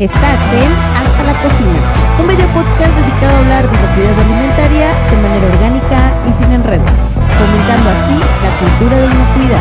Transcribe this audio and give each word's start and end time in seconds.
Estás 0.00 0.40
en 0.54 0.72
Hasta 0.96 1.22
la 1.24 1.42
Cocina, 1.42 1.78
un 2.18 2.26
video 2.26 2.46
podcast 2.54 2.96
dedicado 2.96 3.36
a 3.36 3.38
hablar 3.40 3.70
de 3.70 3.76
propiedad 3.76 4.18
alimentaria 4.18 4.94
de 5.10 5.16
manera 5.18 5.46
orgánica 5.46 6.14
y 6.26 6.42
sin 6.42 6.52
enredos, 6.52 6.90
fomentando 7.38 7.90
así 7.90 8.18
la 8.42 8.50
cultura 8.60 8.96
de 8.96 9.04
inocuidad. 9.04 9.60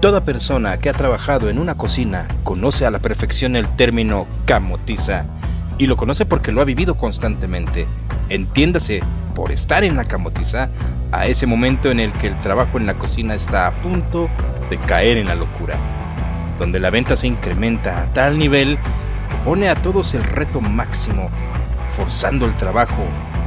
Toda 0.00 0.24
persona 0.24 0.78
que 0.78 0.90
ha 0.90 0.92
trabajado 0.92 1.48
en 1.48 1.60
una 1.60 1.76
cocina 1.76 2.26
conoce 2.42 2.84
a 2.84 2.90
la 2.90 2.98
perfección 2.98 3.54
el 3.54 3.68
término 3.76 4.26
camotiza 4.44 5.26
y 5.78 5.86
lo 5.86 5.96
conoce 5.96 6.26
porque 6.26 6.50
lo 6.50 6.60
ha 6.62 6.64
vivido 6.64 6.96
constantemente. 6.96 7.86
Entiéndase, 8.28 9.02
por 9.34 9.52
estar 9.52 9.84
en 9.84 9.96
la 9.96 10.04
camotiza, 10.04 10.68
a 11.12 11.26
ese 11.26 11.46
momento 11.46 11.90
en 11.90 12.00
el 12.00 12.12
que 12.12 12.26
el 12.26 12.40
trabajo 12.40 12.76
en 12.78 12.86
la 12.86 12.94
cocina 12.94 13.34
está 13.34 13.66
a 13.66 13.72
punto 13.72 14.28
de 14.68 14.78
caer 14.78 15.16
en 15.16 15.28
la 15.28 15.34
locura, 15.34 15.76
donde 16.58 16.80
la 16.80 16.90
venta 16.90 17.16
se 17.16 17.26
incrementa 17.26 18.02
a 18.02 18.06
tal 18.12 18.38
nivel 18.38 18.76
que 18.76 19.36
pone 19.44 19.68
a 19.68 19.74
todos 19.74 20.12
el 20.14 20.24
reto 20.24 20.60
máximo, 20.60 21.30
forzando 21.96 22.44
el 22.44 22.54
trabajo, 22.56 23.02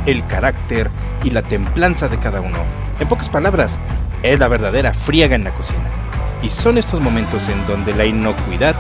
el 0.06 0.26
carácter 0.26 0.90
y 1.24 1.30
la 1.30 1.44
templanza 1.44 2.08
de 2.08 2.18
cada 2.18 2.42
uno. 2.42 2.58
En 3.00 3.08
pocas 3.08 3.30
palabras, 3.30 3.78
es 4.24 4.40
la 4.40 4.48
verdadera 4.48 4.94
friega 4.94 5.36
en 5.36 5.44
la 5.44 5.52
cocina. 5.52 5.90
Y 6.42 6.50
son 6.50 6.78
estos 6.78 7.00
momentos 7.00 7.50
en 7.50 7.68
donde 7.68 7.94
la 7.94 8.06
inocuidad 8.06 8.76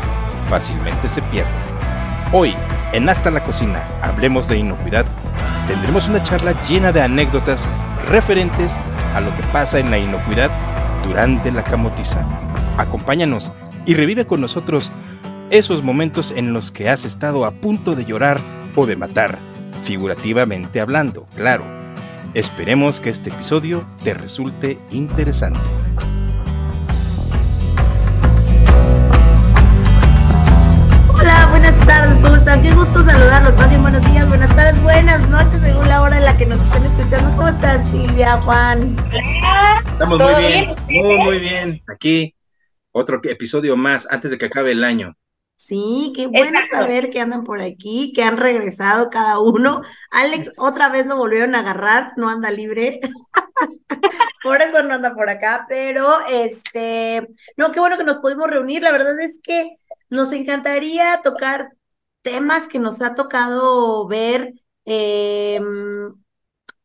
fácilmente 0.50 1.08
se 1.10 1.22
pierde. 1.24 1.50
Hoy, 2.32 2.56
en 2.94 3.08
Hasta 3.10 3.30
la 3.30 3.44
Cocina, 3.44 3.84
hablemos 4.02 4.48
de 4.48 4.58
inocuidad, 4.58 5.06
tendremos 5.68 6.08
una 6.08 6.24
charla 6.24 6.54
llena 6.66 6.92
de 6.92 7.02
anécdotas 7.02 7.68
referentes 8.08 8.74
a 9.16 9.22
lo 9.22 9.36
que 9.36 9.44
pasa 9.52 9.80
en 9.80 9.92
la 9.92 9.98
inocuidad 9.98 10.52
durante 11.06 11.52
la 11.52 11.64
camotiza. 11.64 12.26
Acompáñanos 12.78 13.52
y 13.86 13.94
revive 13.94 14.26
con 14.26 14.42
nosotros 14.42 14.92
esos 15.50 15.84
momentos 15.84 16.34
en 16.36 16.54
los 16.54 16.72
que 16.72 16.90
has 16.90 17.06
estado 17.06 17.46
a 17.46 17.52
punto 17.52 17.96
de 17.96 18.06
llorar 18.06 18.40
o 18.76 18.86
de 18.86 18.96
matar, 18.96 19.38
figurativamente 19.84 20.80
hablando, 20.80 21.28
claro. 21.36 21.64
Esperemos 22.34 23.02
que 23.02 23.10
este 23.10 23.30
episodio 23.30 23.86
te 24.04 24.14
resulte 24.14 24.80
interesante. 24.92 25.60
Hola, 31.14 31.48
buenas 31.50 31.78
tardes, 31.86 32.18
¿cómo 32.24 32.31
están? 32.42 32.64
Qué 32.64 32.74
gusto 32.74 33.04
saludarlos. 33.04 33.54
Más 33.54 33.70
bien, 33.70 33.82
buenos 33.84 34.02
días, 34.12 34.28
buenas 34.28 34.56
tardes, 34.56 34.82
buenas 34.82 35.30
noches, 35.30 35.62
según 35.62 35.88
la 35.88 36.02
hora 36.02 36.18
en 36.18 36.26
la 36.26 36.36
que 36.36 36.48
nos 36.48 36.60
estén 36.60 36.86
escuchando. 36.86 37.30
¿Cómo 37.38 37.48
estás, 37.48 37.88
Silvia, 37.92 38.42
Juan? 38.42 38.96
Estamos 39.86 40.18
muy 40.18 40.44
bien, 40.44 40.76
muy, 40.90 41.18
muy 41.18 41.40
bien. 41.40 41.82
Aquí 41.88 42.34
otro 42.92 43.22
episodio 43.24 43.78
más 43.78 44.12
antes 44.12 44.32
de 44.32 44.40
que 44.40 44.48
acabe 44.48 44.72
el 44.72 44.84
año. 44.84 45.16
Sí, 45.56 46.14
qué 46.16 46.26
bueno 46.26 46.60
Exacto. 46.60 46.78
saber 46.78 47.12
que 47.12 47.20
andan 47.20 47.44
por 47.44 47.62
aquí, 47.62 48.12
que 48.16 48.24
han 48.24 48.38
regresado 48.38 49.12
cada 49.12 49.38
uno. 49.40 49.84
Alex 50.10 50.54
otra 50.58 50.90
vez 50.90 51.06
lo 51.06 51.18
volvieron 51.18 51.54
a 51.54 51.60
agarrar, 51.60 52.14
no 52.18 52.28
anda 52.28 52.50
libre. 52.50 53.02
Por 54.44 54.64
eso 54.64 54.82
no 54.82 54.96
anda 54.96 55.14
por 55.14 55.30
acá, 55.30 55.68
pero 55.70 56.26
este, 56.28 57.28
no, 57.58 57.72
qué 57.72 57.80
bueno 57.80 58.00
que 58.00 58.04
nos 58.04 58.18
pudimos 58.18 58.50
reunir. 58.50 58.82
La 58.82 58.92
verdad 58.92 59.20
es 59.20 59.40
que 59.44 59.78
nos 60.10 60.34
encantaría 60.34 61.22
tocar 61.24 61.70
temas 62.22 62.68
que 62.68 62.80
nos 62.80 63.02
ha 63.02 63.16
tocado 63.16 64.08
ver 64.08 64.54
eh, 64.86 65.60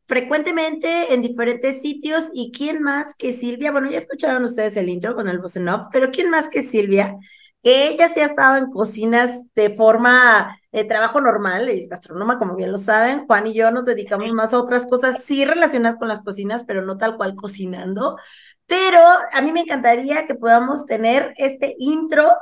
frecuentemente 0.06 1.14
en 1.14 1.22
diferentes 1.22 1.80
sitios. 1.82 2.30
¿Y 2.32 2.52
quién 2.52 2.82
más 2.82 3.14
que 3.16 3.32
Silvia? 3.32 3.72
Bueno, 3.72 3.90
ya 3.90 3.98
escucharon 3.98 4.44
ustedes 4.44 4.76
el 4.76 4.88
intro 4.88 5.14
con 5.14 5.28
el 5.28 5.38
voz 5.38 5.54
pero 5.92 6.10
¿quién 6.10 6.30
más 6.30 6.48
que 6.48 6.62
Silvia? 6.62 7.16
Que 7.62 7.88
ella 7.88 8.08
sí 8.08 8.20
ha 8.20 8.26
estado 8.26 8.56
en 8.58 8.70
cocinas 8.70 9.40
de 9.54 9.70
forma 9.70 10.58
de 10.72 10.84
trabajo 10.84 11.20
normal, 11.20 11.68
es 11.68 11.88
gastrónoma, 11.88 12.38
como 12.38 12.54
bien 12.54 12.70
lo 12.70 12.78
saben. 12.78 13.26
Juan 13.26 13.46
y 13.46 13.54
yo 13.54 13.70
nos 13.70 13.86
dedicamos 13.86 14.30
más 14.32 14.52
a 14.52 14.58
otras 14.58 14.86
cosas, 14.86 15.24
sí 15.24 15.44
relacionadas 15.44 15.98
con 15.98 16.08
las 16.08 16.22
cocinas, 16.22 16.64
pero 16.66 16.82
no 16.82 16.96
tal 16.98 17.16
cual 17.16 17.34
cocinando. 17.34 18.16
Pero 18.66 19.00
a 19.32 19.42
mí 19.42 19.52
me 19.52 19.60
encantaría 19.60 20.26
que 20.26 20.34
podamos 20.34 20.86
tener 20.86 21.32
este 21.36 21.74
intro 21.78 22.32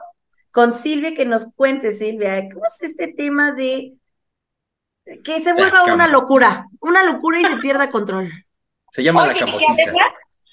con 0.55 0.73
Silvia, 0.73 1.17
que 1.17 1.27
nos 1.27 1.53
cuente, 1.57 1.97
Silvia, 1.97 2.49
¿cómo 2.49 2.65
es 2.65 2.81
este 2.81 3.09
tema 3.09 3.51
de 3.51 3.95
que 5.25 5.43
se 5.43 5.53
vuelva 5.53 5.83
una 5.93 6.07
locura, 6.07 6.69
una 6.79 7.03
locura 7.03 7.41
y 7.41 7.45
se 7.45 7.57
pierda 7.57 7.91
control? 7.91 8.31
Se 8.93 9.03
llama 9.03 9.25
Oye, 9.25 9.33
la 9.33 9.39
camotiza. 9.41 9.93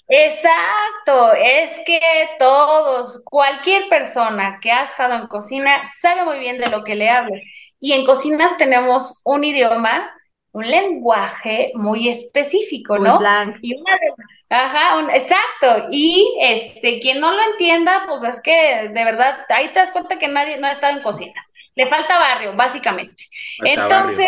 Exacto, 0.08 1.34
es 1.34 1.70
que 1.86 2.00
todos, 2.40 3.22
cualquier 3.26 3.90
persona 3.90 4.60
que 4.60 4.72
ha 4.72 4.86
estado 4.86 5.14
en 5.14 5.28
cocina 5.28 5.84
sabe 5.86 6.26
muy 6.26 6.40
bien 6.40 6.58
de 6.58 6.72
lo 6.72 6.84
que 6.84 6.96
le 6.96 7.08
hablo. 7.08 7.36
Y 7.80 7.94
en 7.94 8.04
cocinas 8.04 8.58
tenemos 8.58 9.22
un 9.24 9.44
idioma, 9.44 10.12
un 10.52 10.68
lenguaje 10.68 11.74
muy 11.76 12.10
específico, 12.10 12.98
¿no? 12.98 13.20
Y 13.62 13.80
una 13.80 13.94
de- 13.94 14.14
ajá, 14.52 14.98
un- 15.00 15.12
exacto. 15.12 15.90
Y 15.92 16.38
este, 16.42 17.00
quien 17.00 17.20
no 17.22 17.32
lo 17.34 17.44
entienda, 17.54 18.06
pues 18.08 18.24
es 18.24 18.42
que 18.44 18.90
de 18.90 19.06
verdad, 19.06 19.46
ahí 19.50 19.70
te 19.70 19.80
das 19.82 19.92
cuenta 19.92 20.20
que 20.20 20.30
nadie 20.30 20.58
no 20.60 20.68
ha 20.68 20.74
estado 20.74 20.98
en 20.98 21.04
cocina. 21.04 21.34
Le 21.76 21.90
falta 21.90 22.20
barrio, 22.20 22.54
básicamente. 22.56 23.26
Falta 23.58 23.88
Entonces, 23.90 24.26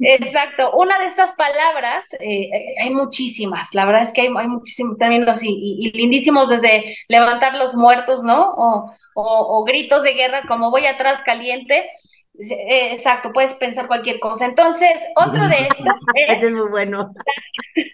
exacto, 0.00 0.72
una 0.74 0.98
de 0.98 1.06
estas 1.06 1.32
palabras, 1.34 2.12
eh, 2.14 2.50
eh, 2.52 2.74
hay 2.82 2.90
muchísimas, 2.90 3.74
la 3.74 3.84
verdad 3.86 4.02
es 4.02 4.12
que 4.12 4.22
hay, 4.22 4.28
hay 4.36 4.48
muchísimos 4.48 4.98
términos 4.98 5.42
y, 5.44 5.48
y- 5.50 5.88
y 5.88 5.92
lindísimos 5.92 6.48
desde 6.50 6.84
levantar 7.08 7.56
los 7.56 7.74
muertos, 7.74 8.22
¿no? 8.24 8.42
O, 8.56 8.92
o- 9.14 9.58
o 9.60 9.64
gritos 9.64 10.02
de 10.04 10.14
guerra 10.14 10.42
como 10.48 10.70
voy 10.70 10.86
atrás 10.86 11.22
caliente. 11.24 11.88
Eh, 12.38 12.94
exacto, 12.94 13.32
puedes 13.32 13.54
pensar 13.54 13.86
cualquier 13.86 14.18
cosa. 14.18 14.46
Entonces, 14.46 14.98
otro 15.16 15.46
de 15.48 15.68
estos 15.68 15.86
es 16.14 16.28
Este 16.28 16.46
es 16.46 16.52
muy 16.52 16.68
bueno. 16.68 17.12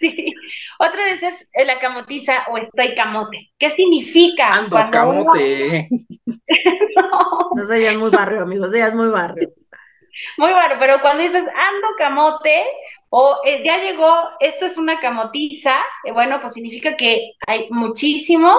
Sí. 0.00 0.32
Otra 0.78 1.04
de 1.04 1.10
esas 1.12 1.48
es 1.52 1.66
la 1.66 1.78
camotiza 1.78 2.46
o 2.50 2.56
estoy 2.56 2.94
camote. 2.94 3.52
¿Qué 3.58 3.70
significa? 3.70 4.52
Ando 4.54 4.70
cuando 4.70 5.08
uno- 5.10 5.24
camote. 5.24 5.88
No, 6.96 7.50
No 7.54 7.64
sé, 7.64 7.82
ya 7.82 7.92
es 7.92 7.98
muy 7.98 8.10
barrio, 8.10 8.42
amigos, 8.42 8.72
ya 8.72 8.88
es 8.88 8.94
muy 8.94 9.08
barrio. 9.08 9.50
muy 10.36 10.48
raro, 10.48 10.76
pero 10.78 11.00
cuando 11.00 11.22
dices 11.22 11.42
ando 11.42 11.86
camote 11.98 12.64
o 13.10 13.38
eh, 13.44 13.62
ya 13.64 13.78
llegó, 13.82 14.12
esto 14.40 14.66
es 14.66 14.76
una 14.78 14.98
camotiza, 15.00 15.76
eh, 16.04 16.12
bueno, 16.12 16.38
pues 16.40 16.54
significa 16.54 16.96
que 16.96 17.32
hay 17.46 17.68
muchísimo 17.70 18.52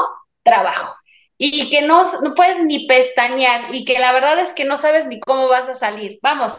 trabajo 0.43 0.95
y 1.41 1.69
que 1.69 1.81
no, 1.81 2.03
no 2.21 2.35
puedes 2.35 2.61
ni 2.63 2.85
pestañear 2.85 3.73
y 3.73 3.85
que 3.85 3.97
la 3.97 4.11
verdad 4.11 4.39
es 4.39 4.53
que 4.53 4.65
no 4.65 4.77
sabes 4.77 5.07
ni 5.07 5.19
cómo 5.21 5.47
vas 5.47 5.69
a 5.69 5.75
salir. 5.75 6.19
Vamos, 6.21 6.57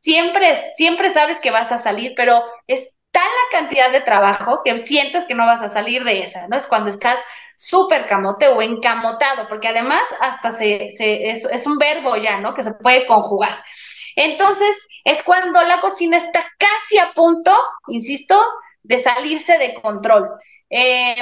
siempre, 0.00 0.56
siempre 0.76 1.10
sabes 1.10 1.38
que 1.40 1.50
vas 1.50 1.70
a 1.70 1.78
salir, 1.78 2.14
pero 2.16 2.42
es 2.66 2.94
tal 3.10 3.22
la 3.24 3.58
cantidad 3.58 3.92
de 3.92 4.00
trabajo 4.00 4.62
que 4.64 4.78
sientes 4.78 5.24
que 5.26 5.34
no 5.34 5.46
vas 5.46 5.62
a 5.62 5.68
salir 5.68 6.02
de 6.04 6.20
esa, 6.20 6.48
¿no? 6.48 6.56
Es 6.56 6.66
cuando 6.66 6.88
estás 6.90 7.20
súper 7.56 8.06
camote 8.06 8.48
o 8.48 8.62
encamotado, 8.62 9.48
porque 9.48 9.68
además 9.68 10.02
hasta 10.20 10.52
se, 10.52 10.86
es, 10.86 11.00
es 11.44 11.66
un 11.66 11.78
verbo 11.78 12.16
ya, 12.16 12.40
¿no? 12.40 12.54
Que 12.54 12.62
se 12.62 12.72
puede 12.74 13.06
conjugar. 13.06 13.62
Entonces, 14.16 14.86
es 15.04 15.22
cuando 15.22 15.62
la 15.62 15.80
cocina 15.80 16.16
está 16.16 16.44
casi 16.58 16.98
a 16.98 17.12
punto, 17.14 17.52
insisto, 17.88 18.40
de 18.82 18.98
salirse 18.98 19.58
de 19.58 19.74
control. 19.74 20.30
Eh, 20.70 21.16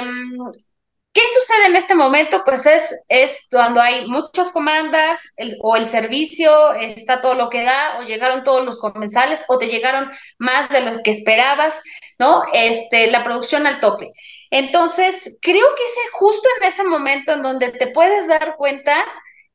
¿Qué 1.15 1.21
sucede 1.33 1.67
en 1.67 1.77
este 1.77 1.95
momento? 1.95 2.43
Pues 2.43 2.65
es, 2.65 3.05
es 3.07 3.47
cuando 3.49 3.79
hay 3.79 4.05
muchas 4.05 4.49
comandas 4.49 5.21
o 5.61 5.77
el 5.77 5.85
servicio 5.85 6.73
está 6.73 7.21
todo 7.21 7.35
lo 7.35 7.49
que 7.49 7.63
da 7.63 7.99
o 7.99 8.03
llegaron 8.03 8.43
todos 8.43 8.65
los 8.65 8.77
comensales 8.77 9.45
o 9.47 9.57
te 9.57 9.67
llegaron 9.69 10.11
más 10.39 10.67
de 10.67 10.81
lo 10.81 11.01
que 11.03 11.11
esperabas, 11.11 11.81
¿no? 12.19 12.43
Este, 12.51 13.09
la 13.09 13.23
producción 13.23 13.65
al 13.65 13.79
tope. 13.79 14.11
Entonces, 14.51 15.37
creo 15.41 15.65
que 15.77 15.83
es 15.83 16.11
justo 16.11 16.49
en 16.59 16.67
ese 16.67 16.83
momento 16.83 17.31
en 17.31 17.43
donde 17.43 17.71
te 17.71 17.87
puedes 17.87 18.27
dar 18.27 18.57
cuenta 18.57 18.93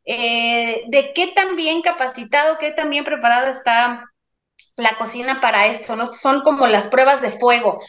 eh, 0.06 0.84
de 0.88 1.12
qué 1.12 1.26
tan 1.26 1.56
bien 1.56 1.82
capacitado, 1.82 2.56
qué 2.56 2.70
tan 2.70 2.88
bien 2.88 3.04
preparada 3.04 3.50
está 3.50 4.06
la 4.76 4.96
cocina 4.96 5.42
para 5.42 5.66
esto, 5.66 5.94
¿no? 5.94 6.06
Son 6.06 6.40
como 6.40 6.66
las 6.68 6.88
pruebas 6.88 7.20
de 7.20 7.30
fuego. 7.30 7.80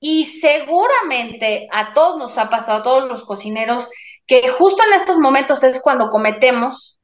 Y 0.00 0.24
seguramente 0.24 1.68
a 1.72 1.92
todos 1.92 2.18
nos 2.18 2.38
ha 2.38 2.48
pasado, 2.50 2.78
a 2.78 2.82
todos 2.82 3.08
los 3.08 3.24
cocineros, 3.24 3.90
que 4.26 4.48
justo 4.48 4.82
en 4.86 4.92
estos 4.92 5.18
momentos 5.18 5.64
es 5.64 5.80
cuando 5.80 6.08
cometemos 6.08 6.98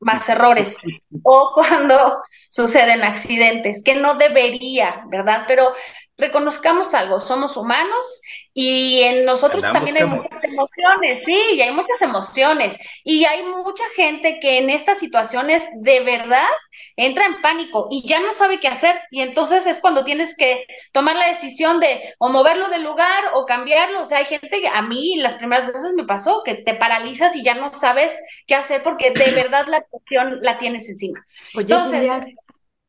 más 0.00 0.28
errores 0.28 0.78
o 1.22 1.50
cuando 1.54 2.22
suceden 2.50 3.02
accidentes, 3.02 3.82
que 3.82 3.94
no 3.94 4.14
debería, 4.14 5.04
¿verdad? 5.10 5.44
Pero 5.46 5.72
reconozcamos 6.16 6.94
algo, 6.94 7.20
somos 7.20 7.56
humanos 7.56 8.20
y 8.60 9.02
en 9.02 9.24
nosotros 9.24 9.62
también 9.62 9.96
hay 9.98 10.06
muchas 10.06 10.52
emociones, 10.52 11.22
sí, 11.24 11.40
y 11.54 11.60
hay 11.60 11.70
muchas 11.70 12.02
emociones. 12.02 12.76
Y 13.04 13.24
hay 13.24 13.44
mucha 13.44 13.84
gente 13.94 14.40
que 14.40 14.58
en 14.58 14.68
estas 14.68 14.98
situaciones 14.98 15.62
de 15.76 16.00
verdad 16.00 16.48
entra 16.96 17.26
en 17.26 17.40
pánico 17.40 17.86
y 17.88 18.04
ya 18.04 18.18
no 18.18 18.32
sabe 18.32 18.58
qué 18.58 18.66
hacer. 18.66 18.96
Y 19.12 19.20
entonces 19.20 19.64
es 19.68 19.78
cuando 19.78 20.04
tienes 20.04 20.36
que 20.36 20.64
tomar 20.90 21.14
la 21.14 21.28
decisión 21.28 21.78
de 21.78 22.00
o 22.18 22.30
moverlo 22.30 22.68
del 22.68 22.82
lugar 22.82 23.26
o 23.34 23.46
cambiarlo. 23.46 24.02
O 24.02 24.04
sea, 24.04 24.18
hay 24.18 24.24
gente 24.24 24.60
que 24.60 24.66
a 24.66 24.82
mí 24.82 25.14
las 25.18 25.34
primeras 25.34 25.68
veces 25.68 25.92
me 25.94 26.04
pasó 26.04 26.42
que 26.44 26.54
te 26.54 26.74
paralizas 26.74 27.36
y 27.36 27.44
ya 27.44 27.54
no 27.54 27.72
sabes 27.72 28.18
qué 28.48 28.56
hacer 28.56 28.82
porque 28.82 29.12
de 29.12 29.30
verdad 29.36 29.68
la 29.68 29.84
presión 29.88 30.40
la 30.40 30.58
tienes 30.58 30.88
encima. 30.88 31.24
entonces, 31.54 32.10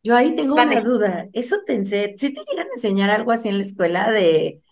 yo 0.02 0.16
ahí 0.16 0.34
tengo 0.34 0.56
una 0.56 0.82
duda. 0.82 1.28
¿Eso 1.32 1.58
te 1.64 1.86
si 1.86 2.34
te 2.34 2.42
llegan 2.50 2.70
a 2.72 2.74
enseñar 2.74 3.12
algo 3.12 3.32
así 3.32 3.50
en 3.50 3.58
la 3.58 3.64
escuela 3.64 4.10
de, 4.10 4.64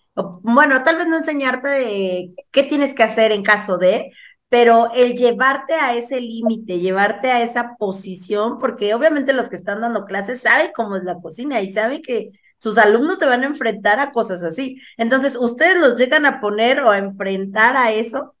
bueno, 0.42 0.82
tal 0.82 0.96
vez 0.96 1.06
no 1.06 1.16
enseñarte 1.18 1.68
de 1.68 2.34
qué 2.50 2.64
tienes 2.64 2.94
que 2.94 3.02
hacer 3.02 3.32
en 3.32 3.42
caso 3.42 3.78
de, 3.78 4.12
pero 4.48 4.90
el 4.94 5.14
llevarte 5.14 5.74
a 5.74 5.94
ese 5.94 6.20
límite, 6.20 6.80
llevarte 6.80 7.30
a 7.30 7.42
esa 7.42 7.76
posición, 7.78 8.58
porque 8.58 8.94
obviamente 8.94 9.32
los 9.32 9.48
que 9.48 9.56
están 9.56 9.80
dando 9.80 10.04
clases 10.06 10.40
saben 10.42 10.70
cómo 10.74 10.96
es 10.96 11.04
la 11.04 11.20
cocina 11.20 11.60
y 11.60 11.72
saben 11.72 12.02
que 12.02 12.30
sus 12.58 12.78
alumnos 12.78 13.18
se 13.18 13.26
van 13.26 13.42
a 13.42 13.46
enfrentar 13.46 14.00
a 14.00 14.10
cosas 14.12 14.42
así. 14.42 14.80
Entonces, 14.96 15.36
¿ustedes 15.36 15.78
los 15.80 15.98
llegan 15.98 16.26
a 16.26 16.40
poner 16.40 16.80
o 16.80 16.90
a 16.90 16.98
enfrentar 16.98 17.76
a 17.76 17.92
eso? 17.92 18.34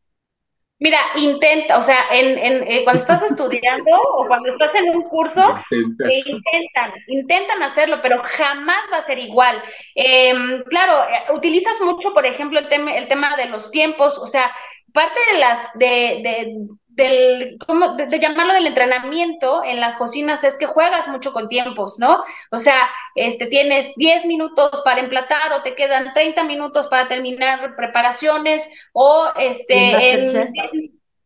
Mira, 0.80 1.00
intenta, 1.16 1.76
o 1.76 1.82
sea, 1.82 2.04
en, 2.12 2.38
en, 2.38 2.62
eh, 2.62 2.84
cuando 2.84 3.00
estás 3.00 3.22
estudiando 3.30 3.90
o 4.16 4.24
cuando 4.26 4.50
estás 4.50 4.72
en 4.76 4.90
un 4.96 5.02
curso, 5.02 5.44
eh, 5.72 6.22
intentan, 6.26 6.92
intentan 7.08 7.62
hacerlo, 7.62 7.98
pero 8.00 8.22
jamás 8.24 8.82
va 8.92 8.98
a 8.98 9.02
ser 9.02 9.18
igual. 9.18 9.60
Em, 9.94 10.62
claro, 10.64 11.02
eh, 11.04 11.32
utilizas 11.34 11.80
mucho, 11.80 12.14
por 12.14 12.26
ejemplo, 12.26 12.60
el, 12.60 12.68
tema 12.68 12.92
el 12.92 13.08
tema 13.08 13.36
de 13.36 13.46
los 13.46 13.70
tiempos, 13.72 14.18
o 14.18 14.26
sea, 14.26 14.52
parte 14.92 15.20
de 15.32 15.38
las, 15.40 15.72
de, 15.78 15.86
de 16.22 16.56
del, 16.98 17.56
¿cómo? 17.64 17.94
De, 17.94 18.18
llamarlo 18.18 18.52
del 18.52 18.66
entrenamiento 18.66 19.62
en 19.64 19.80
las 19.80 19.96
cocinas 19.96 20.42
es 20.42 20.56
que 20.56 20.66
juegas 20.66 21.06
mucho 21.08 21.32
con 21.32 21.48
tiempos, 21.48 21.98
¿no? 21.98 22.24
O 22.50 22.58
sea, 22.58 22.90
este, 23.14 23.46
tienes 23.46 23.94
10 23.94 24.26
minutos 24.26 24.82
para 24.84 25.00
emplatar 25.00 25.52
o 25.52 25.62
te 25.62 25.74
quedan 25.74 26.12
30 26.12 26.42
minutos 26.42 26.88
para 26.88 27.06
terminar 27.06 27.76
preparaciones 27.76 28.68
o 28.92 29.28
este... 29.38 30.50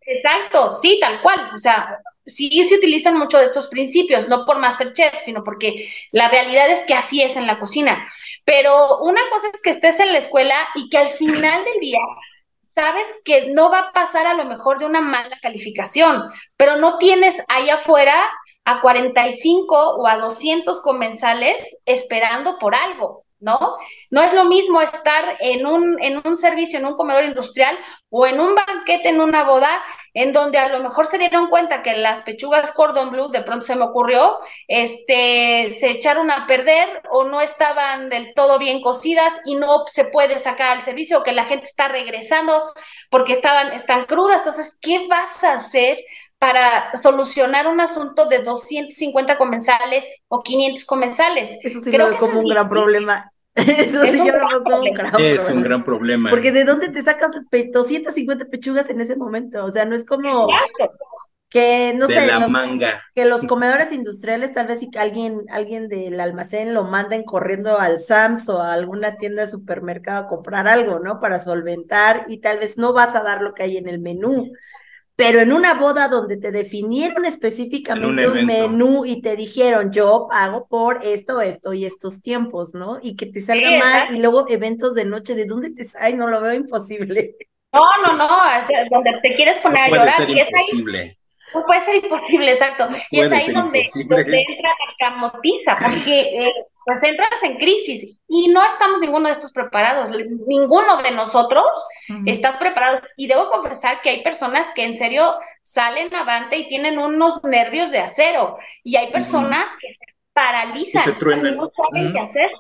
exacto, 0.03 0.75
sí, 0.75 0.99
tal 1.01 1.23
cual. 1.23 1.51
O 1.55 1.59
sea, 1.59 1.99
sí 2.27 2.65
se 2.65 2.77
utilizan 2.77 3.17
mucho 3.17 3.39
de 3.39 3.45
estos 3.45 3.69
principios, 3.69 4.29
no 4.29 4.45
por 4.45 4.59
Masterchef, 4.59 5.25
sino 5.25 5.43
porque 5.43 5.91
la 6.11 6.29
realidad 6.29 6.71
es 6.71 6.81
que 6.81 6.95
así 6.95 7.23
es 7.23 7.37
en 7.37 7.47
la 7.47 7.59
cocina. 7.59 8.07
Pero 8.45 8.99
una 8.99 9.23
cosa 9.31 9.49
es 9.53 9.63
que 9.63 9.71
estés 9.71 10.01
en 10.01 10.13
la 10.13 10.19
escuela 10.19 10.57
y 10.75 10.91
que 10.91 10.99
al 10.99 11.09
final 11.09 11.65
del 11.65 11.81
día 11.81 12.01
sabes 12.75 13.21
que 13.25 13.53
no 13.53 13.71
va 13.71 13.79
a 13.81 13.93
pasar 13.93 14.27
a 14.27 14.35
lo 14.35 14.45
mejor 14.45 14.79
de 14.79 14.87
una 14.87 15.01
mala 15.01 15.39
calificación, 15.41 16.25
pero 16.57 16.77
no 16.77 16.97
tienes 16.97 17.45
ahí 17.49 17.71
afuera 17.71 18.15
a 18.65 18.81
45 18.81 19.97
o 19.97 20.07
a 20.07 20.17
200 20.17 20.81
comensales 20.83 21.83
esperando 21.85 22.59
por 22.59 22.75
algo. 22.75 23.25
¿No? 23.43 23.77
No 24.11 24.23
es 24.23 24.33
lo 24.33 24.45
mismo 24.45 24.81
estar 24.81 25.37
en 25.41 25.67
un, 25.67 26.03
en 26.03 26.23
un 26.25 26.37
servicio, 26.37 26.79
en 26.79 26.87
un 26.87 26.97
comedor 26.97 27.25
industrial 27.25 27.77
o 28.09 28.27
en 28.27 28.41
un 28.41 28.55
banquete, 28.55 29.09
en 29.09 29.21
una 29.21 29.45
boda, 29.45 29.83
en 30.15 30.33
donde 30.33 30.59
a 30.59 30.69
lo 30.69 30.81
mejor 30.81 31.07
se 31.07 31.19
dieron 31.19 31.49
cuenta 31.49 31.83
que 31.83 31.97
las 31.97 32.23
pechugas 32.23 32.73
cordon 32.73 33.11
bleu, 33.11 33.31
de 33.31 33.43
pronto 33.43 33.65
se 33.65 33.75
me 33.75 33.85
ocurrió, 33.85 34.39
este, 34.69 35.71
se 35.73 35.91
echaron 35.91 36.31
a 36.31 36.47
perder 36.47 37.03
o 37.11 37.25
no 37.25 37.41
estaban 37.41 38.11
del 38.11 38.33
todo 38.35 38.59
bien 38.59 38.81
cocidas 38.81 39.33
y 39.45 39.57
no 39.57 39.87
se 39.87 40.05
puede 40.07 40.39
sacar 40.39 40.71
al 40.71 40.81
servicio 40.81 41.19
o 41.19 41.23
que 41.23 41.33
la 41.33 41.45
gente 41.45 41.67
está 41.67 41.89
regresando 41.89 42.73
porque 43.11 43.33
estaban, 43.33 43.73
están 43.73 44.05
crudas. 44.05 44.39
Entonces, 44.39 44.79
¿qué 44.81 45.07
vas 45.09 45.43
a 45.43 45.55
hacer 45.55 45.99
para 46.43 46.97
solucionar 46.97 47.69
un 47.69 47.81
asunto 47.81 48.27
de 48.27 48.43
250 48.43 49.39
comensales 49.39 50.05
o 50.27 50.43
500 50.43 50.85
comensales. 50.85 51.57
Eso 51.63 51.81
sí 51.81 51.89
Creo 51.93 52.07
lo 52.07 52.11
veo 52.11 52.19
como 52.19 52.41
un 52.41 52.49
gran 52.49 52.69
problema. 52.69 53.31
Eso 53.55 54.05
sí 54.07 54.19
yo 54.19 54.37
lo 54.37 54.49
veo 54.49 54.65
como 54.65 54.81
un 54.81 54.93
gran 54.93 55.15
Es 55.21 55.49
un 55.51 55.63
gran 55.63 55.85
problema. 55.85 56.31
Porque 56.31 56.51
¿de 56.51 56.65
dónde 56.65 56.89
te 56.89 57.01
sacas 57.01 57.31
250 57.49 58.47
pechugas 58.47 58.91
en 58.91 59.01
ese 59.01 59.15
momento? 59.15 59.65
O 59.65 59.71
sea, 59.71 59.85
no 59.85 59.95
es 59.95 60.05
como 60.05 60.49
que, 61.49 61.95
no 61.97 62.09
sé, 62.09 62.27
los, 62.27 62.51
manga. 62.51 63.01
que 63.15 63.25
los 63.25 63.45
comedores 63.45 63.93
industriales 63.93 64.51
tal 64.51 64.67
vez 64.67 64.81
si 64.81 64.91
alguien, 64.99 65.43
alguien 65.49 65.89
del 65.89 66.19
almacén 66.19 66.75
lo 66.75 66.83
manden 66.83 67.23
corriendo 67.23 67.79
al 67.79 68.01
Sams 68.01 68.49
o 68.49 68.61
a 68.61 68.73
alguna 68.73 69.15
tienda 69.15 69.43
de 69.43 69.49
supermercado 69.49 70.25
a 70.25 70.29
comprar 70.29 70.67
algo, 70.67 70.99
¿no? 70.99 71.21
Para 71.21 71.39
solventar 71.39 72.25
y 72.27 72.39
tal 72.39 72.59
vez 72.59 72.79
no 72.79 72.93
vas 72.93 73.15
a 73.15 73.23
dar 73.23 73.43
lo 73.43 73.55
que 73.55 73.63
hay 73.63 73.77
en 73.77 73.89
el 73.89 74.01
menú 74.01 74.51
pero 75.17 75.41
en 75.41 75.53
una 75.53 75.75
boda 75.75 76.09
donde 76.09 76.37
te 76.37 76.51
definieron 76.51 77.25
específicamente 77.25 78.29
un, 78.29 78.47
menú 78.47 79.05
y 79.05 79.21
te 79.21 79.37
dijeron, 79.37 79.93
yo 79.93 80.27
pago 80.31 80.67
por 80.67 81.05
esto, 81.05 81.41
esto 81.41 81.73
y 81.73 81.85
estos 81.85 82.21
tiempos, 82.21 82.75
¿no? 82.75 82.99
Y 83.03 83.17
que 83.17 83.27
te 83.27 83.41
salga 83.41 83.79
mal 83.79 84.15
y 84.15 84.21
luego 84.21 84.47
eventos 84.49 84.95
de 84.95 85.05
noche, 85.05 85.35
¿de 85.35 85.47
dónde 85.47 85.71
te 85.71 85.85
sale? 85.85 86.17
No 86.17 86.29
lo 86.29 86.41
veo 86.41 86.55
imposible. 86.55 87.37
No, 87.73 87.81
no, 88.03 88.17
no, 88.17 88.25
donde 88.91 89.19
te 89.21 89.35
quieres 89.35 89.59
poner 89.59 89.85
a 89.85 89.89
llorar. 89.89 90.13
Ser 90.13 90.31
imposible. 90.31 91.19
No 91.55 91.67
puede 91.67 91.83
ser 91.83 91.97
imposible, 91.97 92.53
exacto. 92.53 92.89
y 93.11 93.21
es 93.21 93.33
ahí 93.33 93.53
donde, 93.53 93.81
entra 93.81 94.69
la 94.69 94.95
camotiza, 94.99 95.77
porque 95.81 96.45
eh, 96.45 96.53
pues 96.85 97.03
entras 97.03 97.43
en 97.43 97.57
crisis 97.59 98.21
y 98.29 98.49
no 98.49 98.65
estamos 98.67 99.01
ninguno 99.01 99.27
de 99.27 99.33
estos 99.33 99.53
preparados, 99.53 100.11
ninguno 100.49 101.03
de 101.03 101.13
nosotros 101.13 101.65
estás 102.27 102.57
preparado. 102.57 103.01
Y 103.17 103.29
debo 103.29 103.51
confesar 103.51 104.01
que 104.03 104.11
hay 104.11 104.23
personas 104.23 104.67
que 104.75 104.85
en 104.85 104.95
serio 104.95 105.33
salen 105.63 106.13
avante 106.15 106.59
y 106.59 106.69
tienen 106.69 106.99
unos 106.99 107.43
nervios 107.45 107.91
de 107.91 108.01
acero 108.01 108.57
y 108.83 108.97
hay 108.97 109.13
personas 109.13 109.71
que 109.81 109.89
se 109.89 110.13
paralizan, 110.33 111.05
y 111.05 111.55
no 111.55 111.71
saben 111.77 112.13
qué 112.13 112.21
hacer. 112.21 112.51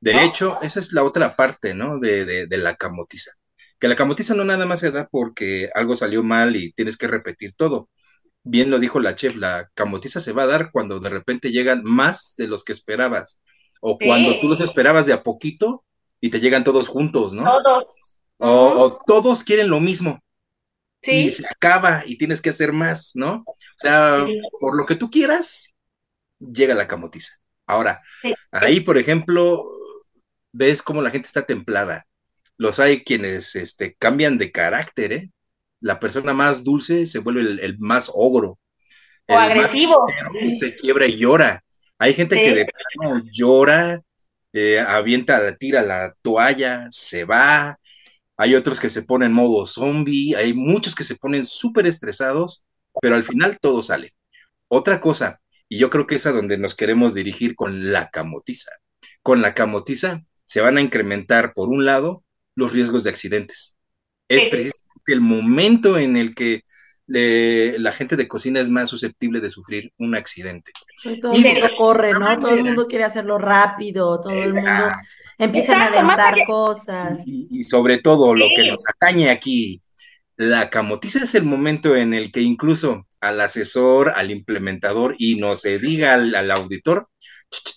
De 0.00 0.22
hecho, 0.22 0.56
esa 0.62 0.80
es 0.80 0.92
la 0.92 1.02
otra 1.02 1.34
parte, 1.34 1.74
¿no? 1.74 1.98
De, 1.98 2.24
de, 2.24 2.46
de 2.46 2.56
la 2.56 2.74
camotiza. 2.76 3.32
Que 3.78 3.88
la 3.88 3.96
camotiza 3.96 4.34
no 4.34 4.44
nada 4.44 4.66
más 4.66 4.80
se 4.80 4.90
da 4.90 5.08
porque 5.10 5.70
algo 5.74 5.96
salió 5.96 6.22
mal 6.22 6.56
y 6.56 6.72
tienes 6.72 6.96
que 6.96 7.06
repetir 7.06 7.54
todo 7.54 7.88
bien 8.42 8.70
lo 8.70 8.78
dijo 8.78 9.00
la 9.00 9.14
chef, 9.14 9.36
la 9.36 9.70
camotiza 9.74 10.20
se 10.20 10.32
va 10.32 10.44
a 10.44 10.48
dar 10.48 10.70
cuando 10.72 10.98
de 11.00 11.08
repente 11.08 11.50
llegan 11.50 11.82
más 11.84 12.34
de 12.36 12.48
los 12.48 12.64
que 12.64 12.72
esperabas, 12.72 13.42
o 13.80 13.98
cuando 13.98 14.38
tú 14.38 14.48
los 14.48 14.60
esperabas 14.60 15.06
de 15.06 15.12
a 15.12 15.22
poquito 15.22 15.84
y 16.20 16.30
te 16.30 16.40
llegan 16.40 16.64
todos 16.64 16.88
juntos, 16.88 17.32
¿no? 17.32 17.44
Todos. 17.44 17.84
O, 18.38 18.98
todos 19.06 19.44
quieren 19.44 19.68
lo 19.68 19.80
mismo. 19.80 20.22
Sí. 21.02 21.26
Y 21.26 21.30
se 21.30 21.46
acaba 21.46 22.02
y 22.06 22.18
tienes 22.18 22.42
que 22.42 22.50
hacer 22.50 22.72
más, 22.72 23.12
¿no? 23.14 23.44
O 23.46 23.56
sea, 23.76 24.26
por 24.58 24.76
lo 24.76 24.84
que 24.84 24.96
tú 24.96 25.10
quieras, 25.10 25.68
llega 26.38 26.74
la 26.74 26.86
camotiza. 26.86 27.36
Ahora, 27.66 28.02
ahí, 28.50 28.80
por 28.80 28.98
ejemplo, 28.98 29.62
ves 30.52 30.82
cómo 30.82 31.02
la 31.02 31.10
gente 31.10 31.26
está 31.26 31.46
templada. 31.46 32.06
Los 32.56 32.80
hay 32.80 33.04
quienes 33.04 33.56
este, 33.56 33.94
cambian 33.94 34.36
de 34.36 34.52
carácter, 34.52 35.12
¿eh? 35.12 35.30
La 35.80 35.98
persona 35.98 36.32
más 36.32 36.64
dulce 36.64 37.06
se 37.06 37.18
vuelve 37.18 37.64
el, 37.64 37.78
más 37.78 38.10
ogro. 38.14 38.58
O 39.26 39.34
agresivo. 39.36 40.06
se 40.58 40.74
quiebra 40.74 41.06
y 41.06 41.18
llora. 41.18 41.62
Hay 41.98 42.14
gente 42.14 42.40
que 42.40 42.54
de 42.54 42.66
plano 42.66 43.22
llora, 43.32 44.00
eh, 44.52 44.80
avienta, 44.80 45.56
tira 45.56 45.82
la 45.82 46.14
toalla, 46.22 46.86
se 46.90 47.24
va. 47.24 47.78
Hay 48.36 48.54
otros 48.54 48.80
que 48.80 48.88
se 48.88 49.02
ponen 49.02 49.32
modo 49.32 49.66
zombie, 49.66 50.34
hay 50.34 50.54
muchos 50.54 50.94
que 50.94 51.04
se 51.04 51.16
ponen 51.16 51.44
súper 51.44 51.86
estresados, 51.86 52.64
pero 53.00 53.14
al 53.14 53.24
final 53.24 53.58
todo 53.60 53.82
sale. 53.82 54.14
Otra 54.68 55.00
cosa, 55.00 55.40
y 55.68 55.78
yo 55.78 55.90
creo 55.90 56.06
que 56.06 56.16
es 56.16 56.26
a 56.26 56.32
donde 56.32 56.58
nos 56.58 56.74
queremos 56.74 57.14
dirigir 57.14 57.54
con 57.54 57.92
la 57.92 58.08
camotiza. 58.10 58.70
Con 59.22 59.42
la 59.42 59.54
camotiza 59.54 60.24
se 60.44 60.60
van 60.60 60.78
a 60.78 60.80
incrementar, 60.80 61.52
por 61.52 61.68
un 61.68 61.84
lado, 61.84 62.24
los 62.54 62.72
riesgos 62.72 63.04
de 63.04 63.10
accidentes. 63.10 63.76
Es 64.28 64.46
precisamente 64.48 64.89
el 65.12 65.20
momento 65.20 65.98
en 65.98 66.16
el 66.16 66.34
que 66.34 66.62
la 67.06 67.92
gente 67.92 68.16
de 68.16 68.28
cocina 68.28 68.60
es 68.60 68.68
más 68.68 68.88
susceptible 68.88 69.40
de 69.40 69.50
sufrir 69.50 69.92
un 69.98 70.14
accidente. 70.14 70.72
todo 71.20 71.32
el 71.32 71.42
mundo 71.42 71.68
corre, 71.76 72.12
¿no? 72.12 72.38
Todo 72.38 72.54
el 72.54 72.64
mundo 72.64 72.86
quiere 72.86 73.04
hacerlo 73.04 73.38
rápido, 73.38 74.20
todo 74.20 74.32
el 74.32 74.54
mundo 74.54 74.92
empieza 75.38 75.76
a 75.76 75.86
aventar 75.86 76.36
cosas. 76.46 77.20
Y, 77.26 77.64
sobre 77.64 77.98
todo 77.98 78.34
lo 78.34 78.46
que 78.54 78.68
nos 78.68 78.84
atañe 78.88 79.30
aquí, 79.30 79.82
la 80.36 80.70
camotiza 80.70 81.24
es 81.24 81.34
el 81.34 81.44
momento 81.44 81.96
en 81.96 82.14
el 82.14 82.30
que 82.30 82.40
incluso 82.40 83.06
al 83.20 83.40
asesor, 83.40 84.10
al 84.10 84.30
implementador 84.30 85.14
y 85.18 85.36
no 85.36 85.56
se 85.56 85.78
diga 85.78 86.14
al, 86.14 86.34
al 86.34 86.50
auditor, 86.50 87.08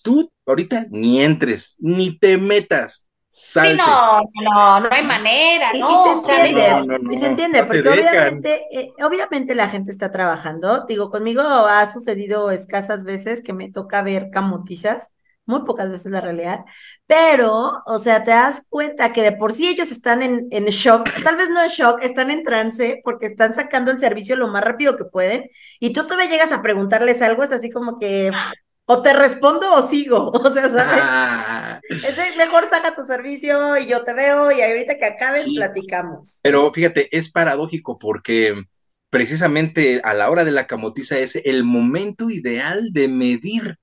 tú 0.04 0.32
ahorita 0.46 0.86
ni 0.92 1.22
entres, 1.22 1.76
ni 1.80 2.18
te 2.18 2.38
metas, 2.38 3.08
Sí, 3.36 3.62
no, 3.76 4.22
no, 4.44 4.80
no 4.80 4.90
hay 4.92 5.04
manera, 5.04 5.72
¿no? 5.74 5.90
Y, 5.90 6.22
se 6.22 6.32
entiende, 6.32 7.00
y 7.12 7.18
se 7.18 7.26
entiende, 7.26 7.64
porque 7.64 7.90
obviamente, 7.90 8.62
eh, 8.72 8.92
obviamente 9.04 9.56
la 9.56 9.70
gente 9.70 9.92
está 9.92 10.12
trabajando. 10.12 10.86
Digo, 10.88 11.10
conmigo 11.10 11.42
ha 11.42 11.92
sucedido 11.92 12.52
escasas 12.52 13.04
veces 13.04 13.42
que 13.42 13.54
me 13.54 13.72
toca 13.72 14.04
ver 14.04 14.30
camotizas 14.30 15.10
muy 15.46 15.64
pocas 15.66 15.90
veces 15.90 16.12
la 16.12 16.22
realidad, 16.22 16.60
pero, 17.08 17.82
o 17.86 17.98
sea, 17.98 18.24
te 18.24 18.32
das 18.32 18.66
cuenta 18.70 19.12
que 19.12 19.24
de 19.24 19.34
por 19.34 19.52
sí 19.52 19.68
ellos 19.68 19.92
están 19.92 20.22
en, 20.22 20.48
en 20.52 20.66
shock, 20.66 21.10
tal 21.24 21.36
vez 21.36 21.50
no 21.50 21.62
en 21.64 21.70
shock, 21.70 22.04
están 22.04 22.30
en 22.30 22.44
trance 22.44 23.02
porque 23.04 23.26
están 23.26 23.56
sacando 23.56 23.90
el 23.92 24.00
servicio 24.00 24.36
lo 24.36 24.48
más 24.48 24.64
rápido 24.64 24.96
que 24.96 25.06
pueden 25.06 25.50
y 25.80 25.92
tú 25.92 26.04
todavía 26.06 26.30
llegas 26.30 26.52
a 26.52 26.62
preguntarles 26.62 27.22
algo, 27.24 27.44
es 27.44 27.52
así 27.52 27.72
como 27.72 28.00
que, 28.00 28.32
o 28.86 29.02
te 29.02 29.14
respondo 29.14 29.74
o 29.74 29.88
sigo, 29.88 30.30
o 30.34 30.54
sea, 30.54 30.64
¿sabes? 30.70 31.04
Ah, 31.04 31.80
Es 31.90 32.38
mejor 32.38 32.70
saca 32.70 32.94
tu 32.96 33.06
servicio 33.06 33.78
y 33.78 33.88
yo 33.88 34.04
te 34.04 34.14
veo 34.14 34.52
y 34.52 34.62
ahorita 34.62 34.98
que 34.98 35.06
acabes 35.06 35.46
Sí. 35.46 35.56
platicamos. 35.56 36.40
pero 36.42 36.72
fíjate, 36.72 37.16
es 37.18 37.32
paradójico 37.32 37.98
porque 37.98 38.64
precisamente 39.10 40.02
a 40.04 40.14
la 40.14 40.30
hora 40.30 40.44
de 40.44 40.52
la 40.52 40.68
camotiza 40.68 41.18
es 41.20 41.36
el 41.46 41.64
momento 41.64 42.30
ideal 42.30 42.92
de 42.94 43.08
medir 43.08 43.78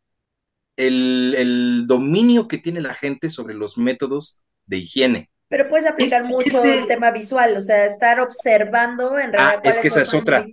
el, 0.77 1.35
el 1.37 1.85
dominio 1.87 2.49
que 2.49 2.59
tiene 2.59 2.81
la 2.81 2.95
gente 2.95 3.29
sobre 3.29 3.55
los 3.55 3.77
métodos 3.79 4.43
de 4.67 4.79
higiene. 4.79 5.31
Pero 5.49 5.69
puedes 5.69 5.87
aplicar 5.87 6.23
Es- 6.23 6.29
mucho 6.29 6.63
el 6.65 6.87
tema 6.87 7.11
visual, 7.11 7.57
o 7.57 7.61
sea, 7.61 7.87
estar 7.87 8.21
observando 8.21 9.19
en 9.19 9.33
realidad 9.33 9.61
Ah, 9.65 9.69
es 9.69 9.79
que 9.79 9.89
esa 9.89 10.03
es 10.03 10.15
otra. 10.15 10.47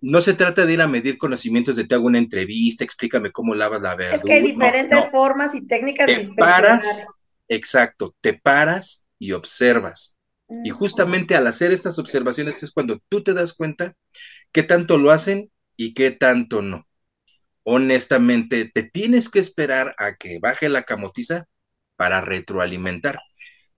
No 0.00 0.20
se 0.20 0.34
trata 0.34 0.66
de 0.66 0.74
ir 0.74 0.82
a 0.82 0.86
medir 0.88 1.18
conocimientos 1.18 1.76
de 1.76 1.84
te 1.84 1.94
hago 1.94 2.06
una 2.06 2.18
entrevista, 2.18 2.84
explícame 2.84 3.32
cómo 3.32 3.54
lavas 3.54 3.82
la 3.82 3.96
verdura. 3.96 4.16
Es 4.16 4.24
que 4.24 4.32
hay 4.34 4.42
diferentes 4.42 4.98
no. 4.98 5.10
formas 5.10 5.54
y 5.54 5.66
técnicas 5.66 6.06
Te 6.06 6.26
paras, 6.36 7.04
exacto, 7.48 8.14
te 8.20 8.34
paras 8.34 9.06
y 9.18 9.32
observas. 9.32 10.16
Y 10.62 10.70
Mm. 10.70 10.76
justamente 10.78 11.34
al 11.36 11.46
hacer 11.46 11.72
estas 11.72 11.98
observaciones 11.98 12.62
es 12.62 12.72
cuando 12.72 13.00
tú 13.08 13.22
te 13.22 13.34
das 13.34 13.54
cuenta 13.54 13.94
qué 14.52 14.62
tanto 14.64 14.98
lo 14.98 15.10
hacen 15.12 15.50
y 15.76 15.94
qué 15.94 16.10
tanto 16.12 16.62
no. 16.62 16.86
Honestamente, 17.64 18.70
te 18.72 18.84
tienes 18.84 19.28
que 19.28 19.40
esperar 19.40 19.94
a 19.98 20.16
que 20.16 20.38
baje 20.40 20.68
la 20.68 20.84
camotiza 20.84 21.46
para 21.96 22.20
retroalimentar. 22.20 23.18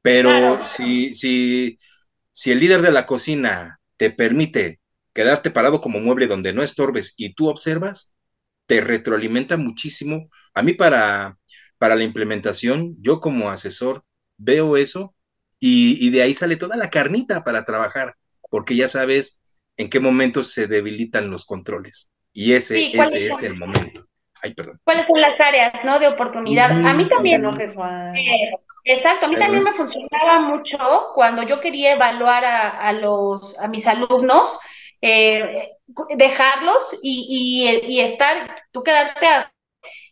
Pero 0.02 0.30
Claro. 0.30 0.64
si, 0.64 1.14
si, 1.14 1.78
si 2.32 2.52
el 2.52 2.60
líder 2.60 2.82
de 2.82 2.92
la 2.92 3.06
cocina 3.06 3.80
te 3.96 4.10
permite 4.10 4.80
quedarte 5.18 5.50
parado 5.50 5.80
como 5.80 6.00
mueble 6.00 6.26
donde 6.28 6.52
no 6.52 6.62
estorbes 6.62 7.14
y 7.16 7.34
tú 7.34 7.48
observas, 7.48 8.14
te 8.66 8.80
retroalimenta 8.80 9.56
muchísimo. 9.56 10.28
A 10.54 10.62
mí 10.62 10.74
para, 10.74 11.38
para 11.78 11.96
la 11.96 12.04
implementación, 12.04 12.96
yo 13.00 13.20
como 13.20 13.50
asesor 13.50 14.04
veo 14.36 14.76
eso 14.76 15.14
y, 15.58 16.06
y 16.06 16.10
de 16.10 16.22
ahí 16.22 16.34
sale 16.34 16.56
toda 16.56 16.76
la 16.76 16.90
carnita 16.90 17.44
para 17.44 17.64
trabajar, 17.64 18.16
porque 18.50 18.76
ya 18.76 18.88
sabes 18.88 19.40
en 19.76 19.90
qué 19.90 20.00
momentos 20.00 20.52
se 20.52 20.66
debilitan 20.68 21.30
los 21.30 21.44
controles. 21.46 22.10
Y 22.32 22.52
ese, 22.52 22.74
Sí, 22.74 22.92
¿cuál 22.92 23.08
ese 23.14 23.26
es? 23.28 23.42
el 23.42 23.56
momento. 23.56 24.06
Ay, 24.42 24.54
perdón. 24.54 24.80
¿Cuáles 24.84 25.06
son 25.06 25.20
las 25.20 25.38
áreas, 25.40 25.84
no, 25.84 25.98
de 25.98 26.08
oportunidad? 26.08 26.70
A 26.84 26.94
mí 26.94 27.04
No 27.04 27.08
también, 27.08 27.36
enojes, 27.36 27.74
Juan. 27.74 28.14
eh, 28.14 28.50
exacto, 28.84 29.26
a 29.26 29.28
mí 29.28 29.36
también 29.38 29.64
me 29.64 29.72
funcionaba 29.72 30.40
mucho 30.40 30.78
cuando 31.14 31.42
yo 31.42 31.60
quería 31.60 31.92
evaluar 31.92 32.44
a, 32.44 32.70
a 32.70 32.92
los, 32.94 33.58
a 33.58 33.68
mis 33.68 33.86
alumnos, 33.86 34.58
eh, 35.00 35.70
dejarlos 36.16 36.98
y, 37.02 37.80
y, 37.86 38.00
estar, 38.00 38.62
tú 38.72 38.82
quedarte 38.82 39.26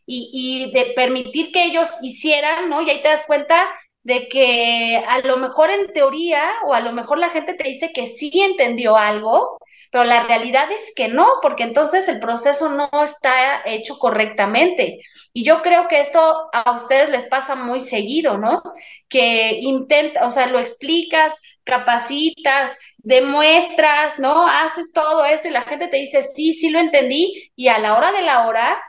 y, 0.07 0.69
y 0.69 0.73
de 0.73 0.93
permitir 0.95 1.52
que 1.52 1.64
ellos 1.64 1.90
hicieran, 2.02 2.69
¿no? 2.69 2.83
Y 2.83 2.90
ahí 2.90 3.02
te 3.02 3.09
das 3.09 3.25
cuenta 3.26 3.66
de 4.02 4.28
que 4.28 5.02
a 5.09 5.19
lo 5.21 5.37
mejor 5.38 5.71
en 5.71 5.93
teoría 5.93 6.49
o 6.64 6.75
a 6.75 6.81
lo 6.81 6.93
mejor 6.93 7.19
la 7.19 7.31
gente 7.31 7.55
te 7.55 7.64
dice 7.64 7.93
que 7.93 8.07
sí 8.07 8.31
entendió 8.40 8.97
algo, 8.97 9.59
pero 9.90 10.05
la 10.05 10.25
realidad 10.25 10.71
es 10.71 10.93
que 10.95 11.09
no, 11.09 11.26
porque 11.43 11.64
entonces 11.64 12.09
el 12.09 12.21
proceso 12.21 12.69
no 12.69 12.88
está 13.02 13.62
hecho 13.64 13.99
correctamente. 13.99 15.00
Y 15.33 15.45
yo 15.45 15.62
creo 15.62 15.88
que 15.88 16.00
esto 16.00 16.21
a 16.52 16.73
ustedes 16.73 17.11
les 17.11 17.26
pasa 17.26 17.57
muy 17.57 17.81
seguido, 17.81 18.38
¿no? 18.38 18.62
Que 19.09 19.59
intenta, 19.61 20.26
o 20.26 20.31
sea, 20.31 20.47
lo 20.49 20.59
explicas, 20.61 21.40
capacitas, 21.64 22.76
demuestras, 23.06 24.18
¿no? 24.18 24.48
Haces 24.48 24.92
todo 24.92 25.25
esto 25.25 25.46
y 25.48 25.52
la 25.52 25.62
gente 25.62 25.86
te 25.86 25.96
dice, 25.96 26.22
sí, 26.22 26.52
sí 26.52 26.70
lo 26.70 26.80
entendí, 26.80 27.52
y 27.54 27.68
a 27.68 27.78
la 27.78 27.96
hora 27.96 28.10
de 28.10 28.22
la 28.22 28.48
hora 28.48 28.82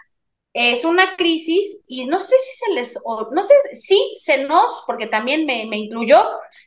es 0.53 0.85
una 0.85 1.15
crisis 1.17 1.83
y 1.87 2.07
no 2.07 2.19
sé 2.19 2.35
si 2.39 2.65
se 2.65 2.73
les, 2.73 2.99
no 3.31 3.43
sé, 3.43 3.53
sí 3.75 4.15
se 4.17 4.39
nos, 4.39 4.83
porque 4.87 5.05
también 5.07 5.45
me, 5.45 5.67
me 5.67 5.77
incluyó, 5.77 6.17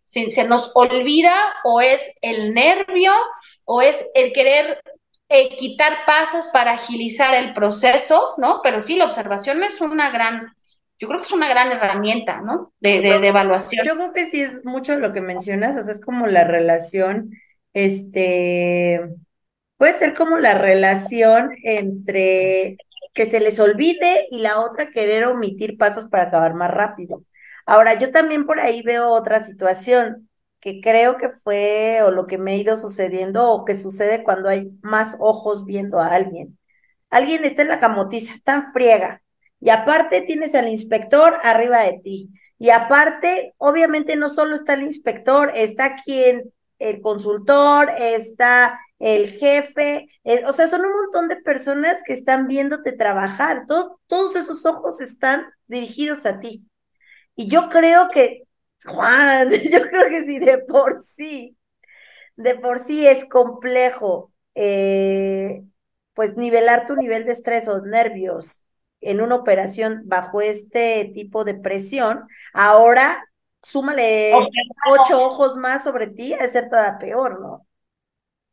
se 0.06 0.44
nos 0.44 0.70
olvida 0.74 1.34
o 1.64 1.80
es 1.80 2.16
el 2.22 2.54
nervio 2.54 3.12
o 3.64 3.82
es 3.82 4.04
el 4.14 4.32
querer 4.32 4.80
eh, 5.28 5.56
quitar 5.56 6.04
pasos 6.06 6.46
para 6.52 6.72
agilizar 6.72 7.34
el 7.34 7.52
proceso, 7.52 8.34
¿no? 8.38 8.60
Pero 8.62 8.80
sí, 8.80 8.96
la 8.96 9.06
observación 9.06 9.62
es 9.64 9.80
una 9.80 10.10
gran, 10.10 10.54
yo 11.00 11.08
creo 11.08 11.18
que 11.20 11.26
es 11.26 11.32
una 11.32 11.48
gran 11.48 11.72
herramienta, 11.72 12.40
¿no? 12.42 12.72
De, 12.80 13.00
de, 13.00 13.18
de 13.18 13.28
evaluación. 13.28 13.84
Yo 13.86 13.94
creo 13.96 14.12
que 14.12 14.26
sí 14.26 14.40
es 14.42 14.64
mucho 14.64 14.96
lo 14.98 15.12
que 15.12 15.20
mencionas, 15.20 15.76
o 15.76 15.82
sea, 15.82 15.94
es 15.94 16.00
como 16.00 16.26
la 16.26 16.44
relación, 16.44 17.30
este, 17.72 19.00
puede 19.76 19.94
ser 19.94 20.14
como 20.14 20.38
la 20.38 20.54
relación 20.54 21.50
entre 21.64 22.76
que 23.14 23.26
se 23.26 23.40
les 23.40 23.58
olvide 23.58 24.26
y 24.30 24.40
la 24.40 24.60
otra 24.60 24.90
querer 24.92 25.24
omitir 25.24 25.76
pasos 25.78 26.06
para 26.08 26.24
acabar 26.24 26.54
más 26.54 26.70
rápido. 26.70 27.24
Ahora, 27.66 27.94
yo 27.98 28.10
también 28.10 28.46
por 28.46 28.60
ahí 28.60 28.82
veo 28.82 29.08
otra 29.10 29.44
situación 29.44 30.28
que 30.60 30.80
creo 30.80 31.16
que 31.16 31.30
fue 31.30 32.00
o 32.04 32.10
lo 32.10 32.26
que 32.26 32.38
me 32.38 32.52
ha 32.52 32.56
ido 32.56 32.76
sucediendo 32.76 33.50
o 33.50 33.64
que 33.64 33.74
sucede 33.74 34.22
cuando 34.22 34.48
hay 34.48 34.70
más 34.82 35.16
ojos 35.18 35.64
viendo 35.66 35.98
a 35.98 36.08
alguien. 36.14 36.58
Alguien 37.10 37.44
está 37.44 37.62
en 37.62 37.68
la 37.68 37.80
camotiza, 37.80 38.34
está 38.34 38.54
en 38.54 38.72
friega. 38.72 39.19
Y 39.60 39.70
aparte 39.70 40.22
tienes 40.22 40.54
al 40.54 40.68
inspector 40.68 41.34
arriba 41.42 41.82
de 41.82 42.00
ti. 42.02 42.30
Y 42.58 42.70
aparte, 42.70 43.54
obviamente 43.58 44.16
no 44.16 44.30
solo 44.30 44.54
está 44.56 44.74
el 44.74 44.82
inspector, 44.82 45.52
está 45.54 45.96
quien, 46.04 46.52
el 46.78 47.00
consultor, 47.00 47.90
está 47.98 48.78
el 48.98 49.30
jefe, 49.30 50.08
eh, 50.24 50.42
o 50.46 50.52
sea, 50.52 50.68
son 50.68 50.84
un 50.84 50.92
montón 50.92 51.28
de 51.28 51.36
personas 51.36 52.02
que 52.04 52.12
están 52.12 52.46
viéndote 52.48 52.92
trabajar. 52.92 53.64
Todos, 53.66 54.36
esos 54.36 54.66
ojos 54.66 55.00
están 55.00 55.46
dirigidos 55.66 56.26
a 56.26 56.40
ti. 56.40 56.66
Y 57.36 57.48
yo 57.48 57.68
creo 57.70 58.10
que, 58.10 58.44
Juan, 58.84 59.50
yo 59.72 59.82
creo 59.82 60.08
que 60.10 60.24
sí, 60.24 60.38
de 60.38 60.58
por 60.58 60.98
sí, 60.98 61.56
de 62.36 62.56
por 62.56 62.78
sí 62.78 63.06
es 63.06 63.24
complejo, 63.26 64.32
eh, 64.54 65.62
pues 66.14 66.36
nivelar 66.36 66.86
tu 66.86 66.96
nivel 66.96 67.24
de 67.24 67.32
estrés 67.32 67.68
o 67.68 67.80
nervios 67.82 68.60
en 69.00 69.20
una 69.20 69.36
operación 69.36 70.02
bajo 70.04 70.40
este 70.40 71.10
tipo 71.14 71.44
de 71.44 71.54
presión. 71.54 72.26
Ahora, 72.52 73.24
súmale 73.62 74.32
ocho 74.86 75.22
ojos 75.22 75.56
más 75.56 75.84
sobre 75.84 76.08
ti, 76.08 76.32
a 76.34 76.46
ser 76.48 76.68
todavía 76.68 76.98
peor, 76.98 77.40
¿no? 77.40 77.66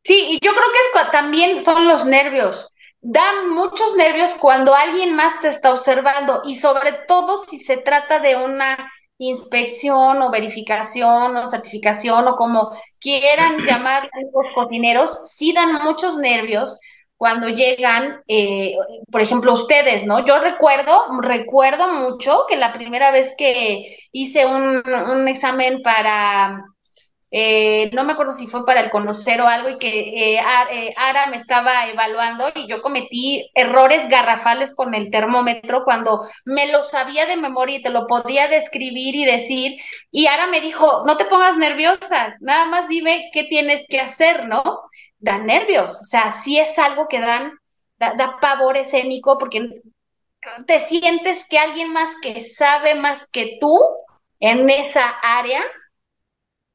Sí, 0.04 0.26
y 0.30 0.38
yo 0.44 0.52
creo 0.52 0.66
que 0.72 1.00
es 1.00 1.10
también 1.12 1.60
son 1.60 1.86
los 1.86 2.04
nervios. 2.06 2.74
Dan 3.00 3.50
muchos 3.50 3.94
nervios 3.96 4.30
cuando 4.40 4.74
alguien 4.74 5.14
más 5.14 5.40
te 5.40 5.48
está 5.48 5.70
observando 5.70 6.42
y 6.44 6.56
sobre 6.56 6.92
todo 7.06 7.36
si 7.36 7.58
se 7.58 7.76
trata 7.76 8.18
de 8.20 8.36
una 8.36 8.90
inspección 9.18 10.22
o 10.22 10.30
verificación 10.30 11.36
o 11.36 11.46
certificación 11.46 12.26
o 12.26 12.36
como 12.36 12.70
quieran 13.00 13.58
llamar 13.66 14.10
los 14.32 14.54
cocineros, 14.54 15.30
sí 15.30 15.52
dan 15.52 15.74
muchos 15.84 16.16
nervios 16.16 16.78
cuando 17.18 17.50
llegan, 17.50 18.22
eh, 18.28 18.74
por 19.12 19.20
ejemplo, 19.20 19.52
ustedes, 19.52 20.06
¿no? 20.06 20.24
Yo 20.24 20.38
recuerdo, 20.40 21.20
recuerdo 21.20 21.88
mucho 21.92 22.46
que 22.48 22.56
la 22.56 22.72
primera 22.72 23.10
vez 23.10 23.34
que 23.36 23.98
hice 24.12 24.46
un, 24.46 24.82
un 24.86 25.28
examen 25.28 25.82
para 25.82 26.64
eh, 27.30 27.90
no 27.92 28.04
me 28.04 28.14
acuerdo 28.14 28.32
si 28.32 28.46
fue 28.46 28.64
para 28.64 28.80
el 28.80 28.88
conocer 28.90 29.42
o 29.42 29.48
algo, 29.48 29.68
y 29.68 29.78
que 29.78 30.36
eh, 30.36 30.40
eh, 30.72 30.94
Ara 30.96 31.26
me 31.26 31.36
estaba 31.36 31.86
evaluando 31.88 32.46
y 32.54 32.66
yo 32.66 32.80
cometí 32.80 33.50
errores 33.54 34.08
garrafales 34.08 34.74
con 34.74 34.94
el 34.94 35.10
termómetro 35.10 35.84
cuando 35.84 36.22
me 36.46 36.68
lo 36.72 36.82
sabía 36.82 37.26
de 37.26 37.36
memoria 37.36 37.78
y 37.78 37.82
te 37.82 37.90
lo 37.90 38.06
podía 38.06 38.48
describir 38.48 39.14
y 39.14 39.26
decir, 39.26 39.78
y 40.10 40.26
Ara 40.26 40.46
me 40.46 40.62
dijo, 40.62 41.02
no 41.06 41.18
te 41.18 41.26
pongas 41.26 41.58
nerviosa, 41.58 42.34
nada 42.40 42.64
más 42.66 42.88
dime 42.88 43.28
qué 43.34 43.44
tienes 43.44 43.86
que 43.88 44.00
hacer, 44.00 44.46
¿no? 44.48 44.62
Da 45.18 45.38
nervios, 45.38 46.00
o 46.00 46.04
sea, 46.04 46.30
sí 46.30 46.58
es 46.58 46.78
algo 46.78 47.08
que 47.08 47.20
dan, 47.20 47.58
da, 47.98 48.14
da 48.14 48.38
pavor 48.40 48.76
escénico 48.76 49.36
porque 49.38 49.82
te 50.66 50.80
sientes 50.80 51.46
que 51.48 51.58
alguien 51.58 51.92
más 51.92 52.10
que 52.22 52.40
sabe 52.40 52.94
más 52.94 53.28
que 53.30 53.58
tú 53.60 53.78
en 54.40 54.70
esa 54.70 55.08
área 55.22 55.60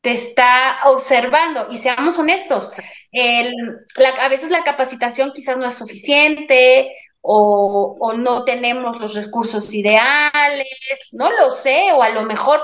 te 0.01 0.11
está 0.11 0.81
observando. 0.85 1.67
Y 1.71 1.77
seamos 1.77 2.19
honestos, 2.19 2.73
la, 3.11 4.09
a 4.09 4.27
veces 4.27 4.51
la 4.51 4.63
capacitación 4.63 5.31
quizás 5.33 5.57
no 5.57 5.65
es 5.65 5.75
suficiente 5.75 6.91
o, 7.21 8.13
no 8.17 8.43
tenemos 8.43 8.99
los 8.99 9.13
recursos 9.15 9.73
ideales, 9.73 10.67
no 11.13 11.31
lo 11.31 11.49
sé, 11.49 11.93
o 11.93 12.03
a 12.03 12.09
lo 12.09 12.23
mejor, 12.23 12.61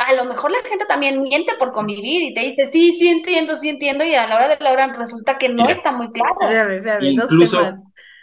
a 0.00 0.14
lo 0.14 0.24
mejor 0.24 0.50
la 0.50 0.62
gente 0.66 0.86
también 0.86 1.22
miente 1.22 1.52
por 1.58 1.72
convivir 1.72 2.22
y 2.22 2.34
te 2.34 2.40
dice, 2.40 2.64
sí, 2.64 2.90
sí 2.92 3.08
entiendo, 3.08 3.54
sí 3.54 3.68
entiendo, 3.68 4.02
y 4.02 4.14
a 4.14 4.26
la 4.26 4.36
hora 4.36 4.48
de 4.48 4.56
la 4.58 4.72
hora 4.72 4.92
resulta 4.94 5.36
que 5.36 5.48
no 5.48 5.62
Mira, 5.62 5.72
está 5.72 5.92
muy 5.92 6.10
claro. 6.10 6.34
Espérame, 6.40 6.76
espérame, 6.76 7.16
dos 7.16 7.32
Incluso. 7.32 7.76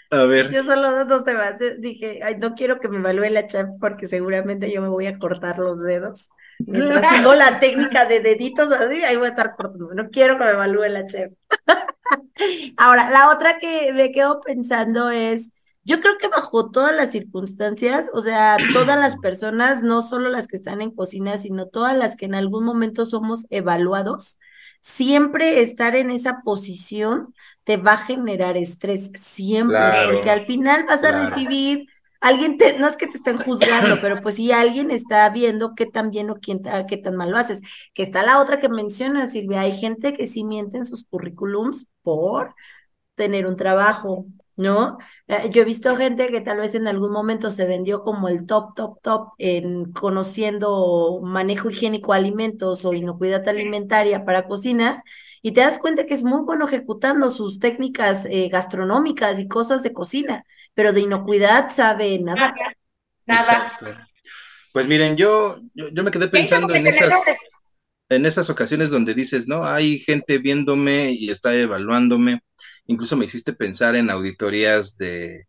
A 0.09 0.23
ver. 0.23 0.51
Yo 0.51 0.63
solo 0.63 1.05
dos 1.05 1.23
temas. 1.23 1.55
dije, 1.79 2.21
ay, 2.23 2.37
no 2.37 2.55
quiero 2.55 2.79
que 2.79 2.87
me 2.87 2.97
evalúe 2.97 3.29
la 3.29 3.45
chef 3.45 3.67
porque 3.79 4.07
seguramente 4.07 4.71
yo 4.71 4.81
me 4.81 4.87
voy 4.87 5.05
a 5.05 5.19
cortar 5.19 5.59
los 5.59 5.83
dedos. 5.83 6.29
Mientras 6.59 7.01
tengo 7.09 7.35
la 7.35 7.59
técnica 7.59 8.05
de 8.05 8.21
deditos 8.21 8.71
así, 8.71 9.03
ahí 9.03 9.15
voy 9.15 9.27
a 9.27 9.29
estar 9.29 9.55
cortando. 9.55 9.93
No 9.93 10.09
quiero 10.09 10.37
que 10.37 10.45
me 10.45 10.51
evalúe 10.51 10.87
la 10.89 11.05
chef. 11.05 11.33
Ahora, 12.77 13.09
la 13.11 13.29
otra 13.29 13.59
que 13.59 13.91
me 13.93 14.11
quedo 14.11 14.39
pensando 14.41 15.09
es, 15.09 15.51
yo 15.87 16.01
creo 16.01 16.17
que 16.17 16.27
bajo 16.27 16.69
todas 16.69 16.93
las 16.93 17.13
circunstancias, 17.13 18.09
o 18.13 18.21
sea, 18.21 18.57
todas 18.73 18.99
las 18.99 19.17
personas, 19.17 19.83
no 19.83 20.01
solo 20.01 20.29
las 20.29 20.47
que 20.47 20.57
están 20.57 20.81
en 20.81 20.91
cocina, 20.91 21.37
sino 21.37 21.67
todas 21.67 21.95
las 21.95 22.17
que 22.17 22.25
en 22.25 22.35
algún 22.35 22.65
momento 22.65 23.05
somos 23.05 23.45
evaluados, 23.49 24.37
siempre 24.81 25.61
estar 25.61 25.95
en 25.95 26.11
esa 26.11 26.41
posición 26.43 27.33
te 27.63 27.77
va 27.77 27.93
a 27.93 28.05
generar 28.05 28.57
estrés, 28.57 29.11
siempre, 29.17 29.79
porque 30.11 30.29
al 30.29 30.45
final 30.45 30.85
vas 30.85 31.03
a 31.03 31.25
recibir 31.25 31.87
alguien 32.19 32.57
te, 32.57 32.77
no 32.79 32.87
es 32.87 32.97
que 32.97 33.07
te 33.07 33.17
estén 33.17 33.37
juzgando, 33.37 33.99
pero 34.01 34.21
pues 34.21 34.35
si 34.35 34.51
alguien 34.51 34.91
está 34.91 35.29
viendo 35.29 35.73
qué 35.75 35.85
tan 35.85 36.09
bien 36.09 36.29
o 36.29 36.35
quién, 36.35 36.61
qué 36.89 36.97
tan 36.97 37.15
mal 37.15 37.31
lo 37.31 37.37
haces, 37.37 37.61
que 37.93 38.03
está 38.03 38.23
la 38.23 38.41
otra 38.41 38.59
que 38.59 38.69
menciona, 38.69 39.29
Silvia, 39.29 39.61
hay 39.61 39.77
gente 39.77 40.13
que 40.13 40.27
sí 40.27 40.43
miente 40.43 40.77
en 40.77 40.85
sus 40.85 41.03
currículums 41.05 41.85
por 42.01 42.55
tener 43.15 43.47
un 43.47 43.55
trabajo, 43.55 44.25
¿no? 44.57 44.97
Eh, 45.27 45.49
yo 45.51 45.61
he 45.61 45.65
visto 45.65 45.95
gente 45.95 46.29
que 46.29 46.41
tal 46.41 46.57
vez 46.57 46.75
en 46.75 46.87
algún 46.87 47.11
momento 47.11 47.51
se 47.51 47.65
vendió 47.65 48.03
como 48.03 48.27
el 48.27 48.45
top, 48.45 48.73
top, 48.75 49.01
top 49.01 49.29
en 49.37 49.93
conociendo 49.93 51.21
manejo 51.23 51.69
higiénico 51.69 52.11
de 52.11 52.19
alimentos 52.19 52.83
o 52.83 52.93
inocuidad 52.93 53.47
alimentaria 53.47 54.25
para 54.25 54.47
cocinas, 54.47 55.01
y 55.43 55.51
te 55.51 55.61
das 55.61 55.77
cuenta 55.77 56.05
que 56.05 56.15
es 56.15 56.23
muy 56.23 56.41
bueno 56.41 56.67
ejecutando 56.67 57.29
sus 57.29 57.59
técnicas 57.59 58.25
eh, 58.25 58.49
gastronómicas 58.51 59.39
y 59.39 59.47
cosas 59.47 59.83
de 59.83 59.93
cocina, 59.93 60.43
pero 60.73 60.91
de 60.91 61.01
inocuidad 61.01 61.69
sabe 61.69 62.19
nada. 62.19 62.53
Nada. 63.25 63.71
Pues 64.73 64.87
miren, 64.87 65.15
yo, 65.15 65.59
yo, 65.73 66.03
me 66.03 66.11
quedé 66.11 66.27
pensando 66.27 66.73
en 66.73 66.87
esas, 66.87 67.13
en 68.09 68.25
esas 68.25 68.49
ocasiones 68.49 68.89
donde 68.89 69.13
dices, 69.13 69.47
no, 69.47 69.65
hay 69.65 69.99
gente 69.99 70.37
viéndome 70.39 71.11
y 71.11 71.29
está 71.29 71.55
evaluándome. 71.55 72.41
Incluso 72.87 73.17
me 73.17 73.25
hiciste 73.25 73.53
pensar 73.53 73.95
en 73.95 74.09
auditorías 74.09 74.97
de, 74.97 75.45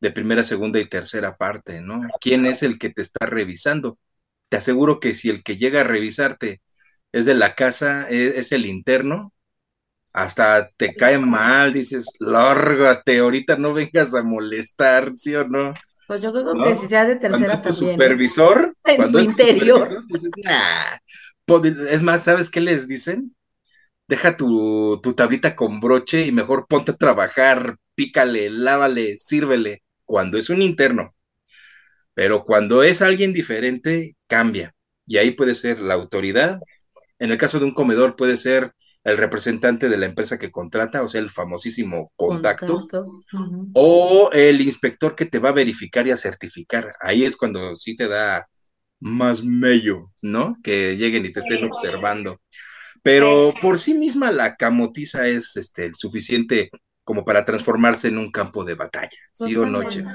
de 0.00 0.12
primera, 0.12 0.44
segunda 0.44 0.80
y 0.80 0.88
tercera 0.88 1.36
parte, 1.36 1.82
¿no? 1.82 2.00
¿Quién 2.20 2.46
es 2.46 2.62
el 2.62 2.78
que 2.78 2.90
te 2.90 3.02
está 3.02 3.26
revisando? 3.26 3.98
Te 4.48 4.58
aseguro 4.58 5.00
que 5.00 5.14
si 5.14 5.30
el 5.30 5.42
que 5.42 5.56
llega 5.56 5.80
a 5.82 5.84
revisarte 5.84 6.62
es 7.12 7.26
de 7.26 7.34
la 7.34 7.54
casa, 7.54 8.08
es, 8.10 8.36
es 8.36 8.52
el 8.52 8.66
interno, 8.66 9.32
hasta 10.12 10.70
te 10.76 10.94
cae 10.94 11.18
mal, 11.18 11.72
dices, 11.72 12.06
lárgate, 12.20 13.18
ahorita 13.18 13.56
no 13.56 13.74
vengas 13.74 14.14
a 14.14 14.22
molestar, 14.22 15.12
¿sí 15.14 15.34
o 15.34 15.46
no? 15.46 15.74
Pues 16.06 16.22
yo 16.22 16.32
creo 16.32 16.54
que 16.54 16.74
si 16.74 16.88
sea 16.88 17.04
de 17.04 17.16
tercera 17.16 17.52
cuando 17.52 17.68
es 17.70 17.76
tu 17.76 17.84
supervisor, 17.86 18.74
en 18.84 18.96
cuando 18.96 19.18
su 19.18 19.24
interior. 19.24 19.88
Dices, 20.08 20.30
nah. 20.44 20.96
Es 21.88 22.02
más, 22.02 22.24
¿sabes 22.24 22.50
qué 22.50 22.60
les 22.60 22.88
dicen? 22.88 23.34
Deja 24.08 24.36
tu, 24.36 25.00
tu 25.02 25.14
tablita 25.14 25.54
con 25.54 25.80
broche 25.80 26.26
y 26.26 26.32
mejor 26.32 26.66
ponte 26.68 26.92
a 26.92 26.96
trabajar, 26.96 27.76
pícale, 27.94 28.50
lávale, 28.50 29.16
sírvele, 29.18 29.82
cuando 30.04 30.38
es 30.38 30.50
un 30.50 30.62
interno. 30.62 31.14
Pero 32.14 32.44
cuando 32.44 32.82
es 32.82 33.02
alguien 33.02 33.32
diferente, 33.32 34.16
cambia. 34.26 34.74
Y 35.06 35.18
ahí 35.18 35.32
puede 35.32 35.54
ser 35.54 35.80
la 35.80 35.94
autoridad. 35.94 36.60
En 37.18 37.30
el 37.30 37.38
caso 37.38 37.58
de 37.58 37.66
un 37.66 37.74
comedor 37.74 38.16
puede 38.16 38.36
ser 38.36 38.72
el 39.04 39.16
representante 39.16 39.88
de 39.88 39.96
la 39.98 40.06
empresa 40.06 40.38
que 40.38 40.50
contrata, 40.50 41.02
o 41.02 41.08
sea, 41.08 41.20
el 41.20 41.30
famosísimo 41.30 42.12
contacto, 42.16 42.88
o 43.72 44.30
el 44.32 44.60
inspector 44.60 45.14
que 45.14 45.26
te 45.26 45.38
va 45.38 45.50
a 45.50 45.52
verificar 45.52 46.06
y 46.06 46.10
a 46.10 46.16
certificar. 46.16 46.90
Ahí 47.00 47.24
es 47.24 47.36
cuando 47.36 47.76
sí 47.76 47.96
te 47.96 48.08
da 48.08 48.46
más 49.00 49.44
mello, 49.44 50.12
¿no? 50.22 50.56
Que 50.62 50.96
lleguen 50.96 51.24
y 51.26 51.32
te 51.32 51.40
estén 51.40 51.64
observando. 51.64 52.40
Pero 53.02 53.54
por 53.60 53.78
sí 53.78 53.94
misma 53.94 54.30
la 54.30 54.56
camotiza 54.56 55.26
es 55.26 55.56
este, 55.56 55.92
suficiente 55.94 56.70
como 57.04 57.24
para 57.24 57.44
transformarse 57.44 58.08
en 58.08 58.18
un 58.18 58.30
campo 58.30 58.64
de 58.64 58.74
batalla, 58.74 59.16
¿sí 59.32 59.56
o 59.56 59.64
no, 59.64 59.82
Chef? 59.88 60.06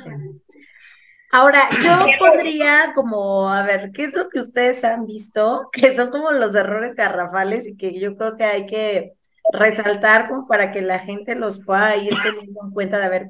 Ahora, 1.31 1.67
yo 1.81 2.05
podría 2.19 2.91
como, 2.93 3.51
a 3.51 3.63
ver, 3.63 3.89
¿qué 3.91 4.03
es 4.03 4.15
lo 4.15 4.29
que 4.29 4.39
ustedes 4.39 4.83
han 4.83 5.07
visto? 5.07 5.69
Que 5.71 5.95
son 5.95 6.11
como 6.11 6.29
los 6.31 6.53
errores 6.53 6.93
garrafales 6.93 7.67
y 7.67 7.75
que 7.75 7.99
yo 7.99 8.15
creo 8.15 8.37
que 8.37 8.43
hay 8.43 8.65
que 8.67 9.13
resaltar 9.51 10.29
como 10.29 10.45
para 10.45 10.71
que 10.71 10.83
la 10.83 10.99
gente 10.99 11.35
los 11.35 11.63
pueda 11.65 11.95
ir 11.97 12.13
teniendo 12.21 12.61
en 12.63 12.71
cuenta 12.71 12.99
de, 12.99 13.05
a 13.05 13.09
ver, 13.09 13.29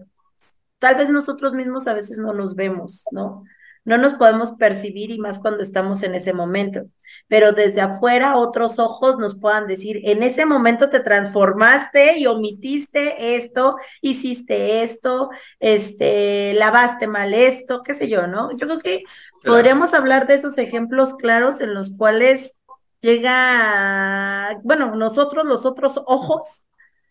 tal 0.79 0.95
vez 0.95 1.07
nosotros 1.07 1.53
mismos 1.53 1.87
a 1.87 1.93
veces 1.93 2.17
no 2.17 2.33
los 2.33 2.55
vemos, 2.55 3.05
¿no? 3.11 3.45
No 3.85 3.97
nos 3.97 4.13
podemos 4.13 4.53
percibir 4.53 5.11
y 5.11 5.19
más 5.19 5.39
cuando 5.39 5.61
estamos 5.61 6.03
en 6.03 6.15
ese 6.15 6.33
momento. 6.33 6.83
Pero 7.27 7.51
desde 7.51 7.81
afuera 7.81 8.37
otros 8.37 8.79
ojos 8.79 9.17
nos 9.17 9.37
puedan 9.37 9.67
decir, 9.67 9.99
en 10.03 10.23
ese 10.23 10.45
momento 10.45 10.89
te 10.89 10.99
transformaste 10.99 12.17
y 12.17 12.25
omitiste 12.27 13.35
esto, 13.35 13.75
hiciste 14.01 14.83
esto, 14.83 15.29
este, 15.59 16.53
lavaste 16.53 17.07
mal 17.07 17.33
esto, 17.33 17.81
qué 17.83 17.93
sé 17.93 18.09
yo, 18.09 18.27
¿no? 18.27 18.51
Yo 18.51 18.67
creo 18.67 18.79
que 18.79 19.03
podríamos 19.43 19.93
hablar 19.93 20.27
de 20.27 20.35
esos 20.35 20.57
ejemplos 20.57 21.15
claros 21.15 21.61
en 21.61 21.73
los 21.73 21.91
cuales 21.91 22.55
llega, 23.01 24.59
bueno, 24.63 24.95
nosotros 24.95 25.45
los 25.45 25.65
otros 25.65 26.01
ojos 26.05 26.65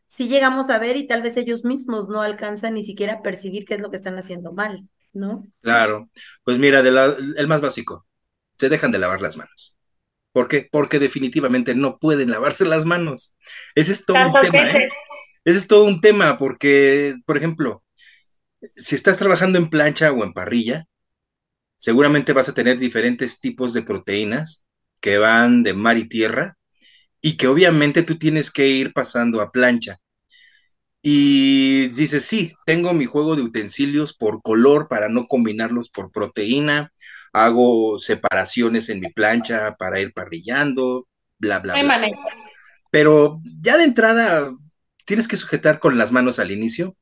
sí 0.07 0.29
llegamos 0.29 0.71
a 0.71 0.79
ver 0.79 0.97
y 0.97 1.07
tal 1.07 1.23
vez 1.23 1.37
ellos 1.37 1.65
mismos 1.65 2.09
no 2.09 2.23
alcanzan 2.23 2.75
ni 2.75 2.83
siquiera 2.83 3.15
a 3.15 3.23
percibir 3.23 3.65
qué 3.67 3.75
es 3.75 3.81
lo 3.81 3.91
que 3.91 3.97
están 3.97 4.19
haciendo 4.19 4.53
mal. 4.53 4.89
¿No? 5.13 5.47
Claro, 5.61 6.09
pues 6.45 6.59
mira, 6.59 6.83
de 6.83 6.91
el 7.37 7.49
más 7.49 7.61
básico, 7.61 8.07
se 8.59 8.69
dejan 8.69 8.91
de 8.91 8.99
lavar 8.99 9.21
las 9.21 9.37
manos. 9.37 9.79
¿Por 10.33 10.49
qué? 10.49 10.69
Porque 10.71 10.99
definitivamente 10.99 11.75
no 11.75 11.99
pueden 11.99 12.31
lavarse 12.31 12.65
las 12.65 12.85
manos. 12.85 13.37
Ese 13.75 13.93
es 13.93 14.07
todo 14.07 14.17
un 14.25 14.41
tema, 14.41 14.71
¿eh? 14.71 14.89
Ese 15.45 15.59
es 15.59 15.67
todo 15.67 15.85
un 15.85 16.01
tema, 16.01 16.39
porque, 16.39 17.17
por 17.27 17.37
ejemplo, 17.37 17.85
si 18.63 18.95
estás 18.95 19.19
trabajando 19.19 19.59
en 19.59 19.69
plancha 19.69 20.13
o 20.13 20.25
en 20.25 20.33
parrilla, 20.33 20.85
seguramente 21.77 22.33
vas 22.33 22.49
a 22.49 22.55
tener 22.55 22.79
diferentes 22.79 23.41
tipos 23.41 23.73
de 23.75 23.83
proteínas 23.83 24.65
que 25.01 25.19
van 25.19 25.63
de 25.65 25.75
mar 25.75 25.99
y 25.99 26.09
tierra 26.09 26.57
y 27.21 27.37
que 27.37 27.49
obviamente 27.49 28.03
tú 28.05 28.19
tienes 28.19 28.51
que 28.51 28.69
ir 28.69 28.93
pasando 28.93 29.41
a 29.41 29.51
plancha. 29.51 29.99
Y 31.05 31.89
dice, 31.89 32.21
sí, 32.21 32.55
tengo 32.65 32.93
mi 32.93 33.07
juego 33.07 33.35
de 33.35 33.43
utensilios 33.43 34.15
por 34.15 34.41
color 34.41 34.87
para 34.89 35.09
no 35.09 35.27
combinarlos 35.27 35.91
por 35.91 36.13
proteína, 36.13 36.93
hago 37.33 37.99
separaciones 37.99 38.89
en 38.89 39.01
mi 39.01 39.13
plancha 39.13 39.75
para 39.77 39.99
ir 40.01 40.13
parrillando, 40.13 41.09
bla, 41.39 41.59
bla, 41.59 41.75
bla. 41.75 41.83
Pero 42.93 43.41
ya 43.61 43.77
de 43.79 43.85
entrada 43.85 44.55
tienes 45.05 45.27
que 45.27 45.37
sujetar 45.37 45.81
con 45.81 45.99
las 45.99 46.13
manos 46.13 46.39
al 46.39 46.53
inicio 46.53 46.97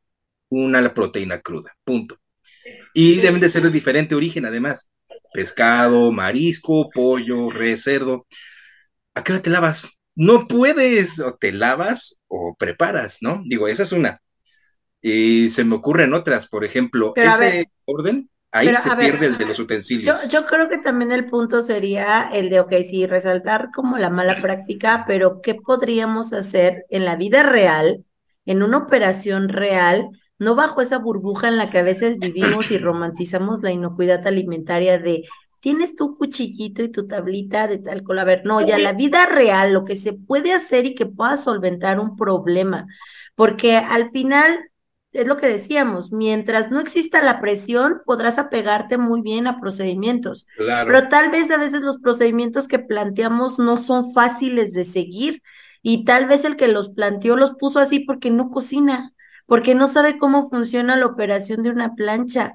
una 0.49 0.95
proteína 0.95 1.41
cruda, 1.41 1.77
punto. 1.85 2.17
Y 2.95 3.17
deben 3.17 3.41
de 3.41 3.49
ser 3.49 3.63
de 3.63 3.71
diferente 3.71 4.15
origen 4.15 4.47
además. 4.47 4.91
Pescado, 5.33 6.11
marisco, 6.11 6.89
pollo, 6.91 7.51
res, 7.51 7.85
cerdo. 7.85 8.27
¿A 9.15 9.23
qué 9.23 9.33
hora 9.33 9.43
te 9.43 9.51
lavas? 9.51 9.89
No 10.15 10.47
puedes, 10.47 11.21
o 11.21 11.35
te 11.35 11.53
lavas 11.53 12.21
o 12.29 12.55
preparas, 12.59 13.19
¿no? 13.21 13.43
Digo, 13.47 13.69
esa 13.69 13.83
es 13.83 13.93
una. 13.93 14.21
Y 15.01 15.49
se 15.49 15.65
me 15.65 15.77
ocurren 15.77 16.13
otras, 16.15 16.47
por 16.47 16.65
ejemplo, 16.65 17.13
ese 17.17 17.67
orden, 17.87 18.29
ahí 18.53 18.75
se 18.75 18.95
pierde 18.97 19.27
el 19.27 19.39
de 19.39 19.47
los 19.47 19.59
utensilios. 19.59 20.23
Yo, 20.25 20.41
yo, 20.41 20.47
creo 20.47 20.69
que 20.69 20.79
también 20.79 21.13
el 21.13 21.27
punto 21.27 21.63
sería 21.63 22.29
el 22.33 22.51
de, 22.51 22.61
ok, 22.61 22.73
sí, 22.89 23.07
resaltar 23.07 23.71
como 23.75 23.99
la 23.99 24.11
mala 24.11 24.37
práctica, 24.41 25.05
pero 25.07 25.41
¿qué 25.43 25.55
podríamos 25.55 26.33
hacer 26.33 26.85
en 26.91 27.05
la 27.05 27.17
vida 27.17 27.43
real, 27.43 28.05
en 28.45 28.63
una 28.63 28.79
operación 28.79 29.49
real, 29.49 30.11
no 30.39 30.55
bajo 30.55 30.81
esa 30.81 30.99
burbuja 30.99 31.49
en 31.49 31.57
la 31.57 31.71
que 31.71 31.79
a 31.79 31.83
veces 31.83 32.19
vivimos 32.19 32.71
y 32.71 32.79
romantizamos 32.79 33.63
la 33.63 33.71
inocuidad 33.71 34.27
alimentaria 34.27 34.99
de 34.99 35.25
tienes 35.61 35.95
tu 35.95 36.17
cuchillito 36.17 36.83
y 36.83 36.89
tu 36.89 37.07
tablita 37.07 37.69
de 37.69 37.79
tal. 37.79 38.03
A 38.19 38.25
ver, 38.25 38.43
no, 38.45 38.61
ya 38.61 38.79
la 38.79 38.93
vida 38.93 39.27
real, 39.27 39.73
lo 39.73 39.85
que 39.85 39.97
se 39.97 40.13
puede 40.13 40.53
hacer 40.53 40.87
y 40.87 40.95
que 40.95 41.07
pueda 41.07 41.37
solventar 41.37 42.01
un 42.01 42.17
problema, 42.17 42.87
porque 43.35 43.77
al 43.77 44.11
final 44.11 44.61
es 45.13 45.27
lo 45.27 45.37
que 45.37 45.49
decíamos, 45.49 46.13
mientras 46.13 46.71
no 46.71 46.79
exista 46.79 47.23
la 47.23 47.41
presión, 47.41 48.03
podrás 48.07 48.39
apegarte 48.39 48.97
muy 48.97 49.23
bien 49.23 49.47
a 49.47 49.61
procedimientos. 49.61 50.47
Claro. 50.57 50.87
Pero 50.87 51.09
tal 51.09 51.31
vez 51.31 51.51
a 51.51 51.57
veces 51.57 51.81
los 51.81 51.99
procedimientos 51.99 52.69
que 52.69 52.79
planteamos 52.79 53.59
no 53.59 53.77
son 53.77 54.13
fáciles 54.13 54.73
de 54.73 54.85
seguir 54.85 55.43
y 55.83 56.05
tal 56.05 56.27
vez 56.27 56.45
el 56.45 56.57
que 56.57 56.69
los 56.69 56.91
planteó 56.91 57.37
los 57.37 57.53
puso 57.53 57.81
así 57.81 58.01
porque 58.01 58.31
no 58.31 58.51
cocina, 58.51 59.13
porque 59.47 59.75
no 59.75 59.89
sabe 59.89 60.17
cómo 60.19 60.49
funciona 60.49 60.97
la 60.97 61.07
operación 61.07 61.63
de 61.65 61.71
una 61.71 61.95
plancha. 61.95 62.55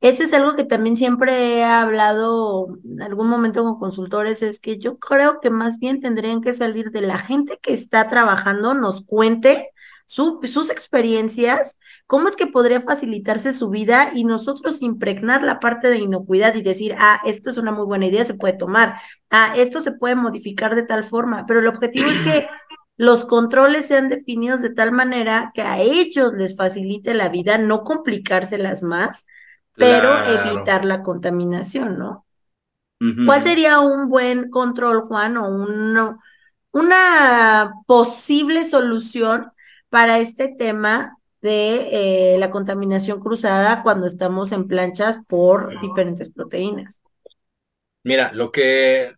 Ese 0.00 0.24
es 0.24 0.32
algo 0.34 0.56
que 0.56 0.64
también 0.64 0.96
siempre 0.96 1.58
he 1.58 1.64
hablado 1.64 2.78
en 2.84 3.02
algún 3.02 3.28
momento 3.28 3.64
con 3.64 3.78
consultores, 3.78 4.42
es 4.42 4.60
que 4.60 4.78
yo 4.78 4.98
creo 4.98 5.40
que 5.40 5.50
más 5.50 5.78
bien 5.78 6.00
tendrían 6.00 6.42
que 6.42 6.52
salir 6.52 6.90
de 6.90 7.00
la 7.00 7.18
gente 7.18 7.58
que 7.62 7.72
está 7.72 8.08
trabajando, 8.08 8.74
nos 8.74 9.02
cuente 9.04 9.70
sus 10.06 10.70
experiencias, 10.70 11.76
cómo 12.06 12.28
es 12.28 12.36
que 12.36 12.46
podría 12.46 12.80
facilitarse 12.80 13.52
su 13.52 13.70
vida 13.70 14.12
y 14.14 14.24
nosotros 14.24 14.80
impregnar 14.82 15.42
la 15.42 15.58
parte 15.58 15.88
de 15.88 15.98
inocuidad 15.98 16.54
y 16.54 16.62
decir, 16.62 16.94
ah, 16.98 17.20
esto 17.24 17.50
es 17.50 17.56
una 17.56 17.72
muy 17.72 17.86
buena 17.86 18.06
idea, 18.06 18.24
se 18.24 18.34
puede 18.34 18.54
tomar, 18.54 19.00
ah, 19.30 19.54
esto 19.56 19.80
se 19.80 19.92
puede 19.92 20.14
modificar 20.14 20.76
de 20.76 20.84
tal 20.84 21.02
forma, 21.02 21.44
pero 21.46 21.58
el 21.60 21.66
objetivo 21.66 22.08
es 22.08 22.20
que 22.20 22.48
los 22.96 23.24
controles 23.24 23.86
sean 23.86 24.08
definidos 24.08 24.62
de 24.62 24.70
tal 24.70 24.92
manera 24.92 25.50
que 25.54 25.62
a 25.62 25.80
ellos 25.80 26.32
les 26.34 26.56
facilite 26.56 27.12
la 27.12 27.28
vida, 27.28 27.58
no 27.58 27.82
complicárselas 27.82 28.82
más, 28.82 29.26
pero 29.76 30.10
evitar 30.26 30.84
la 30.84 31.02
contaminación, 31.02 31.98
¿no? 31.98 32.26
¿Cuál 33.26 33.42
sería 33.42 33.80
un 33.80 34.08
buen 34.08 34.50
control, 34.50 35.02
Juan, 35.02 35.36
o 35.36 35.48
un, 35.48 36.18
una 36.72 37.72
posible 37.86 38.64
solución 38.64 39.52
para 39.90 40.18
este 40.18 40.48
tema 40.48 41.18
de 41.42 42.34
eh, 42.34 42.38
la 42.38 42.50
contaminación 42.50 43.20
cruzada 43.20 43.82
cuando 43.82 44.06
estamos 44.06 44.52
en 44.52 44.66
planchas 44.66 45.18
por 45.28 45.78
diferentes 45.80 46.30
proteínas? 46.30 47.00
Mira, 48.02 48.32
lo 48.32 48.50
que 48.50 49.12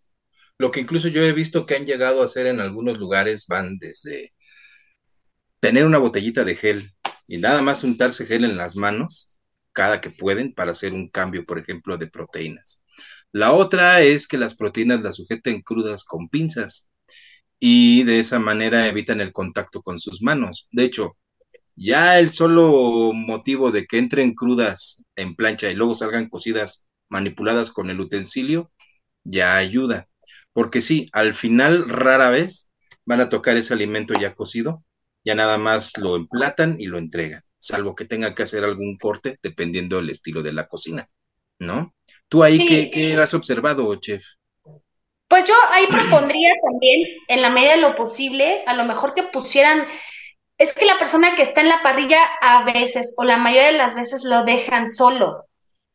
lo 0.57 0.71
que 0.71 0.81
incluso 0.81 1.07
yo 1.07 1.23
he 1.23 1.31
visto 1.31 1.65
que 1.65 1.75
han 1.75 1.85
llegado 1.85 2.21
a 2.21 2.25
hacer 2.25 2.45
en 2.45 2.59
algunos 2.59 2.99
lugares 2.99 3.47
van 3.47 3.77
desde 3.77 4.33
tener 5.61 5.85
una 5.85 5.97
botellita 5.99 6.43
de 6.43 6.55
gel 6.55 6.91
y 7.27 7.37
nada 7.37 7.61
más 7.61 7.83
untarse 7.83 8.25
gel 8.25 8.43
en 8.43 8.57
las 8.57 8.75
manos 8.75 9.38
cada 9.73 10.01
que 10.01 10.09
pueden 10.09 10.53
para 10.53 10.71
hacer 10.71 10.93
un 10.93 11.09
cambio, 11.09 11.45
por 11.45 11.59
ejemplo, 11.59 11.97
de 11.97 12.07
proteínas. 12.07 12.81
La 13.31 13.53
otra 13.53 14.01
es 14.01 14.27
que 14.27 14.37
las 14.37 14.55
proteínas 14.55 15.01
las 15.01 15.17
sujeten 15.17 15.61
crudas 15.61 16.03
con 16.03 16.29
pinzas 16.29 16.89
y 17.59 18.03
de 18.03 18.19
esa 18.19 18.39
manera 18.39 18.87
evitan 18.87 19.21
el 19.21 19.33
contacto 19.33 19.81
con 19.81 19.99
sus 19.99 20.21
manos. 20.21 20.67
De 20.71 20.83
hecho, 20.85 21.17
ya 21.75 22.19
el 22.19 22.29
solo 22.29 23.11
motivo 23.13 23.71
de 23.71 23.85
que 23.85 23.97
entren 23.99 24.33
crudas 24.35 25.05
en 25.15 25.35
plancha 25.35 25.69
y 25.71 25.75
luego 25.75 25.95
salgan 25.95 26.29
cocidas 26.29 26.85
manipuladas 27.09 27.71
con 27.71 27.89
el 27.89 27.99
utensilio 28.01 28.71
ya 29.23 29.55
ayuda. 29.57 30.07
Porque 30.53 30.81
sí, 30.81 31.09
al 31.13 31.33
final 31.33 31.89
rara 31.89 32.29
vez 32.29 32.69
van 33.05 33.21
a 33.21 33.29
tocar 33.29 33.57
ese 33.57 33.73
alimento 33.73 34.13
ya 34.19 34.33
cocido, 34.35 34.83
ya 35.23 35.35
nada 35.35 35.57
más 35.57 35.97
lo 35.97 36.15
emplatan 36.15 36.75
y 36.79 36.87
lo 36.87 36.97
entregan, 36.97 37.41
salvo 37.59 37.93
que 37.93 38.05
tenga 38.05 38.33
que 38.33 38.43
hacer 38.43 38.63
algún 38.63 38.97
corte 38.97 39.37
dependiendo 39.43 39.97
del 39.97 40.09
estilo 40.09 40.41
de 40.41 40.53
la 40.53 40.67
cocina, 40.67 41.07
¿no? 41.59 41.93
¿Tú 42.27 42.43
ahí 42.43 42.89
qué, 42.89 43.15
has 43.17 43.33
observado, 43.35 43.93
chef? 43.97 44.23
Pues 45.27 45.45
yo 45.45 45.53
ahí 45.71 45.85
propondría 45.85 46.53
también, 46.63 47.01
en 47.27 47.41
la 47.43 47.51
medida 47.51 47.75
de 47.75 47.81
lo 47.81 47.95
posible, 47.95 48.63
a 48.65 48.73
lo 48.73 48.85
mejor 48.85 49.13
que 49.13 49.23
pusieran, 49.23 49.85
es 50.57 50.73
que 50.73 50.85
la 50.85 50.97
persona 50.97 51.35
que 51.35 51.43
está 51.43 51.61
en 51.61 51.69
la 51.69 51.83
parrilla 51.83 52.23
a 52.41 52.63
veces, 52.63 53.13
o 53.17 53.23
la 53.23 53.37
mayoría 53.37 53.67
de 53.67 53.77
las 53.77 53.93
veces, 53.93 54.23
lo 54.23 54.43
dejan 54.43 54.89
solo 54.89 55.45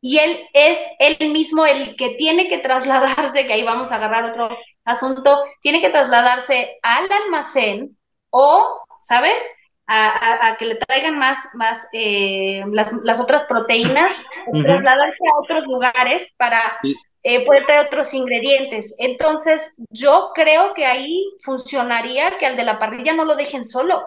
y 0.06 0.18
él 0.18 0.38
es 0.52 0.78
él 0.98 1.32
mismo 1.32 1.64
el 1.64 1.96
que 1.96 2.10
tiene 2.10 2.50
que 2.50 2.58
trasladarse, 2.58 3.46
que 3.46 3.54
ahí 3.54 3.62
vamos 3.62 3.90
a 3.90 3.96
agarrar 3.96 4.32
otro 4.32 4.50
asunto, 4.84 5.42
tiene 5.62 5.80
que 5.80 5.88
trasladarse 5.88 6.78
al 6.82 7.10
almacén 7.10 7.96
o, 8.28 8.82
¿sabes? 9.00 9.42
A, 9.86 10.56
que 10.58 10.64
le 10.64 10.76
traigan 10.76 11.18
más, 11.18 11.36
más 11.54 11.88
eh, 11.92 12.64
las, 12.72 13.20
otras 13.20 13.44
proteínas, 13.44 14.14
trasladarse 14.50 15.28
a 15.28 15.40
otros 15.42 15.66
lugares 15.66 16.32
para 16.38 16.78
eh, 17.22 17.44
poder 17.44 17.66
traer 17.66 17.86
otros 17.86 18.14
ingredientes. 18.14 18.94
Entonces, 18.98 19.74
yo 19.90 20.30
creo 20.34 20.72
que 20.72 20.86
ahí 20.86 21.22
funcionaría 21.44 22.38
que 22.38 22.46
al 22.46 22.56
de 22.56 22.64
la 22.64 22.78
parrilla 22.78 23.12
no 23.12 23.26
lo 23.26 23.36
dejen 23.36 23.64
solo. 23.64 24.02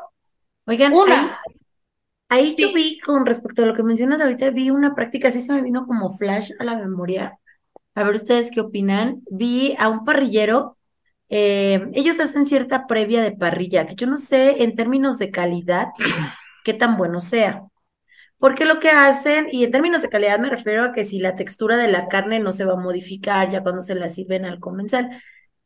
Oigan, 0.66 0.94
Una, 0.94 1.40
Ahí 2.30 2.56
yo 2.58 2.74
vi 2.74 3.00
con 3.00 3.26
respecto 3.26 3.64
a 3.64 3.66
lo 3.66 3.74
que 3.74 3.84
mencionas 3.84 4.20
ahorita, 4.20 4.50
vi 4.50 4.70
una 4.70 4.96
práctica, 4.96 5.30
así 5.30 5.42
se 5.42 5.54
me 5.54 5.62
vino 5.62 5.88
como 5.88 6.16
flash 6.18 6.52
a 6.60 6.64
la 6.66 6.76
memoria. 6.76 7.40
A 7.96 8.04
ver 8.04 8.16
ustedes 8.16 8.52
qué 8.52 8.60
opinan. 8.60 9.24
Vi 9.32 9.76
a 9.80 9.88
un 9.88 10.04
parrillero, 10.04 10.77
eh, 11.30 11.90
ellos 11.94 12.20
hacen 12.20 12.46
cierta 12.46 12.88
previa 12.88 13.22
de 13.22 13.32
parrilla, 13.32 13.86
que 13.86 13.96
yo 13.96 14.08
no 14.08 14.18
sé 14.18 14.64
en 14.64 14.76
términos 14.76 15.18
de 15.18 15.32
calidad 15.32 15.88
qué 16.64 16.74
tan 16.74 16.98
bueno 16.98 17.20
sea. 17.20 17.64
Porque 18.40 18.66
lo 18.66 18.80
que 18.80 18.90
hacen, 18.90 19.48
y 19.52 19.64
en 19.64 19.72
términos 19.72 20.04
de 20.04 20.10
calidad 20.10 20.40
me 20.40 20.50
refiero 20.50 20.84
a 20.84 20.94
que 20.94 21.06
si 21.06 21.20
la 21.20 21.36
textura 21.36 21.76
de 21.76 21.88
la 21.88 22.08
carne 22.08 22.40
no 22.40 22.54
se 22.54 22.66
va 22.66 22.74
a 22.74 22.82
modificar 22.82 23.50
ya 23.50 23.64
cuando 23.64 23.82
se 23.82 23.96
la 23.96 24.10
sirven 24.10 24.46
al 24.46 24.60
comensal, 24.60 25.10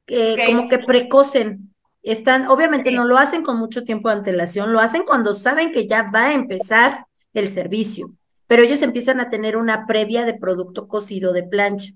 eh, 0.08 0.38
como 0.46 0.70
que 0.70 0.80
precocen 0.80 1.74
están, 2.04 2.48
obviamente 2.48 2.92
no 2.92 3.06
lo 3.06 3.18
hacen 3.18 3.44
con 3.44 3.58
mucho 3.58 3.84
tiempo 3.84 4.10
de 4.10 4.16
antelación, 4.16 4.74
lo 4.74 4.80
hacen 4.80 5.04
cuando 5.04 5.34
saben 5.34 5.72
que 5.72 5.88
ya 5.88 6.10
va 6.12 6.28
a 6.28 6.34
empezar 6.34 7.06
el 7.34 7.48
servicio, 7.48 8.12
pero 8.48 8.64
ellos 8.64 8.82
empiezan 8.82 9.20
a 9.20 9.30
tener 9.30 9.56
una 9.56 9.86
previa 9.86 10.26
de 10.26 10.34
producto 10.34 10.88
cocido 10.88 11.34
de 11.34 11.44
plancha. 11.44 11.94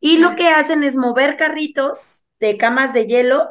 Y 0.00 0.18
lo 0.18 0.36
que 0.36 0.48
hacen 0.48 0.84
es 0.84 0.96
mover 0.96 1.36
carritos 1.36 2.24
de 2.40 2.56
camas 2.56 2.92
de 2.92 3.06
hielo 3.06 3.50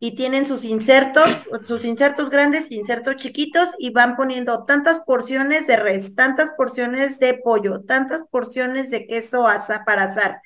y 0.00 0.14
tienen 0.14 0.46
sus 0.46 0.64
insertos, 0.64 1.48
sus 1.62 1.84
insertos 1.84 2.30
grandes 2.30 2.70
y 2.70 2.76
insertos 2.76 3.16
chiquitos 3.16 3.70
y 3.78 3.90
van 3.90 4.16
poniendo 4.16 4.64
tantas 4.64 5.00
porciones 5.00 5.66
de 5.66 5.76
res, 5.76 6.14
tantas 6.14 6.50
porciones 6.50 7.18
de 7.18 7.34
pollo, 7.34 7.82
tantas 7.82 8.22
porciones 8.30 8.90
de 8.90 9.06
queso 9.06 9.48
asa 9.48 9.84
para 9.84 10.04
asar. 10.04 10.40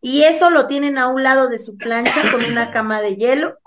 Y 0.00 0.22
eso 0.22 0.50
lo 0.50 0.66
tienen 0.66 0.98
a 0.98 1.08
un 1.08 1.22
lado 1.22 1.48
de 1.48 1.58
su 1.58 1.76
plancha 1.76 2.30
con 2.32 2.44
una 2.44 2.70
cama 2.72 3.00
de 3.00 3.16
hielo 3.16 3.58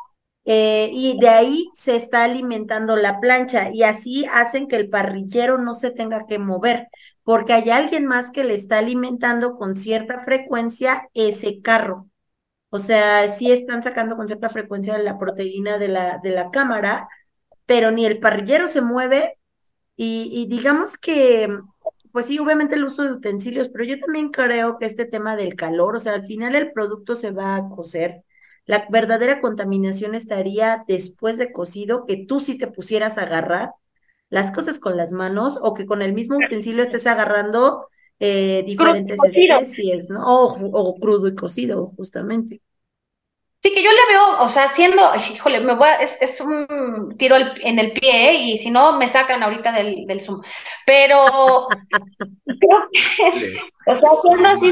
eh, 0.43 0.89
y 0.91 1.19
de 1.19 1.29
ahí 1.29 1.69
se 1.75 1.95
está 1.95 2.23
alimentando 2.23 2.95
la 2.95 3.19
plancha 3.19 3.69
y 3.71 3.83
así 3.83 4.25
hacen 4.25 4.67
que 4.67 4.75
el 4.75 4.89
parrillero 4.89 5.57
no 5.57 5.75
se 5.75 5.91
tenga 5.91 6.25
que 6.25 6.39
mover, 6.39 6.87
porque 7.23 7.53
hay 7.53 7.69
alguien 7.69 8.05
más 8.05 8.31
que 8.31 8.43
le 8.43 8.55
está 8.55 8.79
alimentando 8.79 9.55
con 9.55 9.75
cierta 9.75 10.23
frecuencia 10.23 11.09
ese 11.13 11.61
carro. 11.61 12.10
O 12.71 12.79
sea, 12.79 13.29
sí 13.29 13.51
están 13.53 13.83
sacando 13.83 14.17
con 14.17 14.27
cierta 14.27 14.49
frecuencia 14.49 14.97
la 14.99 15.19
proteína 15.19 15.77
de 15.79 15.89
la, 15.89 16.19
de 16.23 16.31
la 16.31 16.51
cámara, 16.51 17.09
pero 17.65 17.91
ni 17.91 18.05
el 18.05 18.19
parrillero 18.19 18.67
se 18.67 18.81
mueve. 18.81 19.37
Y, 19.97 20.29
y 20.33 20.47
digamos 20.47 20.97
que, 20.97 21.49
pues 22.11 22.25
sí, 22.27 22.39
obviamente 22.39 22.75
el 22.75 22.83
uso 22.85 23.03
de 23.03 23.13
utensilios, 23.13 23.69
pero 23.69 23.85
yo 23.85 23.99
también 23.99 24.29
creo 24.31 24.77
que 24.77 24.85
este 24.85 25.05
tema 25.05 25.35
del 25.35 25.55
calor, 25.55 25.95
o 25.97 25.99
sea, 25.99 26.13
al 26.15 26.23
final 26.23 26.55
el 26.55 26.71
producto 26.73 27.15
se 27.15 27.31
va 27.31 27.55
a 27.55 27.69
cocer. 27.69 28.23
La 28.65 28.87
verdadera 28.89 29.41
contaminación 29.41 30.15
estaría 30.15 30.83
después 30.87 31.37
de 31.37 31.51
cocido, 31.53 32.05
que 32.05 32.25
tú 32.25 32.39
sí 32.39 32.57
te 32.57 32.67
pusieras 32.67 33.17
a 33.17 33.23
agarrar 33.23 33.71
las 34.29 34.51
cosas 34.51 34.79
con 34.79 34.97
las 34.97 35.11
manos 35.11 35.57
o 35.61 35.73
que 35.73 35.85
con 35.85 36.01
el 36.01 36.13
mismo 36.13 36.37
utensilio 36.37 36.83
estés 36.83 37.07
agarrando 37.07 37.87
eh, 38.23 38.61
diferentes 38.63 39.17
especies, 39.23 40.07
¿no? 40.11 40.21
O, 40.23 40.95
crudo 40.99 41.27
y 41.27 41.33
cocido, 41.33 41.91
justamente. 41.97 42.61
Sí, 43.63 43.73
que 43.73 43.83
yo 43.83 43.89
le 43.91 44.13
veo, 44.13 44.41
o 44.41 44.49
sea, 44.49 44.65
haciendo, 44.65 45.01
híjole, 45.15 45.59
me 45.59 45.75
voy 45.75 45.87
es, 45.99 46.39
un 46.39 47.15
tiro 47.17 47.35
en 47.63 47.79
el 47.79 47.93
pie, 47.93 48.29
¿eh? 48.29 48.33
y 48.33 48.57
si 48.59 48.69
no, 48.69 48.97
me 48.99 49.07
sacan 49.07 49.41
ahorita 49.41 49.71
del, 49.71 50.05
del 50.05 50.21
Zoom. 50.21 50.39
Pero 50.85 51.25
creo 52.45 52.89
que 52.91 53.27
es, 53.27 53.59
o 53.87 53.95
sea, 53.95 54.09
siendo 54.21 54.49
así 54.49 54.71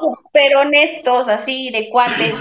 súper 0.00 0.56
honestos, 0.56 1.28
así 1.28 1.70
de 1.70 1.90
cuates, 1.90 2.40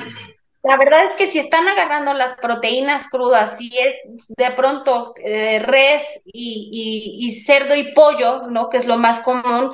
la 0.62 0.76
verdad 0.78 1.06
es 1.06 1.16
que 1.16 1.28
si 1.28 1.40
están 1.40 1.68
agarrando 1.70 2.14
las 2.14 2.34
proteínas 2.34 3.10
crudas, 3.10 3.58
si 3.58 3.72
es 3.78 4.28
de 4.28 4.52
pronto 4.52 5.14
eh, 5.24 5.60
res 5.60 6.24
y, 6.26 7.32
cerdo 7.46 7.76
y 7.76 7.94
pollo, 7.94 8.42
¿no? 8.50 8.70
Que 8.70 8.78
es 8.78 8.86
lo 8.86 8.98
más 8.98 9.22
común, 9.22 9.72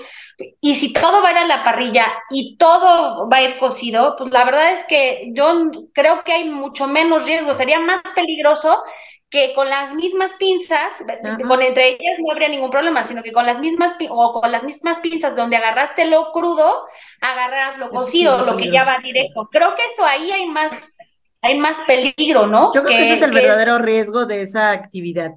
y 0.61 0.75
si 0.75 0.93
todo 0.93 1.23
va 1.23 1.29
a 1.29 1.31
ir 1.31 1.37
a 1.39 1.47
la 1.47 1.63
parrilla 1.63 2.05
y 2.29 2.57
todo 2.57 3.27
va 3.27 3.37
a 3.37 3.43
ir 3.43 3.57
cocido, 3.57 4.15
pues 4.15 4.31
la 4.31 4.45
verdad 4.45 4.73
es 4.73 4.83
que 4.83 5.31
yo 5.33 5.71
creo 5.93 6.23
que 6.23 6.33
hay 6.33 6.49
mucho 6.49 6.87
menos 6.87 7.25
riesgo, 7.25 7.53
sería 7.53 7.79
más 7.79 8.01
peligroso 8.13 8.83
que 9.29 9.53
con 9.53 9.69
las 9.69 9.93
mismas 9.93 10.31
pinzas, 10.33 11.03
con 11.47 11.61
entre 11.61 11.89
ellas 11.89 12.17
no 12.19 12.31
habría 12.31 12.47
ningún 12.47 12.69
problema, 12.69 13.03
sino 13.03 13.23
que 13.23 13.31
con 13.31 13.45
las 13.45 13.59
mismas 13.59 13.95
o 14.09 14.39
con 14.39 14.51
las 14.51 14.63
mismas 14.63 14.99
pinzas 14.99 15.35
donde 15.35 15.57
agarraste 15.57 16.05
lo 16.05 16.31
crudo, 16.31 16.87
agarras 17.21 17.77
lo 17.77 17.89
cocido, 17.89 18.45
lo 18.45 18.55
que 18.55 18.71
ya 18.71 18.85
va 18.85 18.99
directo. 19.03 19.49
Creo 19.51 19.75
que 19.75 19.83
eso 19.85 20.05
ahí 20.05 20.31
hay 20.31 20.47
más 20.47 20.95
hay 21.41 21.57
más 21.59 21.77
peligro, 21.85 22.47
¿no? 22.47 22.71
Yo 22.73 22.83
creo 22.83 22.97
que, 22.97 23.03
ese 23.03 23.13
es 23.15 23.21
el 23.21 23.31
verdadero 23.31 23.77
riesgo 23.77 24.25
de 24.25 24.41
esa 24.41 24.71
actividad. 24.71 25.31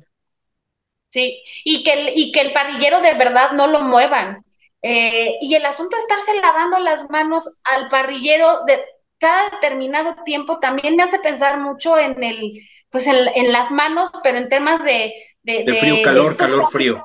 Sí, 1.10 1.42
y 1.64 1.84
que 1.84 1.92
el, 1.92 2.18
y 2.18 2.32
que 2.32 2.40
el 2.40 2.52
parrillero 2.52 3.00
de 3.00 3.14
verdad 3.14 3.52
no 3.52 3.66
lo 3.66 3.80
muevan. 3.80 4.44
Eh, 4.80 5.34
y 5.40 5.54
el 5.54 5.66
asunto 5.66 5.96
de 5.96 6.02
estarse 6.02 6.40
lavando 6.40 6.78
las 6.78 7.10
manos 7.10 7.60
al 7.64 7.88
parrillero 7.88 8.64
de 8.64 8.78
cada 9.18 9.50
determinado 9.50 10.22
tiempo 10.24 10.60
también 10.60 10.96
me 10.96 11.02
hace 11.02 11.18
pensar 11.18 11.58
mucho 11.58 11.98
en 11.98 12.22
el 12.22 12.52
pues 12.90 13.06
en, 13.06 13.52
las 13.52 13.70
manos, 13.70 14.10
pero 14.22 14.38
en 14.38 14.48
temas 14.48 14.82
de... 14.84 15.12
De, 15.42 15.64
frío, 15.78 15.96
calor, 16.02 16.36
calor, 16.36 16.70
frío. 16.70 17.02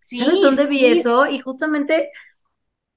¿Sabes 0.00 0.40
dónde 0.40 0.66
vi 0.66 0.86
eso? 0.86 1.26
Y 1.26 1.38
justamente 1.38 2.10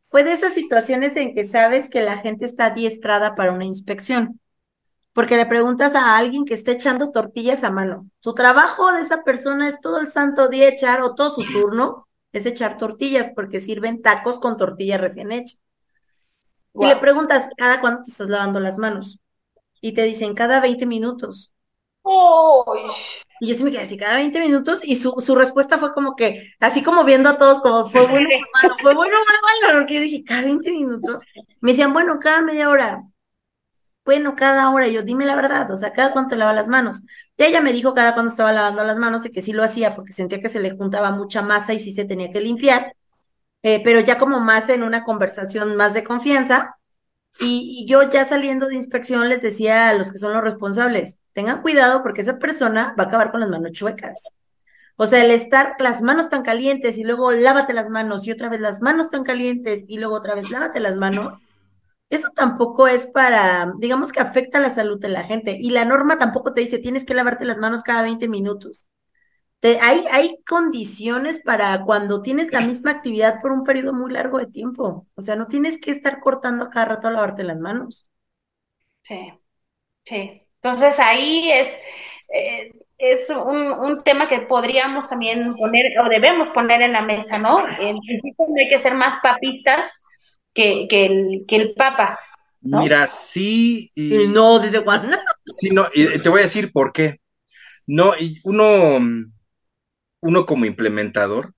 fue 0.02 0.24
de 0.24 0.32
esas 0.32 0.54
situaciones 0.54 1.16
en 1.18 1.34
que 1.34 1.46
sabes 1.46 1.90
que 1.90 2.02
la 2.02 2.18
gente 2.18 2.46
está 2.46 2.68
adiestrada 2.68 3.36
para 3.36 3.52
una 3.52 3.66
inspección. 3.66 4.40
porque 5.14 5.38
le 5.38 5.46
preguntas 5.46 5.96
a 5.96 6.18
alguien 6.18 6.44
que 6.44 6.54
está 6.54 6.74
echando 6.74 7.10
tortillas 7.10 7.64
a 7.64 7.72
mano. 7.72 8.10
Su 8.20 8.34
trabajo 8.34 8.92
de 8.92 9.02
esa 9.02 9.24
persona 9.24 9.70
es 9.70 9.80
todo 9.80 10.02
el 10.02 10.08
santo 10.08 10.50
día 10.50 10.68
echar, 10.68 11.02
o 11.02 11.16
todo 11.16 11.34
su 11.34 11.42
turno 11.54 12.10
es 12.34 12.46
echar 12.46 12.76
tortillas, 12.76 13.32
porque 13.34 13.62
sirven 13.62 14.02
tacos 14.02 14.40
con 14.40 14.58
tortilla 14.58 14.98
recién 14.98 15.32
hecha. 15.32 15.56
Y 16.74 16.86
le 16.86 16.98
preguntas, 16.98 17.50
¿cada 17.56 17.80
cuánto 17.80 18.04
te 18.04 18.12
estás 18.12 18.30
lavando 18.30 18.60
las 18.60 18.78
manos? 18.78 19.20
Y 19.80 19.94
te 19.94 20.04
dicen, 20.04 20.34
cada 20.34 20.60
20 20.60 20.86
minutos. 20.86 21.55
Y 23.40 23.48
yo 23.48 23.56
sí 23.56 23.64
me 23.64 23.72
quedé 23.72 23.82
así, 23.82 23.98
cada 23.98 24.16
20 24.16 24.40
minutos, 24.40 24.82
y 24.84 24.96
su, 24.96 25.16
su 25.20 25.36
respuesta 25.36 25.78
fue 25.78 25.94
como 25.94 26.16
que, 26.16 26.54
así 26.60 26.84
como 26.84 27.04
viendo 27.04 27.30
a 27.30 27.38
todos, 27.38 27.60
como 27.60 27.90
fue 27.90 28.08
bueno, 28.08 28.30
malo, 28.62 28.76
fue 28.82 28.94
bueno, 28.94 29.18
fue 29.18 29.68
malo, 29.68 29.80
porque 29.80 29.96
yo 29.96 30.02
dije, 30.02 30.24
cada 30.24 30.44
20 30.44 30.72
minutos. 30.72 31.24
Me 31.62 31.72
decían, 31.72 31.94
bueno, 31.94 32.20
cada 32.20 32.42
media 32.42 32.70
hora 32.70 33.04
bueno, 34.06 34.36
cada 34.36 34.70
hora, 34.70 34.88
yo 34.88 35.02
dime 35.02 35.26
la 35.26 35.36
verdad, 35.36 35.70
o 35.72 35.78
sea, 35.78 35.92
cada 35.92 36.14
cuánto 36.14 36.36
lava 36.36 36.54
las 36.54 36.68
manos. 36.68 37.02
Y 37.38 37.44
ella 37.44 37.60
me 37.62 37.74
dijo 37.74 37.96
cada 37.96 38.14
cuando 38.14 38.30
estaba 38.32 38.52
lavando 38.54 38.84
las 38.84 38.98
manos 38.98 39.26
y 39.26 39.32
que 39.32 39.42
sí 39.42 39.52
lo 39.52 39.64
hacía 39.64 39.96
porque 39.96 40.14
sentía 40.14 40.40
que 40.42 40.50
se 40.50 40.60
le 40.60 40.72
juntaba 40.72 41.12
mucha 41.12 41.42
masa 41.42 41.74
y 41.74 41.80
sí 41.80 41.92
se 41.92 42.06
tenía 42.06 42.32
que 42.32 42.40
limpiar, 42.40 42.96
eh, 43.64 43.82
pero 43.84 44.00
ya 44.02 44.18
como 44.18 44.40
más 44.40 44.70
en 44.70 44.84
una 44.84 45.04
conversación 45.04 45.76
más 45.76 45.94
de 45.96 46.04
confianza. 46.04 46.78
Y, 47.40 47.84
y, 47.84 47.88
yo 47.88 48.10
ya 48.10 48.26
saliendo 48.26 48.68
de 48.68 48.76
inspección 48.76 49.30
les 49.30 49.42
decía 49.42 49.90
a 49.90 49.94
los 49.94 50.12
que 50.12 50.20
son 50.20 50.34
los 50.34 50.44
responsables, 50.44 51.20
tengan 51.36 51.62
cuidado 51.64 52.04
porque 52.04 52.24
esa 52.24 52.40
persona 52.40 52.96
va 53.00 53.06
a 53.06 53.08
acabar 53.10 53.32
con 53.32 53.42
las 53.42 53.52
manos 53.52 53.74
chuecas. 53.74 54.36
O 54.98 55.08
sea, 55.08 55.24
el 55.26 55.32
estar 55.32 55.76
las 55.80 56.02
manos 56.02 56.30
tan 56.30 56.44
calientes 56.44 56.98
y 56.98 57.04
luego 57.04 57.32
lávate 57.32 57.74
las 57.74 57.90
manos 57.90 58.28
y 58.28 58.32
otra 58.32 58.50
vez 58.50 58.62
las 58.62 58.82
manos 58.82 59.10
tan 59.10 59.24
calientes 59.24 59.86
y 59.88 59.98
luego 60.00 60.16
otra 60.16 60.36
vez 60.36 60.52
lávate 60.52 60.80
las 60.82 60.96
manos, 60.98 61.34
eso 62.10 62.30
tampoco 62.36 62.88
es 62.88 63.06
para, 63.08 63.74
digamos 63.80 64.12
que 64.12 64.22
afecta 64.22 64.60
la 64.60 64.70
salud 64.70 65.00
de 65.00 65.10
la 65.10 65.24
gente. 65.24 65.58
Y 65.60 65.72
la 65.72 65.86
norma 65.86 66.20
tampoco 66.20 66.54
te 66.54 66.62
dice, 66.62 66.80
tienes 66.80 67.06
que 67.06 67.14
lavarte 67.16 67.46
las 67.46 67.58
manos 67.58 67.84
cada 67.84 68.04
20 68.04 68.30
minutos. 68.30 68.86
Te, 69.62 69.80
hay, 69.82 70.06
hay 70.12 70.38
condiciones 70.48 71.40
para 71.42 71.84
cuando 71.86 72.22
tienes 72.22 72.52
la 72.54 72.62
misma 72.62 72.92
actividad 72.92 73.42
por 73.42 73.52
un 73.52 73.64
periodo 73.64 73.94
muy 73.94 74.12
largo 74.14 74.40
de 74.40 74.48
tiempo. 74.48 75.08
O 75.16 75.22
sea, 75.22 75.36
no 75.38 75.48
tienes 75.48 75.80
que 75.80 75.92
estar 75.92 76.20
cortando 76.22 76.70
cada 76.70 76.86
rato 76.88 77.08
a 77.08 77.12
lavarte 77.12 77.44
las 77.44 77.60
manos. 77.60 78.08
Sí, 79.04 79.16
sí. 80.06 80.45
Entonces 80.66 80.98
ahí 80.98 81.52
es, 81.52 81.78
eh, 82.34 82.74
es 82.98 83.30
un, 83.30 83.56
un, 83.56 84.04
tema 84.04 84.28
que 84.28 84.40
podríamos 84.40 85.08
también 85.08 85.54
poner 85.54 85.92
o 86.04 86.10
debemos 86.10 86.50
poner 86.50 86.82
en 86.82 86.92
la 86.92 87.04
mesa, 87.04 87.38
¿no? 87.38 87.60
En 87.70 88.00
principio 88.00 88.48
no 88.50 88.56
hay 88.60 88.68
que 88.68 88.80
ser 88.80 88.96
más 88.96 89.22
papitas 89.22 90.04
que, 90.56 90.88
que, 90.90 91.06
el, 91.06 91.46
que 91.48 91.56
el 91.58 91.74
Papa. 91.76 92.18
Mira, 92.62 93.06
sí. 93.06 93.92
Y, 93.94 94.28
no, 94.28 94.58
¿desde 94.58 94.84
cuándo? 94.84 95.16
Sí, 95.46 95.70
no, 95.70 95.86
y 95.94 96.18
te 96.18 96.30
voy 96.30 96.40
a 96.40 96.44
decir 96.46 96.72
por 96.72 96.92
qué. 96.92 97.20
No, 97.86 98.14
y 98.20 98.40
uno, 98.44 98.98
uno 100.22 100.46
como 100.48 100.66
implementador 100.66 101.54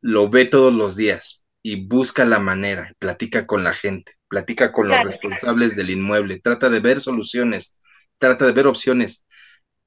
lo 0.00 0.30
ve 0.30 0.46
todos 0.46 0.72
los 0.72 0.96
días 0.96 1.44
y 1.62 1.86
busca 1.86 2.24
la 2.24 2.38
manera, 2.38 2.90
platica 2.98 3.46
con 3.46 3.64
la 3.64 3.74
gente, 3.74 4.12
platica 4.28 4.72
con 4.72 4.88
los 4.88 4.96
responsables 5.04 5.76
del 5.76 5.90
inmueble, 5.90 6.40
trata 6.40 6.70
de 6.70 6.80
ver 6.80 7.02
soluciones, 7.02 7.76
trata 8.18 8.46
de 8.46 8.52
ver 8.52 8.66
opciones. 8.66 9.26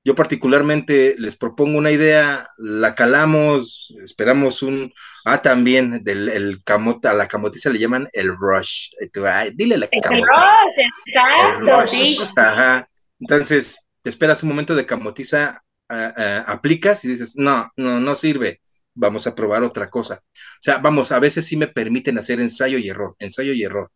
Yo 0.03 0.15
particularmente 0.15 1.15
les 1.17 1.35
propongo 1.35 1.77
una 1.77 1.91
idea, 1.91 2.47
la 2.57 2.95
calamos, 2.95 3.93
esperamos 4.03 4.63
un, 4.63 4.93
ah, 5.25 5.41
también 5.41 6.03
del 6.03 6.29
el 6.29 6.63
camota, 6.63 7.11
a 7.11 7.13
la 7.13 7.27
camotiza 7.27 7.69
le 7.69 7.79
llaman 7.79 8.07
el 8.13 8.35
rush. 8.35 8.89
dile 9.53 9.77
la 9.77 9.89
camotiza. 10.01 10.57
El 11.57 11.67
rush, 11.67 12.21
Ajá. 12.37 12.89
Entonces, 13.19 13.85
te 14.01 14.09
esperas 14.09 14.41
un 14.43 14.49
momento 14.49 14.75
de 14.75 14.85
camotiza, 14.85 15.61
aplicas 15.89 17.03
y 17.03 17.09
dices, 17.09 17.35
no, 17.35 17.69
no, 17.75 17.99
no 17.99 18.15
sirve, 18.15 18.61
vamos 18.93 19.27
a 19.27 19.35
probar 19.35 19.63
otra 19.63 19.89
cosa. 19.89 20.21
O 20.33 20.61
sea, 20.61 20.77
vamos, 20.77 21.11
a 21.11 21.19
veces 21.19 21.45
sí 21.45 21.57
me 21.57 21.67
permiten 21.67 22.17
hacer 22.17 22.39
ensayo 22.39 22.77
y 22.77 22.89
error, 22.89 23.15
ensayo 23.19 23.53
y 23.53 23.63
error. 23.63 23.91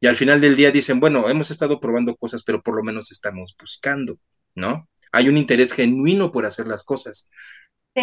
Y 0.00 0.06
al 0.06 0.16
final 0.16 0.40
del 0.40 0.56
día 0.56 0.70
dicen, 0.70 0.98
bueno, 1.00 1.28
hemos 1.28 1.50
estado 1.50 1.78
probando 1.78 2.16
cosas, 2.16 2.42
pero 2.42 2.62
por 2.62 2.74
lo 2.74 2.82
menos 2.82 3.12
estamos 3.12 3.54
buscando, 3.58 4.18
¿no? 4.54 4.88
hay 5.12 5.28
un 5.28 5.36
interés 5.36 5.72
genuino 5.72 6.32
por 6.32 6.46
hacer 6.46 6.66
las 6.66 6.84
cosas. 6.84 7.30
Sí. 7.94 8.02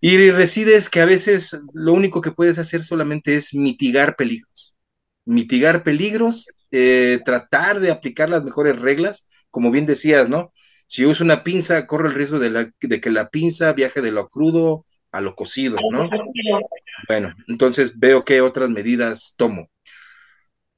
Y 0.00 0.30
resides 0.30 0.90
que 0.90 1.00
a 1.00 1.06
veces 1.06 1.60
lo 1.72 1.92
único 1.92 2.20
que 2.20 2.32
puedes 2.32 2.58
hacer 2.58 2.82
solamente 2.82 3.36
es 3.36 3.54
mitigar 3.54 4.16
peligros. 4.16 4.76
Mitigar 5.24 5.82
peligros, 5.82 6.48
eh, 6.70 7.20
tratar 7.24 7.80
de 7.80 7.90
aplicar 7.90 8.28
las 8.28 8.44
mejores 8.44 8.78
reglas, 8.78 9.26
como 9.50 9.70
bien 9.70 9.86
decías, 9.86 10.28
¿no? 10.28 10.52
Si 10.86 11.04
uso 11.04 11.24
una 11.24 11.42
pinza, 11.42 11.86
corro 11.86 12.08
el 12.08 12.14
riesgo 12.14 12.38
de, 12.38 12.72
de 12.80 13.00
que 13.00 13.10
la 13.10 13.28
pinza 13.28 13.72
viaje 13.72 14.00
de 14.02 14.12
lo 14.12 14.28
crudo 14.28 14.84
a 15.10 15.20
lo 15.20 15.34
cocido, 15.34 15.76
¿no? 15.90 16.08
Bueno, 17.08 17.34
entonces 17.48 17.98
veo 17.98 18.24
qué 18.24 18.40
otras 18.40 18.70
medidas 18.70 19.34
tomo. 19.36 19.68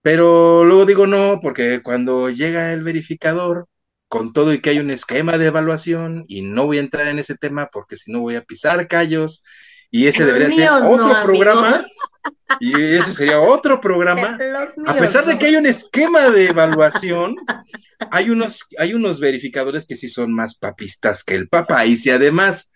Pero 0.03 0.65
luego 0.65 0.87
digo 0.87 1.07
no, 1.07 1.41
porque 1.41 1.81
cuando 1.83 2.31
llega 2.31 2.73
el 2.73 2.83
verificador, 2.83 3.69
con 4.09 4.33
todo 4.33 4.53
y 4.53 4.61
que 4.61 4.71
hay 4.71 4.79
un 4.79 4.91
esquema 4.91 5.39
de 5.39 5.47
evaluación 5.47 6.25
y 6.29 6.43
no 6.43 6.67
voy 6.67 6.79
a 6.79 6.81
entrar 6.81 7.09
en 7.09 7.19
ese 7.19 7.37
tema 7.37 7.69
porque 7.71 7.97
si 7.97 8.11
no 8.11 8.21
voy 8.21 8.37
a 8.37 8.45
pisar 8.45 8.89
callos 8.89 9.45
y 9.91 10.07
ese 10.07 10.25
debería 10.25 10.51
ser 10.51 10.71
otro 10.83 11.15
programa 11.23 11.87
y 12.61 12.75
ese 12.75 13.13
sería 13.13 13.41
otro 13.41 13.81
programa. 13.81 14.39
A 14.87 14.95
pesar 14.95 15.25
de 15.27 15.39
que 15.39 15.47
hay 15.47 15.57
un 15.57 15.67
esquema 15.67 16.31
de 16.31 16.47
evaluación, 16.47 17.37
hay 18.11 18.31
unos, 18.31 18.67
hay 18.79 18.95
unos 18.95 19.21
verificadores 19.21 19.87
que 19.87 19.97
sí 19.97 20.09
son 20.09 20.33
más 20.33 20.57
papistas 20.57 21.25
que 21.25 21.35
el 21.35 21.49
papa. 21.49 21.85
Y 21.87 21.97
si 21.97 22.11
además 22.11 22.71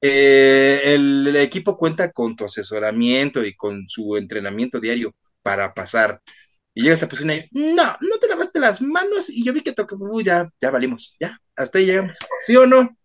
eh, 0.00 0.80
el 0.84 1.34
equipo 1.36 1.76
cuenta 1.76 2.10
con 2.10 2.36
tu 2.36 2.44
asesoramiento 2.44 3.44
y 3.44 3.54
con 3.54 3.88
su 3.88 4.16
entrenamiento 4.16 4.80
diario 4.80 5.14
para 5.42 5.72
pasar 5.74 6.20
y 6.80 6.84
llega 6.84 6.94
esta 6.94 7.08
persona 7.08 7.34
y, 7.34 7.46
no, 7.52 7.84
no 8.00 8.18
te 8.18 8.26
lavaste 8.26 8.58
las 8.58 8.80
manos. 8.80 9.28
Y 9.28 9.44
yo 9.44 9.52
vi 9.52 9.60
que 9.60 9.72
tocó, 9.72 9.96
uy, 10.00 10.24
ya, 10.24 10.48
ya 10.58 10.70
valimos, 10.70 11.14
ya, 11.20 11.36
hasta 11.54 11.78
ahí 11.78 11.84
llegamos. 11.84 12.16
¿Sí 12.40 12.56
o 12.56 12.66
no? 12.66 12.96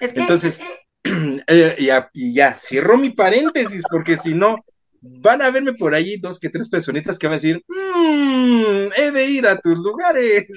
Entonces, 0.00 0.58
eh, 1.46 1.76
ya, 1.78 2.10
y 2.12 2.34
ya, 2.34 2.52
cierro 2.54 2.98
mi 2.98 3.10
paréntesis, 3.10 3.84
porque 3.88 4.16
si 4.16 4.34
no, 4.34 4.64
van 5.00 5.40
a 5.40 5.52
verme 5.52 5.74
por 5.74 5.94
ahí 5.94 6.16
dos 6.16 6.40
que 6.40 6.48
tres 6.48 6.68
personitas 6.68 7.16
que 7.16 7.28
van 7.28 7.34
a 7.34 7.36
decir, 7.36 7.62
mmm, 7.68 8.88
he 8.96 9.12
de 9.12 9.26
ir 9.26 9.46
a 9.46 9.56
tus 9.56 9.78
lugares. 9.78 10.48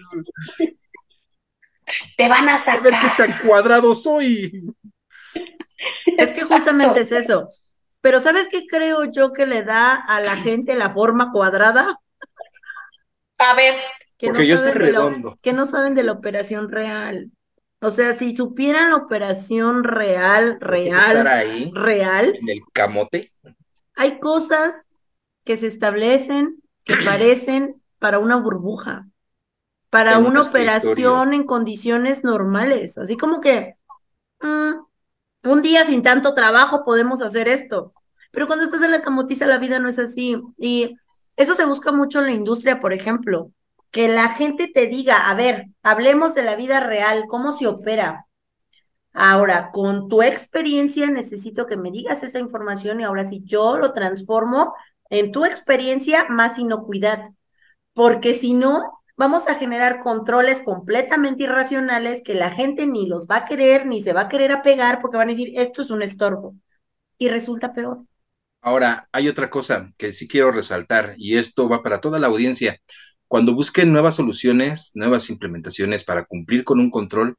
Te 2.17 2.28
van 2.28 2.49
a 2.49 2.58
sacar. 2.58 2.78
A 2.78 2.82
ver 2.82 2.93
qué 2.99 3.12
tan 3.15 3.38
cuadrado 3.45 3.93
soy. 3.93 4.51
Es 6.17 6.34
que 6.34 6.41
justamente 6.41 7.01
es 7.01 7.12
eso. 7.12 7.47
Pero 8.01 8.19
¿sabes 8.19 8.47
qué 8.49 8.65
creo 8.65 9.04
yo 9.04 9.34
que 9.34 9.45
le 9.45 9.62
da 9.62 9.93
a 9.93 10.19
la 10.19 10.36
gente 10.38 10.73
la 10.73 10.89
forma 10.89 11.32
cuadrada? 11.32 11.99
A 13.37 13.55
ver. 13.55 13.75
Que 14.17 14.27
Porque 14.27 14.43
no 14.43 14.47
yo 14.47 14.55
estoy 14.55 14.71
redondo. 14.71 15.37
que 15.41 15.53
no 15.53 15.65
saben 15.65 15.95
de 15.95 16.03
la 16.03 16.13
operación 16.13 16.71
real. 16.71 17.31
O 17.81 17.91
sea, 17.91 18.13
si 18.13 18.35
supieran 18.35 18.89
la 18.91 18.95
operación 18.95 19.83
real, 19.83 20.57
real, 20.61 21.27
ahí, 21.27 21.71
real. 21.75 22.33
En 22.41 22.49
el 22.49 22.61
camote. 22.73 23.29
Hay 23.95 24.19
cosas 24.19 24.87
que 25.43 25.57
se 25.57 25.67
establecen 25.67 26.61
que 26.83 26.95
parecen 27.05 27.81
para 27.99 28.19
una 28.19 28.37
burbuja, 28.37 29.07
para 29.89 30.17
una 30.17 30.41
operación 30.41 31.33
en 31.33 31.43
condiciones 31.43 32.23
normales. 32.23 32.97
Así 32.97 33.17
como 33.17 33.41
que 33.41 33.75
mm, 34.41 34.71
un 35.43 35.61
día 35.61 35.85
sin 35.85 36.01
tanto 36.01 36.33
trabajo 36.33 36.83
podemos 36.85 37.21
hacer 37.21 37.47
esto. 37.47 37.93
Pero 38.31 38.47
cuando 38.47 38.65
estás 38.65 38.81
en 38.81 38.91
la 38.91 39.01
camotiza, 39.01 39.45
la 39.45 39.59
vida 39.59 39.79
no 39.79 39.89
es 39.89 39.99
así. 39.99 40.41
Y 40.57 40.95
eso 41.35 41.55
se 41.55 41.65
busca 41.65 41.91
mucho 41.91 42.19
en 42.19 42.25
la 42.25 42.31
industria, 42.31 42.79
por 42.79 42.93
ejemplo, 42.93 43.51
que 43.91 44.07
la 44.07 44.29
gente 44.29 44.67
te 44.73 44.87
diga, 44.87 45.29
a 45.29 45.35
ver, 45.35 45.67
hablemos 45.83 46.35
de 46.35 46.43
la 46.43 46.55
vida 46.55 46.79
real, 46.81 47.25
cómo 47.27 47.55
se 47.57 47.67
opera. 47.67 48.27
Ahora, 49.13 49.71
con 49.71 50.09
tu 50.09 50.21
experiencia 50.21 51.09
necesito 51.09 51.67
que 51.67 51.77
me 51.77 51.91
digas 51.91 52.23
esa 52.23 52.39
información 52.39 52.99
y 52.99 53.03
ahora 53.05 53.27
sí 53.29 53.41
yo 53.45 53.77
lo 53.77 53.93
transformo 53.93 54.73
en 55.09 55.31
tu 55.31 55.45
experiencia 55.45 56.25
más 56.29 56.59
inocuidad, 56.59 57.29
porque 57.93 58.33
si 58.33 58.53
no, 58.53 59.01
vamos 59.17 59.47
a 59.47 59.55
generar 59.55 59.99
controles 60.01 60.61
completamente 60.61 61.43
irracionales 61.43 62.21
que 62.23 62.35
la 62.35 62.51
gente 62.51 62.87
ni 62.87 63.07
los 63.07 63.27
va 63.27 63.37
a 63.37 63.45
querer 63.45 63.85
ni 63.85 64.03
se 64.03 64.13
va 64.13 64.21
a 64.21 64.29
querer 64.29 64.51
apegar 64.51 65.01
porque 65.01 65.17
van 65.17 65.29
a 65.29 65.31
decir, 65.31 65.53
esto 65.55 65.81
es 65.81 65.89
un 65.91 66.01
estorbo. 66.01 66.55
Y 67.17 67.29
resulta 67.29 67.73
peor. 67.73 68.05
Ahora, 68.65 69.08
hay 69.12 69.28
otra 69.28 69.51
cosa 69.51 69.93
que 69.95 70.12
sí 70.12 70.28
quiero 70.28 70.51
resaltar 70.51 71.13
y 71.19 71.38
esto 71.38 71.69
va 71.69 71.84
para 71.84 72.01
toda 72.01 72.17
la 72.17 72.25
audiencia. 72.25 72.82
Cuando 73.28 73.54
busquen 73.54 73.93
nuevas 73.93 74.15
soluciones, 74.15 74.89
nuevas 74.95 75.30
implementaciones 75.30 76.04
para 76.04 76.25
cumplir 76.25 76.63
con 76.63 76.80
un 76.80 76.89
control, 76.89 77.38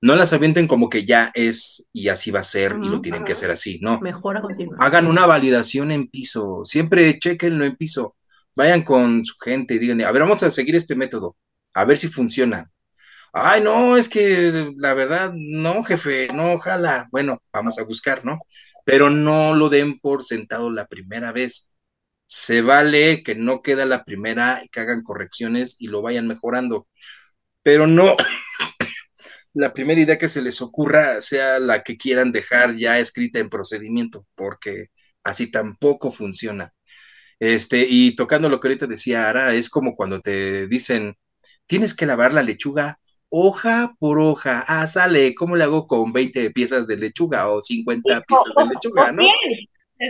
no 0.00 0.16
las 0.16 0.32
avienten 0.32 0.66
como 0.66 0.88
que 0.88 1.04
ya 1.04 1.30
es 1.34 1.86
y 1.92 2.08
así 2.08 2.32
va 2.32 2.40
a 2.40 2.42
ser 2.42 2.76
y 2.82 2.88
lo 2.88 3.00
tienen 3.00 3.24
que 3.24 3.34
hacer 3.34 3.52
así, 3.52 3.78
no. 3.80 4.00
Mejora. 4.00 4.42
Hagan 4.80 5.06
una 5.06 5.24
validación 5.24 5.92
en 5.92 6.08
piso, 6.08 6.62
siempre 6.64 7.16
chequenlo 7.20 7.64
en 7.64 7.76
piso. 7.76 8.16
Vayan 8.56 8.82
con 8.82 9.24
su 9.24 9.36
gente 9.38 9.74
y 9.74 9.78
digan, 9.78 10.00
a 10.02 10.10
ver, 10.10 10.22
vamos 10.22 10.42
a 10.42 10.50
seguir 10.50 10.74
este 10.74 10.96
método, 10.96 11.36
a 11.74 11.84
ver 11.84 11.96
si 11.96 12.08
funciona. 12.08 12.68
Ay, 13.32 13.62
no, 13.62 13.96
es 13.96 14.08
que 14.08 14.72
la 14.78 14.94
verdad, 14.94 15.32
no, 15.36 15.84
jefe, 15.84 16.26
no, 16.34 16.54
ojalá. 16.54 17.08
Bueno, 17.12 17.40
vamos 17.52 17.78
a 17.78 17.84
buscar, 17.84 18.24
¿no? 18.24 18.40
Pero 18.90 19.08
no 19.08 19.54
lo 19.54 19.68
den 19.68 20.00
por 20.00 20.24
sentado 20.24 20.68
la 20.68 20.88
primera 20.88 21.30
vez. 21.30 21.70
Se 22.26 22.60
vale 22.60 23.22
que 23.22 23.36
no 23.36 23.62
queda 23.62 23.86
la 23.86 24.02
primera 24.04 24.62
y 24.64 24.68
que 24.68 24.80
hagan 24.80 25.04
correcciones 25.04 25.76
y 25.78 25.86
lo 25.86 26.02
vayan 26.02 26.26
mejorando. 26.26 26.88
Pero 27.62 27.86
no, 27.86 28.16
la 29.54 29.72
primera 29.72 30.00
idea 30.00 30.18
que 30.18 30.26
se 30.28 30.42
les 30.42 30.60
ocurra 30.60 31.20
sea 31.20 31.60
la 31.60 31.84
que 31.84 31.96
quieran 31.96 32.32
dejar 32.32 32.74
ya 32.74 32.98
escrita 32.98 33.38
en 33.38 33.48
procedimiento, 33.50 34.26
porque 34.34 34.86
así 35.24 35.52
tampoco 35.52 36.10
funciona. 36.10 36.74
Este, 37.40 37.86
y 37.88 38.16
tocando 38.16 38.48
lo 38.48 38.60
que 38.60 38.68
ahorita 38.68 38.86
decía 38.88 39.28
Ara, 39.28 39.54
es 39.54 39.70
como 39.70 39.96
cuando 39.96 40.20
te 40.20 40.66
dicen, 40.68 41.16
tienes 41.66 41.94
que 41.94 42.06
lavar 42.06 42.34
la 42.34 42.42
lechuga 42.42 42.99
hoja 43.30 43.94
por 43.98 44.18
hoja. 44.18 44.64
Ah, 44.66 44.86
sale, 44.86 45.34
¿cómo 45.34 45.56
le 45.56 45.64
hago 45.64 45.86
con 45.86 46.12
20 46.12 46.50
piezas 46.50 46.86
de 46.86 46.96
lechuga 46.96 47.48
o 47.48 47.60
50 47.60 48.22
piezas 48.22 48.54
de 48.56 48.64
lechuga, 48.66 49.12
no? 49.12 49.24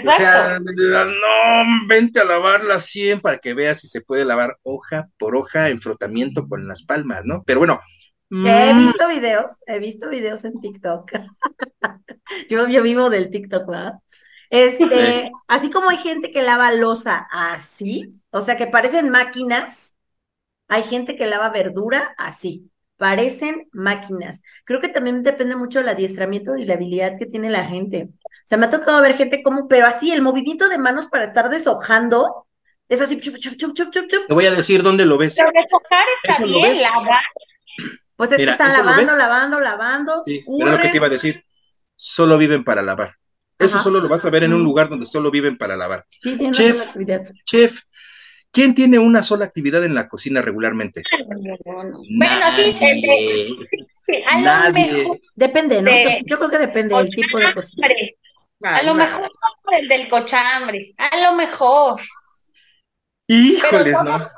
O 0.07 0.13
sea, 0.13 0.59
no, 0.61 1.87
vente 1.89 2.21
a 2.21 2.25
lavarla 2.25 2.79
100 2.79 3.21
para 3.21 3.39
que 3.39 3.55
veas 3.55 3.81
si 3.81 3.89
se 3.89 4.01
puede 4.01 4.25
lavar 4.25 4.57
hoja 4.63 5.09
por 5.19 5.37
hoja 5.37 5.69
en 5.69 5.81
frotamiento 5.81 6.47
con 6.49 6.67
las 6.67 6.83
palmas, 6.83 7.23
¿no? 7.25 7.43
Pero 7.45 7.61
bueno. 7.61 7.81
He 8.31 8.73
mm. 8.73 8.79
visto 8.79 9.09
videos, 9.09 9.51
he 9.67 9.81
visto 9.81 10.09
videos 10.09 10.45
en 10.45 10.61
TikTok. 10.61 11.13
yo, 12.49 12.69
yo 12.69 12.83
vivo 12.83 13.11
del 13.11 13.31
TikTok, 13.31 13.69
¿verdad? 13.69 13.95
Este, 14.49 15.31
así 15.49 15.71
como 15.71 15.91
hay 15.91 15.97
gente 15.97 16.31
que 16.31 16.43
lava 16.43 16.73
losa 16.73 17.27
así, 17.31 18.15
o 18.31 18.43
sea, 18.43 18.57
que 18.57 18.67
parecen 18.67 19.09
máquinas, 19.09 19.95
hay 20.69 20.85
gente 20.85 21.17
que 21.17 21.27
lava 21.27 21.51
verdura 21.51 22.15
así 22.17 22.71
parecen 23.01 23.67
máquinas. 23.73 24.43
Creo 24.65 24.79
que 24.79 24.89
también 24.89 25.23
depende 25.23 25.57
mucho 25.57 25.79
del 25.79 25.89
adiestramiento 25.89 26.59
y 26.59 26.67
la 26.67 26.75
habilidad 26.75 27.17
que 27.19 27.25
tiene 27.25 27.49
la 27.49 27.65
gente. 27.65 28.11
O 28.13 28.29
sea, 28.45 28.59
me 28.59 28.67
ha 28.67 28.71
tocado 28.71 29.01
ver 29.01 29.17
gente 29.17 29.43
como, 29.43 29.69
pero 29.69 29.87
así, 29.87 30.13
el 30.13 30.21
movimiento 30.21 30.69
de 30.69 30.77
manos 30.77 31.09
para 31.09 31.25
estar 31.25 31.49
deshojando 31.49 32.47
es 32.91 33.01
así, 33.01 33.19
chup, 33.19 33.39
chup, 33.39 33.57
chup, 33.57 33.75
chup, 33.75 33.91
chup, 33.91 34.27
Te 34.29 34.35
voy 34.35 34.45
a 34.45 34.51
decir 34.51 34.83
dónde 34.83 35.07
lo 35.07 35.17
ves. 35.17 35.35
Pero 35.35 35.51
deshojar 35.51 36.05
está 36.23 36.45
bien, 36.45 36.83
lavar. 36.83 37.23
Pues 38.17 38.33
es 38.33 38.37
que 38.37 38.51
están 38.51 38.71
lavando, 38.71 39.17
lavando, 39.17 39.61
lavando. 39.61 40.23
Sí, 40.27 40.45
pero 40.59 40.73
lo 40.73 40.79
que 40.79 40.89
te 40.91 40.99
iba 40.99 41.07
a 41.07 41.11
decir, 41.11 41.43
solo 41.97 42.37
viven 42.37 42.65
para 42.65 42.83
lavar. 42.83 43.15
Eso 43.59 43.79
solo 43.79 44.01
lo 44.01 44.11
vas 44.11 44.27
a 44.27 44.31
ver 44.31 44.45
en 44.45 44.53
un 44.53 44.63
lugar 44.63 44.91
donde 44.91 45.07
solo 45.07 45.31
viven 45.31 45.57
para 45.57 45.75
lavar. 45.75 46.05
Sí, 46.11 46.37
tiene 46.37 46.53
chef, 46.53 46.95
chef, 47.47 47.81
¿Quién 48.53 48.75
tiene 48.75 48.99
una 48.99 49.23
sola 49.23 49.45
actividad 49.45 49.85
en 49.85 49.95
la 49.95 50.09
cocina 50.09 50.43
regularmente? 50.43 51.03
Bueno, 51.27 51.99
sí, 52.57 52.77
Nadie. 54.43 55.07
depende, 55.37 55.83
¿no? 55.83 55.91
Yo 56.27 56.39
creo 56.39 56.51
que 56.51 56.59
depende 56.59 56.97
del 56.97 57.11
tipo 57.11 57.39
de 57.39 57.55
cocina. 57.55 57.89
A 58.65 58.83
lo 58.83 58.95
mejor 58.95 59.31
el 59.73 59.89
del 59.89 60.09
cochambre, 60.09 60.95
a 60.99 61.17
lo 61.31 61.37
mejor. 61.37 62.01
Híjoles, 63.29 63.97
¿no? 64.03 64.29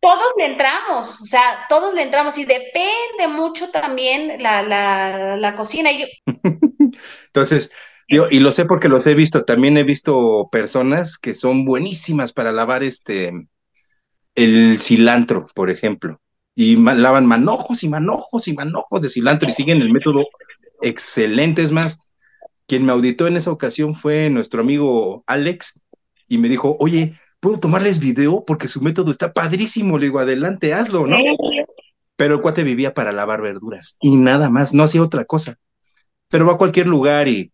Todos 0.00 0.32
le 0.38 0.46
entramos, 0.46 1.20
o 1.20 1.26
sea, 1.26 1.66
todos 1.68 1.92
le 1.92 2.02
entramos 2.04 2.38
y 2.38 2.44
depende 2.44 3.28
mucho 3.28 3.70
también 3.70 4.42
la, 4.42 4.62
la, 4.62 5.36
la 5.36 5.54
cocina. 5.54 5.90
Entonces, 7.26 7.70
y 8.10 8.40
lo 8.40 8.50
sé 8.50 8.64
porque 8.64 8.88
los 8.88 9.06
he 9.06 9.14
visto, 9.14 9.44
también 9.44 9.76
he 9.76 9.84
visto 9.84 10.48
personas 10.50 11.16
que 11.16 11.32
son 11.32 11.64
buenísimas 11.64 12.32
para 12.32 12.50
lavar 12.50 12.82
este 12.82 13.32
el 14.34 14.78
cilantro, 14.80 15.46
por 15.54 15.70
ejemplo, 15.70 16.20
y 16.56 16.76
lavan 16.76 17.26
manojos 17.26 17.84
y 17.84 17.88
manojos 17.88 18.48
y 18.48 18.54
manojos 18.54 19.00
de 19.00 19.08
cilantro 19.08 19.48
y 19.48 19.52
siguen 19.52 19.80
el 19.80 19.92
método 19.92 20.26
excelente. 20.82 21.62
Es 21.62 21.70
más, 21.70 22.14
quien 22.66 22.84
me 22.84 22.92
auditó 22.92 23.28
en 23.28 23.36
esa 23.36 23.52
ocasión 23.52 23.94
fue 23.94 24.28
nuestro 24.28 24.62
amigo 24.62 25.22
Alex 25.26 25.82
y 26.26 26.38
me 26.38 26.48
dijo, 26.48 26.76
oye, 26.80 27.12
¿puedo 27.38 27.60
tomarles 27.60 28.00
video? 28.00 28.44
Porque 28.44 28.66
su 28.68 28.80
método 28.80 29.10
está 29.10 29.32
padrísimo. 29.32 29.98
Le 29.98 30.06
digo, 30.06 30.18
adelante, 30.18 30.74
hazlo, 30.74 31.06
¿no? 31.06 31.16
Pero 32.16 32.34
el 32.34 32.40
cuate 32.40 32.64
vivía 32.64 32.92
para 32.92 33.12
lavar 33.12 33.40
verduras 33.40 33.96
y 34.00 34.16
nada 34.16 34.50
más, 34.50 34.74
no 34.74 34.82
hacía 34.82 35.02
otra 35.02 35.24
cosa. 35.24 35.56
Pero 36.28 36.46
va 36.46 36.54
a 36.54 36.58
cualquier 36.58 36.86
lugar 36.86 37.28
y 37.28 37.52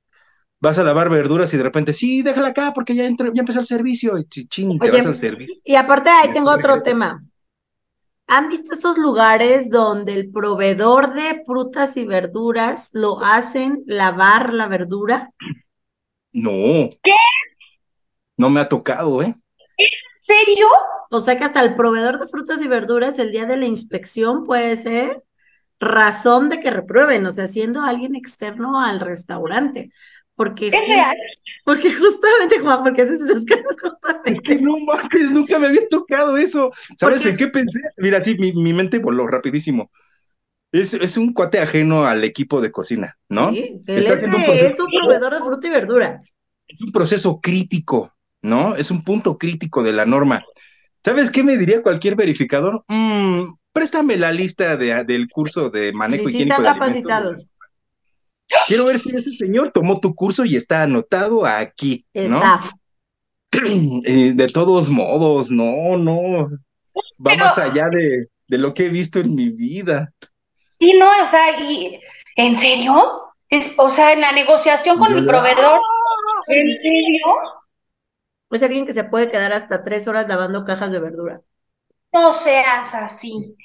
vas 0.67 0.79
a 0.79 0.85
lavar 0.85 1.09
verduras 1.09 1.53
y 1.55 1.57
de 1.57 1.63
repente, 1.63 1.95
sí, 1.95 2.23
déjala 2.23 2.49
acá 2.49 2.73
porque 2.75 2.95
ya, 2.95 3.07
entró, 3.07 3.33
ya 3.33 3.41
empezó 3.41 3.61
el 3.61 3.67
servicio. 3.67 4.19
Y 4.19 4.25
ching, 4.49 4.79
te 4.79 4.91
vas 4.91 5.07
al 5.07 5.15
servicio. 5.15 5.55
Y 5.65 5.77
aparte 5.77 6.11
ahí 6.11 6.33
tengo 6.33 6.51
otro 6.51 6.83
tema. 6.83 7.25
¿Han 8.27 8.49
visto 8.49 8.75
esos 8.75 8.99
lugares 8.99 9.71
donde 9.71 10.15
el 10.15 10.33
proveedor 10.33 11.15
de 11.15 11.43
frutas 11.47 11.97
y 11.97 12.05
verduras 12.05 12.89
lo 12.93 13.23
hacen 13.23 13.85
lavar 13.87 14.53
la 14.53 14.67
verdura? 14.67 15.31
No. 16.33 16.91
¿Qué? 17.03 17.13
No 18.37 18.51
me 18.51 18.61
ha 18.61 18.69
tocado, 18.69 19.23
¿eh? 19.23 19.35
¿En 19.79 19.89
serio? 20.21 20.67
O 21.11 21.21
sea 21.21 21.39
que 21.39 21.45
hasta 21.45 21.63
el 21.63 21.77
proveedor 21.77 22.19
de 22.19 22.27
frutas 22.27 22.61
y 22.63 22.67
verduras 22.67 23.21
el 23.21 23.31
día 23.31 23.47
de 23.47 23.57
la 23.57 23.67
inspección 23.67 24.43
puede 24.43 24.77
ser 24.77 25.23
razón 25.79 26.49
de 26.49 26.59
que 26.59 26.71
reprueben, 26.71 27.25
o 27.27 27.33
sea, 27.33 27.47
siendo 27.47 27.83
alguien 27.83 28.17
externo 28.17 28.81
al 28.81 28.99
restaurante. 28.99 29.93
Porque, 30.37 30.71
porque 31.65 31.93
justamente, 31.93 32.59
Juan, 32.61 32.83
porque 32.83 33.03
haces 33.03 33.21
esas 33.23 33.45
cosas 33.47 33.81
justamente. 33.81 34.61
No 34.61 34.79
mames, 34.79 35.31
nunca 35.33 35.59
me 35.59 35.69
había 35.69 35.89
tocado 35.89 36.37
eso. 36.37 36.71
¿Sabes 36.99 37.25
en 37.25 37.37
qué 37.37 37.49
pensé? 37.49 37.81
Mira, 37.97 38.23
sí, 38.23 38.37
mi, 38.39 38.53
mi 38.53 38.73
mente 38.75 38.99
voló 38.99 39.27
rapidísimo. 39.27 39.91
Es, 40.73 40.93
es, 40.93 41.17
un 41.17 41.33
cuate 41.33 41.59
ajeno 41.59 42.05
al 42.05 42.23
equipo 42.23 42.61
de 42.61 42.71
cocina, 42.71 43.17
¿no? 43.31 43.51
Sí, 43.51 43.81
él 43.87 44.07
es, 44.07 44.23
es, 44.23 44.79
un 44.79 44.91
proveedor 44.91 45.33
de 45.33 45.39
fruta 45.39 45.67
y 45.67 45.71
verdura. 45.71 46.21
Es 46.69 46.81
un 46.83 46.93
proceso 46.93 47.41
crítico, 47.41 48.13
¿no? 48.43 48.77
Es 48.77 48.91
un 48.91 49.03
punto 49.03 49.39
crítico 49.39 49.83
de 49.83 49.93
la 49.93 50.05
norma. 50.05 50.45
¿Sabes 51.03 51.31
qué 51.31 51.43
me 51.43 51.57
diría 51.57 51.83
cualquier 51.83 52.15
verificador? 52.15 52.85
Mm, 52.89 53.45
préstame 53.73 54.17
la 54.17 54.33
lista 54.33 54.77
de, 54.77 55.05
del 55.05 55.29
curso 55.29 55.71
de 55.71 55.93
manejo 55.93 56.29
y 56.29 56.33
higiénico. 56.33 56.63
Capacitados. 56.63 57.47
Quiero 58.67 58.87
ver 58.87 58.99
si 58.99 59.11
ese 59.11 59.37
señor 59.37 59.73
tomó 59.73 60.01
tu 60.01 60.15
curso 60.15 60.45
y 60.45 60.57
está 60.57 60.83
anotado 60.83 61.45
aquí. 61.45 62.05
Está. 62.13 62.61
Eh, 64.05 64.33
de 64.35 64.49
todos 64.49 64.91
modos, 64.91 65.51
no, 65.51 65.97
no. 65.97 66.51
Va 67.27 67.37
más 67.37 67.57
allá 67.57 67.89
de, 67.89 68.29
de, 68.49 68.59
lo 68.59 68.75
que 68.75 68.87
he 68.87 68.89
visto 68.91 69.19
en 69.19 69.35
mi 69.35 69.49
vida. 69.49 70.13
Sí, 70.79 70.93
no, 70.99 71.09
o 71.23 71.27
sea, 71.27 71.59
y, 71.61 71.99
¿en 72.37 72.57
serio? 72.57 72.95
Es, 73.49 73.75
o 73.79 73.89
sea, 73.89 74.13
en 74.13 74.21
la 74.21 74.33
negociación 74.33 74.99
con 74.99 75.17
el 75.17 75.25
proveedor, 75.25 75.81
¿en 76.49 76.67
serio? 76.83 77.27
Es 78.51 78.63
alguien 78.63 78.85
que 78.85 78.93
se 78.93 79.05
puede 79.05 79.31
quedar 79.31 79.53
hasta 79.53 79.83
tres 79.83 80.07
horas 80.07 80.29
lavando 80.29 80.65
cajas 80.65 80.93
de 80.93 80.99
verdura. 80.99 81.41
No 82.13 82.33
seas 82.33 82.95
así. 82.95 83.57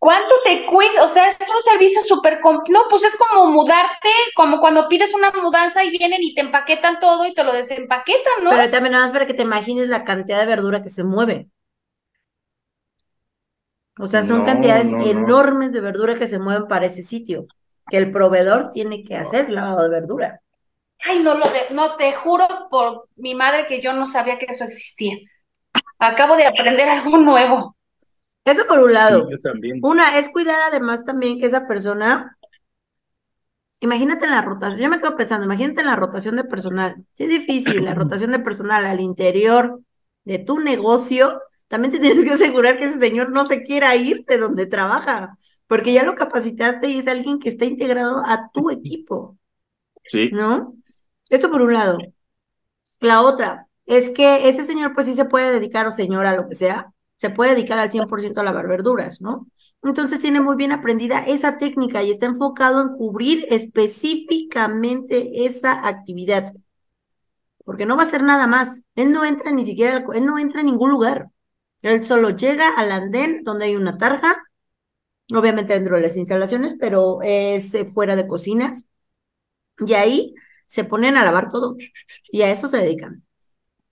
¿Cuánto 0.00 0.34
te 0.44 0.66
cuesta? 0.66 1.04
O 1.04 1.08
sea, 1.08 1.28
es 1.28 1.36
un 1.40 1.62
servicio 1.62 2.02
súper 2.02 2.40
No, 2.42 2.80
pues 2.90 3.04
es 3.04 3.16
como 3.16 3.50
mudarte, 3.50 4.08
como 4.34 4.58
cuando 4.58 4.88
pides 4.88 5.14
una 5.14 5.30
mudanza 5.30 5.84
y 5.84 5.90
vienen 5.90 6.22
y 6.22 6.34
te 6.34 6.40
empaquetan 6.40 6.98
todo 6.98 7.24
y 7.24 7.34
te 7.34 7.44
lo 7.44 7.52
desempaquetan, 7.52 8.44
¿no? 8.44 8.50
Pero 8.50 8.70
también 8.70 8.92
nada 8.92 9.04
más 9.04 9.12
para 9.12 9.26
que 9.26 9.34
te 9.34 9.42
imagines 9.42 9.88
la 9.88 10.04
cantidad 10.04 10.40
de 10.40 10.46
verdura 10.46 10.82
que 10.82 10.90
se 10.90 11.04
mueve. 11.04 11.48
O 14.00 14.06
sea, 14.06 14.22
son 14.22 14.44
cantidades 14.44 14.92
enormes 14.92 15.72
de 15.72 15.80
verdura 15.80 16.14
que 16.14 16.28
se 16.28 16.38
mueven 16.38 16.68
para 16.68 16.86
ese 16.86 17.02
sitio, 17.02 17.46
que 17.90 17.96
el 17.96 18.12
proveedor 18.12 18.70
tiene 18.70 19.02
que 19.02 19.16
hacer 19.16 19.50
lavado 19.50 19.82
de 19.82 19.90
verdura. 19.90 20.40
Ay, 21.00 21.22
no 21.22 21.34
lo 21.34 21.46
de, 21.46 21.74
no 21.74 21.96
te 21.96 22.12
juro 22.12 22.46
por 22.70 23.08
mi 23.16 23.34
madre 23.34 23.66
que 23.66 23.80
yo 23.80 23.92
no 23.92 24.06
sabía 24.06 24.38
que 24.38 24.46
eso 24.48 24.64
existía. 24.64 25.16
Acabo 25.98 26.36
de 26.36 26.46
aprender 26.46 26.88
algo 26.88 27.16
nuevo. 27.18 27.76
Eso 28.48 28.66
por 28.66 28.78
un 28.80 28.92
lado. 28.92 29.28
Una 29.82 30.18
es 30.18 30.28
cuidar 30.30 30.58
además 30.66 31.04
también 31.04 31.38
que 31.38 31.46
esa 31.46 31.66
persona, 31.66 32.38
imagínate 33.80 34.24
en 34.24 34.30
la 34.30 34.42
rotación, 34.42 34.80
yo 34.80 34.88
me 34.88 35.00
quedo 35.00 35.16
pensando, 35.16 35.44
imagínate 35.44 35.80
en 35.80 35.86
la 35.86 35.96
rotación 35.96 36.36
de 36.36 36.44
personal. 36.44 37.04
Si 37.14 37.24
es 37.24 37.28
difícil, 37.28 37.84
la 37.84 37.94
rotación 37.94 38.32
de 38.32 38.38
personal 38.38 38.86
al 38.86 39.00
interior 39.00 39.80
de 40.24 40.38
tu 40.38 40.60
negocio, 40.60 41.42
también 41.68 41.92
te 41.92 42.00
tienes 42.00 42.24
que 42.24 42.30
asegurar 42.30 42.76
que 42.76 42.84
ese 42.84 42.98
señor 42.98 43.30
no 43.30 43.44
se 43.44 43.62
quiera 43.62 43.94
ir 43.96 44.24
de 44.24 44.38
donde 44.38 44.66
trabaja, 44.66 45.36
porque 45.66 45.92
ya 45.92 46.04
lo 46.04 46.14
capacitaste 46.14 46.88
y 46.88 46.98
es 46.98 47.08
alguien 47.08 47.38
que 47.38 47.50
está 47.50 47.66
integrado 47.66 48.22
a 48.24 48.50
tu 48.52 48.70
equipo. 48.70 49.36
Sí. 50.06 50.30
¿No? 50.32 50.74
Esto 51.28 51.50
por 51.50 51.60
un 51.60 51.74
lado. 51.74 51.98
La 53.00 53.20
otra 53.20 53.68
es 53.84 54.08
que 54.08 54.48
ese 54.48 54.64
señor 54.64 54.94
pues 54.94 55.06
sí 55.06 55.14
se 55.14 55.26
puede 55.26 55.52
dedicar 55.52 55.86
o 55.86 55.90
señora, 55.90 56.34
lo 56.34 56.48
que 56.48 56.54
sea, 56.54 56.92
se 57.18 57.30
puede 57.30 57.54
dedicar 57.54 57.78
al 57.78 57.90
100% 57.90 58.40
a 58.40 58.44
lavar 58.44 58.68
verduras, 58.68 59.20
¿no? 59.20 59.48
Entonces 59.82 60.20
tiene 60.20 60.40
muy 60.40 60.56
bien 60.56 60.72
aprendida 60.72 61.20
esa 61.26 61.58
técnica 61.58 62.02
y 62.02 62.10
está 62.12 62.26
enfocado 62.26 62.80
en 62.82 62.96
cubrir 62.96 63.46
específicamente 63.50 65.44
esa 65.44 65.86
actividad. 65.86 66.54
Porque 67.64 67.86
no 67.86 67.96
va 67.96 68.04
a 68.04 68.06
hacer 68.06 68.22
nada 68.22 68.46
más. 68.46 68.82
Él 68.94 69.10
no 69.12 69.24
entra 69.24 69.50
ni 69.50 69.64
siquiera, 69.66 70.04
él 70.14 70.26
no 70.26 70.38
entra 70.38 70.60
en 70.60 70.66
ningún 70.66 70.90
lugar. 70.90 71.28
Él 71.82 72.04
solo 72.04 72.30
llega 72.30 72.70
al 72.76 72.90
andén 72.92 73.44
donde 73.44 73.66
hay 73.66 73.76
una 73.76 73.98
tarja, 73.98 74.42
obviamente 75.34 75.74
dentro 75.74 75.96
de 75.96 76.02
las 76.02 76.16
instalaciones, 76.16 76.76
pero 76.80 77.20
es 77.22 77.74
eh, 77.74 77.86
fuera 77.86 78.16
de 78.16 78.26
cocinas. 78.26 78.86
Y 79.86 79.94
ahí 79.94 80.34
se 80.66 80.84
ponen 80.84 81.16
a 81.16 81.24
lavar 81.24 81.50
todo 81.50 81.76
y 82.30 82.42
a 82.42 82.50
eso 82.50 82.68
se 82.68 82.78
dedican. 82.78 83.24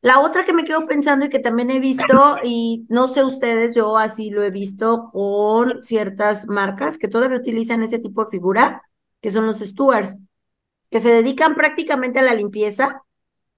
La 0.02 0.20
otra 0.20 0.44
que 0.44 0.52
me 0.52 0.64
quedo 0.64 0.86
pensando 0.86 1.26
y 1.26 1.28
que 1.30 1.40
también 1.40 1.70
he 1.70 1.80
visto, 1.80 2.38
y 2.44 2.86
no 2.88 3.08
sé 3.08 3.24
ustedes, 3.24 3.74
yo 3.74 3.98
así 3.98 4.30
lo 4.30 4.44
he 4.44 4.50
visto 4.50 5.10
con 5.12 5.82
ciertas 5.82 6.46
marcas 6.46 6.96
que 6.98 7.08
todavía 7.08 7.38
utilizan 7.38 7.82
ese 7.82 7.98
tipo 7.98 8.24
de 8.24 8.30
figura, 8.30 8.82
que 9.20 9.30
son 9.30 9.46
los 9.46 9.58
stewards, 9.58 10.16
que 10.90 11.00
se 11.00 11.10
dedican 11.12 11.54
prácticamente 11.56 12.20
a 12.20 12.22
la 12.22 12.34
limpieza, 12.34 13.02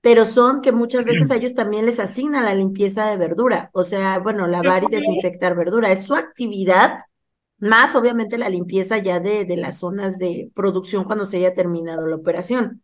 pero 0.01 0.27
son 0.27 0.63
que 0.63 0.73
muchas 0.73 1.05
veces 1.05 1.31
a 1.31 1.37
ellos 1.37 1.55
también 1.55 1.87
les 1.87 2.01
asignan 2.01 2.45
la 2.47 2.55
limpieza 2.55 3.11
de 3.11 3.17
verdura, 3.19 3.71
o 3.75 3.85
sea, 3.85 4.19
bueno, 4.21 4.47
lavar 4.47 4.85
y 4.85 4.89
desinfectar 4.89 5.57
verdura, 5.57 5.93
es 5.93 6.05
su 6.07 6.15
actividad, 6.15 6.99
más 7.59 7.95
obviamente 7.97 8.39
la 8.39 8.49
limpieza 8.49 8.99
ya 8.99 9.21
de, 9.21 9.45
de 9.45 9.57
las 9.57 9.79
zonas 9.81 10.19
de 10.19 10.51
producción 10.55 11.05
cuando 11.05 11.27
se 11.27 11.39
haya 11.39 11.55
terminado 11.55 12.07
la 12.07 12.17
operación. 12.17 12.83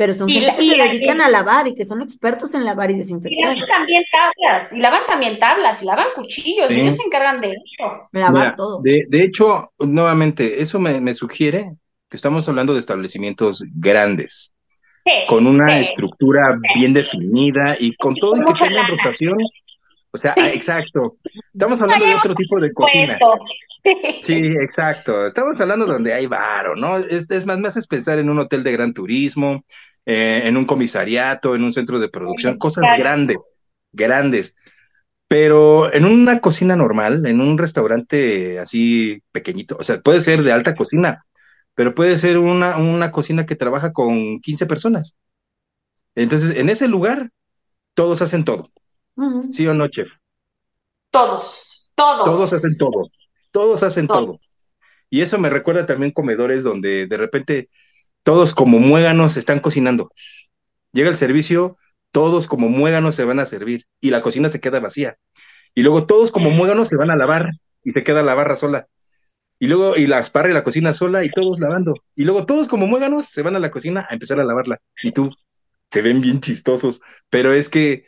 Pero 0.00 0.14
son 0.14 0.30
gente 0.30 0.56
que 0.56 0.64
se 0.64 0.76
dedican 0.78 1.20
a 1.20 1.28
lavar 1.28 1.68
y 1.68 1.74
que 1.74 1.84
son 1.84 2.00
expertos 2.00 2.54
en 2.54 2.64
lavar 2.64 2.90
y 2.90 2.96
desinfectar. 2.96 3.54
Y 3.54 3.60
lavan 3.60 3.68
también 3.68 4.02
tablas, 4.10 4.72
y 4.72 4.78
lavan 4.78 5.02
también 5.06 5.38
tablas, 5.38 5.82
y 5.82 5.84
lavan 5.84 6.06
cuchillos, 6.14 6.70
ellos 6.70 6.96
se 6.96 7.02
encargan 7.02 7.42
de 7.42 7.48
eso. 7.48 8.08
Lavar 8.12 8.56
todo. 8.56 8.80
De, 8.80 9.04
de, 9.10 9.20
hecho, 9.20 9.74
nuevamente, 9.78 10.62
eso 10.62 10.78
me, 10.78 11.02
me 11.02 11.12
sugiere 11.12 11.72
que 12.08 12.16
estamos 12.16 12.48
hablando 12.48 12.72
de 12.72 12.80
establecimientos 12.80 13.62
grandes, 13.74 14.56
con 15.28 15.46
una 15.46 15.80
estructura 15.80 16.58
bien 16.76 16.94
definida 16.94 17.76
y 17.78 17.94
con 17.96 18.14
todo 18.14 18.38
y 18.38 18.44
que 18.54 18.54
tengan 18.54 18.86
rotación. 18.88 19.36
O 20.12 20.16
sea, 20.16 20.32
exacto. 20.50 21.18
Estamos 21.52 21.78
hablando 21.78 22.06
de 22.06 22.14
otro 22.14 22.34
tipo 22.34 22.58
de 22.58 22.72
cocinas. 22.72 23.18
Sí, 24.24 24.46
exacto. 24.62 25.24
Estamos 25.24 25.60
hablando 25.60 25.86
donde 25.86 26.12
hay 26.12 26.26
varo, 26.26 26.76
¿no? 26.76 26.98
Es, 26.98 27.30
es 27.30 27.46
más, 27.46 27.58
me 27.58 27.68
haces 27.68 27.86
pensar 27.86 28.18
en 28.18 28.28
un 28.28 28.38
hotel 28.38 28.62
de 28.62 28.72
gran 28.72 28.92
turismo, 28.92 29.64
eh, 30.06 30.42
en 30.44 30.56
un 30.56 30.64
comisariato, 30.66 31.54
en 31.54 31.64
un 31.64 31.72
centro 31.72 31.98
de 31.98 32.08
producción, 32.08 32.58
cosas 32.58 32.84
grandes, 32.98 33.38
grandes. 33.92 34.54
Pero 35.28 35.92
en 35.92 36.04
una 36.04 36.40
cocina 36.40 36.74
normal, 36.74 37.24
en 37.26 37.40
un 37.40 37.56
restaurante 37.56 38.58
así 38.58 39.22
pequeñito, 39.30 39.76
o 39.78 39.84
sea, 39.84 40.00
puede 40.00 40.20
ser 40.20 40.42
de 40.42 40.52
alta 40.52 40.74
cocina, 40.74 41.22
pero 41.74 41.94
puede 41.94 42.16
ser 42.16 42.38
una, 42.38 42.78
una 42.78 43.12
cocina 43.12 43.46
que 43.46 43.56
trabaja 43.56 43.92
con 43.92 44.40
15 44.40 44.66
personas. 44.66 45.16
Entonces, 46.14 46.56
en 46.56 46.68
ese 46.68 46.88
lugar, 46.88 47.30
todos 47.94 48.22
hacen 48.22 48.44
todo. 48.44 48.70
¿Sí 49.50 49.66
o 49.66 49.74
no, 49.74 49.88
chef? 49.88 50.08
Todos, 51.10 51.90
todos. 51.94 52.24
Todos 52.24 52.52
hacen 52.52 52.76
todo. 52.78 53.10
Todos 53.52 53.82
hacen 53.82 54.06
todo. 54.06 54.40
Y 55.10 55.22
eso 55.22 55.38
me 55.38 55.50
recuerda 55.50 55.86
también 55.86 56.12
comedores 56.12 56.62
donde 56.62 57.06
de 57.06 57.16
repente 57.16 57.68
todos 58.22 58.54
como 58.54 58.78
muéganos 58.78 59.36
están 59.36 59.60
cocinando. 59.60 60.10
Llega 60.92 61.08
el 61.08 61.16
servicio, 61.16 61.76
todos 62.10 62.46
como 62.46 62.68
muéganos 62.68 63.14
se 63.14 63.24
van 63.24 63.38
a 63.40 63.46
servir 63.46 63.84
y 64.00 64.10
la 64.10 64.20
cocina 64.20 64.48
se 64.48 64.60
queda 64.60 64.80
vacía. 64.80 65.16
Y 65.74 65.82
luego 65.82 66.06
todos 66.06 66.30
como 66.30 66.50
muéganos 66.50 66.88
se 66.88 66.96
van 66.96 67.10
a 67.10 67.16
lavar 67.16 67.50
y 67.84 67.92
se 67.92 68.02
queda 68.02 68.22
la 68.22 68.34
barra 68.34 68.56
sola. 68.56 68.88
Y 69.58 69.68
luego, 69.68 69.96
y 69.96 70.06
la 70.06 70.26
barra 70.32 70.50
y 70.50 70.54
la 70.54 70.64
cocina 70.64 70.94
sola 70.94 71.22
y 71.24 71.28
todos 71.30 71.60
lavando. 71.60 71.94
Y 72.14 72.24
luego 72.24 72.46
todos 72.46 72.66
como 72.66 72.86
muéganos 72.86 73.26
se 73.26 73.42
van 73.42 73.56
a 73.56 73.58
la 73.58 73.70
cocina 73.70 74.06
a 74.08 74.14
empezar 74.14 74.40
a 74.40 74.44
lavarla. 74.44 74.80
Y 75.02 75.12
tú, 75.12 75.30
se 75.90 76.02
ven 76.02 76.20
bien 76.20 76.40
chistosos. 76.40 77.02
Pero 77.28 77.52
es 77.52 77.68
que 77.68 78.04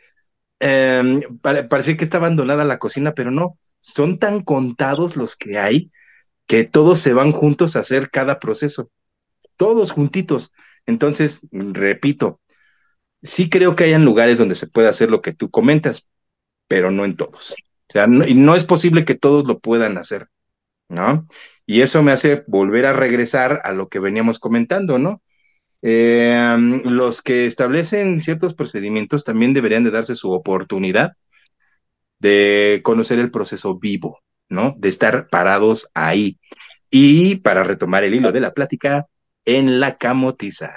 eh, 0.59 1.21
parecía 1.41 1.97
que 1.97 2.03
está 2.03 2.17
abandonada 2.17 2.63
la 2.63 2.79
cocina, 2.79 3.13
pero 3.13 3.31
no. 3.31 3.57
Son 3.79 4.17
tan 4.19 4.41
contados 4.41 5.15
los 5.15 5.35
que 5.35 5.59
hay 5.59 5.91
que 6.47 6.63
todos 6.63 6.99
se 6.99 7.13
van 7.13 7.31
juntos 7.31 7.75
a 7.75 7.79
hacer 7.79 8.09
cada 8.09 8.39
proceso. 8.39 8.89
Todos 9.57 9.91
juntitos. 9.91 10.51
Entonces, 10.85 11.41
repito, 11.51 12.41
sí 13.21 13.49
creo 13.49 13.75
que 13.75 13.85
hayan 13.85 14.05
lugares 14.05 14.37
donde 14.37 14.55
se 14.55 14.67
puede 14.67 14.89
hacer 14.89 15.09
lo 15.09 15.21
que 15.21 15.33
tú 15.33 15.49
comentas, 15.49 16.09
pero 16.67 16.91
no 16.91 17.05
en 17.05 17.15
todos. 17.15 17.51
O 17.89 17.93
sea, 17.93 18.07
no, 18.07 18.27
y 18.27 18.33
no 18.33 18.55
es 18.55 18.63
posible 18.65 19.05
que 19.05 19.15
todos 19.15 19.47
lo 19.47 19.59
puedan 19.59 19.97
hacer. 19.97 20.27
¿no? 20.89 21.27
Y 21.65 21.81
eso 21.81 22.03
me 22.03 22.11
hace 22.11 22.43
volver 22.47 22.85
a 22.85 22.93
regresar 22.93 23.61
a 23.63 23.71
lo 23.73 23.89
que 23.89 23.99
veníamos 23.99 24.39
comentando, 24.39 24.97
¿no? 24.99 25.21
Eh, 25.81 26.55
los 26.85 27.21
que 27.21 27.45
establecen 27.45 28.21
ciertos 28.21 28.53
procedimientos 28.53 29.23
también 29.25 29.53
deberían 29.53 29.83
de 29.83 29.91
darse 29.91 30.15
su 30.15 30.31
oportunidad 30.31 31.13
de 32.19 32.81
conocer 32.83 33.19
el 33.19 33.31
proceso 33.31 33.77
vivo, 33.77 34.19
¿no? 34.49 34.75
De 34.77 34.89
estar 34.89 35.27
parados 35.29 35.89
ahí. 35.93 36.39
Y 36.89 37.37
para 37.37 37.63
retomar 37.63 38.03
el 38.03 38.15
hilo 38.15 38.31
de 38.31 38.39
la 38.39 38.53
plática, 38.53 39.07
en 39.45 39.79
la 39.79 39.95
camotiza. 39.95 40.73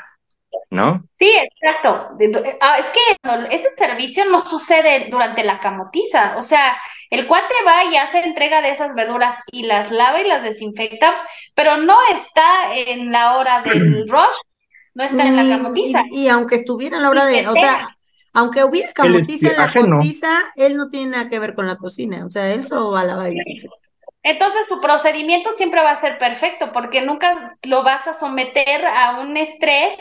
¿no? 0.70 1.04
Sí, 1.12 1.30
exacto. 1.30 2.16
Ah, 2.60 2.78
es 2.78 2.86
que 2.86 3.54
ese 3.54 3.70
servicio 3.70 4.24
no 4.26 4.40
sucede 4.40 5.08
durante 5.10 5.44
la 5.44 5.60
camotiza, 5.60 6.36
o 6.36 6.42
sea, 6.42 6.76
el 7.10 7.26
cuate 7.26 7.54
va 7.66 7.84
y 7.84 7.96
hace 7.96 8.20
entrega 8.20 8.62
de 8.62 8.70
esas 8.70 8.94
verduras 8.94 9.36
y 9.52 9.62
las 9.62 9.90
lava 9.90 10.20
y 10.20 10.28
las 10.28 10.42
desinfecta, 10.42 11.14
pero 11.54 11.76
no 11.76 11.96
está 12.12 12.74
en 12.74 13.12
la 13.12 13.36
hora 13.36 13.62
del 13.62 14.08
rush, 14.08 14.36
no 14.94 15.04
está 15.04 15.26
en 15.26 15.36
la 15.36 15.56
camotiza. 15.56 16.02
Y, 16.10 16.28
aunque 16.28 16.56
estuviera 16.56 16.96
en 16.96 17.02
la 17.02 17.10
hora 17.10 17.26
de, 17.26 17.46
o 17.46 17.54
sea, 17.54 17.88
aunque 18.32 18.64
hubiera 18.64 18.92
camotiza 18.92 19.50
en 19.50 19.56
la 19.56 19.72
camotiza, 19.72 20.28
él 20.56 20.76
no 20.76 20.88
tiene 20.88 21.12
nada 21.12 21.28
que 21.28 21.38
ver 21.38 21.54
con 21.54 21.66
la 21.66 21.76
cocina, 21.76 22.24
o 22.26 22.30
sea, 22.30 22.52
él 22.52 22.66
solo 22.66 22.90
va 22.92 23.02
a 23.02 23.04
lavar 23.04 23.32
y 23.32 23.36
desinfectar. 23.36 23.85
Entonces 24.26 24.66
su 24.66 24.80
procedimiento 24.80 25.52
siempre 25.52 25.80
va 25.82 25.92
a 25.92 26.00
ser 26.00 26.18
perfecto 26.18 26.72
porque 26.72 27.00
nunca 27.00 27.46
lo 27.64 27.84
vas 27.84 28.08
a 28.08 28.12
someter 28.12 28.84
a 28.84 29.20
un 29.20 29.36
estrés 29.36 29.96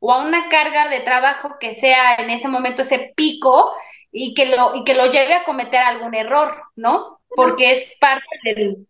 o 0.00 0.12
a 0.12 0.18
una 0.18 0.50
carga 0.50 0.88
de 0.88 1.00
trabajo 1.00 1.56
que 1.58 1.72
sea 1.72 2.16
en 2.16 2.28
ese 2.28 2.46
momento 2.48 2.82
ese 2.82 3.14
pico 3.16 3.72
y 4.12 4.34
que 4.34 4.44
lo, 4.44 4.74
y 4.74 4.84
que 4.84 4.92
lo 4.92 5.06
lleve 5.06 5.32
a 5.32 5.44
cometer 5.44 5.80
algún 5.80 6.14
error, 6.14 6.62
¿no? 6.76 7.20
Porque 7.34 7.72
es 7.72 7.96
parte 7.98 8.26
del... 8.44 8.86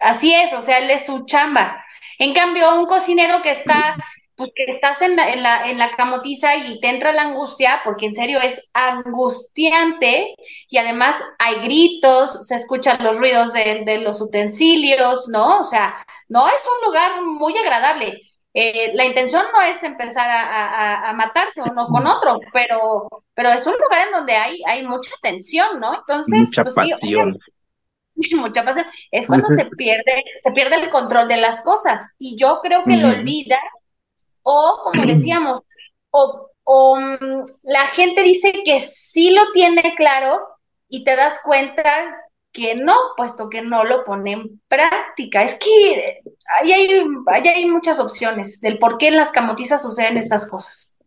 Así 0.00 0.34
es, 0.34 0.52
o 0.52 0.62
sea, 0.62 0.78
él 0.78 0.90
es 0.90 1.06
su 1.06 1.24
chamba. 1.24 1.84
En 2.18 2.34
cambio, 2.34 2.74
un 2.74 2.86
cocinero 2.86 3.40
que 3.42 3.52
está, 3.52 3.94
pues 4.38 4.52
que 4.54 4.64
estás 4.68 5.02
en 5.02 5.16
la, 5.16 5.32
en 5.32 5.42
la, 5.42 5.68
en 5.68 5.78
la 5.78 5.90
camotiza 5.90 6.56
y 6.56 6.80
te 6.80 6.88
entra 6.88 7.12
la 7.12 7.22
angustia, 7.22 7.80
porque 7.84 8.06
en 8.06 8.14
serio 8.14 8.40
es 8.40 8.70
angustiante 8.72 10.34
y 10.70 10.78
además 10.78 11.20
hay 11.38 11.56
gritos, 11.56 12.46
se 12.46 12.54
escuchan 12.54 13.02
los 13.02 13.18
ruidos 13.18 13.52
de, 13.52 13.82
de 13.84 13.98
los 13.98 14.20
utensilios, 14.20 15.28
¿no? 15.28 15.58
O 15.58 15.64
sea, 15.64 15.94
no 16.28 16.48
es 16.48 16.64
un 16.64 16.86
lugar 16.86 17.20
muy 17.22 17.58
agradable. 17.58 18.22
Eh, 18.54 18.92
la 18.94 19.04
intención 19.04 19.44
no 19.52 19.60
es 19.60 19.82
empezar 19.82 20.28
a, 20.30 21.12
matarse 21.14 21.60
uno 21.62 21.86
con 21.88 22.06
otro, 22.06 22.40
pero, 22.52 23.08
pero 23.34 23.50
es 23.50 23.66
un 23.66 23.74
lugar 23.74 24.06
en 24.06 24.12
donde 24.12 24.34
hay, 24.34 24.62
hay 24.66 24.86
mucha 24.86 25.10
tensión, 25.20 25.80
¿no? 25.80 25.94
Entonces, 25.94 26.40
mucha 26.40 26.62
pues, 26.62 26.74
pasión. 26.74 27.38
mucha 28.36 28.64
pasión. 28.64 28.86
Es 29.10 29.26
cuando 29.26 29.48
se 29.48 29.64
pierde, 29.66 30.24
se 30.42 30.52
pierde 30.52 30.76
el 30.76 30.90
control 30.90 31.28
de 31.28 31.36
las 31.38 31.60
cosas. 31.62 32.14
Y 32.18 32.36
yo 32.36 32.60
creo 32.62 32.84
que 32.84 32.96
lo 32.96 33.08
olvida, 33.08 33.58
o 34.50 34.80
como 34.82 35.04
decíamos, 35.04 35.60
o, 36.10 36.50
o 36.64 36.96
mm, 36.98 37.44
la 37.64 37.86
gente 37.88 38.22
dice 38.22 38.52
que 38.64 38.80
sí 38.80 39.30
lo 39.30 39.42
tiene 39.52 39.94
claro 39.94 40.40
y 40.88 41.04
te 41.04 41.16
das 41.16 41.40
cuenta 41.44 42.16
que 42.50 42.74
no, 42.74 42.96
puesto 43.18 43.50
que 43.50 43.60
no 43.60 43.84
lo 43.84 44.04
pone 44.04 44.32
en 44.32 44.60
práctica. 44.66 45.42
Es 45.42 45.58
que 45.58 46.22
ahí 46.58 46.72
hay, 46.72 46.88
hay 47.46 47.66
muchas 47.66 48.00
opciones 48.00 48.62
del 48.62 48.78
por 48.78 48.96
qué 48.96 49.08
en 49.08 49.16
las 49.16 49.30
camotizas 49.32 49.82
suceden 49.82 50.16
estas 50.16 50.48
cosas. 50.48 50.98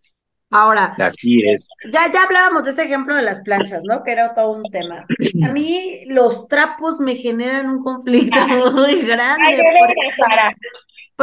Ahora, 0.52 0.94
así 1.00 1.42
es. 1.50 1.66
Ya, 1.92 2.12
ya 2.14 2.24
hablábamos 2.24 2.66
de 2.66 2.72
ese 2.72 2.84
ejemplo 2.84 3.16
de 3.16 3.24
las 3.24 3.40
planchas, 3.40 3.82
¿no? 3.86 4.04
Que 4.04 4.12
era 4.12 4.36
todo 4.36 4.52
un 4.52 4.70
tema. 4.70 5.06
A 5.44 5.52
mí 5.52 6.04
los 6.08 6.48
trapos 6.48 7.00
me 7.00 7.16
generan 7.16 7.70
un 7.70 7.82
conflicto 7.82 8.38
muy 8.74 9.02
grande. 9.02 9.64
porque, 9.80 9.96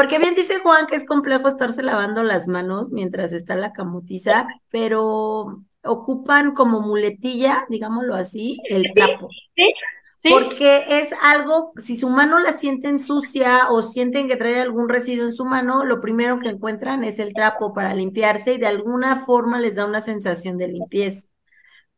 bien 0.07 0.35
dice 0.35 0.61
Juan 0.61 0.87
que 0.87 0.97
es 0.97 1.05
complejo 1.05 1.49
estarse 1.49 1.83
lavando 1.83 2.23
las 2.23 2.47
manos 2.47 2.91
mientras 2.91 3.33
está 3.33 3.57
la 3.57 3.73
camotiza, 3.73 4.47
pero 4.71 5.65
ocupan 5.83 6.53
como 6.53 6.81
muletilla, 6.81 7.67
digámoslo 7.69 8.15
así, 8.15 8.59
el 8.69 8.85
trapo. 8.95 9.29
Sí, 9.57 10.31
porque 10.31 10.85
es 10.89 11.11
algo, 11.23 11.73
si 11.77 11.97
su 11.97 12.11
mano 12.11 12.41
la 12.41 12.53
sienten 12.53 12.99
sucia 12.99 13.69
o 13.71 13.83
sienten 13.83 14.27
que 14.27 14.37
trae 14.37 14.61
algún 14.61 14.89
residuo 14.89 15.25
en 15.25 15.33
su 15.33 15.45
mano, 15.45 15.85
lo 15.85 16.01
primero 16.01 16.41
que 16.41 16.49
encuentran 16.49 17.05
es 17.05 17.19
el 17.19 17.33
trapo 17.33 17.73
para 17.73 17.95
limpiarse 17.95 18.55
y 18.55 18.59
de 18.59 18.67
alguna 18.67 19.25
forma 19.25 19.61
les 19.61 19.77
da 19.77 19.87
una 19.87 20.01
sensación 20.01 20.59
de 20.59 20.69
limpieza. 20.69 21.29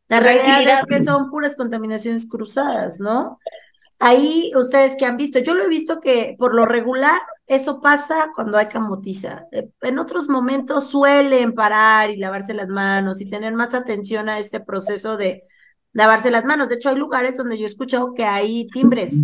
La 0.07 0.19
realidad 0.19 0.79
es 0.79 0.85
que 0.85 1.03
son 1.03 1.31
puras 1.31 1.55
contaminaciones 1.55 2.27
cruzadas, 2.27 2.99
¿no? 2.99 3.39
Ahí 4.03 4.51
ustedes 4.55 4.95
que 4.95 5.05
han 5.05 5.15
visto, 5.15 5.37
yo 5.37 5.53
lo 5.53 5.63
he 5.63 5.69
visto 5.69 6.01
que 6.01 6.35
por 6.39 6.55
lo 6.55 6.65
regular 6.65 7.21
eso 7.45 7.81
pasa 7.81 8.31
cuando 8.33 8.57
hay 8.57 8.65
camotiza. 8.65 9.45
Eh, 9.51 9.69
en 9.83 9.99
otros 9.99 10.27
momentos 10.27 10.89
suelen 10.89 11.53
parar 11.53 12.09
y 12.09 12.17
lavarse 12.17 12.55
las 12.55 12.67
manos 12.67 13.21
y 13.21 13.29
tener 13.29 13.53
más 13.53 13.75
atención 13.75 14.27
a 14.27 14.39
este 14.39 14.59
proceso 14.59 15.17
de 15.17 15.43
lavarse 15.93 16.31
las 16.31 16.45
manos. 16.45 16.67
De 16.67 16.75
hecho, 16.75 16.89
hay 16.89 16.95
lugares 16.95 17.37
donde 17.37 17.59
yo 17.59 17.65
he 17.65 17.67
escuchado 17.67 18.15
que 18.15 18.25
hay 18.25 18.67
timbres. 18.69 19.23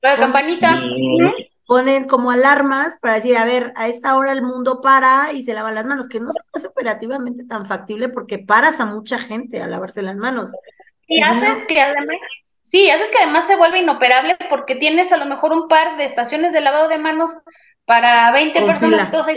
La 0.00 0.14
campanita. 0.14 0.80
Ponen 1.66 2.04
como 2.04 2.30
alarmas 2.30 2.98
para 3.00 3.14
decir, 3.14 3.36
a 3.36 3.44
ver, 3.44 3.72
a 3.74 3.88
esta 3.88 4.16
hora 4.16 4.30
el 4.30 4.42
mundo 4.42 4.80
para 4.80 5.32
y 5.32 5.42
se 5.42 5.52
lava 5.52 5.72
las 5.72 5.84
manos, 5.84 6.06
que 6.06 6.20
no 6.20 6.30
es 6.54 6.64
operativamente 6.64 7.44
tan 7.44 7.66
factible 7.66 8.08
porque 8.08 8.38
paras 8.38 8.78
a 8.78 8.86
mucha 8.86 9.18
gente 9.18 9.60
a 9.60 9.66
lavarse 9.66 10.00
las 10.00 10.16
manos. 10.16 10.52
Y 11.08 11.20
haces 11.22 11.64
que 11.66 11.80
además, 11.80 12.18
sí, 12.68 12.90
haces 12.90 13.10
que 13.10 13.18
además 13.18 13.46
se 13.46 13.56
vuelve 13.56 13.80
inoperable 13.80 14.36
porque 14.50 14.74
tienes 14.76 15.12
a 15.12 15.16
lo 15.16 15.26
mejor 15.26 15.52
un 15.52 15.68
par 15.68 15.96
de 15.96 16.04
estaciones 16.04 16.52
de 16.52 16.60
lavado 16.60 16.88
de 16.88 16.98
manos 16.98 17.30
para 17.84 18.32
20 18.32 18.62
personas, 18.62 19.10
todos 19.10 19.28
ahí. 19.28 19.36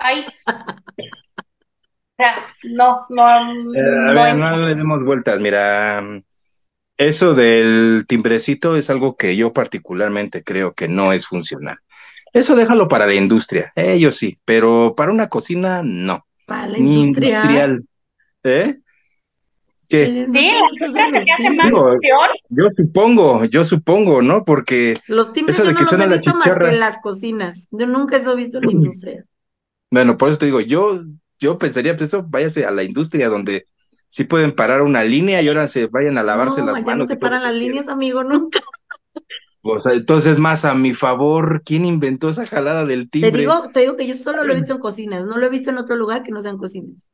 ahí. 0.00 0.26
o 0.46 2.16
sea, 2.16 2.34
no, 2.64 3.06
no, 3.08 3.74
eh, 3.74 4.34
no, 4.34 4.34
no 4.34 4.68
le 4.68 4.74
demos 4.74 5.02
vueltas, 5.02 5.40
mira, 5.40 6.02
eso 6.98 7.34
del 7.34 8.04
timbrecito 8.06 8.76
es 8.76 8.90
algo 8.90 9.16
que 9.16 9.34
yo 9.34 9.54
particularmente 9.54 10.44
creo 10.44 10.74
que 10.74 10.86
no 10.86 11.14
es 11.14 11.26
funcional. 11.26 11.78
Eso 12.32 12.54
déjalo 12.54 12.88
para 12.88 13.06
la 13.06 13.14
industria, 13.14 13.72
ellos 13.74 14.16
sí, 14.16 14.38
pero 14.44 14.94
para 14.94 15.10
una 15.10 15.28
cocina 15.28 15.80
no. 15.82 16.26
Para 16.46 16.68
la 16.68 16.78
industria. 16.78 17.40
Industrial. 17.40 17.84
¿Eh? 18.44 18.76
¿Qué? 19.90 20.28
Sí, 20.32 20.52
yo 22.48 22.64
supongo, 22.76 23.44
yo 23.46 23.64
supongo, 23.64 24.22
¿no? 24.22 24.44
Porque 24.44 24.96
los 25.08 25.32
timbres 25.32 25.58
yo 25.58 25.64
no 25.64 25.72
los 25.72 25.92
he 25.92 26.06
visto 26.06 26.34
más 26.34 26.56
que 26.56 26.68
en 26.68 26.78
las 26.78 26.98
cocinas. 26.98 27.66
Yo 27.72 27.88
nunca 27.88 28.16
eso 28.16 28.32
he 28.32 28.36
visto 28.36 28.58
en 28.58 28.66
la 28.66 28.72
industria. 28.72 29.24
Bueno, 29.90 30.16
por 30.16 30.28
eso 30.28 30.38
te 30.38 30.46
digo, 30.46 30.60
yo, 30.60 31.02
yo 31.40 31.58
pensaría, 31.58 31.96
pues 31.96 32.10
eso, 32.10 32.24
váyase 32.24 32.64
a 32.64 32.70
la 32.70 32.84
industria 32.84 33.28
donde 33.28 33.66
sí 34.08 34.22
pueden 34.22 34.52
parar 34.52 34.82
una 34.82 35.02
línea 35.02 35.42
y 35.42 35.48
ahora 35.48 35.66
se 35.66 35.86
vayan 35.88 36.18
a 36.18 36.22
lavarse 36.22 36.62
las 36.62 36.80
manos. 36.84 36.98
No 36.98 37.06
se 37.06 37.16
paran 37.16 37.42
las 37.42 37.54
líneas, 37.54 37.88
amigo, 37.88 38.22
nunca. 38.22 38.60
Pues 39.62 39.84
entonces, 39.84 40.38
más 40.38 40.64
a 40.64 40.72
mi 40.72 40.94
favor, 40.94 41.60
¿quién 41.66 41.84
inventó 41.84 42.30
esa 42.30 42.46
jalada 42.46 42.86
del 42.86 43.10
timbre? 43.10 43.30
Te 43.30 43.38
digo, 43.40 43.68
te 43.74 43.80
digo 43.80 43.94
que 43.94 44.06
yo 44.06 44.14
solo 44.14 44.42
lo 44.42 44.54
he 44.54 44.56
visto 44.56 44.72
en 44.72 44.78
cocinas, 44.78 45.26
no 45.26 45.36
lo 45.36 45.44
he 45.44 45.50
visto 45.50 45.68
en 45.68 45.76
otro 45.76 45.96
lugar 45.96 46.22
que 46.22 46.30
no 46.30 46.40
sean 46.40 46.56
cocinas. 46.56 47.10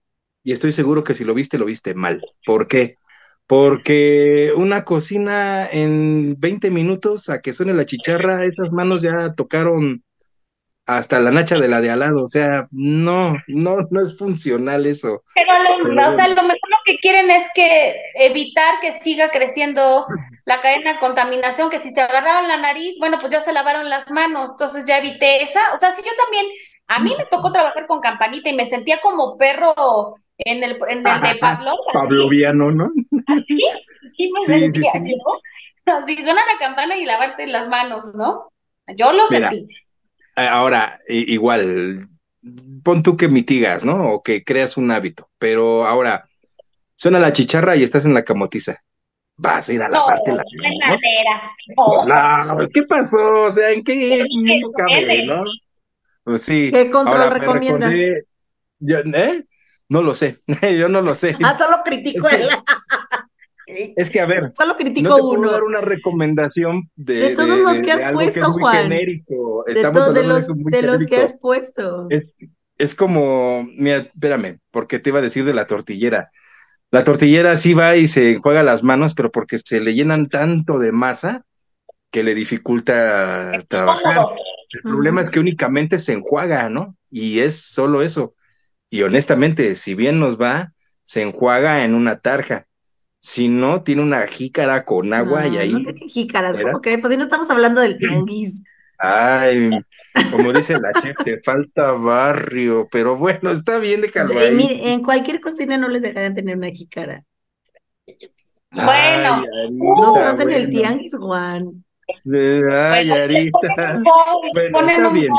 Y 0.47 0.53
estoy 0.53 0.71
seguro 0.71 1.03
que 1.03 1.13
si 1.13 1.25
lo 1.25 1.35
viste, 1.35 1.59
lo 1.59 1.65
viste 1.65 1.93
mal. 1.97 2.23
¿Por 2.45 2.69
qué? 2.69 2.95
Porque 3.49 4.53
una 4.55 4.85
cocina 4.85 5.67
en 5.69 6.37
20 6.39 6.71
minutos 6.71 7.29
a 7.31 7.41
que 7.41 7.53
suene 7.53 7.75
la 7.75 7.85
chicharra, 7.85 8.45
esas 8.45 8.71
manos 8.71 9.03
ya 9.03 9.35
tocaron 9.35 10.05
hasta 10.87 11.19
la 11.19 11.33
nacha 11.33 11.59
de 11.59 11.67
la 11.67 11.81
de 11.81 11.91
al 11.91 11.99
lado, 11.99 12.23
o 12.23 12.29
sea, 12.29 12.69
no, 12.71 13.37
no, 13.49 13.79
no 13.91 14.01
es 14.01 14.17
funcional 14.17 14.87
eso. 14.87 15.25
Pero, 15.35 15.51
o 15.53 16.15
sea, 16.15 16.29
lo 16.29 16.43
mejor 16.43 16.71
lo 16.71 16.77
que 16.85 16.99
quieren 16.99 17.29
es 17.29 17.43
que 17.53 17.97
evitar 18.15 18.75
que 18.81 18.93
siga 18.93 19.33
creciendo 19.33 20.07
la 20.45 20.61
cadena 20.61 20.93
de 20.93 21.01
contaminación, 21.01 21.71
que 21.71 21.81
si 21.81 21.91
se 21.91 22.03
agarraron 22.03 22.47
la 22.47 22.59
nariz, 22.59 22.95
bueno, 23.01 23.19
pues 23.19 23.33
ya 23.33 23.41
se 23.41 23.53
lavaron 23.53 23.91
las 23.91 24.13
manos, 24.13 24.53
entonces 24.53 24.87
ya 24.87 24.99
evité 24.99 25.43
esa, 25.43 25.75
o 25.75 25.77
sea, 25.77 25.91
si 25.91 26.05
yo 26.05 26.13
también, 26.23 26.47
a 26.87 27.01
mí 27.01 27.17
me 27.19 27.27
tocó 27.27 27.51
trabajar 27.51 27.89
con 27.89 27.99
campanita 27.99 28.49
y 28.49 28.55
me 28.55 28.65
sentía 28.65 29.01
como 29.01 29.37
perro 29.37 30.15
en 30.39 30.63
el, 30.63 30.79
en 30.89 31.07
el 31.07 31.23
de 31.23 31.35
Pablo. 31.41 31.73
Pavloviano, 31.93 32.71
¿no? 32.71 32.91
Sí, 33.47 33.59
sí 34.17 34.31
me 34.33 34.59
sentía 34.59 34.93
sí, 36.07 36.17
suena 36.17 36.41
la 36.53 36.59
campana 36.59 36.97
y 36.97 37.05
lavarte 37.05 37.47
las 37.47 37.69
manos, 37.69 38.15
¿no? 38.15 38.53
Yo 38.97 39.13
lo 39.13 39.27
sentí. 39.29 39.67
Eh, 40.37 40.47
ahora, 40.47 41.01
igual, 41.09 42.09
pon 42.83 43.03
tú 43.03 43.17
que 43.17 43.29
mitigas, 43.29 43.85
¿no? 43.85 44.13
O 44.13 44.23
que 44.23 44.45
creas 44.45 44.77
un 44.77 44.91
hábito, 44.91 45.29
pero 45.39 45.87
ahora, 45.87 46.29
suena 46.95 47.19
la 47.19 47.33
chicharra 47.33 47.77
y 47.77 47.83
estás 47.83 48.05
en 48.05 48.15
la 48.15 48.25
camotiza. 48.25 48.83
Vas 49.39 49.69
a 49.69 49.75
ir 49.75 49.83
a 49.83 49.89
lavarte 49.89 50.33
la 50.33 50.43
no, 51.77 52.55
no, 52.55 52.69
¿qué 52.73 52.83
pasó? 52.85 53.43
O 53.43 53.51
sea, 53.51 53.71
¿en 53.71 53.85
qué 53.85 54.25
mundo 54.31 54.73
cabe, 54.73 55.27
no? 55.27 55.45
Pues 56.25 56.43
sí. 56.43 56.71
¿Qué 56.73 56.91
control 56.91 57.31
recomiendas? 57.31 57.93
¿eh? 57.93 58.25
No 59.89 60.03
lo 60.03 60.15
sé, 60.15 60.43
yo 60.79 60.89
no 60.89 61.01
lo 61.01 61.15
sé. 61.15 61.37
Ah, 61.43 61.57
solo 61.59 61.79
critico 61.85 62.29
él. 62.29 62.49
Es 63.69 64.11
que, 64.11 64.21
a 64.21 64.27
ver, 64.27 64.53
solo 64.57 64.77
critico 64.77 65.09
no 65.09 65.29
uno. 65.29 65.51
dar 65.51 65.65
una 65.65 65.81
recomendación 65.81 66.89
de, 66.95 67.15
de 67.15 67.35
todos 67.35 67.59
los 67.59 67.83
que 67.83 67.91
has 67.91 68.13
puesto, 68.13 68.53
Juan. 68.53 68.85
Genérico. 68.85 69.67
Estamos 69.67 70.15
de, 70.15 70.23
los, 70.23 70.47
de, 70.47 70.83
los 70.83 71.05
que 71.05 71.17
has 71.17 71.33
puesto. 71.33 72.07
Es, 72.09 72.27
es, 72.79 72.95
como, 72.95 73.67
mira, 73.77 73.97
espérame, 73.97 74.61
porque 74.71 75.01
te 75.01 75.11
iba 75.11 75.19
a 75.19 75.23
decir 75.23 75.45
de 75.45 75.53
la 75.53 75.67
tortillera. 75.67 76.29
La 76.93 77.03
tortillera 77.03 77.57
sí 77.57 77.75
va 77.75 77.97
y 77.97 78.07
se 78.07 78.39
juega 78.39 78.63
las 78.63 78.85
manos, 78.85 79.15
pero 79.15 79.33
porque 79.33 79.59
se 79.59 79.81
le 79.81 79.95
llenan 79.95 80.29
tanto 80.29 80.79
de 80.79 80.93
masa 80.93 81.45
que 82.13 82.23
le 82.23 82.37
dificulta 82.37 83.65
trabajar. 83.67 84.27
El 84.71 84.83
problema 84.83 85.23
es 85.23 85.31
que 85.31 85.41
únicamente 85.41 85.99
se 85.99 86.13
enjuaga, 86.13 86.69
¿no? 86.69 86.97
Y 87.11 87.41
es 87.41 87.61
solo 87.61 88.03
eso. 88.03 88.35
Y 88.97 89.03
honestamente, 89.03 89.77
si 89.77 89.95
bien 89.95 90.19
nos 90.19 90.41
va, 90.41 90.73
se 91.05 91.21
enjuaga 91.21 91.85
en 91.85 91.95
una 91.95 92.19
tarja. 92.19 92.67
Si 93.19 93.47
no, 93.47 93.83
tiene 93.83 94.01
una 94.01 94.27
jícara 94.27 94.87
con 94.87 95.13
agua 95.13 95.47
y 95.47 95.59
ahí. 95.59 95.73
No 95.75 95.83
tiene 95.83 96.09
jícaras, 96.09 96.57
¿cómo 96.57 96.81
que? 96.81 96.97
Pues 96.97 97.13
si 97.13 97.19
no 97.19 97.25
estamos 97.25 97.51
hablando 97.51 97.83
del 97.83 97.99
tianguis. 97.99 98.63
Ay, 98.99 99.69
como 100.31 100.51
dice 100.55 100.81
la 100.81 100.95
chef, 100.95 101.15
te 101.23 101.43
falta 101.43 101.93
barrio, 101.93 102.89
pero 102.91 103.19
bueno, 103.19 103.51
está 103.51 103.79
bien, 103.79 104.01
déjalo 104.01 104.33
ahí. 104.39 104.55
Mire, 104.55 104.95
en 104.95 105.03
cualquier 105.03 105.43
cocina 105.43 105.77
no 105.77 105.89
les 105.89 106.01
dejarán 106.01 106.33
tener 106.33 106.57
una 106.57 106.71
jícara. 106.71 107.23
Bueno, 108.71 109.45
no 109.73 110.17
estás 110.17 110.41
en 110.41 110.53
el 110.55 110.71
tianguis, 110.71 111.15
Juan. 111.15 111.85
Ay, 112.73 113.11
Arita. 113.11 113.59
Bueno, 114.53 114.89
está 114.89 115.11
bien. 115.11 115.33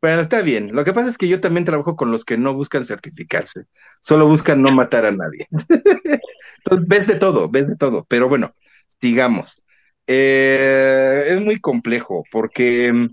Bueno, 0.00 0.20
está 0.20 0.42
bien. 0.42 0.74
Lo 0.74 0.84
que 0.84 0.92
pasa 0.92 1.10
es 1.10 1.18
que 1.18 1.28
yo 1.28 1.40
también 1.40 1.64
trabajo 1.64 1.96
con 1.96 2.12
los 2.12 2.24
que 2.24 2.38
no 2.38 2.54
buscan 2.54 2.84
certificarse, 2.84 3.62
solo 4.00 4.28
buscan 4.28 4.62
no 4.62 4.70
matar 4.70 5.06
a 5.06 5.10
nadie. 5.12 5.46
Entonces, 6.64 6.88
ves 6.88 7.06
de 7.08 7.16
todo, 7.16 7.48
ves 7.48 7.66
de 7.66 7.76
todo. 7.76 8.04
Pero 8.08 8.28
bueno, 8.28 8.54
sigamos. 9.00 9.62
Eh, 10.06 11.24
es 11.28 11.40
muy 11.40 11.60
complejo 11.60 12.22
porque, 12.30 13.08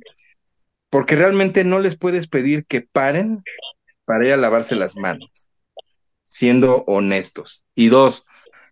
porque 0.89 1.15
realmente 1.15 1.63
no 1.63 1.79
les 1.79 1.97
puedes 1.97 2.27
pedir 2.27 2.65
que 2.65 2.81
paren 2.81 3.43
para 4.05 4.27
ir 4.27 4.33
a 4.33 4.37
lavarse 4.37 4.75
las 4.75 4.95
manos, 4.97 5.49
siendo 6.23 6.83
honestos. 6.87 7.65
Y 7.75 7.89
dos, 7.89 8.25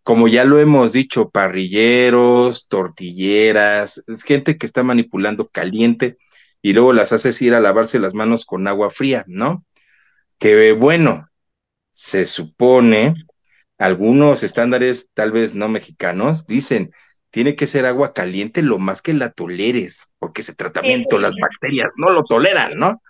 como 0.03 0.27
ya 0.27 0.45
lo 0.45 0.59
hemos 0.59 0.93
dicho, 0.93 1.29
parrilleros, 1.29 2.67
tortilleras, 2.69 4.03
es 4.07 4.23
gente 4.23 4.57
que 4.57 4.65
está 4.65 4.83
manipulando 4.83 5.49
caliente 5.49 6.17
y 6.63 6.71
luego 6.73 6.93
las 6.93 7.11
haces 7.11 7.39
ir 7.41 7.53
a 7.53 7.59
lavarse 7.59 7.99
las 7.99 8.15
manos 8.15 8.45
con 8.45 8.67
agua 8.67 8.89
fría, 8.89 9.25
¿no? 9.27 9.65
Que 10.39 10.71
bueno, 10.71 11.27
se 11.91 12.25
supone, 12.25 13.13
algunos 13.77 14.43
estándares 14.43 15.09
tal 15.13 15.33
vez 15.33 15.53
no 15.55 15.67
mexicanos 15.67 16.47
dicen, 16.47 16.89
tiene 17.31 17.55
que 17.55 17.67
ser 17.67 17.85
agua 17.85 18.13
caliente 18.13 18.61
lo 18.61 18.79
más 18.79 19.01
que 19.01 19.13
la 19.13 19.31
toleres, 19.31 20.07
porque 20.19 20.39
ese 20.39 20.55
tratamiento, 20.55 21.19
las 21.19 21.35
bacterias 21.35 21.91
no 21.97 22.09
lo 22.11 22.23
toleran, 22.23 22.77
¿no? 22.77 23.01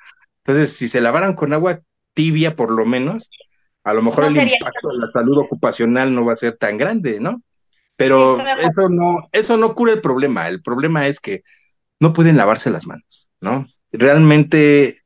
Entonces, 0.44 0.76
si 0.76 0.88
se 0.88 1.00
lavaran 1.00 1.36
con 1.36 1.54
agua 1.54 1.80
tibia 2.16 2.56
por 2.56 2.72
lo 2.72 2.86
menos, 2.86 3.30
a 3.84 3.94
lo 3.94 4.02
mejor 4.02 4.26
el 4.26 4.36
impacto 4.36 4.90
de 4.90 4.98
la 4.98 5.08
salud 5.08 5.38
ocupacional 5.38 6.14
no 6.14 6.26
va 6.26 6.34
a 6.34 6.38
ser 6.38 6.58
tan 6.58 6.78
grande, 6.78 7.20
¿no? 7.20 7.44
Pero 7.98 8.40
eso 8.58 8.90
no, 8.90 9.30
eso 9.32 9.58
no 9.58 9.76
cura 9.76 9.94
el 9.94 10.02
problema. 10.02 10.48
El 10.48 10.64
problema 10.64 11.08
es 11.08 11.20
que 11.20 11.44
no 12.04 12.12
pueden 12.12 12.36
lavarse 12.36 12.70
las 12.70 12.86
manos, 12.86 13.32
¿no? 13.40 13.66
Realmente 13.94 14.98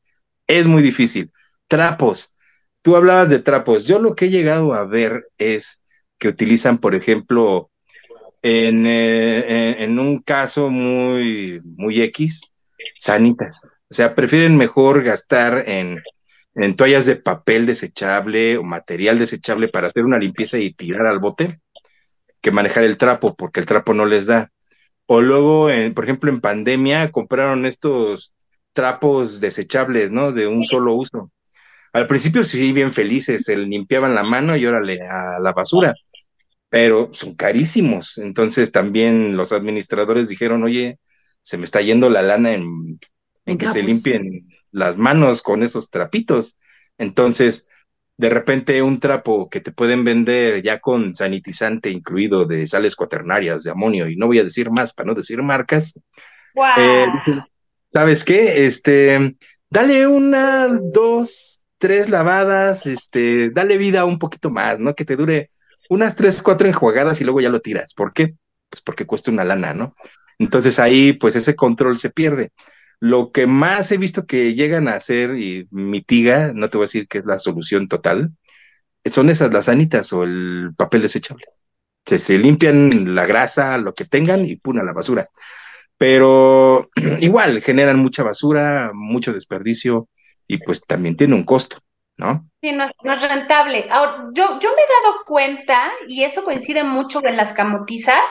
es 0.48 0.66
muy 0.66 0.82
difícil. 0.82 1.32
Trapos. 1.68 2.36
Tú 2.82 2.96
hablabas 2.96 3.30
de 3.30 3.38
trapos. 3.38 3.86
Yo 3.86 4.00
lo 4.00 4.16
que 4.16 4.26
he 4.26 4.30
llegado 4.30 4.74
a 4.74 4.84
ver 4.84 5.28
es 5.38 5.84
que 6.18 6.28
utilizan, 6.28 6.80
por 6.80 6.96
ejemplo, 6.96 7.70
en, 8.42 8.88
eh, 8.88 9.84
en 9.84 10.00
un 10.00 10.24
caso 10.24 10.72
muy, 10.72 11.62
muy 11.64 12.02
X, 12.02 12.42
sanitas. 12.98 13.56
O 13.92 13.94
sea, 13.94 14.16
prefieren 14.16 14.58
mejor 14.58 15.04
gastar 15.04 15.66
en 15.68 16.02
toallas 16.76 17.06
de 17.06 17.18
papel 17.18 17.68
desechable 17.68 18.58
o 18.58 18.64
material 18.64 19.20
desechable 19.20 19.68
para 19.68 19.86
hacer 19.86 20.04
una 20.04 20.18
limpieza 20.18 20.58
y 20.58 20.74
tirar 20.74 21.06
al 21.06 21.20
bote 21.20 21.62
que 22.42 22.50
manejar 22.50 22.86
el 22.86 22.98
trapo, 22.98 23.36
porque 23.36 23.60
el 23.60 23.68
trapo 23.68 23.94
no 23.94 24.08
les 24.08 24.26
da. 24.26 24.52
O 25.08 25.22
luego, 25.22 25.70
en, 25.70 25.94
por 25.94 26.04
ejemplo, 26.04 26.30
en 26.30 26.42
pandemia 26.42 27.12
compraron 27.12 27.66
estos 27.66 28.34
trapos 28.74 29.42
desechables, 29.42 30.12
¿no? 30.12 30.32
De 30.32 30.48
un 30.48 30.64
solo 30.66 30.94
uso. 30.94 31.32
Al 31.94 32.06
principio 32.06 32.44
sí, 32.44 32.72
bien 32.74 32.94
felices, 32.94 33.44
se 33.44 33.58
limpiaban 33.58 34.14
la 34.14 34.24
mano 34.24 34.56
y 34.56 34.66
órale 34.66 35.00
a 35.02 35.40
la 35.40 35.54
basura, 35.54 35.96
pero 36.70 37.10
son 37.14 37.36
carísimos. 37.36 38.18
Entonces 38.18 38.72
también 38.72 39.36
los 39.36 39.52
administradores 39.52 40.28
dijeron, 40.28 40.64
oye, 40.64 41.00
se 41.42 41.58
me 41.58 41.64
está 41.64 41.82
yendo 41.82 42.10
la 42.10 42.22
lana 42.22 42.52
en, 42.52 43.00
en 43.46 43.58
que 43.58 43.68
se 43.68 43.82
limpien 43.82 44.48
las 44.72 44.98
manos 44.98 45.42
con 45.42 45.64
esos 45.64 45.90
trapitos. 45.90 46.58
Entonces, 46.98 47.68
de 48.18 48.30
repente 48.30 48.82
un 48.82 49.00
trapo 49.00 49.48
que 49.50 49.62
te 49.62 49.72
pueden 49.72 50.04
vender 50.04 50.64
ya 50.64 50.80
con 50.80 51.14
sanitizante 51.14 51.92
incluido 51.92 52.46
de 52.46 52.66
sales 52.66 52.96
cuaternarias, 52.96 53.64
de 53.64 53.72
amonio, 53.72 54.10
y 54.10 54.16
no 54.16 54.28
voy 54.28 54.40
a 54.40 54.44
decir 54.44 54.72
más 54.72 54.94
para 54.94 55.08
no 55.08 55.14
decir 55.14 55.42
marcas. 55.44 55.94
Eh, 56.78 57.06
¿Sabes 57.94 58.26
qué? 58.26 58.66
Este, 58.66 59.36
dale 59.70 60.08
una, 60.08 60.68
dos, 60.68 61.64
tres 61.78 62.10
lavadas, 62.10 62.88
este, 62.88 63.52
dale 63.52 63.78
vida 63.78 64.06
un 64.06 64.18
poquito 64.18 64.50
más, 64.50 64.80
¿no? 64.80 64.96
Que 64.96 65.06
te 65.06 65.16
dure 65.16 65.50
unas 65.90 66.16
tres, 66.16 66.42
cuatro 66.42 66.68
enjuagadas 66.68 67.22
y 67.22 67.24
luego 67.24 67.40
ya 67.40 67.50
lo 67.50 67.62
tiras. 67.62 67.94
¿Por 67.94 68.14
qué? 68.14 68.34
Pues 68.70 68.82
porque 68.82 69.06
cuesta 69.06 69.32
una 69.32 69.44
lana, 69.44 69.76
¿no? 69.76 69.96
Entonces 70.40 70.80
ahí, 70.80 71.14
pues 71.14 71.36
ese 71.36 71.56
control 71.56 71.98
se 71.98 72.10
pierde. 72.10 72.52
Lo 73.00 73.32
que 73.32 73.48
más 73.48 73.92
he 73.92 73.98
visto 73.98 74.26
que 74.26 74.56
llegan 74.56 74.88
a 74.88 74.96
hacer 74.96 75.36
y 75.36 75.68
mitiga, 75.72 76.52
no 76.54 76.70
te 76.70 76.78
voy 76.78 76.86
a 76.86 76.88
decir 76.90 77.08
que 77.08 77.20
es 77.20 77.26
la 77.26 77.40
solución 77.40 77.88
total, 77.88 78.32
son 79.06 79.30
esas 79.30 79.52
las 79.54 79.66
sanitas 79.66 80.12
o 80.14 80.24
el 80.24 80.72
papel 80.76 81.02
desechable. 81.02 81.46
Se, 82.06 82.18
se 82.18 82.38
limpian 82.38 83.16
la 83.16 83.26
grasa, 83.26 83.78
lo 83.78 83.94
que 83.94 84.06
tengan 84.06 84.46
y 84.46 84.56
puna 84.56 84.84
la 84.84 84.94
basura. 84.94 85.30
Pero 85.98 86.90
igual 87.22 87.62
generan 87.62 88.00
mucha 88.00 88.24
basura, 88.24 88.92
mucho 88.94 89.34
desperdicio 89.34 90.10
y 90.48 90.60
pues 90.60 90.82
también 90.82 91.18
tiene 91.18 91.36
un 91.36 91.44
costo, 91.44 91.80
¿no? 92.18 92.50
Sí, 92.62 92.72
no, 92.72 92.86
es 92.86 93.22
rentable. 93.30 93.88
Ahora, 93.90 94.30
yo, 94.34 94.60
yo 94.60 94.70
me 94.70 94.82
he 94.82 95.04
dado 95.04 95.26
cuenta, 95.26 95.92
y 96.08 96.24
eso 96.24 96.44
coincide 96.44 96.84
mucho 96.84 97.20
en 97.24 97.36
las 97.36 97.54
camotizas, 97.54 98.24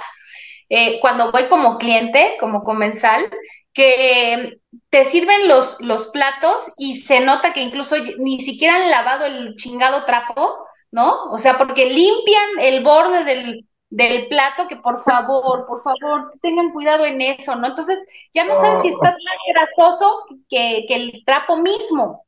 eh, 0.68 0.98
cuando 1.00 1.30
voy 1.30 1.44
como 1.48 1.78
cliente, 1.78 2.36
como 2.40 2.62
comensal, 2.62 3.30
que 3.76 4.58
te 4.88 5.04
sirven 5.04 5.48
los, 5.48 5.82
los 5.82 6.06
platos 6.06 6.72
y 6.78 6.94
se 6.94 7.20
nota 7.20 7.52
que 7.52 7.60
incluso 7.60 7.96
ni 8.18 8.40
siquiera 8.40 8.76
han 8.76 8.90
lavado 8.90 9.26
el 9.26 9.54
chingado 9.56 10.06
trapo, 10.06 10.56
¿no? 10.90 11.24
O 11.30 11.36
sea, 11.36 11.58
porque 11.58 11.84
limpian 11.84 12.58
el 12.58 12.82
borde 12.82 13.24
del, 13.24 13.68
del 13.90 14.28
plato, 14.28 14.66
que 14.66 14.76
por 14.76 15.04
favor, 15.04 15.66
por 15.66 15.82
favor, 15.82 16.32
tengan 16.40 16.72
cuidado 16.72 17.04
en 17.04 17.20
eso, 17.20 17.54
¿no? 17.56 17.66
Entonces, 17.66 18.06
ya 18.32 18.44
no 18.44 18.54
saben 18.54 18.80
si 18.80 18.88
está 18.88 19.10
más 19.10 19.68
grasoso 19.76 20.24
que, 20.48 20.86
que 20.88 20.94
el 20.94 21.22
trapo 21.26 21.58
mismo. 21.58 22.24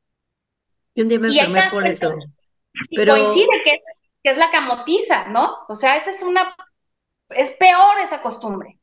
Y 0.94 1.00
un 1.00 1.08
día 1.08 1.18
me 1.18 1.28
enfermé 1.28 1.62
por 1.70 1.86
eso. 1.86 2.12
Pero... 2.94 3.14
Coincide 3.14 3.48
que 3.64 3.80
que 4.22 4.30
es 4.30 4.36
la 4.36 4.50
camotiza, 4.50 5.28
¿no? 5.28 5.58
O 5.68 5.74
sea, 5.74 5.96
esa 5.96 6.10
es 6.10 6.22
una, 6.22 6.54
es 7.30 7.52
peor 7.52 8.00
esa 8.02 8.20
costumbre. 8.20 8.77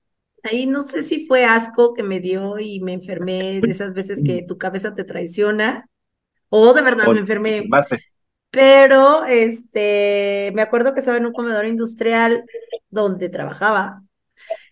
Ahí 0.45 0.67
no 0.67 0.81
sé 0.81 1.03
si 1.03 1.25
fue 1.25 1.45
asco 1.45 1.93
que 1.93 2.03
me 2.03 2.19
dio 2.19 2.59
y 2.59 2.79
me 2.79 2.93
enfermé 2.93 3.59
de 3.61 3.71
esas 3.71 3.93
veces 3.93 4.21
que 4.23 4.43
tu 4.47 4.57
cabeza 4.57 4.93
te 4.93 5.03
traiciona 5.03 5.89
o 6.49 6.73
de 6.73 6.81
verdad 6.81 7.07
me 7.07 7.19
enfermé. 7.19 7.67
Pero 8.51 9.25
este, 9.25 10.51
me 10.55 10.61
acuerdo 10.61 10.93
que 10.93 10.99
estaba 10.99 11.17
en 11.17 11.25
un 11.25 11.33
comedor 11.33 11.65
industrial 11.65 12.45
donde 12.89 13.29
trabajaba 13.29 14.03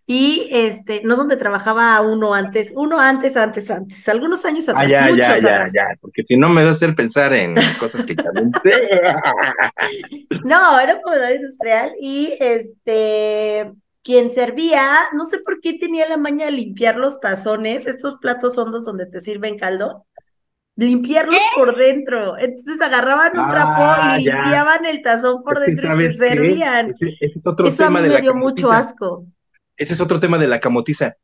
y 0.05 0.49
este, 0.51 1.01
no 1.03 1.15
donde 1.15 1.37
trabajaba 1.37 1.99
uno 2.01 2.33
antes, 2.33 2.73
uno 2.75 2.99
antes, 2.99 3.37
antes, 3.37 3.71
antes, 3.71 4.07
algunos 4.09 4.43
años 4.43 4.67
atrás, 4.67 4.85
ah, 4.85 4.87
ya, 4.87 5.01
muchos 5.07 5.27
ya, 5.27 5.33
atrás. 5.35 5.71
ya, 5.73 5.81
ya, 5.89 5.97
porque 6.01 6.23
si 6.27 6.35
no 6.35 6.49
me 6.49 6.61
va 6.61 6.69
a 6.69 6.71
hacer 6.71 6.93
pensar 6.93 7.33
en 7.33 7.55
cosas 7.79 8.03
que 8.05 8.15
también 8.15 8.51
No, 10.43 10.79
era 10.79 10.95
un 10.95 11.01
comedor 11.01 11.33
industrial 11.33 11.93
y 11.99 12.35
este, 12.39 13.71
quien 14.03 14.31
servía, 14.31 14.85
no 15.13 15.25
sé 15.25 15.39
por 15.39 15.59
qué 15.61 15.73
tenía 15.77 16.07
la 16.09 16.17
maña 16.17 16.45
de 16.45 16.51
limpiar 16.51 16.97
los 16.97 17.19
tazones, 17.19 17.87
estos 17.87 18.17
platos 18.21 18.57
hondos 18.57 18.85
donde 18.85 19.05
te 19.07 19.21
sirven 19.21 19.57
caldo, 19.57 20.05
limpiarlos 20.75 21.47
por 21.55 21.75
dentro. 21.77 22.37
Entonces 22.37 22.81
agarraban 22.81 23.37
un 23.37 23.49
trapo 23.49 23.81
Ah, 23.85 24.17
y 24.19 24.25
ya. 24.25 24.33
limpiaban 24.33 24.85
el 24.85 25.01
tazón 25.01 25.43
por 25.43 25.59
dentro 25.59 25.89
y 25.89 25.97
te 25.97 26.11
servían. 26.11 26.95
Ese, 26.99 27.09
ese 27.19 27.39
es 27.39 27.45
otro 27.45 27.65
Eso 27.69 27.85
a 27.85 27.87
tema 27.87 28.01
mí 28.01 28.03
de 28.03 28.09
me 28.09 28.19
la 28.19 28.21
dio 28.21 28.35
mucho 28.35 28.71
asco. 28.71 29.27
Ese 29.77 29.93
es 29.93 30.01
otro 30.01 30.19
tema 30.19 30.37
de 30.37 30.47
la 30.47 30.59
camotiza. 30.59 31.15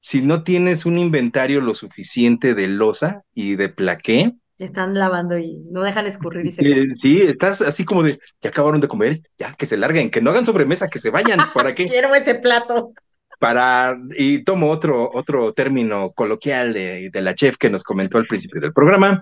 Si 0.00 0.22
no 0.22 0.44
tienes 0.44 0.86
un 0.86 0.98
inventario 0.98 1.60
lo 1.60 1.74
suficiente 1.74 2.54
de 2.54 2.68
losa 2.68 3.24
y 3.34 3.56
de 3.56 3.68
plaqué, 3.70 4.34
Están 4.58 4.94
lavando 4.94 5.38
y 5.38 5.62
no 5.70 5.82
dejan 5.82 6.06
escurrir 6.06 6.46
y 6.46 6.50
se 6.52 6.62
eh, 6.62 6.86
sí, 7.00 7.20
estás 7.22 7.62
así 7.62 7.84
como 7.84 8.02
de, 8.02 8.18
ya 8.40 8.50
acabaron 8.50 8.80
de 8.80 8.88
comer, 8.88 9.20
ya 9.38 9.54
que 9.54 9.66
se 9.66 9.76
larguen, 9.76 10.10
que 10.10 10.20
no 10.20 10.30
hagan 10.30 10.46
sobremesa, 10.46 10.88
que 10.88 10.98
se 10.98 11.10
vayan. 11.10 11.38
¿Para 11.52 11.74
qué? 11.74 11.86
quiero 11.86 12.14
ese 12.14 12.36
plato. 12.36 12.92
Para, 13.40 13.98
y 14.16 14.44
tomo 14.44 14.70
otro, 14.70 15.10
otro 15.12 15.52
término 15.52 16.12
coloquial 16.12 16.72
de, 16.72 17.10
de 17.10 17.20
la 17.22 17.34
chef 17.34 17.56
que 17.56 17.70
nos 17.70 17.82
comentó 17.82 18.18
al 18.18 18.26
principio 18.26 18.60
del 18.60 18.72
programa. 18.72 19.20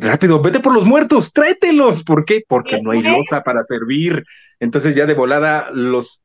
Rápido, 0.00 0.40
vete 0.40 0.60
por 0.60 0.72
los 0.72 0.84
muertos, 0.84 1.32
tráetelos. 1.32 2.04
¿Por 2.04 2.24
qué? 2.24 2.44
Porque 2.46 2.80
no 2.80 2.92
hay 2.92 3.02
losa 3.02 3.42
para 3.42 3.64
servir. 3.64 4.24
Entonces 4.60 4.94
ya 4.94 5.06
de 5.06 5.14
volada 5.14 5.70
los, 5.72 6.22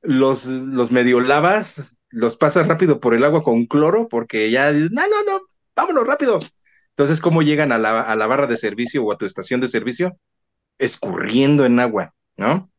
los, 0.00 0.46
los 0.46 0.92
medio 0.92 1.20
lavas, 1.20 1.98
los 2.10 2.36
pasas 2.36 2.68
rápido 2.68 3.00
por 3.00 3.14
el 3.14 3.24
agua 3.24 3.42
con 3.42 3.66
cloro, 3.66 4.06
porque 4.08 4.48
ya, 4.52 4.70
no, 4.70 5.08
no, 5.08 5.24
no, 5.26 5.40
vámonos 5.74 6.06
rápido. 6.06 6.38
Entonces, 6.96 7.20
¿cómo 7.20 7.42
llegan 7.42 7.72
a 7.72 7.78
la, 7.78 8.00
a 8.00 8.16
la 8.16 8.26
barra 8.26 8.46
de 8.46 8.56
servicio 8.56 9.04
o 9.04 9.12
a 9.12 9.18
tu 9.18 9.26
estación 9.26 9.60
de 9.60 9.68
servicio? 9.68 10.16
Escurriendo 10.78 11.66
en 11.66 11.78
agua, 11.78 12.14
¿no? 12.38 12.70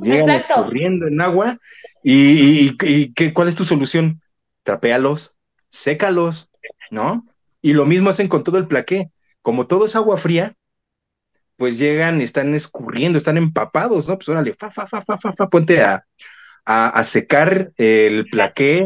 Llegan 0.00 0.30
Exacto. 0.30 0.54
escurriendo 0.60 1.06
en 1.08 1.20
agua 1.20 1.58
y, 2.04 2.68
y, 2.68 2.76
y 2.84 3.12
¿qué, 3.14 3.32
¿cuál 3.32 3.48
es 3.48 3.56
tu 3.56 3.64
solución? 3.64 4.20
Trapéalos, 4.62 5.36
sécalos, 5.68 6.52
¿no? 6.90 7.26
Y 7.62 7.72
lo 7.72 7.84
mismo 7.84 8.10
hacen 8.10 8.28
con 8.28 8.44
todo 8.44 8.58
el 8.58 8.68
plaqué. 8.68 9.10
Como 9.42 9.66
todo 9.66 9.86
es 9.86 9.96
agua 9.96 10.16
fría, 10.16 10.54
pues 11.56 11.78
llegan, 11.78 12.20
están 12.20 12.54
escurriendo, 12.54 13.18
están 13.18 13.38
empapados, 13.38 14.08
¿no? 14.08 14.16
Pues 14.16 14.28
órale, 14.28 14.54
fa, 14.54 14.70
fa, 14.70 14.86
fa, 14.86 15.02
fa, 15.02 15.18
fa, 15.18 15.32
fa, 15.32 15.48
ponte 15.48 15.82
a, 15.82 16.04
a, 16.64 16.88
a 16.88 17.04
secar 17.04 17.72
el 17.76 18.26
plaqué, 18.26 18.84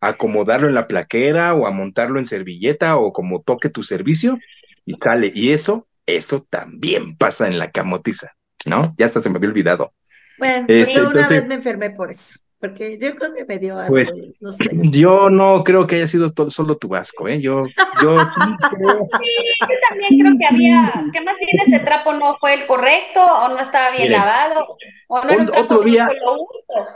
acomodarlo 0.00 0.68
en 0.68 0.74
la 0.74 0.86
plaquera 0.86 1.54
o 1.54 1.66
a 1.66 1.70
montarlo 1.70 2.18
en 2.18 2.26
servilleta 2.26 2.96
o 2.96 3.12
como 3.12 3.42
toque 3.42 3.68
tu 3.68 3.82
servicio 3.82 4.38
y 4.86 4.94
sale. 4.94 5.30
Y 5.34 5.50
eso, 5.50 5.86
eso 6.06 6.46
también 6.48 7.16
pasa 7.16 7.46
en 7.46 7.58
la 7.58 7.70
camotiza, 7.70 8.30
¿no? 8.66 8.94
Ya 8.96 9.06
hasta 9.06 9.20
se 9.20 9.30
me 9.30 9.36
había 9.36 9.50
olvidado. 9.50 9.92
Bueno, 10.38 10.66
Este, 10.68 10.94
yo 10.94 11.00
una 11.10 11.10
entonces- 11.22 11.40
vez 11.40 11.48
me 11.48 11.54
enfermé 11.56 11.90
por 11.90 12.10
eso, 12.12 12.38
porque 12.60 12.96
yo 13.00 13.14
creo 13.16 13.34
que 13.34 13.44
me 13.44 13.58
dio 13.58 13.76
asco, 13.76 13.90
Pues, 13.94 14.08
no 14.40 14.52
sé. 14.52 14.64
Yo 14.84 15.30
no 15.30 15.64
creo 15.64 15.86
que 15.88 15.96
haya 15.96 16.06
sido 16.06 16.30
to- 16.30 16.48
solo 16.48 16.76
tu 16.76 16.94
asco, 16.94 17.26
¿eh? 17.26 17.40
Yo, 17.40 17.66
yo 18.00 18.18
sí 18.20 18.26
creo- 18.70 19.08
Yo 19.10 19.74
también 19.88 20.20
creo 20.20 20.32
que 20.38 20.46
había, 20.54 21.04
que 21.12 21.20
más 21.22 21.34
bien 21.38 21.50
ese 21.66 21.84
trapo 21.84 22.12
no 22.14 22.36
fue 22.38 22.54
el 22.54 22.66
correcto, 22.66 23.20
o 23.24 23.48
no 23.48 23.58
estaba 23.58 23.90
bien 23.90 24.04
Miren, 24.04 24.20
lavado, 24.20 24.76
o 25.08 25.24
no 25.24 25.28
era 25.28 25.42
un 25.42 25.48
otro 25.48 25.66
trapo 25.66 25.82
día- 25.82 26.06
solo 26.06 26.34
uso. 26.42 26.88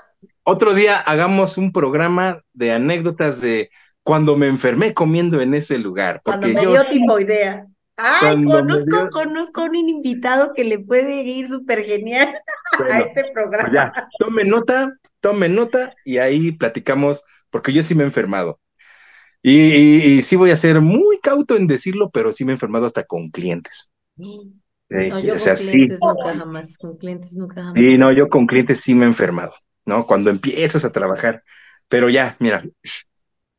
Otro 0.45 0.75
día 0.75 0.99
hagamos 0.99 1.57
un 1.59 1.73
programa 1.73 2.43
de 2.53 2.73
anécdotas 2.73 3.41
de 3.41 3.71
cuando 4.03 4.37
me 4.37 4.49
enfermé 4.49 4.95
comiendo 4.95 5.41
en 5.41 5.55
ese 5.55 5.79
lugar, 5.79 6.21
Cuando 6.25 6.47
porque 6.47 6.55
me 6.55 6.63
yo 6.63 6.71
dio 6.71 6.83
sí- 6.83 6.89
tifoidea. 6.91 7.67
Ay, 7.97 8.21
Cuando 8.21 8.65
me 8.65 8.65
conozco, 8.65 8.85
dio- 8.85 9.11
conozco 9.13 9.65
un 9.65 9.77
invitado 9.77 10.53
que 10.55 10.65
le 10.65 10.79
puede 10.79 11.23
ir 11.23 11.47
súper 11.49 11.85
genial 11.85 12.35
a 12.89 13.01
este 13.01 13.31
programa. 13.33 13.69
pues 13.69 13.73
ya, 13.75 13.93
tome 14.19 14.45
nota, 14.45 14.93
tome 15.21 15.49
nota 15.49 15.95
y 16.05 16.19
ahí 16.19 16.53
platicamos, 16.53 17.25
porque 17.51 17.73
yo 17.73 17.83
sí 17.83 17.95
me 17.95 18.03
he 18.03 18.07
enfermado. 18.07 18.61
Y, 19.43 19.59
y- 19.61 20.05
y 20.19 20.23
sí 20.23 20.37
voy 20.37 20.51
a 20.51 20.57
ser 20.57 20.81
muy 20.81 21.19
cauto 21.21 21.57
en 21.57 21.67
decirlo, 21.69 22.11
pero 22.11 22.33
sí 22.33 22.45
me 22.45 22.53
he 22.53 22.55
enfermado 22.57 22.87
hasta 22.87 23.05
con 23.05 23.31
clientes. 23.31 23.93
No, 24.91 25.19
yo 25.21 25.35
o 25.35 25.39
sea, 25.39 25.55
con 25.55 25.57
sí, 25.57 25.79
clientes 25.79 26.03
nunca 26.03 26.35
jamás, 26.35 26.79
con 26.79 26.97
clientes 26.97 27.35
nunca 27.37 27.63
jamás. 27.63 27.77
sí, 27.77 27.95
no, 27.99 28.13
yo 28.13 28.29
con 28.29 28.47
clientes 28.47 28.81
sí 28.85 28.95
me 28.95 29.05
he 29.05 29.09
enfermado, 29.09 29.53
¿no? 29.85 30.07
Cuando 30.07 30.31
empiezas 30.31 30.85
a 30.85 30.93
trabajar. 30.93 31.43
Pero 31.89 32.09
ya, 32.09 32.37
mira, 32.39 32.63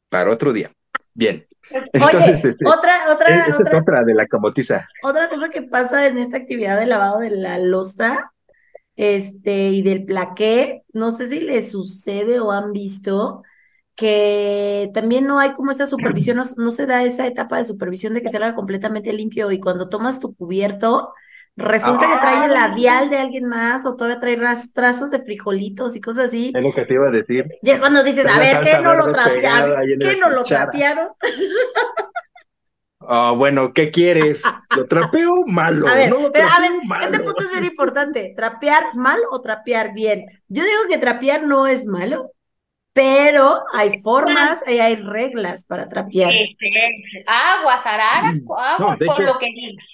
para 0.10 0.32
otro 0.32 0.54
día. 0.54 0.72
Bien. 1.14 1.46
Entonces, 1.94 2.24
Oye, 2.24 2.42
este, 2.44 2.66
otra, 2.66 3.12
otra, 3.12 3.46
es 3.48 3.54
otra, 3.54 3.80
otra 3.80 4.04
de 4.04 4.14
la 4.14 4.28
camotiza. 4.28 4.88
otra 5.04 5.30
cosa 5.30 5.50
que 5.50 5.62
pasa 5.62 6.08
en 6.08 6.18
esta 6.18 6.38
actividad 6.38 6.78
de 6.80 6.88
lavado 6.88 7.20
de 7.20 7.30
la 7.30 7.58
loza, 7.60 8.34
este, 8.96 9.70
y 9.70 9.82
del 9.82 10.06
plaqué, 10.06 10.84
no 10.94 11.12
sé 11.12 11.30
si 11.30 11.40
les 11.40 11.72
sucede 11.72 12.40
o 12.40 12.52
han 12.52 12.74
visto 12.74 13.44
que 13.96 14.90
también 14.94 15.26
no 15.26 15.40
hay 15.40 15.54
como 15.54 15.72
esa 15.72 15.88
supervisión, 15.88 16.38
no, 16.38 16.46
no 16.58 16.72
se 16.72 16.86
da 16.86 17.04
esa 17.04 17.28
etapa 17.28 17.58
de 17.58 17.66
supervisión 17.66 18.14
de 18.14 18.22
que 18.22 18.30
salga 18.30 18.56
completamente 18.56 19.14
limpio 19.14 19.52
y 19.52 19.60
cuando 19.60 19.90
tomas 19.90 20.20
tu 20.20 20.36
cubierto, 20.36 21.14
resulta 21.56 22.08
que 22.10 22.18
trae 22.18 22.46
el 22.46 22.54
labial 22.54 23.10
de 23.10 23.18
alguien 23.18 23.46
más 23.46 23.86
o 23.86 23.96
todavía 23.96 24.20
trae 24.20 24.36
rastrazos 24.36 25.12
de 25.12 25.20
frijolitos 25.24 25.96
y 25.96 26.02
cosas 26.02 26.26
así. 26.26 26.52
Es 26.56 26.64
lo 26.64 26.74
que 26.74 26.86
te 26.86 26.94
iba 26.96 27.08
a 27.08 27.12
decir. 27.12 27.46
Y 27.62 27.70
es 27.70 27.80
cuando 27.80 28.04
dices, 28.04 28.26
a 28.26 28.40
ver, 28.40 28.62
¿qué 28.64 28.80
no 28.82 28.96
lo 28.96 29.12
trapearon? 29.12 29.76
¿Qué 30.00 30.18
no 30.18 30.30
lo 30.30 30.44
trapearon? 30.44 31.10
Ah, 33.06 33.34
bueno, 33.36 33.74
¿qué 33.74 33.92
quieres? 33.92 34.44
¿Lo 34.78 34.88
trapeo? 34.88 35.44
Malo. 35.46 35.88
A 35.88 35.96
ver, 35.96 36.10
¿No 36.10 36.20
lo 36.20 36.32
pero 36.32 36.48
a 36.48 36.60
ver, 36.62 36.72
Malo. 36.88 37.06
este 37.06 37.20
punto 37.20 37.44
es 37.44 37.52
bien 37.52 37.66
importante. 37.66 38.34
¿Trapear 38.36 38.96
mal 38.96 39.20
o 39.32 39.42
trapear 39.42 39.94
bien? 39.94 40.26
Yo 40.48 40.64
digo 40.64 40.80
que 40.90 40.98
trapear 40.98 41.44
no 41.44 41.68
es 41.68 41.86
malo, 41.86 42.32
pero 42.94 43.62
hay 43.74 44.00
formas 44.02 44.64
y 44.70 44.80
hay 44.80 44.96
reglas 44.96 45.66
para 45.66 45.90
trapear. 45.90 46.32
Aguas, 47.28 47.86
araras, 47.86 48.38
Mm. 48.42 48.52
aguas 48.54 49.00
No, 49.00 49.14
hecho- 49.14 49.22
lo 49.24 49.38
que 49.38 49.48
digas. 49.48 49.86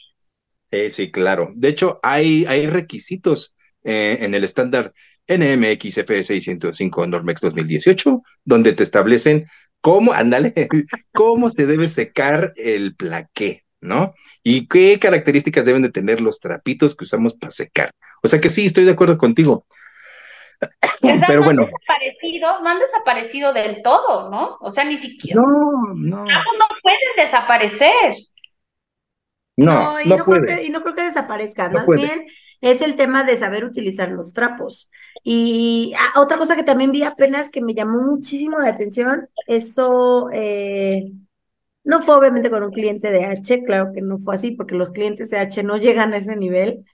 Sí, 0.72 0.90
sí, 0.92 1.12
claro. 1.12 1.50
De 1.56 1.70
hecho, 1.70 2.00
hay, 2.04 2.46
hay 2.46 2.68
requisitos 2.68 3.56
eh, 3.84 4.18
en 4.22 4.36
el 4.36 4.44
estándar 4.44 4.92
NMX 5.28 6.04
FE 6.06 6.24
605 6.24 7.08
Normex 7.08 7.42
2018, 7.42 8.22
donde 8.46 8.74
te 8.74 8.84
establecen 8.84 9.46
cómo, 9.82 10.14
ándale, 10.14 10.54
cómo 11.14 11.52
se 11.52 11.66
debe 11.66 11.88
secar 11.88 12.54
el 12.56 12.96
plaqué, 12.96 13.64
¿no? 13.82 14.14
Y 14.44 14.68
qué 14.68 15.00
características 15.00 15.66
deben 15.66 15.82
de 15.82 15.92
tener 15.92 16.22
los 16.22 16.40
trapitos 16.40 16.96
que 16.96 17.06
usamos 17.06 17.34
para 17.34 17.52
secar. 17.52 17.92
O 18.24 18.28
sea 18.28 18.40
que 18.40 18.50
sí, 18.50 18.66
estoy 18.66 18.86
de 18.86 18.92
acuerdo 18.92 19.18
contigo. 19.18 19.66
Pero 21.02 21.44
bueno. 21.44 21.66
Desaparecido, 21.66 22.62
no 22.62 22.70
han 22.70 22.80
desaparecido 22.80 23.54
del 23.54 23.82
todo, 23.82 24.30
¿no? 24.30 24.58
O 24.60 24.70
sea, 24.70 24.84
ni 24.84 24.98
siquiera. 24.98 25.42
No, 25.42 25.94
no. 25.96 26.26
No 26.26 26.68
pueden 26.82 27.00
desaparecer. 27.18 28.14
No, 29.66 30.02
y 30.02 30.08
no, 30.08 30.18
Creo 30.26 30.42
que, 30.44 30.64
y 30.64 30.70
no 30.70 30.82
creo 30.82 30.96
que 30.96 31.04
desaparezca. 31.04 31.70
Más 31.70 31.88
bien 31.88 32.26
es 32.62 32.82
el 32.82 32.96
tema 32.96 33.24
de 33.24 33.38
saber 33.38 33.64
utilizar 33.64 34.10
los 34.12 34.34
trapos. 34.34 34.90
Y 35.24 35.94
ah, 35.98 36.20
otra 36.22 36.38
cosa 36.38 36.56
que 36.56 36.64
también 36.64 36.92
vi 36.92 37.04
apenas 37.04 37.50
que 37.50 37.62
me 37.62 37.74
llamó 37.74 38.02
muchísimo 38.02 38.60
la 38.60 38.70
atención, 38.70 39.30
eso 39.48 40.30
eh, 40.32 41.12
no 41.84 42.02
fue 42.02 42.16
obviamente 42.16 42.50
con 42.50 42.64
un 42.64 42.72
cliente 42.72 43.12
de 43.12 43.26
H, 43.26 43.64
claro 43.64 43.92
que 43.94 44.02
no 44.02 44.18
fue 44.20 44.36
así, 44.36 44.52
porque 44.52 44.76
los 44.76 44.92
clientes 44.92 45.30
de 45.30 45.40
H 45.40 45.64
no 45.64 45.78
llegan 45.78 46.14
a 46.14 46.18
ese 46.18 46.36
nivel, 46.36 46.86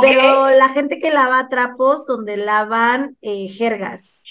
pero 0.00 0.50
la 0.50 0.68
gente 0.70 0.98
que 0.98 1.12
lava 1.12 1.48
trapos 1.48 2.06
donde 2.06 2.36
lavan 2.36 3.16
eh, 3.20 3.48
jergas, 3.48 4.24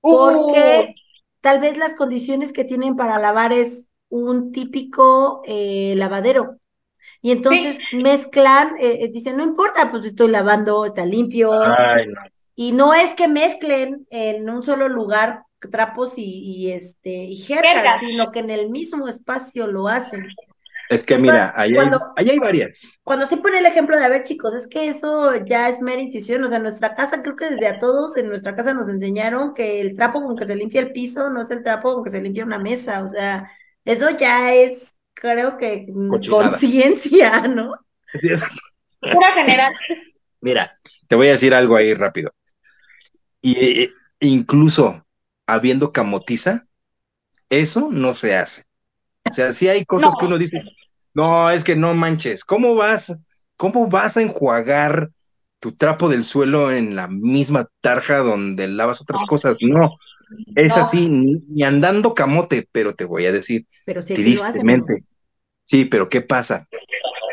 porque 0.00 0.88
uh. 0.88 0.94
tal 1.40 1.60
vez 1.60 1.76
las 1.76 1.94
condiciones 1.94 2.52
que 2.52 2.64
tienen 2.64 2.96
para 2.96 3.18
lavar 3.18 3.52
es 3.52 3.85
un 4.08 4.52
típico 4.52 5.42
eh, 5.46 5.94
lavadero. 5.96 6.58
Y 7.22 7.32
entonces 7.32 7.78
mezclan, 7.92 8.76
eh, 8.78 8.98
eh, 9.00 9.10
dicen, 9.12 9.36
no 9.36 9.42
importa, 9.42 9.90
pues 9.90 10.06
estoy 10.06 10.28
lavando, 10.28 10.84
está 10.84 11.04
limpio. 11.04 11.52
Y 12.54 12.72
no 12.72 12.94
es 12.94 13.14
que 13.14 13.28
mezclen 13.28 14.06
en 14.10 14.48
un 14.48 14.62
solo 14.62 14.88
lugar 14.88 15.42
trapos 15.70 16.14
y, 16.16 16.70
este 16.70 17.10
y 17.10 17.36
jergas, 17.36 18.00
sino 18.00 18.30
que 18.30 18.40
en 18.40 18.50
el 18.50 18.70
mismo 18.70 19.08
espacio 19.08 19.66
lo 19.66 19.88
hacen. 19.88 20.26
Es 20.88 21.02
que 21.02 21.18
mira, 21.18 21.52
ahí, 21.56 21.74
hay, 21.76 22.30
hay, 22.30 22.38
varias. 22.38 22.78
Cuando 23.02 23.26
se 23.26 23.38
pone 23.38 23.58
el 23.58 23.66
ejemplo 23.66 23.98
de, 23.98 24.04
a 24.04 24.08
ver 24.08 24.22
chicos, 24.22 24.54
es 24.54 24.68
que 24.68 24.86
eso 24.86 25.34
ya 25.44 25.68
es 25.68 25.80
mera 25.80 26.00
intuición, 26.00 26.44
o 26.44 26.48
sea, 26.48 26.58
en 26.58 26.62
nuestra 26.62 26.94
casa, 26.94 27.22
creo 27.22 27.34
que 27.34 27.50
desde 27.50 27.66
a 27.66 27.80
todos 27.80 28.16
en 28.16 28.28
nuestra 28.28 28.54
casa 28.54 28.72
nos 28.72 28.88
enseñaron 28.88 29.52
que 29.52 29.80
el 29.80 29.96
trapo 29.96 30.22
con 30.22 30.36
que 30.36 30.46
se 30.46 30.54
limpia 30.54 30.80
el 30.80 30.92
piso 30.92 31.28
no 31.28 31.42
es 31.42 31.50
el 31.50 31.64
trapo 31.64 31.94
con 31.94 32.04
que 32.04 32.10
se 32.10 32.22
limpia 32.22 32.44
una 32.44 32.60
mesa, 32.60 33.02
o 33.02 33.08
sea, 33.08 33.50
eso 33.86 34.10
ya 34.18 34.52
es, 34.52 34.94
creo 35.14 35.56
que, 35.56 35.86
conciencia, 36.28 37.42
¿no? 37.48 37.72
Pura 39.00 39.34
general. 39.34 39.72
Mira, 40.40 40.78
te 41.08 41.16
voy 41.16 41.28
a 41.28 41.32
decir 41.32 41.54
algo 41.54 41.76
ahí 41.76 41.94
rápido. 41.94 42.32
Y 43.40 43.84
eh, 43.84 43.92
incluso 44.20 45.06
habiendo 45.46 45.92
camotiza, 45.92 46.66
eso 47.48 47.88
no 47.90 48.12
se 48.12 48.36
hace. 48.36 48.64
O 49.28 49.32
sea, 49.32 49.52
sí 49.52 49.68
hay 49.68 49.84
cosas 49.84 50.14
que 50.18 50.26
uno 50.26 50.36
dice, 50.36 50.62
no, 51.14 51.50
es 51.50 51.64
que 51.64 51.76
no 51.76 51.94
manches, 51.94 52.44
¿cómo 52.44 52.74
vas, 52.74 53.16
cómo 53.56 53.88
vas 53.88 54.16
a 54.16 54.22
enjuagar 54.22 55.10
tu 55.60 55.72
trapo 55.72 56.08
del 56.08 56.24
suelo 56.24 56.72
en 56.72 56.96
la 56.96 57.08
misma 57.08 57.68
tarja 57.80 58.18
donde 58.18 58.68
lavas 58.68 59.00
otras 59.00 59.22
cosas? 59.24 59.58
No, 59.60 59.96
es 60.54 60.76
así, 60.76 61.08
ni, 61.08 61.62
andando 61.62 62.14
camote, 62.14 62.68
pero 62.72 62.94
te 62.94 63.04
voy 63.04 63.26
a 63.26 63.32
decir, 63.32 63.66
pero 63.84 64.04
tristemente. 64.04 65.04
Sí, 65.64 65.84
pero 65.84 66.08
¿qué 66.08 66.20
pasa? 66.20 66.68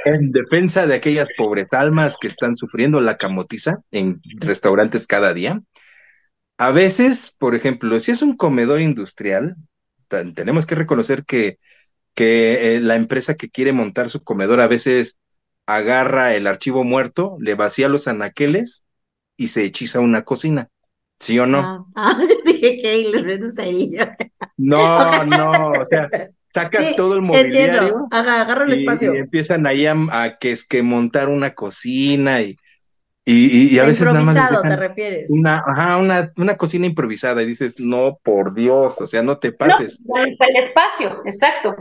En 0.06 0.32
defensa 0.32 0.88
de 0.88 0.96
aquellas 0.96 1.28
pobretalmas 1.38 2.18
que 2.18 2.28
están 2.28 2.56
sufriendo 2.56 3.00
la 3.00 3.18
camotiza 3.18 3.80
en 3.92 4.22
restaurantes 4.40 5.08
cada 5.08 5.34
día, 5.34 5.62
a 6.58 6.72
veces, 6.72 7.36
por 7.38 7.56
ejemplo, 7.56 8.00
si 8.00 8.12
es 8.12 8.22
un 8.22 8.36
comedor 8.36 8.82
industrial, 8.82 9.56
tenemos 10.08 10.66
que 10.66 10.76
reconocer 10.76 11.26
que, 11.26 11.58
que 12.14 12.76
eh, 12.76 12.80
la 12.80 12.96
empresa 12.96 13.36
que 13.36 13.50
quiere 13.50 13.74
montar 13.74 14.10
su 14.10 14.24
comedor 14.24 14.62
a 14.62 14.68
veces 14.68 15.20
agarra 15.66 16.36
el 16.36 16.48
archivo 16.48 16.84
muerto, 16.84 17.38
le 17.40 17.56
vacía 17.56 17.88
los 17.88 18.08
anaqueles 18.08 18.86
y 19.38 19.48
se 19.48 19.64
hechiza 19.64 20.00
una 20.00 20.24
cocina. 20.24 20.70
¿Sí 21.24 21.40
o 21.40 21.46
no? 21.46 21.88
Ah, 21.96 22.18
ah 22.18 22.20
yo 22.20 22.36
dije 22.46 22.78
que 22.82 23.10
le 23.10 23.36
un 23.38 23.52
cerillo. 23.52 24.06
No, 24.58 25.24
no, 25.26 25.70
o 25.70 25.86
sea, 25.86 26.10
saca 26.54 26.96
todo 26.98 27.14
el 27.14 27.22
mobiliario. 27.22 28.08
agarra 28.12 28.66
el 28.66 28.82
espacio. 28.82 29.14
Y 29.14 29.20
empiezan 29.20 29.66
ahí 29.66 29.86
a, 29.86 30.38
que 30.38 30.52
es 30.52 30.66
que 30.66 30.84
montar 30.84 31.30
una 31.30 31.54
cocina 31.54 32.42
y, 32.42 32.58
y, 33.24 33.74
y 33.74 33.80
a 33.80 33.86
veces 33.86 34.06
improvisado, 34.06 34.36
nada 34.36 34.64
más 34.64 34.64
te 34.64 34.76
refieres. 34.76 35.26
Una, 35.30 35.64
ajá, 35.66 35.98
una, 35.98 36.34
una 36.36 36.58
cocina 36.58 36.88
improvisada 36.88 37.42
y 37.42 37.46
dices, 37.46 37.80
no, 37.80 38.20
por 38.22 38.54
Dios, 38.54 39.00
o 39.00 39.08
sea, 39.08 39.22
no 39.24 39.38
te 39.38 39.54
pases. 39.54 40.04
No, 40.04 40.22
el 40.22 40.36
espacio, 40.68 41.22
exacto. 41.26 41.74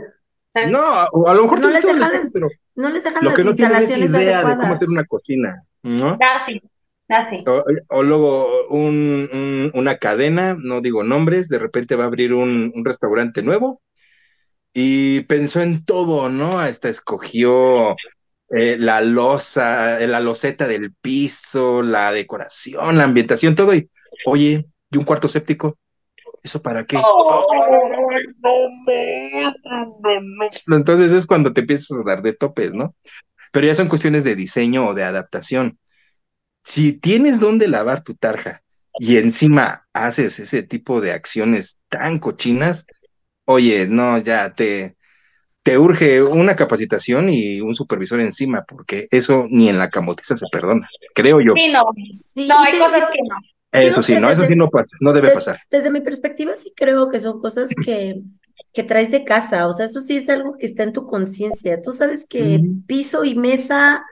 no, 0.69 1.27
a 1.27 1.33
lo 1.33 1.43
mejor 1.43 1.59
no 1.59 1.69
les 1.69 1.85
dejan, 1.85 2.11
pero 2.31 2.47
no 2.75 2.89
les 2.91 3.03
dejan 3.03 3.25
las 3.25 3.39
instalaciones 3.39 4.11
no 4.11 4.21
idea 4.21 4.37
adecuadas. 4.37 4.57
De 4.57 4.61
cómo 4.61 4.73
hacer 4.73 4.89
una 4.89 5.03
cocina, 5.03 5.63
¿no? 5.81 6.17
Casi. 6.17 6.61
Ah, 7.09 7.29
o, 7.89 8.01
luego 8.01 8.67
un, 8.69 9.71
una 9.73 9.97
cadena, 9.97 10.55
no 10.57 10.81
digo 10.81 11.03
nombres, 11.03 11.49
de 11.49 11.59
repente 11.59 11.95
va 11.95 12.05
a 12.05 12.07
abrir 12.07 12.33
un, 12.33 12.71
restaurante 12.83 13.43
nuevo 13.43 13.81
y 14.73 15.21
pensó 15.21 15.61
en 15.61 15.83
todo, 15.83 16.29
¿no? 16.29 16.59
Hasta 16.59 16.89
escogió 16.89 17.95
eh, 18.49 18.77
la 18.79 19.01
losa, 19.01 19.99
la 20.07 20.21
loseta 20.21 20.65
del 20.65 20.93
piso, 20.93 21.81
la 21.81 22.11
decoración, 22.11 22.97
la 22.97 23.03
ambientación, 23.03 23.53
todo. 23.53 23.75
Y, 23.75 23.89
oye, 24.25 24.65
¿y 24.89 24.97
un 24.97 25.03
cuarto 25.03 25.27
séptico? 25.27 25.77
¿Eso 26.41 26.61
para 26.61 26.85
qué? 26.85 26.97
Oh. 27.03 27.45
Entonces 30.67 31.13
es 31.13 31.25
cuando 31.25 31.53
te 31.53 31.61
empiezas 31.61 31.91
a 31.91 32.03
dar 32.03 32.21
de 32.21 32.33
topes, 32.33 32.73
¿no? 32.73 32.95
Pero 33.51 33.67
ya 33.67 33.75
son 33.75 33.87
cuestiones 33.87 34.23
de 34.23 34.35
diseño 34.35 34.87
o 34.87 34.93
de 34.93 35.03
adaptación 35.03 35.77
si 36.63 36.93
tienes 36.93 37.39
donde 37.39 37.67
lavar 37.67 38.03
tu 38.03 38.15
tarja 38.15 38.61
y 38.99 39.17
encima 39.17 39.87
haces 39.93 40.39
ese 40.39 40.63
tipo 40.63 41.01
de 41.01 41.11
acciones 41.11 41.77
tan 41.89 42.19
cochinas, 42.19 42.85
oye, 43.45 43.87
no, 43.87 44.17
ya 44.19 44.53
te, 44.53 44.95
te 45.63 45.77
urge 45.77 46.21
una 46.21 46.55
capacitación 46.55 47.29
y 47.29 47.59
un 47.61 47.75
supervisor 47.75 48.19
encima, 48.19 48.63
porque 48.67 49.07
eso 49.11 49.47
ni 49.49 49.69
en 49.69 49.77
la 49.77 49.89
camotiza 49.89 50.37
se 50.37 50.45
perdona, 50.51 50.87
creo 51.13 51.41
yo. 51.41 51.53
Sí, 51.55 51.71
no, 51.71 51.83
no, 52.45 52.59
hay 52.59 52.79
cosas 52.79 53.09
que 53.11 53.19
no. 53.27 53.35
Eso 53.71 54.03
sí, 54.03 54.15
no, 54.19 54.29
eso 54.29 54.43
sí 54.43 54.55
no, 54.55 54.69
no 54.99 55.13
debe 55.13 55.31
pasar. 55.31 55.59
Desde 55.71 55.89
mi 55.89 56.01
perspectiva 56.01 56.53
sí 56.55 56.71
creo 56.75 57.09
que 57.09 57.19
son 57.19 57.39
cosas 57.39 57.69
que, 57.83 58.21
que 58.71 58.83
traes 58.83 59.09
de 59.09 59.23
casa, 59.23 59.67
o 59.67 59.73
sea, 59.73 59.87
eso 59.87 60.01
sí 60.01 60.15
es 60.15 60.29
algo 60.29 60.57
que 60.59 60.67
está 60.67 60.83
en 60.83 60.93
tu 60.93 61.07
conciencia. 61.07 61.81
Tú 61.81 61.91
sabes 61.91 62.25
que 62.29 62.61
piso 62.85 63.23
y 63.23 63.33
mesa 63.33 64.05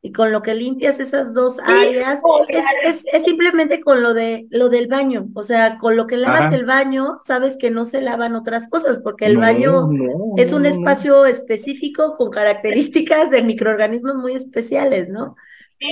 y 0.00 0.12
con 0.12 0.30
lo 0.30 0.42
que 0.42 0.54
limpias 0.54 1.00
esas 1.00 1.34
dos 1.34 1.58
áreas, 1.58 2.20
es, 2.48 3.02
es, 3.12 3.24
simplemente 3.24 3.80
con 3.80 4.00
lo 4.00 4.14
de 4.14 4.46
lo 4.50 4.68
del 4.68 4.86
baño, 4.86 5.28
o 5.34 5.42
sea, 5.42 5.78
con 5.78 5.96
lo 5.96 6.06
que 6.06 6.16
lavas 6.16 6.52
el 6.52 6.64
baño, 6.64 7.18
sabes 7.20 7.56
que 7.58 7.70
no 7.70 7.84
se 7.84 8.00
lavan 8.00 8.36
otras 8.36 8.68
cosas, 8.68 9.00
porque 9.02 9.26
el 9.26 9.38
baño 9.38 9.90
es 10.36 10.52
un 10.52 10.66
espacio 10.66 11.26
específico 11.26 12.14
con 12.16 12.30
características 12.30 13.30
de 13.30 13.42
microorganismos 13.42 14.14
muy 14.14 14.32
especiales, 14.32 15.08
¿no? 15.08 15.34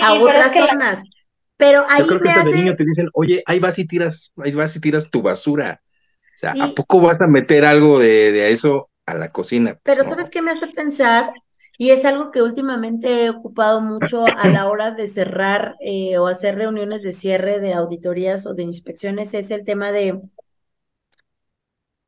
a 0.02 0.14
otras 0.14 0.52
zonas. 0.52 1.02
Pero 1.56 1.84
ahí 1.88 2.00
Yo 2.00 2.06
creo 2.06 2.20
que 2.20 2.28
me 2.28 2.34
hace... 2.34 2.52
niño 2.52 2.76
te 2.76 2.84
dicen, 2.84 3.08
oye, 3.14 3.42
ahí 3.46 3.58
vas 3.58 3.78
y 3.78 3.86
tiras, 3.86 4.32
ahí 4.36 4.52
vas 4.52 4.76
y 4.76 4.80
tiras 4.80 5.10
tu 5.10 5.22
basura. 5.22 5.80
O 6.34 6.38
sea, 6.38 6.54
¿a 6.60 6.74
poco 6.74 7.00
vas 7.00 7.20
a 7.20 7.26
meter 7.26 7.64
algo 7.64 7.98
de, 7.98 8.30
de 8.30 8.50
eso 8.50 8.90
a 9.06 9.14
la 9.14 9.32
cocina? 9.32 9.78
Pero 9.82 10.04
¿sabes 10.04 10.28
qué 10.28 10.42
me 10.42 10.50
hace 10.50 10.66
pensar? 10.66 11.32
Y 11.78 11.90
es 11.90 12.04
algo 12.04 12.30
que 12.30 12.42
últimamente 12.42 13.24
he 13.24 13.30
ocupado 13.30 13.80
mucho 13.80 14.24
a 14.26 14.48
la 14.48 14.66
hora 14.70 14.92
de 14.92 15.08
cerrar 15.08 15.76
eh, 15.80 16.18
o 16.18 16.26
hacer 16.26 16.56
reuniones 16.56 17.02
de 17.02 17.12
cierre 17.12 17.60
de 17.60 17.74
auditorías 17.74 18.46
o 18.46 18.54
de 18.54 18.62
inspecciones, 18.64 19.34
es 19.34 19.50
el 19.50 19.64
tema 19.64 19.92
de 19.92 20.20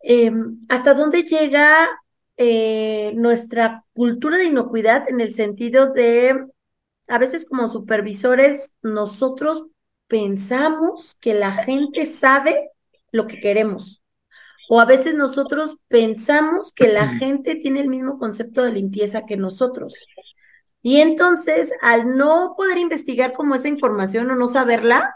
em, 0.01 0.61
hasta 0.69 0.95
dónde 0.95 1.23
llega 1.23 1.89
eh, 2.37 3.12
nuestra 3.16 3.85
cultura 3.95 4.39
de 4.39 4.45
inocuidad 4.45 5.09
en 5.09 5.21
el 5.21 5.35
sentido 5.35 5.93
de, 5.93 6.47
a 7.09 7.19
veces 7.19 7.45
como 7.45 7.69
supervisores, 7.69 8.73
nosotros 8.83 9.64
pensamos 10.07 11.16
que 11.21 11.35
la 11.35 11.53
gente 11.53 12.07
sabe 12.07 12.71
lo 13.12 13.27
que 13.27 13.41
queremos. 13.41 14.03
O 14.69 14.81
a 14.81 14.85
veces 14.85 15.14
nosotros 15.14 15.77
pensamos 15.89 16.73
que 16.73 16.89
la 16.89 17.09
gente 17.09 17.57
tiene 17.57 17.81
el 17.81 17.89
mismo 17.89 18.19
concepto 18.19 18.62
de 18.62 18.73
limpieza 18.73 19.27
que 19.27 19.37
nosotros. 19.37 19.95
Y 20.83 21.01
entonces, 21.01 21.73
al 21.83 22.16
no 22.16 22.55
poder 22.57 22.79
investigar 22.79 23.33
como 23.33 23.55
esa 23.55 23.69
información 23.69 24.31
o 24.31 24.37
no 24.37 24.47
saberla, 24.49 25.14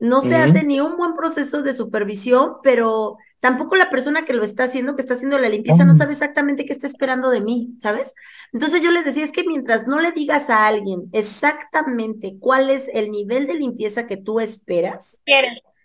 no 0.00 0.20
se 0.20 0.36
hace 0.36 0.62
ni 0.64 0.80
un 0.80 0.96
buen 0.96 1.14
proceso 1.14 1.62
de 1.62 1.74
supervisión, 1.74 2.56
pero 2.62 3.16
tampoco 3.40 3.76
la 3.76 3.90
persona 3.90 4.24
que 4.24 4.32
lo 4.32 4.44
está 4.44 4.64
haciendo, 4.64 4.94
que 4.94 5.02
está 5.02 5.14
haciendo 5.14 5.38
la 5.38 5.48
limpieza, 5.48 5.84
no 5.84 5.96
sabe 5.96 6.12
exactamente 6.12 6.64
qué 6.64 6.72
está 6.72 6.86
esperando 6.86 7.30
de 7.30 7.40
mí, 7.40 7.74
¿sabes? 7.78 8.14
Entonces 8.52 8.80
yo 8.82 8.92
les 8.92 9.04
decía, 9.04 9.24
es 9.24 9.32
que 9.32 9.44
mientras 9.44 9.86
no 9.86 10.00
le 10.00 10.12
digas 10.12 10.50
a 10.50 10.66
alguien 10.66 11.08
exactamente 11.12 12.36
cuál 12.38 12.70
es 12.70 12.88
el 12.92 13.10
nivel 13.10 13.46
de 13.46 13.54
limpieza 13.54 14.06
que 14.06 14.16
tú 14.16 14.40
esperas, 14.40 15.18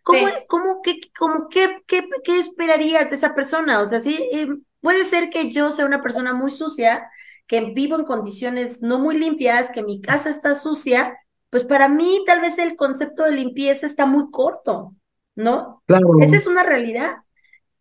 ¿cómo, 0.03 0.27
cómo, 0.47 0.81
qué, 0.81 0.99
cómo, 1.17 1.49
qué, 1.49 1.81
qué, 1.87 2.07
qué, 2.23 2.39
esperarías 2.39 3.09
de 3.09 3.15
esa 3.15 3.33
persona? 3.33 3.79
O 3.79 3.87
sea, 3.87 4.01
sí, 4.01 4.17
eh, 4.31 4.47
puede 4.81 5.03
ser 5.05 5.29
que 5.29 5.49
yo 5.49 5.71
sea 5.71 5.85
una 5.85 6.01
persona 6.01 6.33
muy 6.33 6.51
sucia, 6.51 7.09
que 7.47 7.61
vivo 7.73 7.97
en 7.97 8.05
condiciones 8.05 8.81
no 8.81 8.99
muy 8.99 9.17
limpias, 9.17 9.69
que 9.71 9.83
mi 9.83 10.01
casa 10.01 10.29
está 10.29 10.55
sucia, 10.55 11.17
pues 11.49 11.63
para 11.63 11.89
mí 11.89 12.23
tal 12.25 12.41
vez 12.41 12.57
el 12.57 12.75
concepto 12.75 13.23
de 13.23 13.31
limpieza 13.31 13.85
está 13.85 14.05
muy 14.05 14.29
corto, 14.31 14.95
¿no? 15.35 15.83
Claro. 15.85 16.07
Esa 16.21 16.35
es 16.35 16.47
una 16.47 16.63
realidad. 16.63 17.17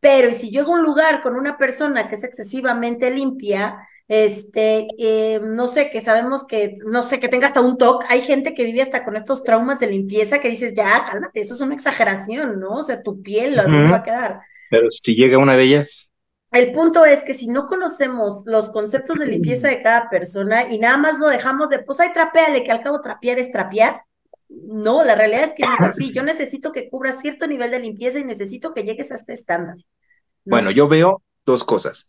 Pero 0.01 0.35
si 0.35 0.51
llego 0.51 0.73
a 0.73 0.79
un 0.79 0.83
lugar 0.83 1.23
con 1.23 1.37
una 1.37 1.57
persona 1.57 2.09
que 2.09 2.17
es 2.17 2.25
excesivamente 2.25 3.11
limpia, 3.11 3.89
este, 4.09 4.89
eh, 4.99 5.41
no 5.43 5.67
sé, 5.67 5.91
que 5.91 6.01
sabemos 6.01 6.47
que, 6.47 6.75
no 6.85 7.03
sé, 7.03 7.21
que 7.21 7.29
tenga 7.29 7.47
hasta 7.47 7.61
un 7.61 7.79
TOC, 7.79 8.05
hay 8.09 8.21
gente 8.23 8.55
que 8.55 8.65
vive 8.65 8.83
hasta 8.83 9.05
con 9.05 9.17
estos 9.17 9.43
traumas 9.43 9.81
de 9.81 9.87
limpieza 9.87 10.41
que 10.41 10.51
dices, 10.51 10.75
ya, 10.75 11.05
cálmate, 11.09 11.41
eso 11.41 11.55
es 11.55 11.61
una 11.61 11.75
exageración, 11.75 12.61
¿no? 12.61 12.79
O 12.79 12.83
sea, 12.83 13.03
tu 13.03 13.23
piel, 13.23 13.57
¿dónde 13.57 13.91
va 13.91 13.97
a 13.97 14.03
quedar? 14.03 14.41
Pero 14.71 14.89
si 14.91 15.15
llega 15.15 15.39
una 15.39 15.57
de 15.57 15.63
ellas. 15.63 16.11
El 16.51 16.73
punto 16.73 17.07
es 17.07 17.23
que 17.23 17.33
si 17.33 17.49
no 17.49 17.67
conocemos 17.67 18.43
los 18.45 18.69
conceptos 18.71 19.19
de 19.19 19.27
limpieza 19.27 19.69
de 19.69 19.83
cada 19.83 20.11
persona 20.11 20.71
y 20.71 20.79
nada 20.79 20.99
más 20.99 21.19
lo 21.19 21.29
dejamos 21.29 21.71
de, 21.71 21.79
pues 21.79 21.99
ay, 22.01 22.13
trapéale, 22.13 22.63
que 22.63 22.71
al 22.71 22.83
cabo 22.83 23.01
trapear 23.01 23.39
es 23.39 23.51
trapear, 23.51 24.03
no, 24.51 25.03
la 25.03 25.15
realidad 25.15 25.45
es 25.45 25.55
que 25.55 25.63
no 25.63 25.73
es 25.73 25.81
así. 25.81 26.13
Yo 26.13 26.23
necesito 26.23 26.73
que 26.73 26.91
cubra 26.91 27.13
cierto 27.13 27.47
nivel 27.47 27.71
de 27.71 27.81
limpieza 27.81 28.19
y 28.19 28.25
necesito 28.25 28.75
que 28.75 28.85
llegues 28.85 29.11
a 29.11 29.17
este 29.17 29.33
estándar. 29.33 29.77
Bueno, 30.45 30.71
yo 30.71 30.89
veo 30.89 31.23
dos 31.47 31.65
cosas. 31.65 32.09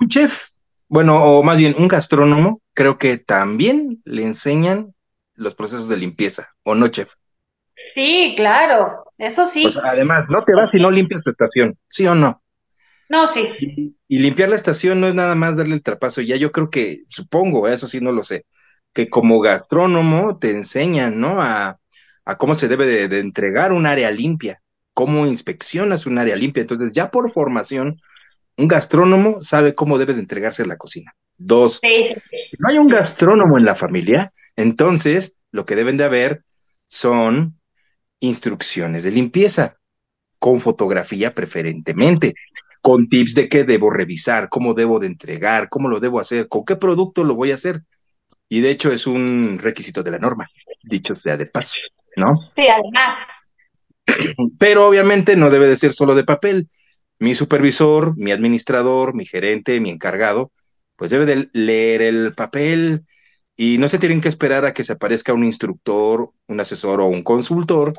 Un 0.00 0.08
chef, 0.08 0.48
bueno, 0.88 1.22
o 1.24 1.42
más 1.42 1.56
bien 1.56 1.74
un 1.78 1.88
gastrónomo, 1.88 2.60
creo 2.74 2.98
que 2.98 3.18
también 3.18 4.00
le 4.04 4.24
enseñan 4.24 4.94
los 5.34 5.54
procesos 5.54 5.88
de 5.88 5.96
limpieza, 5.96 6.48
¿o 6.62 6.74
no, 6.74 6.88
chef? 6.88 7.14
Sí, 7.94 8.34
claro, 8.36 9.04
eso 9.18 9.46
sí. 9.46 9.66
además, 9.82 10.26
no 10.28 10.44
te 10.44 10.54
vas 10.54 10.70
si 10.70 10.78
no 10.78 10.90
limpias 10.90 11.22
tu 11.22 11.30
estación, 11.30 11.76
¿sí 11.88 12.06
o 12.06 12.14
no? 12.14 12.42
No, 13.08 13.26
sí. 13.28 13.40
Y, 13.60 13.96
y, 14.08 14.18
limpiar 14.18 14.48
la 14.48 14.56
estación 14.56 15.00
no 15.00 15.06
es 15.06 15.14
nada 15.14 15.34
más 15.34 15.56
darle 15.56 15.74
el 15.74 15.82
trapazo, 15.82 16.20
ya 16.20 16.36
yo 16.36 16.50
creo 16.52 16.70
que, 16.70 17.04
supongo, 17.08 17.68
eso 17.68 17.86
sí 17.86 18.00
no 18.00 18.12
lo 18.12 18.22
sé, 18.22 18.44
que 18.96 19.10
como 19.10 19.40
gastrónomo 19.40 20.38
te 20.38 20.52
enseñan, 20.52 21.20
¿no? 21.20 21.42
A, 21.42 21.78
cómo 22.38 22.54
se 22.54 22.66
debe 22.66 22.86
de, 22.86 23.18
entregar 23.18 23.72
un 23.72 23.84
área 23.84 24.10
limpia, 24.10 24.62
cómo 24.94 25.26
inspeccionas 25.26 26.06
un 26.06 26.18
área 26.18 26.34
limpia. 26.34 26.62
Entonces, 26.62 26.92
ya 26.92 27.10
por 27.10 27.30
formación, 27.30 28.00
un 28.56 28.68
gastrónomo 28.68 29.40
sabe 29.40 29.74
cómo 29.74 29.98
debe 29.98 30.14
de 30.14 30.20
entregarse 30.20 30.66
la 30.66 30.76
cocina. 30.76 31.12
Dos, 31.36 31.80
si 31.82 32.56
no 32.58 32.68
hay 32.68 32.78
un 32.78 32.88
gastrónomo 32.88 33.58
en 33.58 33.64
la 33.64 33.76
familia, 33.76 34.32
entonces 34.56 35.36
lo 35.50 35.66
que 35.66 35.76
deben 35.76 35.96
de 35.96 36.04
haber 36.04 36.42
son 36.86 37.58
instrucciones 38.20 39.04
de 39.04 39.10
limpieza, 39.10 39.76
con 40.38 40.60
fotografía 40.60 41.34
preferentemente, 41.34 42.34
con 42.80 43.08
tips 43.08 43.34
de 43.34 43.48
qué 43.48 43.64
debo 43.64 43.90
revisar, 43.90 44.48
cómo 44.48 44.72
debo 44.72 44.98
de 44.98 45.08
entregar, 45.08 45.68
cómo 45.68 45.88
lo 45.88 46.00
debo 46.00 46.20
hacer, 46.20 46.48
con 46.48 46.64
qué 46.64 46.76
producto 46.76 47.24
lo 47.24 47.34
voy 47.34 47.52
a 47.52 47.56
hacer 47.56 47.82
y 48.48 48.60
de 48.60 48.70
hecho 48.70 48.92
es 48.92 49.06
un 49.06 49.58
requisito 49.60 50.02
de 50.02 50.12
la 50.12 50.18
norma, 50.18 50.48
dicho 50.82 51.14
sea 51.14 51.36
de 51.36 51.46
paso, 51.46 51.76
¿no? 52.16 52.50
Sí, 52.54 52.62
además. 52.62 53.28
Pero 54.58 54.86
obviamente 54.86 55.36
no 55.36 55.50
debe 55.50 55.66
de 55.66 55.76
ser 55.76 55.92
solo 55.92 56.14
de 56.14 56.24
papel. 56.24 56.68
Mi 57.18 57.34
supervisor, 57.34 58.14
mi 58.16 58.32
administrador, 58.32 59.14
mi 59.14 59.24
gerente, 59.26 59.80
mi 59.80 59.90
encargado, 59.90 60.52
pues 60.96 61.10
debe 61.10 61.26
de 61.26 61.48
leer 61.52 62.02
el 62.02 62.34
papel 62.34 63.04
y 63.56 63.78
no 63.78 63.88
se 63.88 63.98
tienen 63.98 64.20
que 64.20 64.28
esperar 64.28 64.64
a 64.66 64.74
que 64.74 64.84
se 64.84 64.92
aparezca 64.92 65.32
un 65.32 65.44
instructor, 65.44 66.30
un 66.46 66.60
asesor 66.60 67.00
o 67.00 67.06
un 67.06 67.22
consultor. 67.22 67.94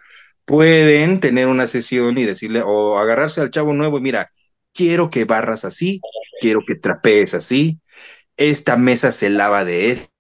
Pueden 0.46 1.20
tener 1.20 1.48
una 1.48 1.68
sesión 1.68 2.18
y 2.18 2.26
decirle 2.26 2.62
o 2.66 2.98
agarrarse 2.98 3.42
al 3.42 3.50
chavo 3.52 3.74
nuevo 3.74 3.98
y 3.98 4.02
mira, 4.02 4.30
quiero 4.74 5.10
que 5.10 5.26
barras 5.26 5.66
así, 5.66 6.00
quiero 6.40 6.62
que 6.66 6.76
trapees 6.76 7.34
así, 7.34 7.80
esta 8.38 8.78
mesa 8.78 9.12
se 9.12 9.30
lava 9.32 9.66
de 9.66 9.92
esto 9.92 10.12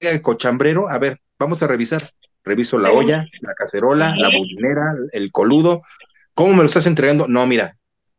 el 0.00 0.22
cochambrero, 0.22 0.88
a 0.88 0.98
ver, 0.98 1.20
vamos 1.38 1.62
a 1.62 1.66
revisar. 1.66 2.02
Reviso 2.44 2.78
la 2.78 2.92
olla, 2.92 3.26
la 3.40 3.54
cacerola, 3.54 4.14
la 4.16 4.28
bolinera, 4.28 4.94
el 5.12 5.32
coludo. 5.32 5.80
¿Cómo 6.34 6.52
me 6.52 6.58
lo 6.58 6.66
estás 6.66 6.86
entregando? 6.86 7.26
No, 7.26 7.46
mira, 7.46 7.78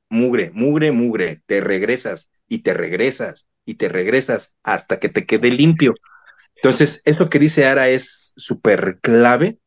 mugre, 0.10 0.52
mugre, 0.54 0.92
mugre. 0.92 1.42
Te 1.46 1.62
regresas 1.62 2.30
y 2.48 2.60
te 2.60 2.74
regresas 2.74 3.48
y 3.66 3.76
te 3.76 3.90
regresas 3.90 4.56
hasta 4.64 5.00
que 5.00 5.10
te 5.10 5.26
quede 5.26 5.52
limpio. 5.52 5.96
Entonces, 6.56 7.02
eso 7.06 7.30
que 7.30 7.40
dice 7.40 7.66
Ara 7.66 7.90
es 7.90 8.34
súper 8.36 9.00
clave, 9.02 9.60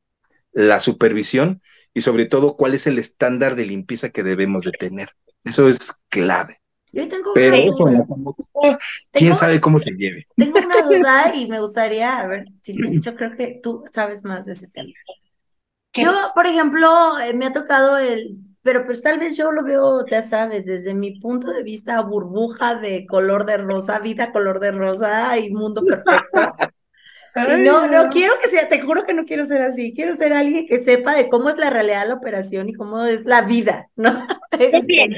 la 0.52 0.80
supervisión 0.80 1.60
y 1.94 2.00
sobre 2.00 2.26
todo 2.26 2.56
cuál 2.56 2.74
es 2.74 2.86
el 2.86 2.98
estándar 2.98 3.56
de 3.56 3.66
limpieza 3.66 4.10
que 4.10 4.22
debemos 4.22 4.64
de 4.64 4.72
tener. 4.72 5.10
Eso 5.44 5.68
es 5.68 6.02
clave. 6.08 6.60
Yo 6.92 7.08
tengo 7.08 7.32
Pero 7.34 7.56
una 7.78 8.02
duda. 8.02 8.78
quién 9.12 9.34
sabe 9.34 9.60
cómo 9.60 9.78
se 9.78 9.90
lleve. 9.92 10.26
Tengo 10.36 10.58
una 10.58 10.82
duda 10.82 11.34
y 11.34 11.46
me 11.46 11.60
gustaría, 11.60 12.18
a 12.18 12.26
ver, 12.26 12.46
yo 12.64 13.14
creo 13.14 13.36
que 13.36 13.60
tú 13.62 13.84
sabes 13.92 14.24
más 14.24 14.46
de 14.46 14.52
ese 14.52 14.68
tema. 14.68 14.92
Yo, 15.94 16.12
por 16.34 16.46
ejemplo, 16.46 17.18
eh, 17.18 17.34
me 17.34 17.46
ha 17.46 17.52
tocado 17.52 17.98
el, 17.98 18.38
pero 18.62 18.86
pues 18.86 19.02
tal 19.02 19.18
vez 19.18 19.36
yo 19.36 19.50
lo 19.52 19.64
veo, 19.64 20.06
ya 20.06 20.22
sabes, 20.22 20.64
desde 20.64 20.94
mi 20.94 21.18
punto 21.18 21.50
de 21.52 21.62
vista, 21.62 22.00
burbuja 22.02 22.76
de 22.76 23.06
color 23.06 23.46
de 23.46 23.56
rosa, 23.56 23.98
vida 23.98 24.32
color 24.32 24.60
de 24.60 24.72
rosa 24.72 25.36
y 25.38 25.50
mundo 25.50 25.82
perfecto. 25.84 26.56
No, 27.60 27.86
no 27.86 28.08
quiero 28.08 28.34
que 28.42 28.48
sea, 28.48 28.68
te 28.68 28.80
juro 28.80 29.04
que 29.04 29.14
no 29.14 29.24
quiero 29.24 29.44
ser 29.44 29.62
así, 29.62 29.92
quiero 29.94 30.16
ser 30.16 30.32
alguien 30.32 30.66
que 30.66 30.78
sepa 30.78 31.14
de 31.14 31.28
cómo 31.28 31.50
es 31.50 31.58
la 31.58 31.70
realidad 31.70 32.02
de 32.02 32.08
la 32.08 32.14
operación 32.14 32.68
y 32.68 32.74
cómo 32.74 33.04
es 33.04 33.26
la 33.26 33.42
vida, 33.42 33.88
¿no? 33.96 34.26
bien 34.86 35.12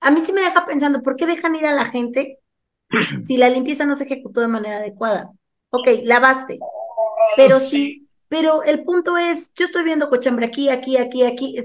a 0.00 0.10
mí 0.10 0.24
sí 0.24 0.32
me 0.32 0.42
deja 0.42 0.64
pensando, 0.64 1.02
¿por 1.02 1.16
qué 1.16 1.26
dejan 1.26 1.56
ir 1.56 1.66
a 1.66 1.74
la 1.74 1.86
gente 1.86 2.38
si 3.26 3.36
la 3.36 3.48
limpieza 3.48 3.86
no 3.86 3.96
se 3.96 4.04
ejecutó 4.04 4.40
de 4.40 4.48
manera 4.48 4.76
adecuada? 4.76 5.32
Ok, 5.70 5.88
lavaste, 6.04 6.58
pero 7.36 7.56
sí, 7.56 8.08
pero 8.28 8.62
el 8.62 8.84
punto 8.84 9.16
es, 9.16 9.52
yo 9.54 9.66
estoy 9.66 9.84
viendo 9.84 10.08
cochambre 10.08 10.46
aquí, 10.46 10.68
aquí, 10.68 10.96
aquí, 10.96 11.24
aquí. 11.24 11.56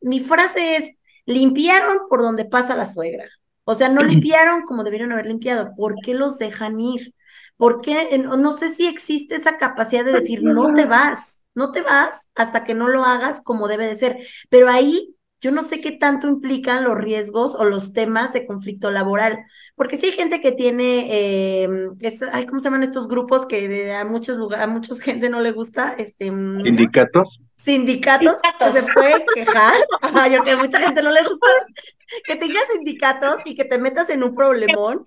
Mi 0.00 0.20
frase 0.20 0.76
es, 0.76 0.90
limpiaron 1.26 2.08
por 2.08 2.22
donde 2.22 2.44
pasa 2.44 2.76
la 2.76 2.86
suegra. 2.86 3.24
O 3.64 3.74
sea, 3.74 3.88
no 3.88 4.02
limpiaron 4.02 4.62
como 4.62 4.84
debieron 4.84 5.12
haber 5.12 5.26
limpiado. 5.26 5.74
¿Por 5.76 5.96
qué 6.02 6.14
los 6.14 6.38
dejan 6.38 6.80
ir? 6.80 7.14
¿Por 7.56 7.80
qué? 7.80 8.18
No 8.18 8.56
sé 8.56 8.74
si 8.74 8.86
existe 8.86 9.36
esa 9.36 9.58
capacidad 9.58 10.04
de 10.04 10.12
decir, 10.12 10.42
no 10.42 10.74
te 10.74 10.86
vas, 10.86 11.38
no 11.54 11.70
te 11.70 11.82
vas 11.82 12.18
hasta 12.34 12.64
que 12.64 12.74
no 12.74 12.88
lo 12.88 13.04
hagas 13.04 13.40
como 13.42 13.68
debe 13.68 13.86
de 13.86 13.96
ser. 13.96 14.26
Pero 14.48 14.68
ahí 14.68 15.13
yo 15.44 15.50
no 15.50 15.62
sé 15.62 15.82
qué 15.82 15.92
tanto 15.92 16.26
implican 16.26 16.84
los 16.84 16.96
riesgos 16.96 17.54
o 17.54 17.64
los 17.64 17.92
temas 17.92 18.32
de 18.32 18.46
conflicto 18.46 18.90
laboral, 18.90 19.44
porque 19.76 19.98
sí 19.98 20.06
hay 20.06 20.12
gente 20.12 20.40
que 20.40 20.52
tiene, 20.52 21.06
eh, 21.10 21.68
¿cómo 22.48 22.60
se 22.60 22.64
llaman 22.64 22.82
estos 22.82 23.08
grupos 23.08 23.44
que 23.44 23.92
a 23.92 24.06
muchos 24.06 24.38
lugares, 24.38 24.64
a 24.64 24.68
mucha 24.68 24.94
gente 25.02 25.28
no 25.28 25.40
le 25.40 25.52
gusta? 25.52 25.94
Este, 25.98 26.30
mm, 26.30 26.62
¿Sindicatos? 26.62 27.28
Sindicatos, 27.56 28.38
que 28.58 28.72
se 28.72 28.92
pueden 28.94 29.22
quejar, 29.34 29.74
Ajá, 30.00 30.28
yo 30.28 30.42
que 30.42 30.52
a 30.52 30.56
mucha 30.56 30.80
gente 30.80 31.02
no 31.02 31.12
le 31.12 31.22
gusta, 31.22 31.46
que 32.24 32.36
tengas 32.36 32.64
sindicatos 32.72 33.42
y 33.44 33.54
que 33.54 33.66
te 33.66 33.76
metas 33.76 34.08
en 34.08 34.22
un 34.22 34.34
problemón, 34.34 35.04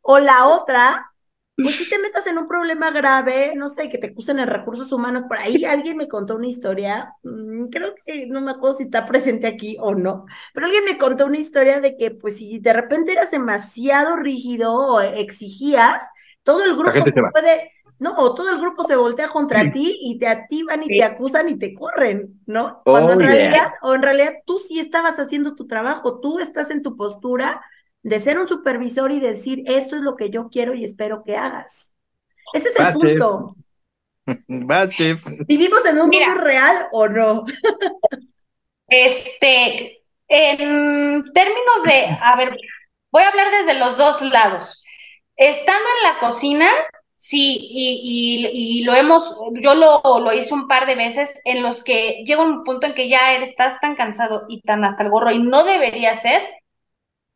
o 0.00 0.18
la 0.18 0.48
otra, 0.48 1.12
pues 1.56 1.76
si 1.76 1.88
te 1.88 1.98
metas 1.98 2.26
en 2.26 2.36
un 2.36 2.46
problema 2.46 2.90
grave, 2.90 3.54
no 3.56 3.70
sé, 3.70 3.88
que 3.88 3.96
te 3.96 4.08
acusen 4.08 4.38
en 4.38 4.48
recursos 4.48 4.92
humanos, 4.92 5.24
por 5.26 5.38
ahí 5.38 5.64
alguien 5.64 5.96
me 5.96 6.06
contó 6.06 6.36
una 6.36 6.46
historia, 6.46 7.14
mm, 7.22 7.68
creo 7.68 7.94
que 8.04 8.26
no 8.26 8.42
me 8.42 8.50
acuerdo 8.50 8.76
si 8.76 8.84
está 8.84 9.06
presente 9.06 9.46
aquí 9.46 9.76
o 9.80 9.94
no, 9.94 10.26
pero 10.52 10.66
alguien 10.66 10.84
me 10.84 10.98
contó 10.98 11.24
una 11.24 11.38
historia 11.38 11.80
de 11.80 11.96
que 11.96 12.10
pues 12.10 12.36
si 12.36 12.58
de 12.58 12.72
repente 12.74 13.12
eras 13.12 13.30
demasiado 13.30 14.16
rígido 14.16 14.74
o 14.74 15.00
exigías, 15.00 16.02
todo 16.42 16.62
el 16.62 16.76
grupo 16.76 16.92
se 16.92 17.22
puede, 17.32 17.72
no, 17.98 18.14
o 18.18 18.34
todo 18.34 18.50
el 18.50 18.60
grupo 18.60 18.84
se 18.84 18.96
voltea 18.96 19.28
contra 19.28 19.72
ti 19.72 19.98
y 20.02 20.18
te 20.18 20.28
activan 20.28 20.82
y 20.82 20.88
te 20.88 21.04
acusan 21.04 21.48
y 21.48 21.58
te 21.58 21.74
corren, 21.74 22.38
¿no? 22.44 22.82
Cuando 22.84 23.14
en 23.14 23.20
realidad, 23.20 23.72
o 23.80 23.94
en 23.94 24.02
realidad 24.02 24.34
tú 24.44 24.58
sí 24.58 24.78
estabas 24.78 25.18
haciendo 25.18 25.54
tu 25.54 25.66
trabajo, 25.66 26.20
tú 26.20 26.38
estás 26.38 26.70
en 26.70 26.82
tu 26.82 26.96
postura 26.96 27.62
de 28.06 28.20
ser 28.20 28.38
un 28.38 28.46
supervisor 28.46 29.10
y 29.10 29.18
decir, 29.18 29.64
esto 29.66 29.96
es 29.96 30.02
lo 30.02 30.14
que 30.14 30.30
yo 30.30 30.48
quiero 30.48 30.74
y 30.74 30.84
espero 30.84 31.24
que 31.24 31.36
hagas. 31.36 31.90
Ese 32.52 32.68
es 32.68 32.78
el 32.78 32.92
punto. 32.92 33.56
¿Vivimos 35.48 35.84
en 35.84 35.98
un 35.98 36.10
mundo 36.10 36.34
real 36.36 36.86
o 36.92 37.08
no? 37.08 37.44
este, 38.86 40.04
en 40.28 41.32
términos 41.32 41.82
de, 41.84 42.16
a 42.22 42.36
ver, 42.36 42.56
voy 43.10 43.24
a 43.24 43.28
hablar 43.28 43.48
desde 43.50 43.76
los 43.76 43.98
dos 43.98 44.22
lados. 44.22 44.84
Estando 45.34 45.88
en 45.98 46.12
la 46.12 46.20
cocina, 46.20 46.68
Sí, 47.18 47.58
y, 47.60 48.46
y, 48.52 48.84
lo 48.84 48.94
hemos, 48.94 49.36
yo 49.54 49.74
lo, 49.74 50.00
lo, 50.20 50.32
hice 50.32 50.54
un 50.54 50.68
par 50.68 50.86
de 50.86 50.94
veces 50.94 51.40
en 51.44 51.60
los 51.60 51.82
que 51.82 52.22
llega 52.24 52.44
un 52.44 52.62
punto 52.62 52.86
en 52.86 52.94
que 52.94 53.08
ya 53.08 53.34
estás 53.34 53.80
tan 53.80 53.96
cansado 53.96 54.44
y 54.48 54.60
tan 54.60 54.84
hasta 54.84 55.02
el 55.02 55.10
gorro 55.10 55.32
y 55.32 55.40
no 55.40 55.64
debería 55.64 56.14
ser, 56.14 56.42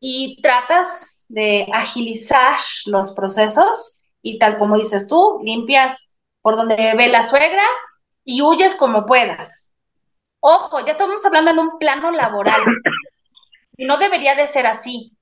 y 0.01 0.41
tratas 0.41 1.25
de 1.29 1.67
agilizar 1.71 2.57
los 2.87 3.13
procesos 3.13 4.03
y 4.21 4.39
tal 4.39 4.57
como 4.57 4.75
dices 4.75 5.07
tú, 5.07 5.39
limpias 5.43 6.17
por 6.41 6.57
donde 6.57 6.75
ve 6.75 7.07
la 7.07 7.23
suegra 7.23 7.63
y 8.25 8.41
huyes 8.41 8.75
como 8.75 9.05
puedas. 9.05 9.75
Ojo, 10.39 10.83
ya 10.83 10.93
estamos 10.93 11.23
hablando 11.23 11.51
en 11.51 11.59
un 11.59 11.77
plano 11.77 12.09
laboral 12.09 12.61
y 13.77 13.85
no 13.85 13.97
debería 13.97 14.35
de 14.35 14.47
ser 14.47 14.65
así. 14.65 15.15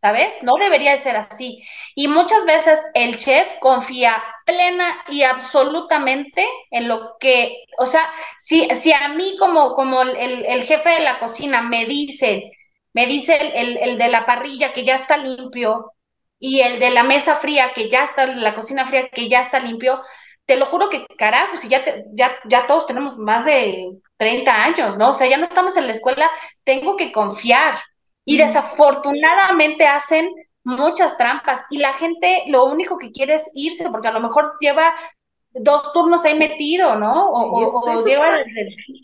¿sabes? 0.00 0.42
No 0.42 0.52
debería 0.62 0.92
de 0.92 0.98
ser 0.98 1.16
así. 1.16 1.60
Y 1.96 2.06
muchas 2.06 2.44
veces 2.44 2.78
el 2.94 3.16
chef 3.16 3.48
confía 3.60 4.22
plena 4.46 5.04
y 5.08 5.24
absolutamente 5.24 6.46
en 6.70 6.86
lo 6.86 7.16
que, 7.18 7.64
o 7.78 7.86
sea, 7.86 8.08
si, 8.38 8.68
si 8.76 8.92
a 8.92 9.08
mí 9.08 9.36
como, 9.40 9.74
como 9.74 10.02
el, 10.02 10.44
el 10.46 10.62
jefe 10.62 10.90
de 10.90 11.00
la 11.00 11.18
cocina 11.18 11.62
me 11.62 11.84
dice, 11.86 12.52
me 12.94 13.06
dice 13.06 13.36
el, 13.54 13.76
el, 13.78 13.98
de 13.98 14.08
la 14.08 14.26
parrilla 14.26 14.72
que 14.72 14.84
ya 14.84 14.96
está 14.96 15.16
limpio 15.16 15.92
y 16.38 16.60
el 16.60 16.80
de 16.80 16.90
la 16.90 17.04
mesa 17.04 17.36
fría 17.36 17.72
que 17.74 17.88
ya 17.88 18.04
está, 18.04 18.26
la 18.26 18.54
cocina 18.54 18.86
fría 18.86 19.08
que 19.08 19.28
ya 19.28 19.40
está 19.40 19.60
limpio, 19.60 20.00
te 20.44 20.56
lo 20.56 20.66
juro 20.66 20.90
que 20.90 21.06
carajo, 21.16 21.56
si 21.56 21.68
ya, 21.68 21.84
ya, 22.14 22.36
ya 22.46 22.66
todos 22.66 22.86
tenemos 22.86 23.16
más 23.16 23.44
de 23.44 23.90
30 24.16 24.64
años, 24.64 24.98
¿no? 24.98 25.10
O 25.10 25.14
sea, 25.14 25.28
ya 25.28 25.36
no 25.36 25.44
estamos 25.44 25.76
en 25.76 25.86
la 25.86 25.92
escuela, 25.92 26.28
tengo 26.64 26.96
que 26.96 27.12
confiar, 27.12 27.78
y 28.24 28.36
desafortunadamente 28.36 29.86
hacen 29.86 30.28
muchas 30.64 31.16
trampas 31.18 31.64
y 31.70 31.78
la 31.78 31.92
gente 31.94 32.44
lo 32.46 32.64
único 32.66 32.98
que 32.98 33.10
quiere 33.10 33.34
es 33.34 33.50
irse 33.54 33.90
porque 33.90 34.08
a 34.08 34.12
lo 34.12 34.20
mejor 34.20 34.52
lleva 34.60 34.94
dos 35.54 35.92
turnos 35.92 36.24
ahí 36.24 36.38
metido, 36.38 36.96
¿no? 36.96 37.30
O, 37.30 38.04
lleva... 38.04 38.38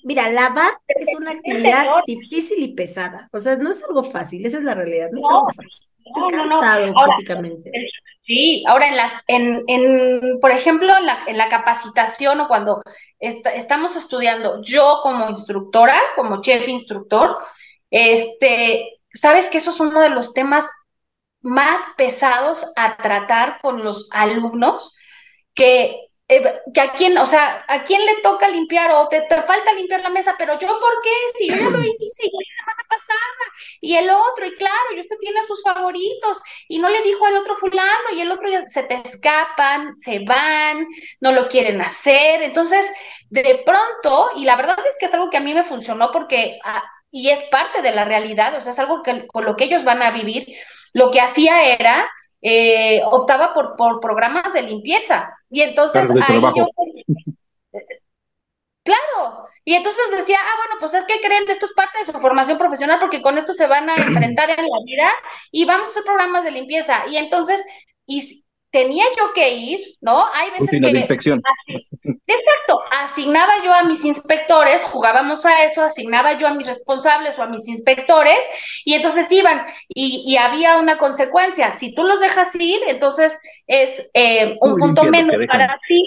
Mira, 0.05 0.31
lavar 0.31 0.73
es 0.87 1.15
una 1.17 1.33
actividad 1.33 1.87
difícil 2.07 2.63
y 2.63 2.75
pesada. 2.75 3.29
O 3.33 3.41
sea, 3.41 3.57
no 3.57 3.71
es 3.71 3.85
algo 3.85 4.03
fácil, 4.03 4.45
esa 4.47 4.59
es 4.59 4.65
la 4.65 4.75
realidad, 4.75 5.09
no, 5.13 5.19
es 5.19 5.25
algo 5.25 5.47
fácil. 5.47 5.89
es 6.05 6.37
cansado 6.37 6.95
físicamente. 7.17 7.71
Sí, 8.29 8.63
ahora 8.69 8.89
en 8.89 8.97
las, 8.97 9.25
en, 9.27 9.65
en, 9.69 10.39
por 10.41 10.51
ejemplo, 10.51 10.95
en 10.99 11.07
la, 11.07 11.21
en 11.27 11.39
la 11.39 11.49
capacitación 11.49 12.41
o 12.43 12.49
cuando 12.49 12.83
estamos 13.19 13.97
estudiando, 13.97 14.63
yo 14.63 15.01
como 15.03 15.31
instructora, 15.31 15.99
como 16.15 16.43
chef 16.43 16.69
instructor, 16.69 17.37
este, 17.91 19.01
sabes 19.15 19.49
que 19.49 19.59
eso 19.59 19.71
es 19.71 19.81
uno 19.81 20.01
de 20.03 20.11
los 20.11 20.35
temas 20.35 20.69
más 21.41 21.81
pesados 21.97 22.71
a 22.77 22.99
tratar 22.99 23.61
con 23.63 23.83
los 23.83 24.09
alumnos, 24.11 24.95
que, 25.55 26.08
eh, 26.31 26.61
que 26.75 26.81
a 26.81 26.93
quién, 26.93 27.17
o 27.17 27.25
sea, 27.25 27.65
a 27.67 27.85
quién 27.85 28.05
le 28.05 28.17
toca 28.23 28.51
limpiar 28.51 28.91
o 28.93 29.09
te, 29.09 29.27
falta 29.29 29.73
limpiar 29.73 30.03
la 30.03 30.11
mesa, 30.11 30.35
pero 30.37 30.59
yo, 30.59 30.69
¿por 30.69 31.03
qué? 31.03 31.11
Si 31.39 31.49
yo 31.49 31.57
ya 31.57 31.71
lo 31.71 31.79
hice 31.81 32.25
la 32.25 32.45
semana 32.59 32.85
pasada, 32.87 33.45
y 33.81 33.97
el 33.97 34.11
otro, 34.11 34.47
y 34.47 34.55
claro, 34.57 34.95
y 34.95 35.01
usted 35.01 35.17
tiene 35.21 35.41
sus 35.47 35.63
favoritos, 35.63 36.39
y 36.69 36.79
no 36.81 36.91
le 36.91 37.01
dijo 37.03 37.25
al 37.25 37.37
otro 37.37 37.57
fulano, 37.57 38.11
y 38.15 38.21
el 38.21 38.31
otro 38.31 38.51
ya 38.51 38.69
se 38.69 38.83
te 38.83 38.97
escapan, 38.97 39.95
se 39.97 40.19
van, 40.19 40.87
no 41.21 41.33
lo 41.33 41.49
quieren 41.49 41.81
hacer, 41.81 42.43
entonces, 42.43 42.93
de 43.31 43.63
pronto, 43.65 44.33
y 44.37 44.45
la 44.45 44.57
verdad 44.57 44.79
es 44.87 44.97
que 45.01 45.07
es 45.07 45.15
algo 45.15 45.31
que 45.31 45.39
a 45.39 45.41
mí 45.41 45.55
me 45.55 45.65
funcionó 45.65 46.13
porque... 46.13 46.59
Ah, 46.63 46.85
y 47.11 47.31
es 47.31 47.41
parte 47.45 47.81
de 47.81 47.93
la 47.93 48.05
realidad, 48.05 48.55
o 48.55 48.61
sea, 48.61 48.73
es 48.73 48.79
algo 48.79 49.03
que, 49.03 49.27
con 49.29 49.47
lo 49.47 49.57
que 49.57 49.65
ellos 49.65 49.83
van 49.83 50.03
a 50.03 50.11
vivir. 50.11 50.47
Lo 50.93 51.11
que 51.11 51.23
hacía 51.23 51.65
era, 51.65 52.07
eh, 52.43 53.03
optaba 53.05 53.53
por, 53.55 53.77
por 53.77 54.01
programas 54.01 54.53
de 54.53 54.63
limpieza. 54.63 55.37
Y 55.51 55.63
entonces 55.63 56.11
ahí 56.11 56.41
yo... 56.57 56.67
Claro, 58.85 59.47
y 59.67 59.75
entonces 59.75 60.03
decía, 60.17 60.39
ah, 60.41 60.55
bueno, 60.57 60.77
pues 60.81 60.95
es 60.95 61.05
que 61.05 61.21
creen, 61.21 61.45
esto 61.47 61.67
es 61.67 61.75
parte 61.75 61.99
de 61.99 62.07
su 62.07 62.13
formación 62.13 62.57
profesional 62.57 62.99
porque 62.99 63.21
con 63.21 63.37
esto 63.37 63.53
se 63.53 63.67
van 63.67 63.91
a 63.91 63.95
enfrentar 63.97 64.49
en 64.49 64.65
la 64.65 64.79
vida 64.87 65.13
y 65.51 65.67
vamos 65.67 65.89
a 65.89 65.91
hacer 65.91 66.05
programas 66.05 66.45
de 66.45 66.53
limpieza. 66.53 67.07
Y 67.07 67.19
entonces, 67.19 67.63
y 68.07 68.47
tenía 68.71 69.05
yo 69.17 69.33
que 69.35 69.55
ir, 69.55 69.81
¿no? 70.01 70.27
Hay 70.33 70.51
veces 70.51 70.71
que... 70.71 70.81
De 70.81 70.99
inspección. 70.99 71.43
Exacto, 72.05 72.81
asignaba 72.91 73.53
yo 73.65 73.73
a 73.73 73.85
mis 73.85 74.05
inspectores, 74.05 74.83
jugábamos 74.83 75.47
a 75.47 75.65
eso, 75.65 75.83
asignaba 75.83 76.37
yo 76.37 76.47
a 76.47 76.55
mis 76.55 76.67
responsables 76.67 77.39
o 77.39 77.43
a 77.43 77.49
mis 77.49 77.67
inspectores, 77.69 78.39
y 78.85 78.95
entonces 78.95 79.31
iban, 79.33 79.67
y, 79.89 80.37
había 80.37 80.77
una 80.77 80.99
consecuencia. 80.99 81.73
Si 81.73 81.95
tú 81.95 82.05
los 82.05 82.21
dejas 82.21 82.55
ir, 82.57 82.81
entonces 82.87 83.41
es 83.67 84.11
eh, 84.15 84.57
un 84.61 84.77
punto 84.77 85.05
menos 85.05 85.37
para 85.49 85.79
ti. 85.89 86.03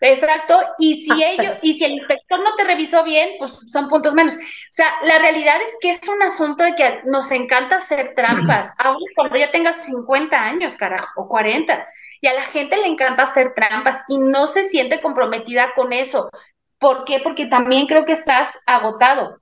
Exacto, 0.00 0.60
y 0.78 0.94
si 0.96 1.22
ah, 1.22 1.30
ellos, 1.30 1.56
y 1.62 1.72
si 1.72 1.84
el 1.84 1.92
inspector 1.92 2.38
no 2.40 2.54
te 2.54 2.64
revisó 2.64 3.02
bien, 3.02 3.30
pues 3.38 3.70
son 3.70 3.88
puntos 3.88 4.14
menos. 4.14 4.34
O 4.34 4.38
sea, 4.70 4.88
la 5.04 5.18
realidad 5.18 5.56
es 5.62 5.76
que 5.80 5.90
es 5.90 6.06
un 6.06 6.22
asunto 6.22 6.64
de 6.64 6.74
que 6.74 7.00
nos 7.04 7.30
encanta 7.30 7.76
hacer 7.76 8.14
trampas, 8.14 8.74
aún 8.78 9.02
cuando 9.14 9.38
ya 9.38 9.50
tengas 9.50 9.84
50 9.86 10.38
años, 10.38 10.76
carajo, 10.76 11.08
o 11.16 11.28
40. 11.28 11.86
Y 12.20 12.26
a 12.26 12.34
la 12.34 12.42
gente 12.42 12.76
le 12.76 12.88
encanta 12.88 13.22
hacer 13.22 13.54
trampas 13.54 14.04
y 14.08 14.18
no 14.18 14.46
se 14.46 14.64
siente 14.64 15.00
comprometida 15.00 15.72
con 15.74 15.92
eso. 15.92 16.30
¿Por 16.78 17.04
qué? 17.04 17.20
Porque 17.20 17.46
también 17.46 17.86
creo 17.86 18.04
que 18.04 18.12
estás 18.12 18.58
agotado. 18.66 19.40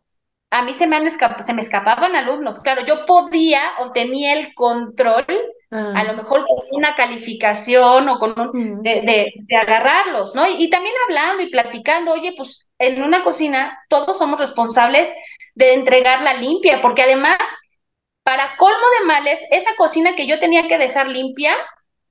A 0.51 0.63
mí 0.63 0.73
se 0.73 0.87
me, 0.87 0.97
han 0.97 1.11
se 1.11 1.55
me 1.55 1.63
escapaban 1.63 2.15
alumnos. 2.15 2.61
Claro, 2.61 2.85
yo 2.85 3.05
podía 3.07 3.61
o 3.81 3.91
tenía 3.91 4.35
el 4.35 4.55
control 4.55 5.27
a 5.75 6.05
lo 6.05 6.15
mejor 6.15 6.47
con 6.47 6.59
una 6.71 6.95
calificación 6.95 8.09
o 8.09 8.19
con 8.19 8.39
un, 8.39 8.83
de, 8.83 9.03
de, 9.03 9.57
agarrarlos, 9.57 10.35
¿no? 10.35 10.47
Y, 10.47 10.71
también 10.71 10.95
hablando 11.09 11.43
y 11.43 11.51
platicando, 11.51 12.13
oye, 12.13 12.33
pues 12.37 12.71
en 12.79 13.03
una 13.03 13.25
cocina 13.25 13.77
todos 13.89 14.17
somos 14.17 14.39
responsables 14.39 15.13
de 15.55 15.75
entregarla 15.75 16.35
limpia, 16.35 16.81
porque 16.81 17.03
además, 17.03 17.39
para 18.23 18.57
colmo 18.57 18.87
de 19.01 19.07
males, 19.07 19.41
esa 19.51 19.75
cocina 19.77 20.15
que 20.15 20.29
yo 20.29 20.39
tenía 20.39 20.69
que 20.69 20.79
dejar 20.79 21.09
limpia 21.09 21.55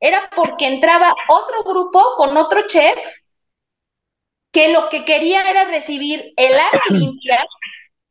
era 0.01 0.29
porque 0.35 0.67
entraba 0.67 1.15
otro 1.29 1.63
grupo 1.63 2.15
con 2.17 2.35
otro 2.35 2.67
chef 2.67 2.99
que 4.51 4.73
lo 4.73 4.89
que 4.89 5.05
quería 5.05 5.49
era 5.49 5.65
recibir 5.65 6.33
el 6.35 6.53
área 6.53 6.81
limpia 6.89 7.45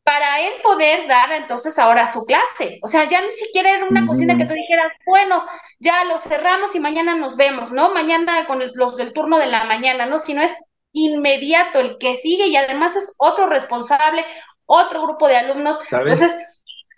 para 0.05 0.40
él 0.40 0.53
poder 0.62 1.07
dar 1.07 1.32
entonces 1.32 1.78
ahora 1.78 2.07
su 2.07 2.24
clase. 2.24 2.80
O 2.82 2.88
sea, 2.88 3.09
ya 3.09 3.20
ni 3.20 3.30
siquiera 3.30 3.70
era 3.70 3.86
una 3.86 4.07
cocina 4.07 4.36
que 4.36 4.46
tú 4.46 4.55
dijeras, 4.55 4.92
bueno, 5.07 5.44
ya 5.78 6.05
lo 6.05 6.18
cerramos 6.18 6.74
y 6.74 6.80
mañana 6.80 7.14
nos 7.14 7.36
vemos, 7.36 7.70
¿no? 7.72 7.94
Mañana 7.94 8.46
con 8.46 8.61
los 8.74 8.96
del 8.96 9.12
turno 9.12 9.38
de 9.38 9.46
la 9.46 9.64
mañana, 9.64 10.07
¿no? 10.07 10.18
Sino 10.18 10.42
es 10.42 10.53
inmediato 10.92 11.78
el 11.78 11.98
que 11.98 12.16
sigue 12.16 12.48
y 12.48 12.57
además 12.57 12.96
es 12.96 13.14
otro 13.18 13.46
responsable, 13.48 14.24
otro 14.66 15.03
grupo 15.03 15.28
de 15.28 15.36
alumnos. 15.36 15.78
Entonces, 15.90 16.36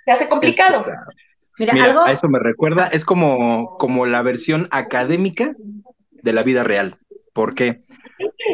se 0.05 0.11
hace 0.11 0.29
complicado. 0.29 0.85
Mira, 1.59 2.05
a 2.07 2.11
eso 2.11 2.27
me 2.29 2.39
recuerda, 2.39 2.87
es 2.87 3.05
como, 3.05 3.77
como 3.79 4.07
la 4.07 4.23
versión 4.23 4.67
académica 4.71 5.55
de 6.11 6.33
la 6.33 6.43
vida 6.43 6.65
real. 6.65 6.97
¿Por 7.35 7.55
qué? 7.55 7.83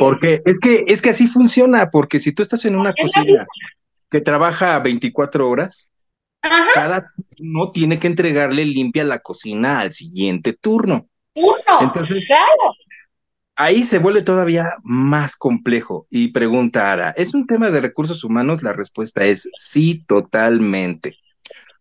Porque 0.01 0.43
es 0.45 0.59
que, 0.61 0.85
es 0.87 1.01
que 1.03 1.11
así 1.11 1.29
funciona, 1.29 1.91
porque 1.91 2.19
si 2.19 2.33
tú 2.33 2.43
estás 2.43 2.65
en 2.65 2.77
una 2.77 2.93
cocina 2.93 3.47
que 4.11 4.21
trabaja 4.21 4.79
24 4.81 5.49
horas, 5.49 5.91
cada 6.75 7.13
turno 7.37 7.71
tiene 7.71 7.99
que 7.99 8.07
entregarle 8.07 8.65
limpia 8.65 9.05
la 9.05 9.21
cocina 9.21 9.81
al 9.81 9.93
siguiente 9.93 10.53
turno. 10.53 11.07
Entonces, 11.81 12.25
ahí 13.57 13.83
se 13.83 13.99
vuelve 13.99 14.23
todavía 14.23 14.75
más 14.83 15.37
complejo. 15.37 16.07
Y 16.11 16.29
pregunta 16.29 16.93
Ara, 16.93 17.11
¿es 17.11 17.35
un 17.35 17.47
tema 17.47 17.71
de 17.71 17.81
recursos 17.81 18.25
humanos? 18.25 18.63
La 18.63 18.73
respuesta 18.73 19.25
es 19.25 19.49
sí, 19.55 20.05
totalmente. 20.07 21.17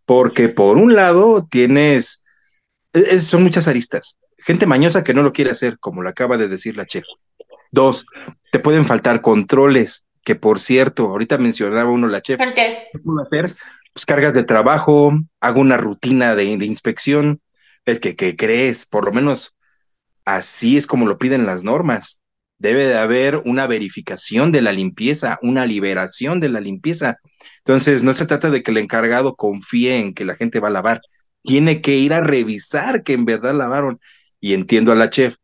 Porque 0.05 0.49
por 0.49 0.77
un 0.77 0.95
lado 0.95 1.47
tienes, 1.49 2.21
e, 2.93 3.19
son 3.19 3.43
muchas 3.43 3.67
aristas. 3.67 4.17
Gente 4.38 4.65
mañosa 4.65 5.03
que 5.03 5.13
no 5.13 5.21
lo 5.23 5.34
quiere 5.34 5.51
hacer, 5.51 5.80
como 5.80 6.01
lo 6.01 6.09
acaba 6.09 6.38
de 6.38 6.47
decir 6.47 6.77
la 6.77 6.86
chef. 6.86 7.05
Dos, 7.71 8.05
te 8.51 8.59
pueden 8.59 8.86
faltar 8.86 9.21
controles 9.21 10.07
que 10.24 10.36
por 10.36 10.59
cierto, 10.59 11.07
ahorita 11.07 11.38
mencionaba 11.38 11.89
uno 11.89 12.07
la 12.07 12.22
chef. 12.22 12.38
¿Por 12.38 12.53
qué? 12.53 12.88
puedo 13.03 13.22
hacer? 13.22 13.45
Pues 13.93 14.05
cargas 14.05 14.34
de 14.34 14.43
trabajo, 14.43 15.11
hago 15.39 15.61
una 15.61 15.78
rutina 15.78 16.36
de, 16.36 16.45
inspección. 16.45 17.41
Es 17.86 17.99
que, 17.99 18.15
que 18.15 18.36
crees, 18.36 18.86
por 18.86 19.05
lo 19.05 19.11
menos 19.11 19.55
así 20.26 20.78
es 20.78 20.86
como 20.86 21.07
lo 21.07 21.17
piden 21.17 21.45
las 21.45 21.63
normas. 21.63 22.22
Debe 22.57 22.86
de 22.86 22.97
haber 22.97 23.38
una 23.45 23.67
verificación 23.67 24.51
de 24.51 24.61
la 24.61 24.74
limpieza, 24.74 25.39
una 25.41 25.65
liberación 25.65 26.39
de 26.39 26.49
la 26.49 26.59
limpieza. 26.59 27.17
Entonces, 27.59 28.03
no 28.03 28.13
se 28.13 28.26
trata 28.26 28.49
de 28.49 28.61
que 28.61 28.72
el 28.72 28.78
encargado 28.78 29.36
confíe 29.36 29.99
en 29.99 30.13
que 30.13 30.26
la 30.26 30.36
gente 30.36 30.59
va 30.59 30.67
a 30.67 30.72
lavar. 30.72 31.01
Tiene 31.41 31.82
que 31.82 31.95
ir 31.95 32.13
a 32.13 32.20
revisar 32.20 33.03
que 33.03 33.13
en 33.13 33.26
verdad 33.26 33.55
lavaron. 33.55 33.99
Y 34.41 34.53
entiendo 34.53 34.91
a 34.91 34.95
la 34.95 35.09
chef, 35.09 35.38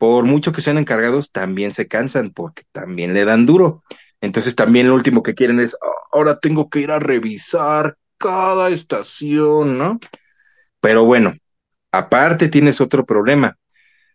por 0.00 0.24
mucho 0.24 0.52
que 0.52 0.62
sean 0.62 0.78
encargados, 0.78 1.30
también 1.30 1.74
se 1.74 1.86
cansan 1.86 2.30
porque 2.30 2.62
también 2.72 3.12
le 3.12 3.26
dan 3.26 3.44
duro. 3.44 3.82
Entonces 4.22 4.56
también 4.56 4.88
lo 4.88 4.94
último 4.94 5.22
que 5.22 5.34
quieren 5.34 5.60
es, 5.60 5.76
ah, 5.82 5.88
ahora 6.12 6.40
tengo 6.40 6.70
que 6.70 6.80
ir 6.80 6.90
a 6.90 6.98
revisar 6.98 7.98
cada 8.16 8.70
estación, 8.70 9.76
¿no? 9.76 10.00
Pero 10.80 11.04
bueno, 11.04 11.34
aparte 11.92 12.48
tienes 12.48 12.80
otro 12.80 13.04
problema. 13.04 13.58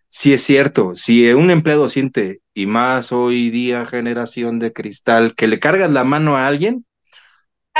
sí 0.09 0.33
es 0.33 0.41
cierto, 0.41 0.95
si 0.95 1.31
un 1.33 1.51
empleado 1.51 1.87
siente, 1.87 2.41
y 2.55 2.65
más 2.65 3.11
hoy 3.11 3.51
día 3.51 3.85
generación 3.85 4.57
de 4.57 4.73
cristal, 4.73 5.35
que 5.35 5.47
le 5.47 5.59
cargas 5.59 5.91
la 5.91 6.03
mano 6.03 6.35
a 6.35 6.47
alguien, 6.47 6.83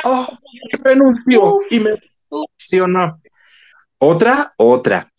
oh, 0.03 0.27
renuncio 0.83 1.59
y 1.71 1.79
me... 1.79 1.91
¿Sí 2.57 2.79
o 2.79 2.87
no? 2.87 3.19
Otra, 3.97 4.53
otra. 4.57 5.11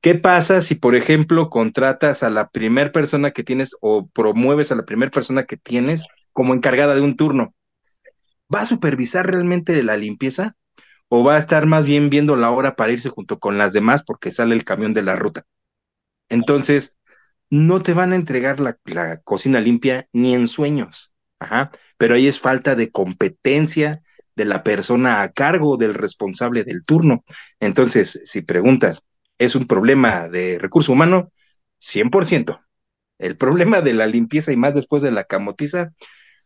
¿Qué 0.00 0.14
pasa 0.14 0.62
si, 0.62 0.76
por 0.76 0.94
ejemplo, 0.94 1.50
contratas 1.50 2.22
a 2.22 2.30
la 2.30 2.48
primer 2.48 2.90
persona 2.90 3.32
que 3.32 3.44
tienes 3.44 3.76
o 3.82 4.08
promueves 4.08 4.72
a 4.72 4.74
la 4.74 4.86
primera 4.86 5.10
persona 5.10 5.44
que 5.44 5.58
tienes 5.58 6.06
como 6.32 6.54
encargada 6.54 6.94
de 6.94 7.02
un 7.02 7.16
turno? 7.16 7.54
¿Va 8.52 8.60
a 8.60 8.66
supervisar 8.66 9.30
realmente 9.30 9.82
la 9.82 9.98
limpieza? 9.98 10.56
¿O 11.08 11.22
va 11.22 11.34
a 11.36 11.38
estar 11.38 11.66
más 11.66 11.84
bien 11.84 12.08
viendo 12.08 12.36
la 12.36 12.50
hora 12.50 12.76
para 12.76 12.92
irse 12.92 13.10
junto 13.10 13.38
con 13.38 13.58
las 13.58 13.74
demás 13.74 14.02
porque 14.02 14.30
sale 14.30 14.54
el 14.54 14.64
camión 14.64 14.94
de 14.94 15.02
la 15.02 15.16
ruta? 15.16 15.44
Entonces, 16.30 16.98
no 17.50 17.82
te 17.82 17.92
van 17.92 18.12
a 18.12 18.16
entregar 18.16 18.58
la, 18.60 18.78
cocina 19.22 19.60
limpia 19.60 20.08
ni 20.12 20.34
en 20.34 20.48
sueños. 20.48 21.12
Ajá. 21.40 21.72
Pero 21.98 22.14
ahí 22.14 22.26
es 22.26 22.40
falta 22.40 22.74
de 22.74 22.90
competencia 22.90 24.00
de 24.34 24.44
la 24.46 24.62
persona 24.62 25.22
a 25.22 25.32
cargo 25.32 25.76
del 25.76 25.92
responsable 25.92 26.64
del 26.64 26.84
turno. 26.84 27.24
Entonces, 27.58 28.20
si 28.24 28.42
preguntas, 28.42 29.06
¿es 29.40 29.54
un 29.54 29.66
problema 29.66 30.28
de 30.28 30.58
recurso 30.58 30.92
humano? 30.92 31.32
100%. 31.80 32.60
El 33.18 33.36
problema 33.36 33.80
de 33.80 33.94
la 33.94 34.06
limpieza 34.06 34.52
y 34.52 34.56
más 34.56 34.74
después 34.74 35.02
de 35.02 35.10
la 35.10 35.24
camotiza, 35.24 35.92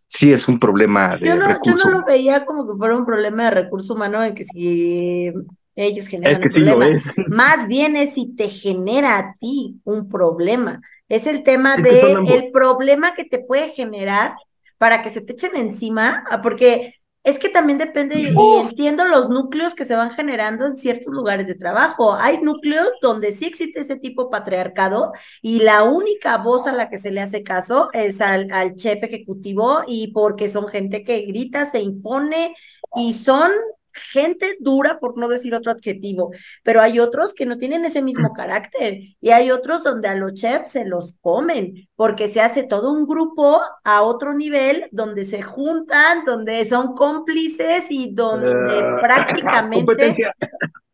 sí 0.07 0.33
es 0.33 0.49
un 0.49 0.59
problema 0.59 1.17
de 1.17 1.27
yo 1.27 1.37
no, 1.37 1.49
recurso 1.49 1.79
Yo 1.79 1.91
no 1.91 1.99
lo 1.99 2.07
veía 2.07 2.47
como 2.47 2.67
que 2.67 2.79
fuera 2.79 2.97
un 2.97 3.05
problema 3.05 3.45
de 3.45 3.51
recurso 3.51 3.95
humano 3.95 4.25
en 4.25 4.35
que 4.35 4.45
si 4.45 5.33
ellos 5.75 6.07
generan 6.07 6.41
un 6.41 6.49
problema. 6.49 6.87
Más 7.29 7.67
bien 7.67 7.97
es 7.97 8.15
si 8.15 8.35
te 8.35 8.49
genera 8.49 9.19
a 9.19 9.35
ti 9.39 9.81
un 9.85 10.09
problema. 10.09 10.81
Es 11.09 11.27
el 11.27 11.43
tema 11.43 11.77
de 11.77 12.13
el 12.29 12.51
problema 12.53 13.15
que 13.15 13.25
te 13.25 13.41
puede 13.41 13.71
generar 13.71 14.35
para 14.79 15.03
que 15.03 15.11
se 15.11 15.21
te 15.21 15.33
echen 15.33 15.57
encima, 15.57 16.25
ah, 16.31 16.43
porque 16.43 16.95
es 17.25 17.39
que 17.39 17.49
también 17.49 17.79
depende, 17.79 18.17
y 18.21 18.55
entiendo 18.61 19.07
los 19.07 19.31
núcleos 19.31 19.75
que 19.75 19.87
se 19.87 19.97
van 19.97 20.11
generando 20.13 20.67
en 20.67 20.77
ciertos 20.77 21.13
lugares 21.13 21.49
de 21.49 21.55
trabajo. 21.55 22.15
Hay 22.15 22.41
núcleos 22.43 22.89
donde 23.03 23.33
sí 23.33 23.47
existe 23.47 23.81
ese 23.81 23.97
tipo 23.97 24.31
patriarcado 24.31 25.13
y 25.43 25.61
la 25.61 25.85
única 25.85 26.37
voz 26.39 26.67
a 26.67 26.73
la 26.73 26.91
que 26.91 26.99
se 26.99 27.11
le 27.11 27.23
hace 27.23 27.43
caso 27.43 27.89
es 27.95 28.21
al, 28.21 28.53
al 28.53 28.75
chef 28.77 29.03
ejecutivo 29.03 29.81
y 29.87 30.13
porque 30.13 30.49
son 30.51 30.69
gente 30.69 31.03
que 31.03 31.23
grita, 31.23 31.71
se 31.71 31.81
impone 31.81 32.55
y 32.95 33.15
son 33.15 33.51
gente 33.95 34.57
dura, 34.61 34.99
por 34.99 35.17
no 35.19 35.29
decir 35.29 35.55
otro 35.55 35.73
adjetivo, 35.73 36.33
pero 36.63 36.81
hay 36.83 36.99
otros 36.99 37.35
que 37.35 37.47
no 37.47 37.59
tienen 37.59 37.85
ese 37.85 38.03
mismo 38.03 38.31
mm. 38.31 38.35
carácter 38.35 38.99
y 39.21 39.31
hay 39.31 39.51
otros 39.51 39.83
donde 39.83 40.09
a 40.09 40.15
los 40.15 40.35
chefs 40.35 40.73
se 40.73 40.85
los 40.85 41.15
comen, 41.21 41.89
porque 41.97 42.29
se 42.29 42.41
hace 42.41 42.65
todo 42.65 42.93
un 42.93 43.07
grupo 43.07 43.61
a 43.85 44.03
otro 44.03 44.35
nivel 44.35 44.89
donde 44.93 45.25
se 45.25 45.43
juntan, 45.43 46.25
donde 46.25 46.65
son 46.67 46.95
cómplices 46.95 47.87
y 47.91 48.15
donde 48.15 48.49
uh, 48.49 48.99
prácticamente... 49.01 50.17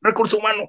Recurso 0.03 0.39
humano. 0.39 0.65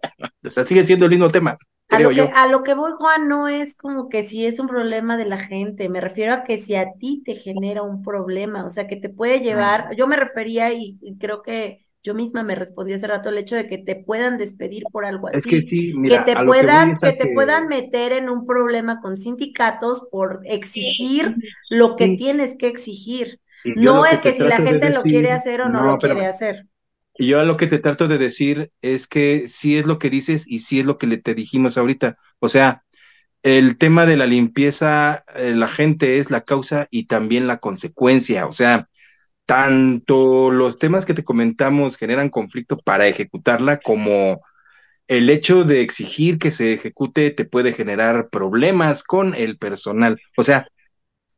O 0.45 0.51
sea, 0.51 0.65
sigue 0.65 0.83
siendo 0.83 1.05
el 1.05 1.11
mismo 1.11 1.29
tema. 1.29 1.57
A 1.89 1.99
lo, 1.99 2.09
que, 2.09 2.21
a 2.21 2.47
lo 2.47 2.63
que 2.63 2.73
voy, 2.73 2.93
Juan, 2.97 3.27
no 3.27 3.49
es 3.49 3.75
como 3.75 4.07
que 4.07 4.23
si 4.23 4.45
es 4.45 4.59
un 4.59 4.67
problema 4.67 5.17
de 5.17 5.25
la 5.25 5.39
gente, 5.39 5.89
me 5.89 5.99
refiero 5.99 6.33
a 6.33 6.43
que 6.43 6.57
si 6.57 6.75
a 6.75 6.93
ti 6.93 7.21
te 7.25 7.35
genera 7.35 7.81
un 7.81 8.01
problema, 8.01 8.65
o 8.65 8.69
sea, 8.69 8.87
que 8.87 8.95
te 8.95 9.09
puede 9.09 9.41
llevar, 9.41 9.93
yo 9.95 10.07
me 10.07 10.15
refería 10.15 10.71
y 10.71 10.97
creo 11.19 11.41
que 11.41 11.85
yo 12.03 12.15
misma 12.15 12.43
me 12.43 12.55
respondí 12.55 12.93
hace 12.93 13.07
rato 13.07 13.29
el 13.29 13.37
hecho 13.37 13.55
de 13.55 13.67
que 13.67 13.77
te 13.77 13.95
puedan 13.95 14.37
despedir 14.37 14.83
por 14.91 15.05
algo 15.05 15.27
así, 15.27 15.41
que, 15.67 16.19
te 16.25 16.35
puedan, 16.43 16.97
que, 16.97 17.13
te 17.13 17.33
puedan 17.33 17.67
meter 17.67 18.13
en 18.13 18.29
un 18.29 18.47
problema 18.47 19.01
con 19.01 19.17
sindicatos 19.17 20.07
por 20.11 20.41
exigir 20.45 21.35
lo 21.69 21.95
que 21.95 22.09
tienes 22.09 22.55
que 22.57 22.67
exigir, 22.67 23.39
no 23.63 24.05
el 24.05 24.19
que, 24.21 24.33
si 24.33 24.43
la 24.43 24.57
gente 24.57 24.89
lo 24.89 25.03
quiere 25.03 25.31
hacer 25.31 25.61
o 25.61 25.69
no, 25.69 25.83
lo 25.83 25.97
quiere 25.99 26.25
hacer. 26.25 26.65
Y 27.17 27.27
yo 27.27 27.43
lo 27.43 27.57
que 27.57 27.67
te 27.67 27.77
trato 27.77 28.07
de 28.07 28.17
decir 28.17 28.71
es 28.81 29.05
que 29.05 29.47
sí 29.47 29.77
es 29.77 29.85
lo 29.85 29.99
que 29.99 30.09
dices 30.09 30.45
y 30.47 30.59
sí 30.59 30.79
es 30.79 30.85
lo 30.85 30.97
que 30.97 31.07
le 31.07 31.17
te 31.17 31.35
dijimos 31.35 31.77
ahorita. 31.77 32.17
O 32.39 32.49
sea, 32.49 32.83
el 33.43 33.77
tema 33.77 34.05
de 34.05 34.17
la 34.17 34.25
limpieza, 34.25 35.23
eh, 35.35 35.53
la 35.55 35.67
gente 35.67 36.17
es 36.19 36.31
la 36.31 36.41
causa 36.41 36.87
y 36.89 37.05
también 37.05 37.47
la 37.47 37.57
consecuencia. 37.57 38.47
O 38.47 38.53
sea, 38.53 38.89
tanto 39.51 40.49
los 40.49 40.79
temas 40.79 41.05
que 41.05 41.13
te 41.13 41.25
comentamos 41.25 41.97
generan 41.97 42.29
conflicto 42.29 42.77
para 42.77 43.07
ejecutarla 43.07 43.81
como 43.81 44.39
el 45.07 45.29
hecho 45.29 45.65
de 45.65 45.81
exigir 45.81 46.39
que 46.39 46.51
se 46.51 46.71
ejecute 46.71 47.31
te 47.31 47.43
puede 47.43 47.73
generar 47.73 48.29
problemas 48.29 49.03
con 49.03 49.35
el 49.35 49.57
personal. 49.57 50.21
O 50.37 50.43
sea, 50.43 50.67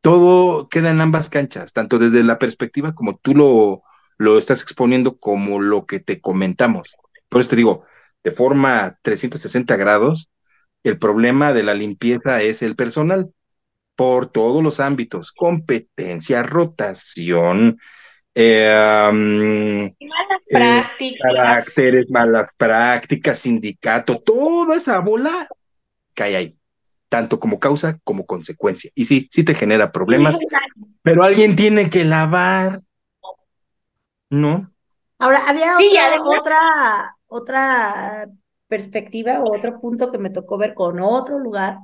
todo 0.01 0.69
queda 0.69 0.91
en 0.91 1.01
ambas 1.01 1.27
canchas, 1.27 1.73
tanto 1.73 1.97
desde 1.97 2.23
la 2.23 2.37
perspectiva 2.37 2.93
como 2.93 3.17
tú 3.17 3.33
lo, 3.33 3.81
lo 4.19 4.37
estás 4.37 4.61
exponiendo, 4.61 5.17
como 5.17 5.59
lo 5.59 5.87
que 5.87 5.99
te 5.99 6.21
comentamos. 6.21 6.97
Por 7.29 7.41
eso 7.41 7.49
te 7.49 7.55
digo, 7.55 7.83
de 8.23 8.29
forma 8.29 8.99
360 9.01 9.75
grados, 9.75 10.29
el 10.83 10.99
problema 10.99 11.51
de 11.51 11.63
la 11.63 11.73
limpieza 11.73 12.43
es 12.43 12.61
el 12.61 12.75
personal 12.75 13.33
por 13.95 14.27
todos 14.27 14.61
los 14.61 14.79
ámbitos, 14.79 15.31
competencia, 15.31 16.43
rotación, 16.43 17.79
eh, 18.35 19.93
malas 19.99 20.41
eh, 20.45 20.51
prácticas. 20.51 21.19
caracteres, 21.21 22.09
malas 22.09 22.49
prácticas, 22.57 23.39
sindicato, 23.39 24.19
toda 24.19 24.75
esa 24.75 24.99
bola 24.99 25.47
cae 26.13 26.35
ahí, 26.35 26.57
tanto 27.09 27.39
como 27.39 27.59
causa 27.59 27.99
como 28.03 28.25
consecuencia. 28.25 28.91
Y 28.95 29.05
sí, 29.05 29.27
sí 29.31 29.43
te 29.43 29.53
genera 29.53 29.91
problemas, 29.91 30.39
pero 31.01 31.23
alguien 31.23 31.55
tiene 31.55 31.89
que 31.89 32.05
lavar, 32.05 32.79
¿no? 34.29 34.71
Ahora, 35.19 35.47
había 35.47 35.75
otra, 36.25 37.15
otra, 37.27 38.27
perspectiva 38.73 39.39
o 39.39 39.55
otro 39.55 39.79
punto 39.79 40.11
que 40.11 40.17
me 40.17 40.31
tocó 40.31 40.57
ver 40.57 40.73
con 40.73 40.99
otro 40.99 41.37
lugar, 41.37 41.77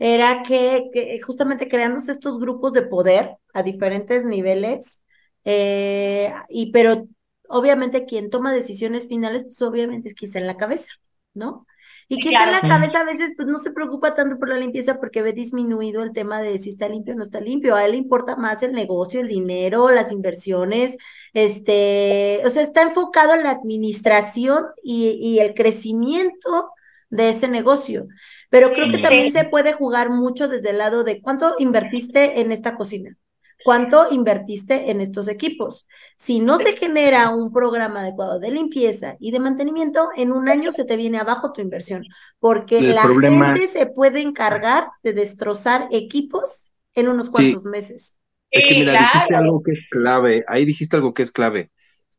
era 0.00 0.42
que, 0.42 0.88
que 0.92 1.20
justamente 1.20 1.68
creándose 1.68 2.10
estos 2.10 2.40
grupos 2.40 2.72
de 2.72 2.82
poder 2.82 3.36
a 3.54 3.62
diferentes 3.62 4.24
niveles, 4.24 4.98
eh, 5.44 6.32
y 6.48 6.72
pero 6.72 7.08
obviamente 7.48 8.04
quien 8.06 8.30
toma 8.30 8.52
decisiones 8.52 9.08
finales, 9.08 9.44
pues 9.44 9.60
obviamente 9.62 10.08
es 10.08 10.14
quien 10.14 10.28
está 10.28 10.38
en 10.38 10.46
la 10.46 10.56
cabeza, 10.56 10.90
¿no? 11.34 11.66
Y 12.08 12.20
quien 12.20 12.34
está 12.34 12.44
en 12.44 12.52
la 12.52 12.66
cabeza 12.66 13.00
a 13.00 13.04
veces 13.04 13.32
pues 13.36 13.48
no 13.48 13.58
se 13.58 13.70
preocupa 13.70 14.14
tanto 14.14 14.38
por 14.38 14.48
la 14.48 14.56
limpieza 14.58 14.98
porque 15.00 15.22
ve 15.22 15.32
disminuido 15.32 16.02
el 16.02 16.12
tema 16.12 16.42
de 16.42 16.58
si 16.58 16.70
está 16.70 16.88
limpio 16.88 17.14
o 17.14 17.16
no 17.16 17.22
está 17.22 17.40
limpio. 17.40 17.74
A 17.74 17.84
él 17.84 17.92
le 17.92 17.96
importa 17.98 18.36
más 18.36 18.62
el 18.62 18.72
negocio, 18.72 19.20
el 19.20 19.28
dinero, 19.28 19.90
las 19.90 20.12
inversiones, 20.12 20.96
este, 21.32 22.42
o 22.44 22.50
sea, 22.50 22.62
está 22.62 22.82
enfocado 22.82 23.34
en 23.34 23.44
la 23.44 23.50
administración 23.50 24.66
y, 24.82 25.12
y 25.22 25.40
el 25.40 25.54
crecimiento 25.54 26.70
de 27.10 27.30
ese 27.30 27.48
negocio. 27.48 28.08
Pero 28.50 28.72
creo 28.72 28.90
que 28.90 28.98
también 28.98 29.30
se 29.30 29.44
puede 29.44 29.72
jugar 29.72 30.10
mucho 30.10 30.48
desde 30.48 30.70
el 30.70 30.78
lado 30.78 31.04
de 31.04 31.20
cuánto 31.22 31.54
invertiste 31.58 32.40
en 32.40 32.52
esta 32.52 32.76
cocina. 32.76 33.16
¿Cuánto 33.64 34.12
invertiste 34.12 34.90
en 34.90 35.00
estos 35.00 35.28
equipos? 35.28 35.86
Si 36.16 36.40
no 36.40 36.58
se 36.58 36.76
genera 36.76 37.30
un 37.30 37.52
programa 37.52 38.00
adecuado 38.00 38.38
de 38.38 38.50
limpieza 38.50 39.16
y 39.20 39.30
de 39.30 39.40
mantenimiento, 39.40 40.08
en 40.16 40.32
un 40.32 40.48
año 40.48 40.72
se 40.72 40.84
te 40.84 40.96
viene 40.96 41.18
abajo 41.18 41.52
tu 41.52 41.60
inversión, 41.60 42.04
porque 42.38 42.80
la 42.80 43.02
gente 43.02 43.66
se 43.66 43.86
puede 43.86 44.20
encargar 44.20 44.88
de 45.02 45.12
destrozar 45.12 45.88
equipos 45.90 46.72
en 46.94 47.08
unos 47.08 47.30
cuantos 47.30 47.64
meses. 47.64 48.18
Es 48.50 48.64
que 48.68 48.74
mira, 48.74 48.92
dijiste 48.92 49.34
algo 49.34 49.62
que 49.62 49.72
es 49.72 49.84
clave, 49.90 50.44
ahí 50.48 50.64
dijiste 50.64 50.96
algo 50.96 51.14
que 51.14 51.22
es 51.22 51.32
clave 51.32 51.70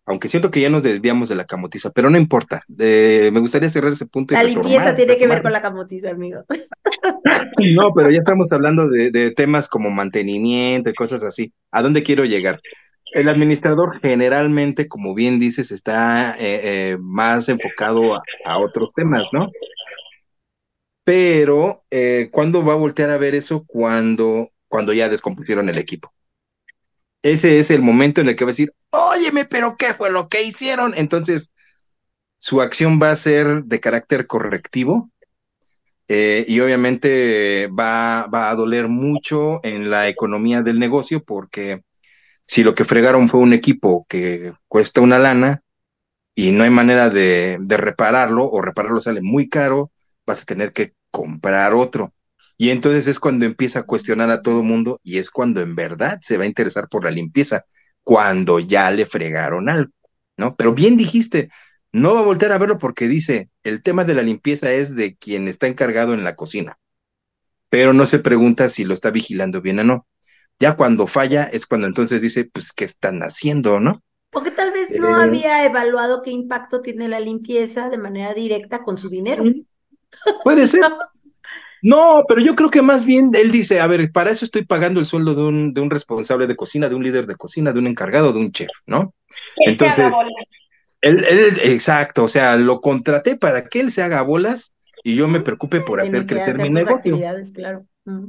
aunque 0.05 0.27
siento 0.27 0.51
que 0.51 0.59
ya 0.61 0.69
nos 0.69 0.83
desviamos 0.83 1.29
de 1.29 1.35
la 1.35 1.45
camotiza, 1.45 1.91
pero 1.91 2.09
no 2.09 2.17
importa. 2.17 2.63
me 2.67 3.39
gustaría 3.39 3.69
cerrar 3.69 3.93
ese 3.93 4.05
punto. 4.05 4.33
la 4.33 4.43
limpieza 4.43 4.95
tiene 4.95 5.17
que 5.17 5.27
ver 5.27 5.41
con 5.41 5.53
la 5.53 5.61
camotiza, 5.61 6.11
amigo. 6.11 6.43
no, 7.75 7.93
pero 7.93 8.11
ya 8.11 8.19
estamos 8.19 8.51
hablando 8.51 8.87
de, 8.87 9.31
temas 9.31 9.69
como 9.69 9.89
mantenimiento 9.89 10.89
y 10.89 10.93
cosas 10.93 11.23
así. 11.23 11.53
¿A 11.71 11.81
dónde 11.81 12.03
quiero 12.03 12.25
llegar? 12.25 12.59
El 13.13 13.29
administrador 13.29 13.99
generalmente, 14.01 14.87
como 14.87 15.13
bien 15.13 15.39
dices, 15.39 15.71
está 15.71 16.35
eh, 16.39 16.91
eh, 16.91 16.97
más 16.99 17.47
enfocado 17.47 18.15
a, 18.45 18.57
otros 18.57 18.89
temas, 18.95 19.23
¿no? 19.31 19.51
Pero, 21.05 21.83
eh, 21.91 22.29
¿cuándo 22.31 22.65
va 22.65 22.73
a 22.73 22.77
voltear 22.77 23.09
a 23.09 23.17
ver 23.17 23.35
eso? 23.35 23.63
Cuando, 23.67 24.49
cuando 24.67 24.93
ya 24.93 25.09
descompusieron 25.09 25.69
el 25.69 25.77
equipo 25.77 26.11
ese 27.23 27.57
es 27.57 27.71
el 27.71 27.81
momento 27.81 28.21
en 28.21 28.29
el 28.29 28.35
que 28.35 28.45
va 28.45 28.49
a 28.49 28.53
decir, 28.53 28.73
óyeme, 28.91 29.45
pero 29.45 29.75
¿qué 29.75 29.93
fue 29.93 30.11
lo 30.11 30.27
que 30.27 30.43
hicieron? 30.43 30.93
Entonces, 30.95 31.53
su 32.37 32.61
acción 32.61 32.99
va 33.01 33.11
a 33.11 33.15
ser 33.15 33.63
de 33.63 33.79
carácter 33.79 34.27
correctivo 34.27 35.09
eh, 36.09 36.45
y 36.47 36.59
obviamente 36.59 37.67
va, 37.67 38.25
a 38.49 38.55
doler 38.55 38.89
mucho 38.89 39.63
en 39.63 39.89
la 39.89 40.09
economía 40.09 40.61
del 40.61 40.79
negocio 40.79 41.23
porque 41.23 41.81
si 42.45 42.63
lo 42.63 42.75
que 42.75 42.85
fregaron 42.85 43.29
fue 43.29 43.39
un 43.39 43.53
equipo 43.53 44.05
que 44.09 44.53
cuesta 44.67 44.99
una 44.99 45.17
lana 45.17 45.61
y 46.35 46.51
no 46.51 46.65
hay 46.65 46.69
manera 46.69 47.09
de 47.09 47.57
repararlo 47.69 48.49
o 48.49 48.61
repararlo 48.61 48.99
sale 48.99 49.21
muy 49.21 49.47
caro, 49.47 49.91
vas 50.25 50.41
a 50.41 50.45
tener 50.45 50.73
que 50.73 50.93
comprar 51.11 51.73
otro. 51.73 52.13
Y 52.63 52.69
entonces 52.71 53.07
es 53.07 53.19
cuando 53.19 53.45
empieza 53.45 53.79
a 53.79 53.83
cuestionar 53.83 54.29
a 54.31 54.41
todo 54.41 54.63
mundo 54.63 54.99
y 55.03 55.17
es 55.17 55.29
cuando 55.29 55.61
en 55.61 55.75
verdad 55.75 56.19
se 56.21 56.37
va 56.37 56.45
a 56.45 56.47
interesar 56.47 56.87
por 56.89 57.03
la 57.03 57.11
limpieza, 57.11 57.65
cuando 58.03 58.59
ya 58.59 58.89
le 58.91 59.05
fregaron 59.05 59.69
algo, 59.69 59.91
¿no? 60.37 60.55
Pero 60.55 60.73
bien 60.73 60.95
dijiste, 60.97 61.49
no 61.91 62.13
va 62.13 62.21
a 62.21 62.23
volver 62.23 62.51
a 62.53 62.57
verlo 62.57 62.77
porque 62.77 63.07
dice, 63.09 63.49
el 63.63 63.83
tema 63.83 64.05
de 64.05 64.13
la 64.15 64.21
limpieza 64.23 64.71
es 64.71 64.95
de 64.95 65.15
quien 65.17 65.47
está 65.49 65.67
encargado 65.67 66.13
en 66.13 66.23
la 66.23 66.35
cocina, 66.35 66.77
pero 67.69 67.93
no 67.93 68.05
se 68.05 68.19
pregunta 68.19 68.69
si 68.69 68.83
lo 68.85 68.93
está 68.93 69.11
vigilando 69.11 69.61
bien 69.61 69.79
o 69.79 69.83
no. 69.83 70.07
Ya 70.59 70.75
cuando 70.77 71.07
falla 71.07 71.45
es 71.45 71.65
cuando 71.65 71.87
entonces 71.87 72.21
dice, 72.21 72.45
pues, 72.45 72.73
¿qué 72.73 72.85
están 72.85 73.21
haciendo, 73.23 73.79
no? 73.79 74.03
Porque 74.31 74.51
tal 74.51 74.71
vez 74.71 74.89
no 74.91 75.07
Eh. 75.09 75.23
había 75.23 75.65
evaluado 75.65 76.21
qué 76.23 76.31
impacto 76.31 76.81
tiene 76.81 77.07
la 77.07 77.19
limpieza 77.19 77.89
de 77.89 77.97
manera 77.97 78.33
directa 78.33 78.83
con 78.83 78.97
su 78.97 79.09
dinero. 79.09 79.43
Puede 80.43 80.67
ser. 80.67 80.81
No, 81.83 82.23
pero 82.29 82.41
yo 82.41 82.55
creo 82.55 82.69
que 82.69 82.81
más 82.81 83.05
bien 83.05 83.31
él 83.33 83.51
dice, 83.51 83.81
a 83.81 83.87
ver, 83.87 84.09
para 84.13 84.31
eso 84.31 84.45
estoy 84.45 84.63
pagando 84.65 85.01
el 85.01 85.05
sueldo 85.05 85.35
de 85.35 85.41
un, 85.43 85.73
de 85.73 85.81
un 85.81 85.89
responsable 85.89 86.47
de 86.47 86.55
cocina, 86.55 86.87
de 86.87 86.95
un 86.95 87.03
líder 87.03 87.27
de 87.27 87.35
cocina, 87.35 87.73
de 87.73 87.79
un 87.79 87.87
encargado, 87.87 88.31
de 88.31 88.39
un 88.39 88.51
chef, 88.53 88.69
¿no? 88.85 89.13
Que 89.27 89.77
se 89.77 89.85
haga 89.85 90.05
Entonces, 90.05 90.11
bola. 90.11 90.29
Él, 91.01 91.25
él- 91.25 91.59
exacto, 91.65 92.23
o 92.23 92.29
sea, 92.29 92.55
lo 92.55 92.79
contraté 92.79 93.35
para 93.35 93.65
que 93.65 93.81
él 93.81 93.91
se 93.91 94.01
haga 94.01 94.21
bolas 94.21 94.75
y 95.03 95.15
yo 95.15 95.27
me 95.27 95.41
preocupe 95.41 95.81
por 95.81 95.99
hacer 95.99 96.21
que 96.21 96.35
crecer 96.35 96.53
hacer 96.53 96.63
mi 96.63 96.69
negocio. 96.69 97.19
claro. 97.53 97.85
Mm. 98.05 98.27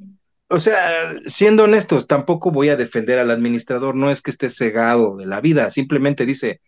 O 0.49 0.59
sea, 0.59 1.15
siendo 1.27 1.65
honestos, 1.65 2.09
tampoco 2.09 2.51
voy 2.51 2.71
a 2.71 2.77
defender 2.77 3.21
al 3.21 3.31
administrador, 3.31 3.95
no 3.95 4.11
es 4.11 4.21
que 4.21 4.33
esté 4.33 4.51
cegado 4.51 5.17
de 5.17 5.27
la 5.27 5.41
vida, 5.41 5.71
simplemente 5.71 6.27
dice, 6.27 6.61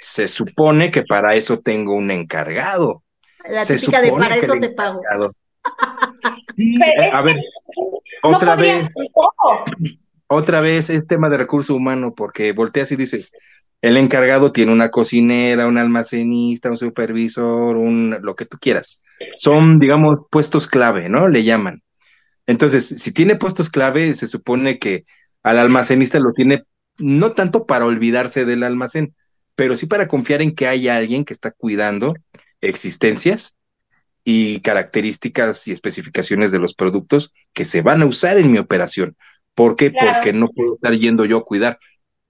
se 0.00 0.28
supone 0.28 0.90
que 0.92 1.02
para 1.02 1.34
eso 1.34 1.58
tengo 1.58 1.96
un 1.96 2.12
encargado. 2.12 3.02
La 3.48 3.62
Se 3.62 3.76
típica 3.76 4.00
de 4.00 4.12
para 4.12 4.36
eso 4.36 4.54
te 4.54 4.70
pago. 4.70 5.00
Encargado. 6.46 6.54
Sí, 6.56 6.74
Pero 6.78 7.02
eh, 7.02 7.10
a 7.12 7.22
ver, 7.22 7.36
otra 8.22 8.56
vez, 8.56 8.86
otra 10.26 10.60
vez 10.60 10.90
es 10.90 11.06
tema 11.06 11.28
de 11.28 11.36
recurso 11.36 11.74
humano, 11.74 12.14
porque 12.14 12.52
volteas 12.52 12.92
y 12.92 12.96
dices, 12.96 13.32
el 13.80 13.96
encargado 13.96 14.52
tiene 14.52 14.72
una 14.72 14.90
cocinera, 14.90 15.66
un 15.66 15.78
almacenista, 15.78 16.70
un 16.70 16.76
supervisor, 16.76 17.76
un 17.76 18.16
lo 18.22 18.36
que 18.36 18.46
tú 18.46 18.56
quieras. 18.58 19.02
Son, 19.36 19.78
digamos, 19.78 20.20
puestos 20.30 20.68
clave, 20.68 21.08
¿no? 21.08 21.28
Le 21.28 21.42
llaman. 21.42 21.82
Entonces, 22.46 22.88
si 22.88 23.12
tiene 23.12 23.36
puestos 23.36 23.70
clave, 23.70 24.14
se 24.14 24.28
supone 24.28 24.78
que 24.78 25.04
al 25.42 25.58
almacenista 25.58 26.18
lo 26.20 26.32
tiene 26.32 26.62
no 26.98 27.32
tanto 27.32 27.66
para 27.66 27.86
olvidarse 27.86 28.44
del 28.44 28.62
almacén, 28.62 29.14
pero 29.56 29.76
sí 29.76 29.86
para 29.86 30.08
confiar 30.08 30.42
en 30.42 30.54
que 30.54 30.68
hay 30.68 30.88
alguien 30.88 31.24
que 31.24 31.32
está 31.32 31.50
cuidando 31.50 32.14
existencias 32.60 33.56
y 34.24 34.60
características 34.60 35.66
y 35.68 35.72
especificaciones 35.72 36.52
de 36.52 36.58
los 36.58 36.74
productos 36.74 37.32
que 37.52 37.64
se 37.64 37.82
van 37.82 38.02
a 38.02 38.06
usar 38.06 38.38
en 38.38 38.52
mi 38.52 38.58
operación. 38.58 39.16
¿Por 39.54 39.76
qué? 39.76 39.90
Claro. 39.92 40.14
Porque 40.14 40.32
no 40.32 40.48
puedo 40.48 40.74
estar 40.76 40.94
yendo 40.94 41.24
yo 41.24 41.38
a 41.38 41.44
cuidar. 41.44 41.78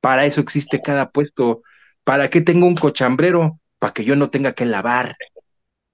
Para 0.01 0.25
eso 0.25 0.41
existe 0.41 0.81
cada 0.81 1.11
puesto. 1.11 1.63
¿Para 2.05 2.31
qué 2.31 2.41
tengo 2.41 2.67
un 2.67 2.75
cochambrero? 2.75 3.61
Para 3.79 3.93
que 3.93 4.05
yo 4.05 4.17
no 4.17 4.31
tenga 4.31 4.53
que 4.53 4.65
lavar. 4.65 5.17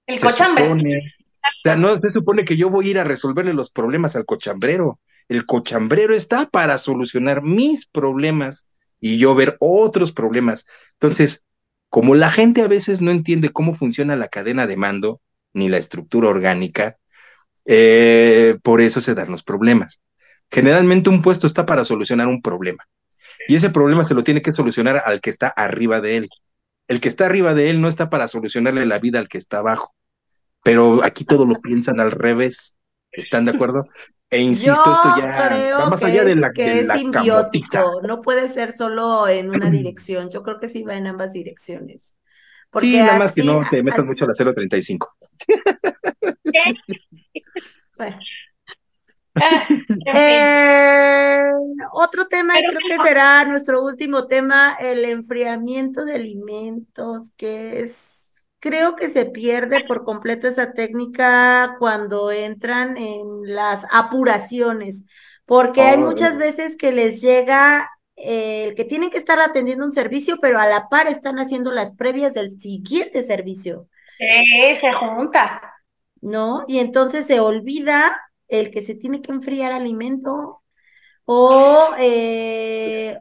El 0.07 0.19
Se 0.19 0.25
cochambre. 0.25 0.63
supone. 0.65 0.97
O 0.97 1.61
sea, 1.63 1.75
no 1.75 1.99
se 1.99 2.11
supone 2.11 2.45
que 2.45 2.57
yo 2.57 2.69
voy 2.69 2.87
a 2.87 2.91
ir 2.91 2.99
a 2.99 3.03
resolverle 3.03 3.53
los 3.53 3.69
problemas 3.69 4.15
al 4.15 4.25
cochambrero. 4.25 4.99
El 5.27 5.45
cochambrero 5.45 6.15
está 6.15 6.47
para 6.49 6.77
solucionar 6.77 7.43
mis 7.43 7.85
problemas 7.85 8.67
y 8.99 9.17
yo 9.17 9.35
ver 9.35 9.57
otros 9.59 10.11
problemas. 10.11 10.65
Entonces, 10.93 11.45
como 11.89 12.15
la 12.15 12.31
gente 12.31 12.61
a 12.61 12.67
veces 12.67 13.01
no 13.01 13.11
entiende 13.11 13.49
cómo 13.49 13.75
funciona 13.75 14.15
la 14.15 14.27
cadena 14.27 14.67
de 14.67 14.77
mando 14.77 15.21
ni 15.53 15.69
la 15.69 15.77
estructura 15.77 16.29
orgánica, 16.29 16.97
eh, 17.65 18.57
por 18.63 18.81
eso 18.81 19.01
se 19.01 19.15
dan 19.15 19.31
los 19.31 19.43
problemas. 19.43 20.01
Generalmente 20.51 21.09
un 21.09 21.21
puesto 21.21 21.47
está 21.47 21.65
para 21.65 21.85
solucionar 21.85 22.27
un 22.27 22.41
problema 22.41 22.83
y 23.47 23.55
ese 23.55 23.69
problema 23.69 24.03
se 24.03 24.13
lo 24.13 24.23
tiene 24.23 24.41
que 24.41 24.51
solucionar 24.51 25.01
al 25.05 25.21
que 25.21 25.29
está 25.29 25.47
arriba 25.49 26.01
de 26.01 26.17
él. 26.17 26.29
El 26.87 26.99
que 26.99 27.07
está 27.07 27.25
arriba 27.25 27.53
de 27.53 27.69
él 27.69 27.81
no 27.81 27.87
está 27.87 28.09
para 28.09 28.27
solucionarle 28.27 28.85
la 28.85 28.99
vida 28.99 29.19
al 29.19 29.27
que 29.27 29.37
está 29.37 29.59
abajo. 29.59 29.93
Pero 30.63 31.03
aquí 31.03 31.23
todo 31.23 31.45
lo 31.45 31.61
piensan 31.61 31.99
al 31.99 32.11
revés. 32.11 32.77
¿Están 33.11 33.45
de 33.45 33.51
acuerdo? 33.51 33.87
E 34.29 34.39
insisto, 34.39 34.83
Yo 34.85 34.93
esto 34.93 35.15
ya 35.17 35.79
va 35.79 35.89
más 35.89 35.99
que 35.99 36.05
allá 36.05 36.23
de 36.23 36.33
es, 36.33 36.37
la, 36.37 36.51
que 36.51 36.63
de 36.63 36.79
es 36.81 36.85
la 36.85 36.97
simbiótico, 36.97 38.01
no 38.03 38.21
puede 38.21 38.47
ser 38.47 38.71
solo 38.71 39.27
en 39.27 39.49
una 39.49 39.69
dirección, 39.71 40.29
yo 40.29 40.43
creo 40.43 40.59
que 40.59 40.67
sí 40.67 40.83
va 40.83 40.95
en 40.95 41.07
ambas 41.07 41.33
direcciones. 41.33 42.15
Porque 42.69 42.87
Sí, 42.87 42.99
nada 42.99 43.17
más 43.17 43.31
que 43.31 43.43
no 43.43 43.61
te 43.69 43.81
metas 43.81 44.05
mucho 44.05 44.25
a 44.25 44.27
la 44.27 44.33
035. 44.53 45.15
bueno. 47.97 48.19
Ah. 49.35 49.65
Eh, 50.15 51.49
otro 51.93 52.27
tema, 52.27 52.59
y 52.59 52.63
creo 52.63 52.79
que 52.87 53.07
será 53.07 53.45
nuestro 53.45 53.83
último 53.83 54.27
tema, 54.27 54.75
el 54.79 55.05
enfriamiento 55.05 56.03
de 56.05 56.15
alimentos, 56.15 57.31
que 57.37 57.81
es, 57.81 58.47
creo 58.59 58.95
que 58.95 59.09
se 59.09 59.25
pierde 59.25 59.85
por 59.85 60.03
completo 60.03 60.47
esa 60.47 60.73
técnica 60.73 61.75
cuando 61.79 62.31
entran 62.31 62.97
en 62.97 63.25
las 63.43 63.85
apuraciones, 63.91 65.03
porque 65.45 65.81
hay 65.81 65.97
muchas 65.97 66.37
veces 66.37 66.75
que 66.75 66.91
les 66.91 67.21
llega 67.21 67.89
el 68.19 68.75
que 68.75 68.85
tienen 68.85 69.09
que 69.09 69.17
estar 69.17 69.39
atendiendo 69.39 69.85
un 69.85 69.93
servicio, 69.93 70.37
pero 70.41 70.59
a 70.59 70.67
la 70.67 70.89
par 70.89 71.07
están 71.07 71.39
haciendo 71.39 71.71
las 71.71 71.93
previas 71.93 72.33
del 72.33 72.59
siguiente 72.59 73.23
servicio. 73.23 73.87
Sí, 74.17 74.75
se 74.75 74.93
junta. 74.93 75.61
¿no? 76.21 76.65
Y 76.67 76.79
entonces 76.79 77.25
se 77.27 77.39
olvida 77.39 78.19
el 78.47 78.71
que 78.71 78.81
se 78.81 78.95
tiene 78.95 79.21
que 79.21 79.31
enfriar 79.31 79.71
alimento 79.71 80.63
o 81.25 81.89
eh, 81.99 83.19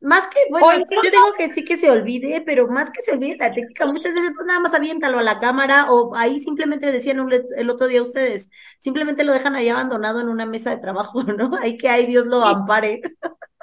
más 0.00 0.28
que, 0.28 0.38
bueno, 0.50 0.70
yo 1.02 1.10
digo 1.10 1.26
que 1.38 1.52
sí 1.52 1.64
que 1.64 1.76
se 1.78 1.90
olvide, 1.90 2.42
pero 2.46 2.68
más 2.68 2.90
que 2.90 3.02
se 3.02 3.12
olvide 3.12 3.36
la 3.38 3.52
técnica, 3.54 3.86
muchas 3.86 4.14
veces 4.14 4.32
pues 4.34 4.46
nada 4.46 4.60
más 4.60 4.74
aviéntalo 4.74 5.18
a 5.18 5.22
la 5.24 5.40
cámara 5.40 5.92
o 5.92 6.14
ahí 6.16 6.40
simplemente 6.40 6.92
decían 6.92 7.20
un- 7.20 7.32
el 7.34 7.70
otro 7.70 7.88
día 7.88 8.02
ustedes, 8.02 8.50
simplemente 8.78 9.24
lo 9.24 9.32
dejan 9.32 9.56
ahí 9.56 9.68
abandonado 9.70 10.20
en 10.20 10.28
una 10.28 10.46
mesa 10.46 10.70
de 10.70 10.78
trabajo, 10.78 11.22
¿no? 11.38 11.52
Ahí 11.62 11.78
que 11.78 11.88
ahí 11.88 12.06
Dios 12.06 12.26
lo 12.26 12.44
ampare. 12.44 13.02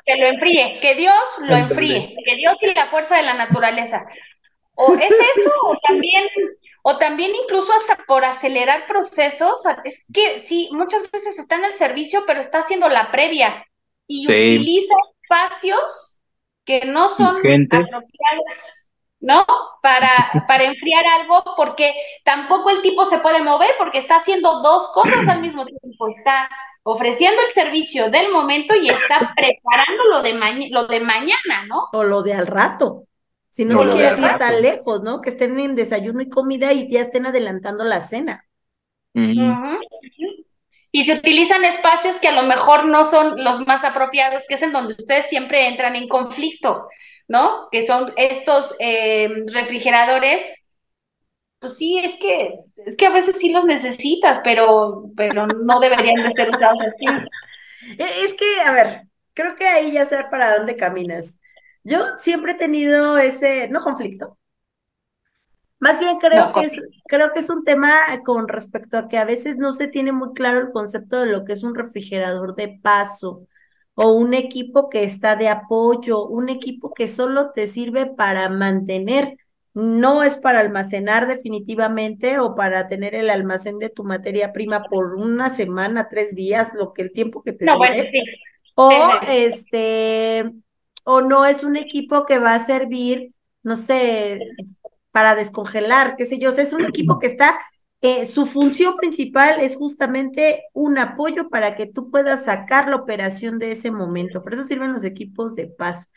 Que 0.06 0.16
lo 0.18 0.28
enfríe, 0.28 0.80
que 0.82 0.96
Dios 0.96 1.16
lo 1.40 1.56
enfríe, 1.56 2.16
que 2.26 2.36
Dios 2.36 2.56
y 2.62 2.74
la 2.76 2.90
fuerza 2.90 3.18
de 3.18 3.24
la 3.24 3.34
naturaleza. 3.34 4.06
O 4.76 4.96
es 4.96 5.10
eso, 5.38 5.52
o 5.68 5.78
también, 5.88 6.26
o 6.84 6.98
también 6.98 7.32
incluso 7.36 7.74
hasta 7.74 8.04
por 8.06 8.26
acelerar 8.26 8.88
procesos. 8.88 9.64
Es 9.84 10.06
que 10.14 10.40
sí, 10.42 10.70
muchas 10.74 11.10
veces 11.12 11.40
está 11.40 11.56
en 11.56 11.66
el 11.66 11.74
servicio, 11.74 12.24
pero 12.28 12.40
está 12.40 12.60
haciendo 12.60 12.90
la 12.90 13.12
previa 13.12 13.66
y 14.08 14.28
Sí. 14.28 14.34
utiliza 14.34 14.96
espacios 15.24 16.20
que 16.66 16.82
no 16.86 17.10
son 17.10 17.38
gente. 17.42 17.78
apropiados, 17.78 18.92
¿no? 19.20 19.46
Para, 19.82 20.46
para 20.48 20.66
enfriar 20.66 21.04
algo, 21.20 21.44
porque 21.58 21.94
tampoco 22.24 22.70
el 22.70 22.82
tipo 22.82 23.06
se 23.06 23.20
puede 23.20 23.42
mover 23.42 23.72
porque 23.78 24.00
está 24.00 24.18
haciendo 24.18 24.62
dos 24.62 24.92
cosas 24.94 25.28
al 25.28 25.42
mismo 25.42 25.66
tiempo. 25.66 26.08
Está 26.18 26.50
ofreciendo 26.88 27.42
el 27.42 27.52
servicio 27.52 28.10
del 28.10 28.32
momento 28.32 28.76
y 28.76 28.90
está 28.90 29.34
preparando 29.36 30.06
lo 30.12 30.22
de, 30.22 30.34
lo 30.70 30.88
de 30.88 31.00
mañana, 31.00 31.66
¿no? 31.68 31.90
O 31.92 32.04
lo 32.04 32.22
de 32.22 32.34
al 32.34 32.48
rato. 32.48 33.08
Si 33.50 33.66
no 33.66 33.78
O 33.78 33.80
te 33.80 33.86
lo 33.86 33.92
de 33.94 33.98
quieres 33.98 34.20
ir 34.20 34.38
tan 34.38 34.62
lejos, 34.62 35.02
¿no? 35.02 35.22
Que 35.22 35.32
estén 35.32 35.58
en 35.60 35.76
desayuno 35.76 36.22
y 36.22 36.30
comida 36.30 36.74
y 36.74 36.90
ya 36.90 37.02
estén 37.02 37.26
adelantando 37.26 37.84
la 37.84 38.02
cena. 38.02 38.46
Y 40.92 41.04
se 41.04 41.14
utilizan 41.14 41.66
espacios 41.66 42.20
que 42.20 42.28
a 42.28 42.34
lo 42.34 42.44
mejor 42.44 42.86
no 42.86 43.04
son 43.04 43.44
los 43.44 43.66
más 43.66 43.84
apropiados, 43.84 44.44
que 44.48 44.56
es 44.56 44.62
en 44.62 44.72
donde 44.72 44.94
ustedes 44.94 45.26
siempre 45.28 45.68
entran 45.68 45.96
en 45.96 46.08
conflicto, 46.08 46.88
¿no? 47.28 47.68
Que 47.72 47.86
son 47.86 48.14
estos 48.16 48.76
eh, 48.80 49.44
refrigeradores. 49.48 50.44
Pues 51.60 51.78
sí, 51.78 51.98
es 52.00 52.16
que, 52.20 52.60
es 52.86 52.96
que 52.96 53.06
a 53.08 53.10
veces 53.14 53.38
sí 53.38 53.50
los 53.52 53.66
necesitas, 53.66 54.40
pero, 54.44 55.06
pero 55.18 55.48
no 55.48 55.80
deberían 55.80 56.24
de 56.24 56.34
ser 56.36 56.50
usados 56.52 56.80
así. 56.94 57.06
E- 58.00 58.26
Es 58.26 58.34
que, 58.34 58.46
a 58.66 58.72
ver, 58.74 59.08
creo 59.34 59.56
que 59.56 59.68
ahí 59.68 59.92
ya 59.92 60.06
sé 60.06 60.24
para 60.32 60.58
dónde 60.58 60.76
caminas. 60.78 61.38
Yo 61.84 62.00
siempre 62.18 62.54
he 62.54 62.56
tenido 62.56 63.18
ese, 63.18 63.68
no 63.70 63.82
conflicto. 63.82 64.38
Más 65.80 66.00
bien 66.00 66.20
creo 66.20 66.52
No, 66.52 66.54
que 66.54 66.64
es, 66.66 66.74
creo 67.08 67.32
que 67.34 67.40
es 67.42 67.50
un 67.50 67.64
tema 67.64 67.92
con 68.26 68.48
respecto 68.48 68.98
a 68.98 69.08
que 69.08 69.18
a 69.18 69.26
veces 69.26 69.58
no 69.58 69.72
se 69.74 69.88
tiene 69.88 70.12
muy 70.12 70.34
claro 70.34 70.60
el 70.60 70.72
concepto 70.72 71.20
de 71.20 71.28
lo 71.28 71.46
que 71.46 71.54
es 71.54 71.64
un 71.64 71.76
refrigerador 71.76 72.56
de 72.56 72.80
paso 72.82 73.48
o 73.94 74.12
un 74.14 74.34
equipo 74.34 74.90
que 74.90 75.04
está 75.04 75.36
de 75.36 75.50
apoyo, 75.50 76.26
un 76.28 76.50
equipo 76.50 76.94
que 76.94 77.08
solo 77.08 77.52
te 77.52 77.68
sirve 77.68 78.06
para 78.08 78.50
mantener, 78.50 79.38
no 79.76 80.24
es 80.24 80.38
para 80.38 80.62
almacenar 80.62 81.28
definitivamente 81.28 82.40
o 82.40 82.56
para 82.56 82.88
tener 82.90 83.16
el 83.16 83.30
almacén 83.32 83.80
de 83.80 83.92
tu 83.92 84.06
materia 84.06 84.54
prima 84.54 84.90
por 84.90 85.16
una 85.16 85.56
semana, 85.56 86.10
tres 86.10 86.36
días, 86.36 86.72
lo 86.76 86.94
que 86.94 87.04
el 87.04 87.14
tiempo 87.14 87.44
que 87.44 87.54
te 87.54 87.68
No, 87.68 87.78
bueno, 87.78 87.96
dure. 87.96 88.12
sí. 88.12 88.20
O 88.76 88.90
Sí, 88.90 89.20
sí. 89.20 89.28
este, 89.30 90.52
o 91.06 91.22
no 91.22 91.46
es 91.46 91.64
un 91.64 91.78
equipo 91.78 92.26
que 92.26 92.40
va 92.40 92.56
a 92.56 92.66
servir, 92.66 93.34
no 93.64 93.76
sé, 93.78 94.50
para 95.12 95.36
descongelar, 95.36 96.16
qué 96.18 96.26
sé 96.26 96.40
yo. 96.40 96.52
O 96.52 96.54
sea, 96.54 96.64
es 96.64 96.74
un 96.74 96.86
equipo 96.86 97.20
que 97.20 97.28
está 97.28 97.58
eh, 98.02 98.26
su 98.26 98.46
función 98.46 98.98
principal 98.98 99.60
es 99.62 99.76
justamente 99.76 100.64
un 100.74 100.98
apoyo 101.00 101.50
para 101.50 101.76
que 101.76 101.88
tú 101.88 102.12
puedas 102.12 102.46
sacar 102.46 102.88
la 102.90 102.98
operación 102.98 103.58
de 103.60 103.72
ese 103.72 103.90
momento. 103.92 104.44
Por 104.44 104.54
eso 104.54 104.64
sirven 104.66 104.94
los 104.94 105.04
equipos 105.06 105.56
de 105.56 105.68
paso. 105.68 106.08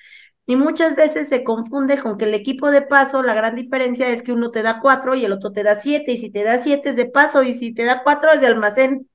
Y 0.48 0.56
muchas 0.56 0.96
veces 0.96 1.28
se 1.28 1.44
confunde 1.44 1.98
con 1.98 2.16
que 2.16 2.24
el 2.24 2.32
equipo 2.32 2.70
de 2.70 2.80
paso, 2.80 3.22
la 3.22 3.34
gran 3.34 3.54
diferencia 3.54 4.08
es 4.08 4.22
que 4.22 4.32
uno 4.32 4.50
te 4.50 4.62
da 4.62 4.80
cuatro 4.80 5.14
y 5.14 5.22
el 5.26 5.32
otro 5.32 5.52
te 5.52 5.62
da 5.62 5.76
siete, 5.76 6.12
y 6.12 6.16
si 6.16 6.30
te 6.30 6.42
da 6.42 6.56
siete 6.56 6.88
es 6.88 6.96
de 6.96 7.04
paso, 7.04 7.42
y 7.42 7.52
si 7.52 7.74
te 7.74 7.84
da 7.84 8.02
cuatro 8.02 8.30
es 8.32 8.40
de 8.40 8.46
almacén. 8.46 9.10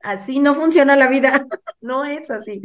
Así 0.00 0.38
no 0.38 0.54
funciona 0.54 0.94
la 0.94 1.08
vida, 1.08 1.44
no 1.80 2.04
es 2.04 2.30
así, 2.30 2.62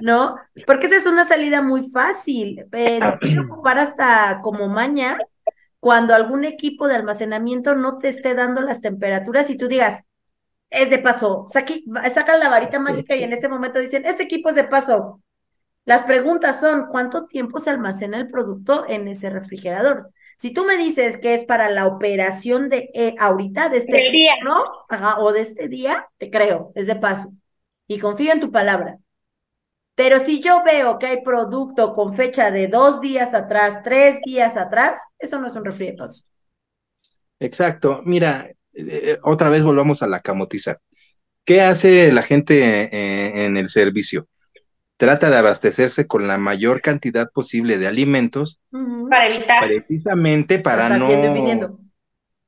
¿no? 0.00 0.36
Porque 0.66 0.86
esa 0.86 0.96
es 0.96 1.04
una 1.04 1.26
salida 1.26 1.60
muy 1.60 1.86
fácil. 1.90 2.64
Eh, 2.72 2.98
se 2.98 3.18
puede 3.18 3.40
ocupar 3.40 3.78
hasta 3.78 4.40
como 4.42 4.68
maña 4.68 5.18
cuando 5.80 6.14
algún 6.14 6.46
equipo 6.46 6.88
de 6.88 6.94
almacenamiento 6.94 7.74
no 7.74 7.98
te 7.98 8.08
esté 8.08 8.34
dando 8.34 8.62
las 8.62 8.80
temperaturas 8.80 9.50
y 9.50 9.58
tú 9.58 9.68
digas, 9.68 10.04
es 10.70 10.88
de 10.88 10.98
paso, 10.98 11.44
sacan 11.52 12.40
la 12.40 12.48
varita 12.48 12.80
mágica 12.80 13.14
y 13.14 13.22
en 13.22 13.34
este 13.34 13.50
momento 13.50 13.80
dicen, 13.80 14.06
este 14.06 14.22
equipo 14.22 14.48
es 14.48 14.54
de 14.54 14.64
paso, 14.64 15.20
las 15.84 16.04
preguntas 16.04 16.60
son, 16.60 16.86
¿cuánto 16.86 17.26
tiempo 17.26 17.58
se 17.58 17.70
almacena 17.70 18.16
el 18.18 18.30
producto 18.30 18.84
en 18.88 19.06
ese 19.06 19.28
refrigerador? 19.28 20.10
Si 20.38 20.52
tú 20.52 20.64
me 20.64 20.76
dices 20.76 21.18
que 21.18 21.34
es 21.34 21.44
para 21.44 21.70
la 21.70 21.86
operación 21.86 22.68
de 22.68 22.90
eh, 22.94 23.14
ahorita, 23.18 23.68
de 23.68 23.78
este 23.78 24.10
día, 24.10 24.32
¿no? 24.42 24.64
o 25.18 25.32
de 25.32 25.42
este 25.42 25.68
día, 25.68 26.08
te 26.16 26.30
creo, 26.30 26.72
es 26.74 26.86
de 26.86 26.96
paso. 26.96 27.32
Y 27.86 27.98
confío 27.98 28.32
en 28.32 28.40
tu 28.40 28.50
palabra. 28.50 28.98
Pero 29.94 30.18
si 30.18 30.40
yo 30.40 30.64
veo 30.64 30.98
que 30.98 31.06
hay 31.06 31.22
producto 31.22 31.94
con 31.94 32.14
fecha 32.14 32.50
de 32.50 32.66
dos 32.66 33.00
días 33.00 33.32
atrás, 33.34 33.82
tres 33.84 34.20
días 34.24 34.56
atrás, 34.56 34.98
eso 35.18 35.38
no 35.38 35.46
es 35.46 35.54
un 35.54 35.64
refri 35.64 35.86
de 35.86 35.92
paso. 35.92 36.24
Exacto. 37.38 38.00
Mira, 38.04 38.46
eh, 38.46 38.54
eh, 38.72 39.18
otra 39.22 39.50
vez 39.50 39.62
volvamos 39.62 40.02
a 40.02 40.08
la 40.08 40.20
camotiza. 40.20 40.78
¿Qué 41.44 41.60
hace 41.60 42.10
la 42.10 42.22
gente 42.22 43.44
en 43.44 43.58
el 43.58 43.68
servicio? 43.68 44.26
Trata 45.04 45.28
de 45.28 45.36
abastecerse 45.36 46.06
con 46.06 46.26
la 46.26 46.38
mayor 46.38 46.80
cantidad 46.80 47.30
posible 47.30 47.76
de 47.76 47.86
alimentos 47.86 48.58
para 49.10 49.28
evitar. 49.28 49.62
precisamente 49.62 50.58
para 50.60 50.96
no 50.96 51.08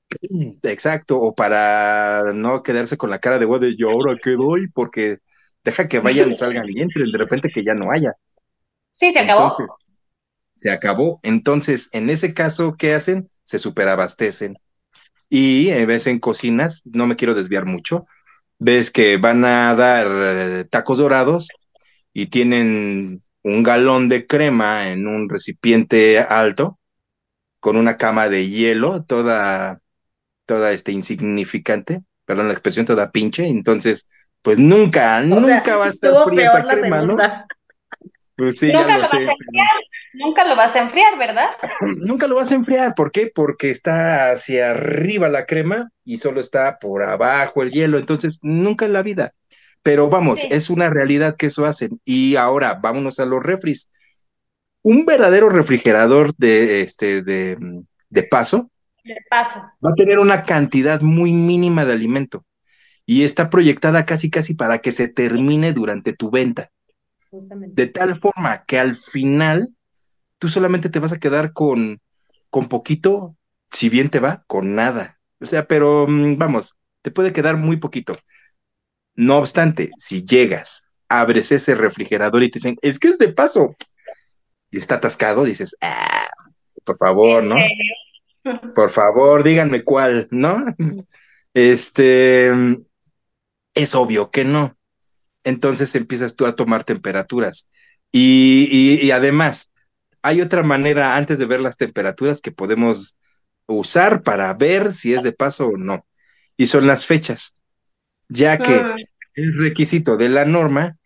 exacto 0.62 1.18
o 1.20 1.34
para 1.34 2.32
no 2.32 2.62
quedarse 2.62 2.96
con 2.96 3.10
la 3.10 3.18
cara 3.18 3.38
de 3.38 3.46
de 3.46 3.76
yo 3.76 3.90
ahora 3.90 4.16
qué 4.22 4.30
doy 4.30 4.68
porque 4.68 5.18
deja 5.64 5.86
que 5.86 6.00
vayan 6.00 6.32
y 6.32 6.34
salgan 6.36 6.64
y 6.66 6.80
entren 6.80 7.12
de 7.12 7.18
repente 7.18 7.50
que 7.50 7.62
ya 7.62 7.74
no 7.74 7.90
haya. 7.90 8.14
Sí 8.90 9.12
se 9.12 9.18
acabó. 9.18 9.54
Se 10.54 10.70
acabó. 10.70 11.20
Entonces 11.22 11.90
en 11.92 12.08
ese 12.08 12.32
caso 12.32 12.76
qué 12.78 12.94
hacen 12.94 13.28
se 13.44 13.58
superabastecen. 13.58 14.56
Y 15.28 15.68
eh, 15.68 15.84
ves 15.84 16.06
en 16.06 16.20
cocinas 16.20 16.80
no 16.86 17.06
me 17.06 17.16
quiero 17.16 17.34
desviar 17.34 17.66
mucho 17.66 18.06
ves 18.58 18.90
que 18.90 19.18
van 19.18 19.44
a 19.44 19.74
dar 19.74 20.06
eh, 20.08 20.64
tacos 20.64 20.96
dorados 20.96 21.48
y 22.18 22.28
tienen 22.28 23.22
un 23.42 23.62
galón 23.62 24.08
de 24.08 24.26
crema 24.26 24.88
en 24.88 25.06
un 25.06 25.28
recipiente 25.28 26.18
alto 26.18 26.78
con 27.60 27.76
una 27.76 27.98
cama 27.98 28.30
de 28.30 28.48
hielo 28.48 29.04
toda 29.04 29.82
toda 30.46 30.72
este 30.72 30.92
insignificante, 30.92 32.00
perdón 32.24 32.46
la 32.46 32.54
expresión 32.54 32.86
toda 32.86 33.10
pinche, 33.10 33.46
entonces 33.46 34.08
pues 34.40 34.56
nunca, 34.56 35.20
nunca 35.20 35.76
va 35.76 35.84
a 35.84 35.88
estar 35.88 36.14
fría 36.24 36.52
esa 36.58 36.74
crema, 36.80 37.02
¿no? 37.02 37.18
Pues 38.34 38.60
sí, 38.60 38.72
nunca 38.72 38.96
lo 38.96 39.02
vas 39.02 39.12
a 39.12 39.16
enfriar, 39.18 39.66
nunca 40.14 40.44
lo 40.44 40.56
vas 40.56 40.76
a 40.76 40.78
enfriar, 40.78 41.18
¿verdad? 41.18 41.50
nunca 41.98 42.26
lo 42.28 42.36
vas 42.36 42.50
a 42.50 42.54
enfriar, 42.54 42.94
¿por 42.94 43.10
qué? 43.10 43.30
Porque 43.34 43.68
está 43.68 44.30
hacia 44.30 44.70
arriba 44.70 45.28
la 45.28 45.44
crema 45.44 45.90
y 46.02 46.16
solo 46.16 46.40
está 46.40 46.78
por 46.78 47.02
abajo 47.02 47.62
el 47.62 47.72
hielo, 47.72 47.98
entonces 47.98 48.38
nunca 48.40 48.86
en 48.86 48.94
la 48.94 49.02
vida. 49.02 49.34
Pero 49.86 50.08
vamos, 50.08 50.44
es 50.50 50.68
una 50.68 50.90
realidad 50.90 51.36
que 51.36 51.46
eso 51.46 51.64
hacen. 51.64 52.00
Y 52.04 52.34
ahora, 52.34 52.74
vámonos 52.74 53.20
a 53.20 53.24
los 53.24 53.40
refris. 53.40 53.88
Un 54.82 55.06
verdadero 55.06 55.48
refrigerador 55.48 56.34
de, 56.34 56.80
este, 56.80 57.22
de, 57.22 57.56
de 58.08 58.22
paso, 58.24 58.68
de 59.04 59.14
paso 59.30 59.60
va 59.84 59.90
a 59.90 59.94
tener 59.94 60.18
una 60.18 60.42
cantidad 60.42 61.02
muy 61.02 61.32
mínima 61.32 61.84
de 61.84 61.92
alimento 61.92 62.44
y 63.06 63.22
está 63.22 63.48
proyectada 63.48 64.04
casi 64.06 64.28
casi 64.28 64.54
para 64.54 64.80
que 64.80 64.90
se 64.90 65.06
termine 65.06 65.72
durante 65.72 66.12
tu 66.12 66.32
venta. 66.32 66.72
De 67.30 67.86
tal 67.86 68.18
forma 68.18 68.64
que 68.64 68.80
al 68.80 68.96
final 68.96 69.68
tú 70.40 70.48
solamente 70.48 70.88
te 70.88 70.98
vas 70.98 71.12
a 71.12 71.20
quedar 71.20 71.52
con, 71.52 72.00
con 72.50 72.66
poquito, 72.66 73.36
si 73.70 73.88
bien 73.88 74.08
te 74.08 74.18
va, 74.18 74.42
con 74.48 74.74
nada. 74.74 75.20
O 75.38 75.46
sea, 75.46 75.68
pero 75.68 76.06
mm, 76.08 76.38
vamos, 76.38 76.76
te 77.02 77.12
puede 77.12 77.32
quedar 77.32 77.56
muy 77.56 77.76
poquito. 77.76 78.16
No 79.16 79.38
obstante, 79.38 79.90
si 79.98 80.24
llegas, 80.24 80.86
abres 81.08 81.50
ese 81.50 81.74
refrigerador 81.74 82.42
y 82.42 82.50
te 82.50 82.58
dicen, 82.58 82.76
es 82.82 82.98
que 82.98 83.08
es 83.08 83.18
de 83.18 83.32
paso, 83.32 83.74
y 84.70 84.78
está 84.78 84.96
atascado, 84.96 85.44
dices, 85.44 85.76
ah, 85.80 86.28
por 86.84 86.98
favor, 86.98 87.42
¿no? 87.42 87.56
Por 88.74 88.90
favor, 88.90 89.42
díganme 89.42 89.82
cuál, 89.82 90.28
¿no? 90.30 90.64
Este, 91.54 92.52
es 93.74 93.94
obvio 93.94 94.30
que 94.30 94.44
no. 94.44 94.76
Entonces 95.42 95.94
empiezas 95.94 96.36
tú 96.36 96.44
a 96.44 96.54
tomar 96.54 96.84
temperaturas. 96.84 97.68
Y, 98.12 98.98
y, 99.00 99.10
además, 99.10 99.72
hay 100.20 100.42
otra 100.42 100.62
manera 100.62 101.16
antes 101.16 101.38
de 101.38 101.46
ver 101.46 101.60
las 101.60 101.78
temperaturas 101.78 102.42
que 102.42 102.52
podemos 102.52 103.18
usar 103.66 104.22
para 104.22 104.52
ver 104.52 104.92
si 104.92 105.14
es 105.14 105.22
de 105.22 105.32
paso 105.32 105.68
o 105.68 105.76
no. 105.78 106.06
Y 106.58 106.66
son 106.66 106.86
las 106.86 107.06
fechas 107.06 107.54
ya 108.28 108.58
que 108.58 108.74
ah. 108.74 108.96
es 109.34 109.56
requisito 109.56 110.16
de 110.16 110.28
la 110.28 110.44
norma 110.44 110.96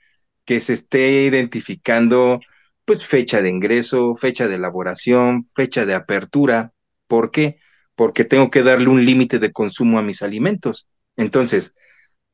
que 0.44 0.60
se 0.60 0.72
esté 0.72 1.22
identificando 1.22 2.40
pues 2.84 3.06
fecha 3.06 3.40
de 3.40 3.50
ingreso, 3.50 4.16
fecha 4.16 4.48
de 4.48 4.56
elaboración, 4.56 5.46
fecha 5.54 5.86
de 5.86 5.94
apertura. 5.94 6.72
¿Por 7.06 7.30
qué? 7.30 7.56
Porque 7.94 8.24
tengo 8.24 8.50
que 8.50 8.62
darle 8.62 8.88
un 8.88 9.04
límite 9.04 9.38
de 9.38 9.52
consumo 9.52 9.98
a 9.98 10.02
mis 10.02 10.22
alimentos. 10.22 10.88
Entonces, 11.16 11.74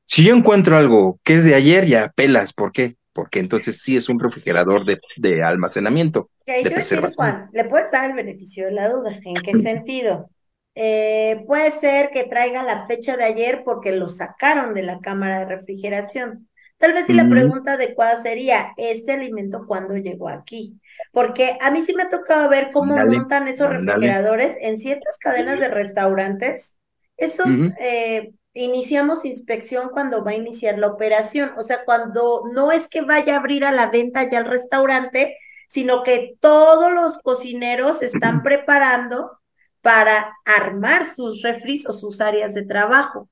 si 0.06 0.24
yo 0.24 0.34
encuentro 0.34 0.76
algo 0.76 1.20
que 1.24 1.34
es 1.34 1.44
de 1.44 1.54
ayer, 1.54 1.84
ya 1.86 2.08
pelas. 2.08 2.52
¿Por 2.52 2.72
qué? 2.72 2.96
Porque 3.12 3.38
entonces 3.38 3.82
sí 3.82 3.96
es 3.96 4.08
un 4.08 4.20
refrigerador 4.20 4.84
de, 4.84 4.98
de 5.16 5.42
almacenamiento. 5.42 6.30
de 6.46 6.70
preservación. 6.70 7.50
le 7.52 7.64
puedes 7.64 7.90
dar 7.90 8.10
el 8.10 8.16
beneficio 8.16 8.66
de 8.66 8.72
la 8.72 8.88
duda. 8.88 9.18
¿En 9.24 9.34
qué 9.34 9.52
sentido? 9.60 10.30
Eh, 10.78 11.42
puede 11.46 11.70
ser 11.70 12.10
que 12.10 12.24
traiga 12.24 12.62
la 12.62 12.86
fecha 12.86 13.16
de 13.16 13.24
ayer 13.24 13.62
porque 13.64 13.92
lo 13.92 14.08
sacaron 14.08 14.74
de 14.74 14.82
la 14.82 15.00
cámara 15.00 15.38
de 15.38 15.46
refrigeración. 15.46 16.48
Tal 16.76 16.92
vez 16.92 17.06
si 17.06 17.14
la 17.14 17.26
pregunta 17.26 17.72
adecuada 17.72 18.20
sería, 18.20 18.74
¿este 18.76 19.12
alimento 19.12 19.64
cuándo 19.66 19.96
llegó 19.96 20.28
aquí? 20.28 20.78
Porque 21.10 21.56
a 21.62 21.70
mí 21.70 21.80
sí 21.80 21.94
me 21.94 22.02
ha 22.02 22.10
tocado 22.10 22.50
ver 22.50 22.70
cómo 22.70 22.98
montan 22.98 23.48
esos 23.48 23.70
refrigeradores 23.70 24.54
en 24.60 24.76
ciertas 24.76 25.16
cadenas 25.16 25.58
de 25.58 25.68
restaurantes. 25.68 26.76
Esos, 27.16 27.48
eh, 27.80 28.34
iniciamos 28.52 29.24
inspección 29.24 29.88
cuando 29.88 30.22
va 30.22 30.32
a 30.32 30.36
iniciar 30.36 30.78
la 30.78 30.88
operación. 30.88 31.52
O 31.56 31.62
sea, 31.62 31.86
cuando 31.86 32.42
no 32.52 32.70
es 32.70 32.88
que 32.88 33.00
vaya 33.00 33.36
a 33.36 33.38
abrir 33.38 33.64
a 33.64 33.72
la 33.72 33.86
venta 33.86 34.28
ya 34.28 34.40
el 34.40 34.44
restaurante, 34.44 35.38
sino 35.68 36.02
que 36.02 36.36
todos 36.40 36.92
los 36.92 37.18
cocineros 37.20 38.02
están 38.02 38.42
preparando 38.42 39.38
para 39.86 40.36
armar 40.44 41.04
sus 41.04 41.42
refris 41.42 41.86
o 41.88 41.92
sus 41.92 42.20
áreas 42.20 42.54
de 42.54 42.64
trabajo. 42.64 43.28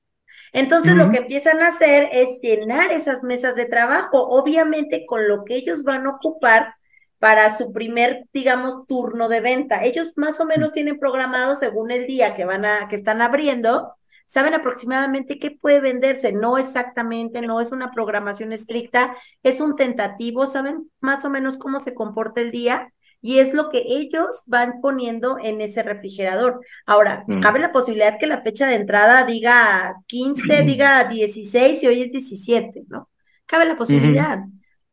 Entonces 0.53 0.95
lo 0.95 1.11
que 1.11 1.17
empiezan 1.17 1.61
a 1.61 1.67
hacer 1.67 2.07
es 2.13 2.39
llenar 2.41 2.93
esas 2.93 3.23
mesas 3.23 3.57
de 3.57 3.65
trabajo, 3.65 4.25
obviamente 4.29 5.05
con 5.05 5.27
lo 5.27 5.43
que 5.43 5.57
ellos 5.57 5.83
van 5.83 6.07
a 6.07 6.11
ocupar 6.11 6.75
para 7.19 7.53
su 7.57 7.73
primer, 7.73 8.29
digamos, 8.31 8.87
turno 8.87 9.27
de 9.27 9.41
venta. 9.41 9.83
Ellos 9.83 10.13
más 10.15 10.39
o 10.39 10.45
menos 10.45 10.71
tienen 10.71 10.97
programado 10.97 11.57
según 11.57 11.91
el 11.91 12.07
día 12.07 12.37
que 12.37 12.45
van 12.45 12.63
a, 12.63 12.87
que 12.87 12.95
están 12.95 13.21
abriendo, 13.21 13.93
saben 14.25 14.53
aproximadamente 14.53 15.39
qué 15.39 15.51
puede 15.51 15.81
venderse, 15.81 16.31
no 16.31 16.57
exactamente, 16.57 17.41
no 17.41 17.59
es 17.59 17.73
una 17.73 17.91
programación 17.91 18.53
estricta, 18.53 19.13
es 19.43 19.59
un 19.59 19.75
tentativo, 19.75 20.47
saben 20.47 20.89
más 21.01 21.25
o 21.25 21.29
menos 21.29 21.57
cómo 21.57 21.81
se 21.81 21.93
comporta 21.93 22.39
el 22.39 22.51
día 22.51 22.93
y 23.25 23.39
es 23.39 23.55
lo 23.55 23.71
que 23.71 23.81
ellos 23.87 24.43
van 24.45 24.81
poniendo 24.81 25.39
en 25.41 25.59
ese 25.59 25.81
refrigerador. 25.81 26.61
Ahora, 26.85 27.23
mm. 27.25 27.39
cabe 27.39 27.57
la 27.57 27.71
posibilidad 27.71 28.19
que 28.19 28.27
la 28.27 28.41
fecha 28.41 28.67
de 28.67 28.75
entrada 28.75 29.25
diga 29.25 29.95
15, 30.05 30.61
diga 30.61 31.05
16 31.05 31.81
y 31.81 31.87
hoy 31.87 32.03
es 32.03 32.11
17, 32.11 32.83
¿no? 32.87 33.09
Cabe 33.47 33.65
la 33.65 33.77
posibilidad. 33.77 34.43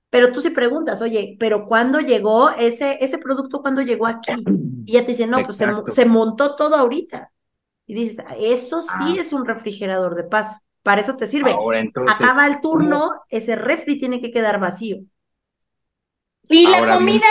Pero 0.08 0.32
tú 0.32 0.40
si 0.40 0.48
preguntas, 0.48 1.02
oye, 1.02 1.36
pero 1.38 1.66
¿cuándo 1.66 2.00
llegó 2.00 2.48
ese, 2.58 2.96
ese 3.04 3.18
producto? 3.18 3.60
¿Cuándo 3.60 3.82
llegó 3.82 4.06
aquí? 4.06 4.32
Y 4.86 4.94
ya 4.94 5.02
te 5.02 5.12
dicen, 5.12 5.28
no, 5.28 5.42
pues 5.44 5.58
se, 5.94 6.06
montó 6.06 6.56
todo 6.56 6.74
ahorita. 6.74 7.30
Y 7.86 7.94
dices, 7.94 8.24
eso 8.40 8.80
sí 8.80 8.88
ah. 8.88 9.16
es 9.18 9.34
un 9.34 9.44
refrigerador 9.44 10.14
de 10.14 10.24
paso. 10.24 10.58
Para 10.82 11.02
eso 11.02 11.16
te 11.16 11.26
sirve. 11.26 11.54
Acaba 12.08 12.46
el 12.46 12.60
turno, 12.60 13.22
ese 13.28 13.56
refri 13.56 13.98
tiene 13.98 14.22
que 14.22 14.32
quedar 14.32 14.58
vacío. 14.58 15.02
¿Y 16.48 16.66
la 16.66 16.96
comida 16.96 17.26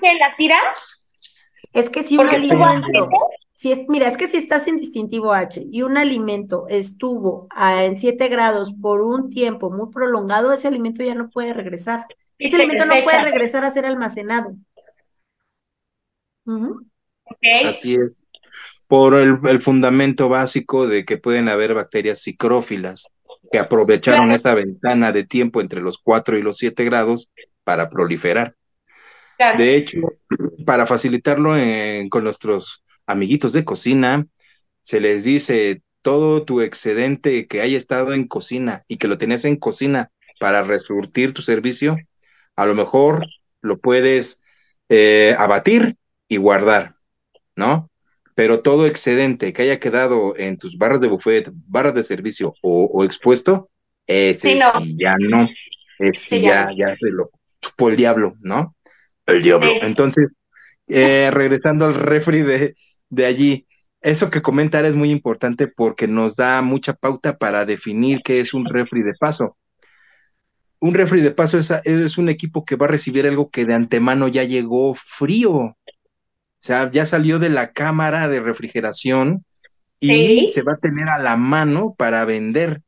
que 0.00 0.14
la 0.14 0.34
tiras? 0.36 1.08
Es 1.72 1.88
que 1.88 2.02
si 2.02 2.16
un 2.18 2.28
alimento, 2.28 3.08
Si 3.54 3.72
es, 3.72 3.80
mira, 3.88 4.08
es 4.08 4.16
que 4.16 4.28
si 4.28 4.38
estás 4.38 4.66
en 4.66 4.76
distintivo 4.76 5.32
H 5.32 5.62
y 5.70 5.82
un 5.82 5.96
alimento 5.96 6.66
estuvo 6.68 7.46
en 7.56 7.98
7 7.98 8.28
grados 8.28 8.74
por 8.74 9.02
un 9.02 9.30
tiempo 9.30 9.70
muy 9.70 9.90
prolongado, 9.92 10.52
ese 10.52 10.68
alimento 10.68 11.04
ya 11.04 11.14
no 11.14 11.28
puede 11.30 11.52
regresar. 11.52 12.06
ese 12.38 12.56
alimento 12.56 12.86
no 12.86 12.94
puede 13.04 13.22
regresar 13.22 13.64
a 13.64 13.70
ser 13.70 13.86
almacenado. 13.86 14.56
Así 17.66 17.94
es. 17.94 18.16
Por 18.86 19.14
el, 19.14 19.60
fundamento 19.60 20.28
básico 20.28 20.88
de 20.88 21.04
que 21.04 21.16
pueden 21.16 21.48
haber 21.48 21.74
bacterias 21.74 22.22
psicrófilas 22.22 23.08
que 23.52 23.58
aprovecharon 23.58 24.32
esta 24.32 24.54
ventana 24.54 25.12
de 25.12 25.24
tiempo 25.24 25.60
entre 25.60 25.80
los 25.80 25.98
4 25.98 26.38
y 26.38 26.42
los 26.42 26.56
7 26.58 26.84
grados 26.84 27.30
para 27.64 27.90
proliferar. 27.90 28.54
De 29.56 29.74
hecho, 29.74 30.00
para 30.66 30.84
facilitarlo 30.84 31.54
con 32.10 32.24
nuestros 32.24 32.84
amiguitos 33.06 33.52
de 33.54 33.64
cocina, 33.64 34.26
se 34.82 35.00
les 35.00 35.24
dice 35.24 35.82
todo 36.02 36.44
tu 36.44 36.60
excedente 36.60 37.46
que 37.46 37.60
haya 37.60 37.78
estado 37.78 38.12
en 38.12 38.26
cocina 38.26 38.84
y 38.86 38.96
que 38.98 39.08
lo 39.08 39.18
tenías 39.18 39.44
en 39.44 39.56
cocina 39.56 40.10
para 40.38 40.62
resurtir 40.62 41.32
tu 41.32 41.42
servicio, 41.42 41.96
a 42.56 42.66
lo 42.66 42.74
mejor 42.74 43.26
lo 43.62 43.78
puedes 43.78 44.40
eh, 44.88 45.34
abatir 45.38 45.96
y 46.28 46.36
guardar, 46.36 46.94
¿no? 47.56 47.90
Pero 48.34 48.60
todo 48.60 48.86
excedente 48.86 49.52
que 49.52 49.62
haya 49.62 49.78
quedado 49.78 50.34
en 50.36 50.56
tus 50.56 50.78
barras 50.78 51.00
de 51.00 51.08
buffet, 51.08 51.50
barras 51.52 51.94
de 51.94 52.02
servicio 52.02 52.54
o, 52.62 53.04
expuesto, 53.04 53.70
ese 54.06 54.56
ya 54.56 55.14
no, 55.18 55.48
ese 55.98 56.40
ya, 56.40 56.70
ya 56.76 56.96
se 56.98 57.10
lo 57.10 57.30
por 57.76 57.92
el 57.92 57.96
diablo, 57.96 58.34
¿no? 58.40 58.74
El 59.26 59.42
diablo. 59.42 59.72
Entonces, 59.82 60.28
eh, 60.88 61.30
regresando 61.32 61.86
al 61.86 61.94
refri 61.94 62.42
de, 62.42 62.74
de 63.08 63.26
allí, 63.26 63.66
eso 64.00 64.30
que 64.30 64.42
comentar 64.42 64.84
es 64.84 64.96
muy 64.96 65.10
importante 65.10 65.66
porque 65.68 66.08
nos 66.08 66.36
da 66.36 66.62
mucha 66.62 66.94
pauta 66.94 67.36
para 67.36 67.66
definir 67.66 68.20
qué 68.24 68.40
es 68.40 68.54
un 68.54 68.64
refri 68.64 69.02
de 69.02 69.12
paso. 69.18 69.56
Un 70.78 70.94
refri 70.94 71.20
de 71.20 71.30
paso 71.30 71.58
es, 71.58 71.70
es, 71.70 72.16
un 72.16 72.30
equipo 72.30 72.64
que 72.64 72.76
va 72.76 72.86
a 72.86 72.90
recibir 72.90 73.26
algo 73.26 73.50
que 73.50 73.66
de 73.66 73.74
antemano 73.74 74.28
ya 74.28 74.44
llegó 74.44 74.94
frío. 74.94 75.52
O 75.52 75.76
sea, 76.58 76.90
ya 76.90 77.04
salió 77.04 77.38
de 77.38 77.50
la 77.50 77.72
cámara 77.72 78.28
de 78.28 78.40
refrigeración 78.40 79.44
y 80.00 80.46
se 80.46 80.62
va 80.62 80.72
a 80.72 80.78
tener 80.78 81.10
a 81.10 81.18
la 81.18 81.36
mano 81.36 81.94
para 81.96 82.24
vender, 82.24 82.82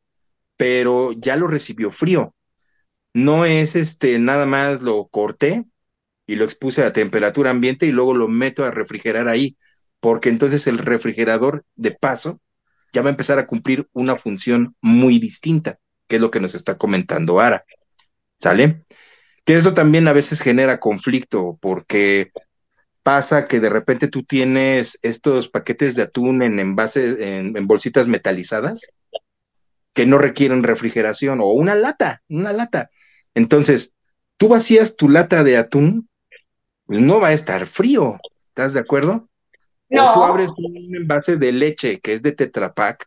pero 0.56 1.12
ya 1.12 1.36
lo 1.36 1.46
recibió 1.46 1.90
frío. 1.90 2.34
No 3.14 3.44
es 3.44 3.76
este, 3.76 4.18
nada 4.18 4.46
más 4.46 4.82
lo 4.82 5.06
corté 5.08 5.64
y 6.26 6.36
lo 6.36 6.44
expuse 6.44 6.82
a 6.82 6.92
temperatura 6.92 7.50
ambiente 7.50 7.86
y 7.86 7.92
luego 7.92 8.14
lo 8.14 8.28
meto 8.28 8.64
a 8.64 8.70
refrigerar 8.70 9.28
ahí 9.28 9.56
porque 10.00 10.30
entonces 10.30 10.66
el 10.66 10.78
refrigerador 10.78 11.64
de 11.76 11.92
paso 11.92 12.40
ya 12.92 13.02
va 13.02 13.08
a 13.08 13.10
empezar 13.10 13.38
a 13.38 13.46
cumplir 13.46 13.88
una 13.92 14.16
función 14.16 14.74
muy 14.80 15.18
distinta, 15.18 15.78
que 16.08 16.16
es 16.16 16.22
lo 16.22 16.30
que 16.30 16.40
nos 16.40 16.54
está 16.54 16.76
comentando 16.76 17.40
Ara. 17.40 17.64
¿Sale? 18.38 18.84
Que 19.44 19.56
eso 19.56 19.74
también 19.74 20.08
a 20.08 20.12
veces 20.12 20.40
genera 20.40 20.80
conflicto, 20.80 21.58
porque 21.60 22.32
pasa 23.02 23.46
que 23.46 23.60
de 23.60 23.68
repente 23.68 24.08
tú 24.08 24.24
tienes 24.24 24.98
estos 25.02 25.48
paquetes 25.48 25.94
de 25.94 26.02
atún 26.02 26.42
en 26.42 26.58
envases, 26.60 27.20
en, 27.20 27.56
en 27.56 27.66
bolsitas 27.66 28.08
metalizadas, 28.08 28.88
que 29.92 30.06
no 30.06 30.18
requieren 30.18 30.62
refrigeración, 30.62 31.40
o 31.40 31.46
una 31.46 31.74
lata, 31.74 32.22
una 32.28 32.52
lata. 32.52 32.88
Entonces, 33.34 33.94
tú 34.36 34.48
vacías 34.48 34.96
tu 34.96 35.08
lata 35.08 35.44
de 35.44 35.56
atún, 35.56 36.08
no 36.86 37.20
va 37.20 37.28
a 37.28 37.32
estar 37.32 37.66
frío, 37.66 38.18
¿estás 38.48 38.74
de 38.74 38.80
acuerdo? 38.80 39.28
No. 39.88 40.12
tú 40.14 40.22
abres 40.22 40.50
un 40.56 40.96
envase 40.96 41.36
de 41.36 41.52
leche 41.52 42.00
que 42.00 42.14
es 42.14 42.22
de 42.22 42.32
Tetra 42.32 42.72
Pak 42.72 43.06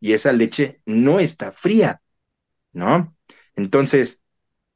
y 0.00 0.14
esa 0.14 0.32
leche 0.32 0.80
no 0.86 1.20
está 1.20 1.52
fría, 1.52 2.00
¿no? 2.72 3.14
Entonces, 3.54 4.22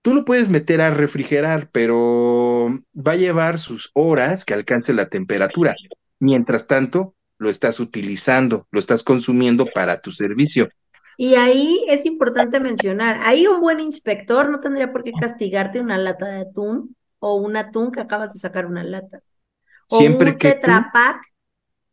tú 0.03 0.15
lo 0.15 0.25
puedes 0.25 0.49
meter 0.49 0.81
a 0.81 0.91
refrigerar, 0.91 1.71
pero 1.73 2.79
va 2.95 3.13
a 3.13 3.17
llevar 3.17 3.59
sus 3.59 3.91
horas 3.95 4.45
que 4.45 4.55
alcance 4.55 4.93
la 4.93 5.09
temperatura. 5.09 5.75
Mientras 6.21 6.67
tanto, 6.67 7.17
lo 7.39 7.51
estás 7.51 7.81
utilizando, 7.81 8.69
lo 8.71 8.79
estás 8.79 9.03
consumiendo 9.03 9.67
para 9.75 10.01
tu 10.01 10.13
servicio. 10.13 10.69
Y 11.17 11.35
ahí 11.35 11.85
es 11.89 12.05
importante 12.05 12.61
mencionar, 12.61 13.19
ahí 13.23 13.47
un 13.47 13.61
buen 13.61 13.81
inspector 13.81 14.51
no 14.51 14.61
tendría 14.61 14.93
por 14.93 15.03
qué 15.03 15.13
castigarte 15.13 15.81
una 15.81 15.97
lata 15.97 16.27
de 16.27 16.41
atún 16.41 16.95
o 17.19 17.37
un 17.37 17.57
atún 17.57 17.91
que 17.91 18.01
acabas 18.01 18.35
de 18.35 18.39
sacar 18.39 18.67
una 18.67 18.85
lata. 18.85 19.23
O 19.91 19.99
Siempre 19.99 20.33
un 20.33 20.37
que 20.39 20.53
Tetra 20.53 20.91
Pak 20.93 21.23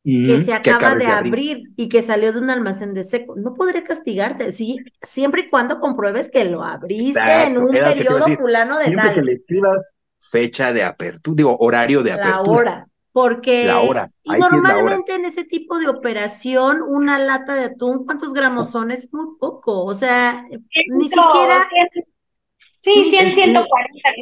que 0.03 0.41
se 0.41 0.53
acaba 0.53 0.95
de, 0.95 1.05
abrir. 1.05 1.71
y 1.77 1.87
que 1.87 2.01
salió 2.01 2.33
de 2.33 2.39
un 2.39 2.49
almacén 2.49 2.93
de 2.93 3.05
seco. 3.05 3.35
No 3.37 3.53
podré 3.53 3.83
castigarte, 3.83 4.51
sí, 4.51 4.77
siempre 5.01 5.43
y 5.43 5.49
cuando 5.49 5.79
compruebes 5.79 6.29
que 6.29 6.43
lo 6.43 6.61
abriste 6.61 7.21
en 7.45 7.57
un 7.57 7.71
periodo 7.71 8.25
fulano 8.35 8.77
de 8.79 8.91
tal. 8.91 9.15
Que 9.15 9.21
le 9.21 9.33
escribas 9.33 9.79
fecha 10.19 10.73
de 10.73 10.83
apertura, 10.83 11.35
digo, 11.35 11.57
horario 11.57 12.03
de 12.03 12.11
apertura. 12.11 12.43
La 12.43 12.51
hora, 12.51 12.87
porque 13.13 13.65
la 13.65 13.81
hora. 13.81 14.11
y 14.23 14.31
normalmente 14.31 15.13
en 15.13 15.25
ese 15.25 15.45
tipo 15.45 15.77
de 15.77 15.87
operación, 15.87 16.81
una 16.81 17.19
lata 17.19 17.53
de 17.53 17.65
atún, 17.65 18.05
¿cuántos 18.05 18.33
gramos 18.33 18.71
son? 18.71 18.89
Es 18.91 19.13
muy 19.13 19.37
poco, 19.39 19.85
o 19.85 19.93
sea, 19.93 20.45
ni 20.89 21.03
siquiera... 21.05 21.69
Sí, 22.81 23.05
100, 23.05 23.31
140. 23.31 23.69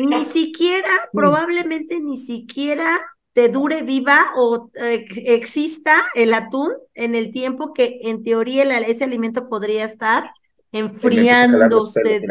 Ni 0.01 0.23
siquiera, 0.23 0.89
probablemente 1.11 1.99
ni 1.99 2.17
siquiera 2.17 2.99
te 3.33 3.49
dure 3.49 3.81
viva 3.81 4.19
o 4.35 4.69
eh, 4.79 5.05
exista 5.25 6.03
el 6.13 6.31
atún 6.35 6.73
en 6.93 7.15
el 7.15 7.31
tiempo 7.31 7.73
que 7.73 7.97
en 8.03 8.21
teoría 8.21 8.63
ese 8.81 9.05
alimento 9.05 9.49
podría 9.49 9.85
estar 9.85 10.29
enfriándose, 10.71 12.21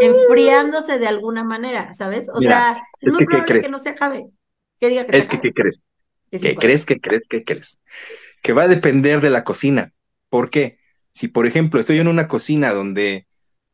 enfriándose 0.00 0.98
de 0.98 1.06
alguna 1.06 1.44
manera, 1.44 1.94
¿sabes? 1.94 2.28
O 2.28 2.40
sea, 2.40 2.82
es, 3.00 3.10
muy 3.10 3.24
probable 3.24 3.62
que, 3.62 3.68
no 3.70 3.78
se 3.78 3.88
acabe. 3.88 4.26
Que 4.78 5.06
es 5.08 5.28
que, 5.28 5.40
¿qué 5.40 5.52
crees? 5.52 5.80
¿Qué 6.30 6.54
crees? 6.54 6.86
¿Qué 6.86 7.00
crees? 7.00 7.24
¿Qué 7.28 7.44
crees? 7.44 7.82
Que 8.42 8.52
va 8.52 8.62
a 8.62 8.68
depender 8.68 9.20
de 9.20 9.30
la 9.30 9.44
cocina. 9.44 9.92
¿Por 10.28 10.50
qué? 10.50 10.78
Si, 11.12 11.28
por 11.28 11.46
ejemplo, 11.46 11.80
estoy 11.80 11.98
en 11.98 12.08
una 12.08 12.28
cocina 12.28 12.72
donde 12.72 13.26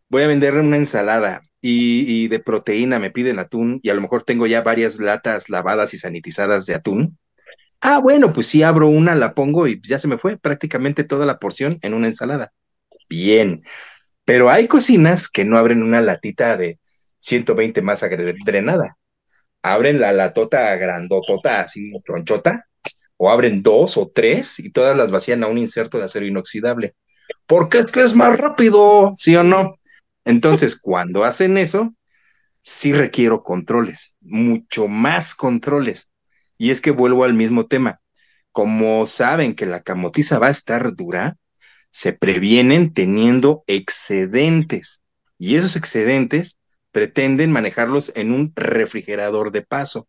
voy 0.09 0.23
a 0.23 0.27
vender 0.27 0.55
una 0.55 0.77
ensalada 0.77 1.43
y, 1.61 2.29
de 2.29 2.39
proteína 2.39 2.99
me 2.99 3.11
piden 3.11 3.39
atún 3.39 3.81
y 3.83 3.91
a 3.91 3.95
lo 3.95 4.01
mejor 4.01 4.23
tengo 4.23 4.47
ya 4.47 4.63
varias 4.63 4.99
latas 4.99 5.51
lavadas 5.51 5.95
y 5.95 5.99
sanitizadas 5.99 6.67
de 6.67 6.75
atún. 6.75 7.19
Ah, 7.81 7.99
bueno, 7.99 8.33
pues 8.33 8.47
si 8.47 8.63
abro 8.63 8.89
una, 8.89 9.15
la 9.15 9.35
pongo 9.35 9.67
y 9.67 9.81
ya 9.87 9.99
se 9.99 10.09
me 10.09 10.17
fue 10.17 10.39
prácticamente 10.39 11.05
toda 11.05 11.27
la 11.27 11.39
porción 11.39 11.79
en 11.83 11.93
una 11.93 12.07
ensalada. 12.07 12.53
Bien, 13.09 13.61
pero 14.25 14.51
hay 14.51 14.67
cocinas 14.67 15.29
que 15.29 15.45
no 15.45 15.59
abren 15.59 15.83
una 15.83 16.01
latita 16.01 16.57
de 16.57 16.79
120 17.19 17.83
más 17.83 18.05
drenada. 18.45 18.97
Abren 19.73 20.01
la 20.01 20.13
latota 20.13 20.77
grandotota, 20.77 21.61
así 21.61 21.91
tronchota, 22.05 22.67
o 23.17 23.31
abren 23.31 23.63
dos 23.63 23.97
o 23.97 24.09
tres 24.09 24.61
y 24.61 24.71
todas 24.71 24.97
las 24.97 25.11
vacían 25.11 25.43
a 25.43 25.49
un 25.49 25.59
inserto 25.59 25.99
de 25.99 26.05
acero 26.05 26.27
inoxidable. 26.27 26.95
Porque 27.47 27.79
es 27.79 27.87
que 27.87 28.03
es 28.03 28.15
más 28.15 28.39
rápido, 28.39 29.13
¿sí 29.17 29.35
o 29.37 29.43
no? 29.43 29.75
Entonces, 30.25 30.79
cuando 30.81 31.25
hacen 31.25 31.59
eso, 31.59 31.95
sí 32.61 32.93
requiero 32.93 33.43
controles, 33.43 34.17
mucho 34.21 34.89
más 34.89 35.35
controles. 35.35 36.11
Y 36.59 36.71
es 36.71 36.81
que 36.81 36.91
vuelvo 36.91 37.25
al 37.25 37.35
mismo 37.35 37.67
tema. 37.67 38.01
Como 38.53 39.07
saben 39.07 39.55
que 39.55 39.67
la 39.67 39.83
camotiza 39.83 40.39
va 40.39 40.47
a 40.47 40.51
estar 40.51 40.95
dura, 40.95 41.37
se 41.91 42.13
previenen 42.13 42.93
teniendo 42.93 43.65
excedentes. 43.67 45.03
Y 45.39 45.57
esos 45.57 45.77
excedentes 45.77 46.59
pretenden 46.97 47.53
manejarlos 47.53 48.11
en 48.15 48.33
un 48.33 48.55
refrigerador 48.57 49.53
de 49.53 49.61
paso. 49.61 50.09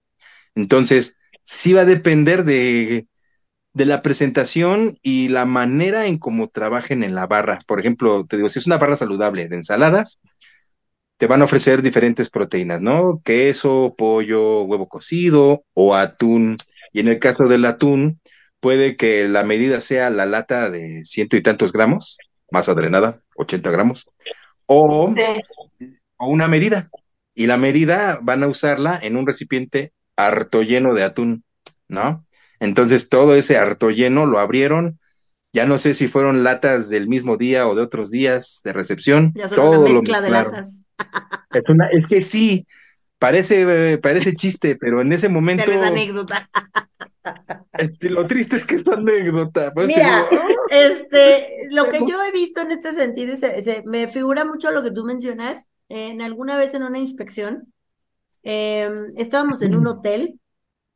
Entonces, 0.55 1.17
sí 1.43 1.73
va 1.73 1.81
a 1.81 1.85
depender 1.85 2.45
de 2.45 3.07
de 3.73 3.85
la 3.85 4.01
presentación 4.01 4.97
y 5.03 5.27
la 5.27 5.45
manera 5.45 6.07
en 6.07 6.17
cómo 6.17 6.47
trabajen 6.47 7.03
en 7.03 7.13
la 7.13 7.27
barra. 7.27 7.59
Por 7.67 7.79
ejemplo, 7.79 8.25
te 8.25 8.37
digo, 8.37 8.49
si 8.49 8.57
es 8.57 8.65
una 8.65 8.79
barra 8.79 8.95
saludable 8.95 9.47
de 9.47 9.57
ensaladas, 9.57 10.19
te 11.17 11.27
van 11.27 11.41
a 11.41 11.45
ofrecer 11.45 11.83
diferentes 11.83 12.31
proteínas, 12.31 12.81
¿no? 12.81 13.21
Queso, 13.23 13.93
pollo, 13.95 14.63
huevo 14.63 14.87
cocido 14.87 15.63
o 15.75 15.93
atún. 15.93 16.57
Y 16.91 17.01
en 17.01 17.07
el 17.07 17.19
caso 17.19 17.43
del 17.43 17.65
atún, 17.65 18.19
puede 18.59 18.95
que 18.95 19.27
la 19.27 19.43
medida 19.43 19.79
sea 19.79 20.09
la 20.09 20.25
lata 20.25 20.71
de 20.71 21.05
ciento 21.05 21.37
y 21.37 21.43
tantos 21.43 21.71
gramos, 21.71 22.17
más 22.49 22.69
adrenada, 22.69 23.21
80 23.35 23.69
gramos, 23.69 24.09
o, 24.65 25.13
o 26.17 26.27
una 26.27 26.47
medida. 26.47 26.89
Y 27.33 27.47
la 27.47 27.57
medida 27.57 28.19
van 28.21 28.43
a 28.43 28.47
usarla 28.47 28.99
en 29.01 29.15
un 29.15 29.27
recipiente 29.27 29.91
harto 30.15 30.63
lleno 30.63 30.93
de 30.93 31.03
atún, 31.03 31.43
¿no? 31.87 32.25
Entonces 32.59 33.09
todo 33.09 33.35
ese 33.35 33.57
harto 33.57 33.91
lleno 33.91 34.25
lo 34.25 34.39
abrieron. 34.39 34.99
Ya 35.53 35.65
no 35.65 35.77
sé 35.77 35.93
si 35.93 36.07
fueron 36.07 36.43
latas 36.43 36.89
del 36.89 37.07
mismo 37.07 37.37
día 37.37 37.67
o 37.67 37.75
de 37.75 37.81
otros 37.81 38.11
días 38.11 38.61
de 38.63 38.73
recepción. 38.73 39.33
Ya 39.35 39.47
todo 39.49 39.81
una 39.81 39.93
mezcla 39.93 40.21
de 40.21 40.29
latas. 40.29 40.83
Es, 41.53 41.63
una, 41.69 41.87
es 41.89 42.09
que 42.09 42.21
sí, 42.21 42.65
parece, 43.19 43.97
parece 43.99 44.33
chiste, 44.33 44.75
pero 44.75 45.01
en 45.01 45.13
ese 45.13 45.29
momento. 45.29 45.63
Pero 45.65 45.77
es 45.77 45.85
anécdota. 45.85 46.49
Este, 47.77 48.09
lo 48.09 48.25
triste 48.25 48.55
es 48.55 48.65
que 48.65 48.75
es 48.75 48.87
anécdota. 48.87 49.71
Mira, 49.75 50.27
este, 50.69 51.67
lo 51.69 51.89
que 51.89 51.99
yo 51.99 52.23
he 52.23 52.31
visto 52.31 52.61
en 52.61 52.71
este 52.71 52.93
sentido, 52.93 53.33
y 53.33 53.35
se, 53.37 53.83
me 53.85 54.07
figura 54.07 54.45
mucho 54.45 54.71
lo 54.71 54.81
que 54.81 54.91
tú 54.91 55.03
mencionas, 55.03 55.65
en 55.89 56.21
alguna 56.21 56.57
vez 56.57 56.73
en 56.73 56.83
una 56.83 56.99
inspección, 56.99 57.73
em, 58.43 59.11
estábamos 59.17 59.61
en 59.61 59.75
un 59.75 59.87
hotel, 59.87 60.39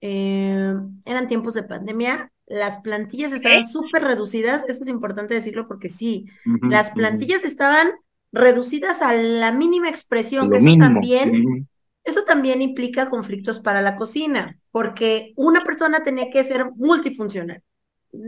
em, 0.01 1.01
eran 1.05 1.27
tiempos 1.27 1.53
de 1.53 1.63
pandemia, 1.63 2.31
las 2.47 2.80
plantillas 2.80 3.34
estaban 3.34 3.65
súper 3.65 4.03
reducidas, 4.03 4.63
eso 4.68 4.84
es 4.84 4.89
importante 4.89 5.34
decirlo 5.34 5.68
porque 5.68 5.89
sí, 5.89 6.26
las 6.43 6.91
plantillas 6.91 7.45
estaban 7.45 7.91
reducidas 8.34 9.01
a 9.01 9.13
la 9.13 9.51
mínima 9.51 9.89
expresión, 9.89 10.49
que 10.49 10.57
eso 10.57 10.76
también, 10.77 11.68
eso 12.03 12.23
también 12.26 12.61
implica 12.61 13.09
conflictos 13.09 13.59
para 13.61 13.81
la 13.81 13.95
cocina, 13.95 14.59
porque 14.72 15.34
una 15.38 15.63
persona 15.63 16.03
tenía 16.03 16.30
que 16.30 16.43
ser 16.43 16.72
multifuncional. 16.76 17.63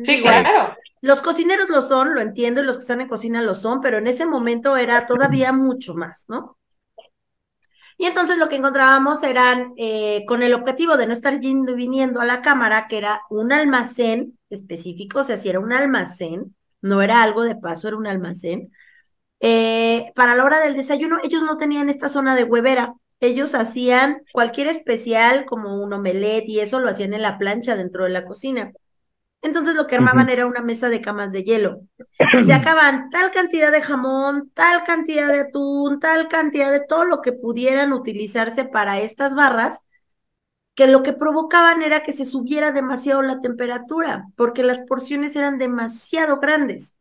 Sí, 0.03 0.21
claro. 0.21 0.75
Los 1.03 1.21
cocineros 1.21 1.69
lo 1.69 1.87
son, 1.87 2.15
lo 2.15 2.21
entiendo, 2.21 2.61
y 2.61 2.65
los 2.65 2.77
que 2.77 2.81
están 2.81 3.01
en 3.01 3.07
cocina 3.07 3.43
lo 3.43 3.53
son, 3.55 3.79
pero 3.81 3.99
en 3.99 4.07
ese 4.07 4.25
momento 4.25 4.75
era 4.77 5.05
todavía 5.05 5.53
mucho 5.53 5.93
más, 5.95 6.25
¿no? 6.29 6.57
Y 7.97 8.05
entonces 8.05 8.37
lo 8.37 8.49
que 8.49 8.55
encontrábamos 8.55 9.23
eran, 9.23 9.73
eh, 9.77 10.23
con 10.27 10.41
el 10.43 10.53
objetivo 10.53 10.97
de 10.97 11.07
no 11.07 11.13
estar 11.13 11.39
yendo 11.39 11.73
y 11.73 11.75
viniendo 11.75 12.21
a 12.21 12.25
la 12.25 12.41
cámara, 12.41 12.87
que 12.87 12.97
era 12.97 13.21
un 13.29 13.51
almacén 13.53 14.39
específico, 14.49 15.19
o 15.19 15.23
sea, 15.23 15.37
si 15.37 15.49
era 15.49 15.59
un 15.59 15.73
almacén, 15.73 16.55
no 16.81 17.01
era 17.01 17.21
algo 17.23 17.43
de 17.43 17.55
paso, 17.55 17.87
era 17.87 17.97
un 17.97 18.07
almacén. 18.07 18.71
Eh, 19.41 20.11
para 20.15 20.35
la 20.35 20.45
hora 20.45 20.61
del 20.61 20.75
desayuno, 20.75 21.17
ellos 21.23 21.43
no 21.43 21.57
tenían 21.57 21.89
esta 21.89 22.09
zona 22.09 22.35
de 22.35 22.45
huevera. 22.45 22.95
Ellos 23.21 23.55
hacían 23.55 24.23
cualquier 24.33 24.67
especial, 24.67 25.45
como 25.45 25.83
un 25.83 25.93
omelette 25.93 26.49
y 26.49 26.61
eso 26.61 26.79
lo 26.79 26.89
hacían 26.89 27.13
en 27.13 27.21
la 27.23 27.37
plancha 27.39 27.75
dentro 27.75 28.05
de 28.05 28.11
la 28.11 28.25
cocina. 28.25 28.73
Entonces 29.43 29.75
lo 29.75 29.87
que 29.87 29.95
armaban 29.95 30.29
era 30.29 30.47
una 30.47 30.61
mesa 30.61 30.87
de 30.87 31.01
camas 31.01 31.33
de 31.33 31.43
hielo. 31.43 31.81
Y 32.39 32.45
se 32.45 32.53
acaban 32.53 33.09
tal 33.09 33.29
cantidad 33.31 33.73
de 33.73 33.81
jamón, 33.81 34.49
tal 34.53 34.85
cantidad 34.85 35.27
de 35.27 35.41
atún, 35.41 35.99
tal 35.99 36.29
cantidad 36.29 36.71
de 36.71 36.79
todo 36.79 37.03
lo 37.03 37.21
que 37.21 37.33
pudieran 37.33 37.91
utilizarse 37.91 38.63
para 38.63 38.99
estas 38.99 39.35
barras, 39.35 39.79
que 40.75 40.87
lo 40.87 41.03
que 41.03 41.11
provocaban 41.11 41.83
era 41.83 42.03
que 42.03 42.13
se 42.13 42.23
subiera 42.25 42.71
demasiado 42.71 43.21
la 43.21 43.41
temperatura, 43.41 44.27
porque 44.37 44.63
las 44.63 44.79
porciones 44.81 45.35
eran 45.35 45.57
demasiado 45.57 46.39
grandes. 46.39 46.95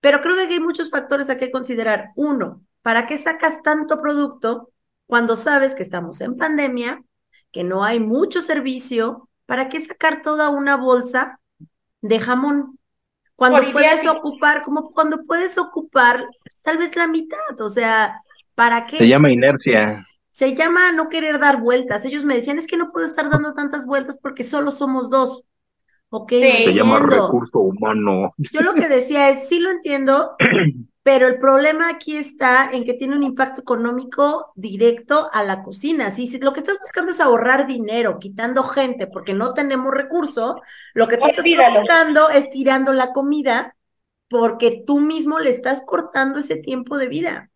Pero 0.00 0.22
creo 0.22 0.34
que 0.34 0.42
aquí 0.42 0.54
hay 0.54 0.60
muchos 0.60 0.90
factores 0.90 1.30
a 1.30 1.36
que 1.36 1.52
considerar. 1.52 2.10
Uno, 2.16 2.62
¿para 2.82 3.06
qué 3.06 3.16
sacas 3.16 3.62
tanto 3.62 4.02
producto 4.02 4.70
cuando 5.06 5.36
sabes 5.36 5.76
que 5.76 5.84
estamos 5.84 6.20
en 6.20 6.36
pandemia, 6.36 7.04
que 7.52 7.62
no 7.62 7.84
hay 7.84 8.00
mucho 8.00 8.42
servicio? 8.42 9.28
¿Para 9.46 9.68
qué 9.68 9.80
sacar 9.80 10.20
toda 10.22 10.50
una 10.50 10.76
bolsa 10.76 11.39
de 12.00 12.18
jamón. 12.18 12.78
Cuando 13.36 13.62
puedes 13.72 14.06
ocupar, 14.06 14.62
como 14.62 14.90
cuando 14.90 15.24
puedes 15.24 15.56
ocupar 15.56 16.26
tal 16.62 16.76
vez 16.76 16.94
la 16.94 17.06
mitad, 17.06 17.60
o 17.60 17.70
sea, 17.70 18.20
¿para 18.54 18.86
qué? 18.86 18.98
Se 18.98 19.08
llama 19.08 19.32
inercia. 19.32 20.06
Se 20.30 20.54
llama 20.54 20.92
no 20.92 21.08
querer 21.08 21.38
dar 21.38 21.60
vueltas. 21.60 22.04
Ellos 22.04 22.24
me 22.24 22.34
decían, 22.34 22.58
es 22.58 22.66
que 22.66 22.76
no 22.76 22.92
puedo 22.92 23.06
estar 23.06 23.30
dando 23.30 23.54
tantas 23.54 23.86
vueltas 23.86 24.18
porque 24.22 24.44
solo 24.44 24.70
somos 24.70 25.08
dos. 25.08 25.44
Ok, 26.10 26.30
se 26.32 26.74
llama 26.74 26.98
recurso 26.98 27.60
humano. 27.60 28.34
Yo 28.36 28.62
lo 28.62 28.74
que 28.74 28.88
decía 28.88 29.30
es, 29.30 29.48
sí 29.48 29.60
lo 29.60 29.70
entiendo, 29.70 30.34
pero 31.12 31.26
el 31.26 31.38
problema 31.38 31.88
aquí 31.88 32.16
está 32.16 32.70
en 32.70 32.84
que 32.84 32.94
tiene 32.94 33.16
un 33.16 33.24
impacto 33.24 33.62
económico 33.62 34.52
directo 34.54 35.28
a 35.32 35.42
la 35.42 35.64
cocina. 35.64 36.12
Si 36.12 36.38
lo 36.38 36.52
que 36.52 36.60
estás 36.60 36.78
buscando 36.78 37.10
es 37.10 37.18
ahorrar 37.18 37.66
dinero, 37.66 38.20
quitando 38.20 38.62
gente 38.62 39.08
porque 39.08 39.34
no 39.34 39.52
tenemos 39.52 39.92
recurso, 39.92 40.62
lo 40.94 41.08
que 41.08 41.16
tú 41.16 41.26
estás 41.26 41.44
buscando 41.76 42.30
es 42.30 42.48
tirando 42.50 42.92
la 42.92 43.10
comida 43.10 43.74
porque 44.28 44.84
tú 44.86 45.00
mismo 45.00 45.40
le 45.40 45.50
estás 45.50 45.82
cortando 45.84 46.38
ese 46.38 46.58
tiempo 46.58 46.96
de 46.96 47.08
vida. 47.08 47.50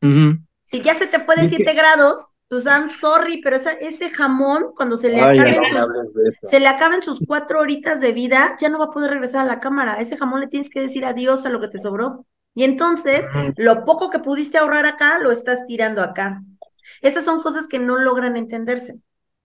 Si 0.00 0.80
ya 0.80 0.94
se 0.94 1.06
te 1.06 1.18
fue 1.18 1.36
de 1.36 1.50
7 1.50 1.74
grados, 1.74 2.24
pues 2.48 2.64
I'm 2.64 2.88
sorry, 2.88 3.42
pero 3.42 3.56
ese 3.56 4.08
jamón, 4.08 4.72
cuando 4.74 4.96
se 4.96 5.10
le, 5.10 5.20
acaben 5.20 5.54
sus, 5.54 6.50
se 6.50 6.60
le 6.60 6.68
acaben 6.68 7.02
sus 7.02 7.20
cuatro 7.26 7.60
horitas 7.60 8.00
de 8.00 8.12
vida, 8.12 8.56
ya 8.58 8.70
no 8.70 8.78
va 8.78 8.86
a 8.86 8.90
poder 8.90 9.10
regresar 9.10 9.42
a 9.42 9.44
la 9.44 9.60
cámara. 9.60 10.00
ese 10.00 10.16
jamón 10.16 10.40
le 10.40 10.46
tienes 10.46 10.70
que 10.70 10.80
decir 10.80 11.04
adiós 11.04 11.44
a 11.44 11.50
lo 11.50 11.60
que 11.60 11.68
te 11.68 11.78
sobró. 11.78 12.24
Y 12.58 12.64
entonces, 12.64 13.24
lo 13.56 13.84
poco 13.84 14.10
que 14.10 14.18
pudiste 14.18 14.58
ahorrar 14.58 14.84
acá, 14.84 15.20
lo 15.20 15.30
estás 15.30 15.64
tirando 15.64 16.02
acá. 16.02 16.42
Esas 17.02 17.24
son 17.24 17.40
cosas 17.40 17.68
que 17.68 17.78
no 17.78 17.98
logran 17.98 18.36
entenderse. 18.36 18.98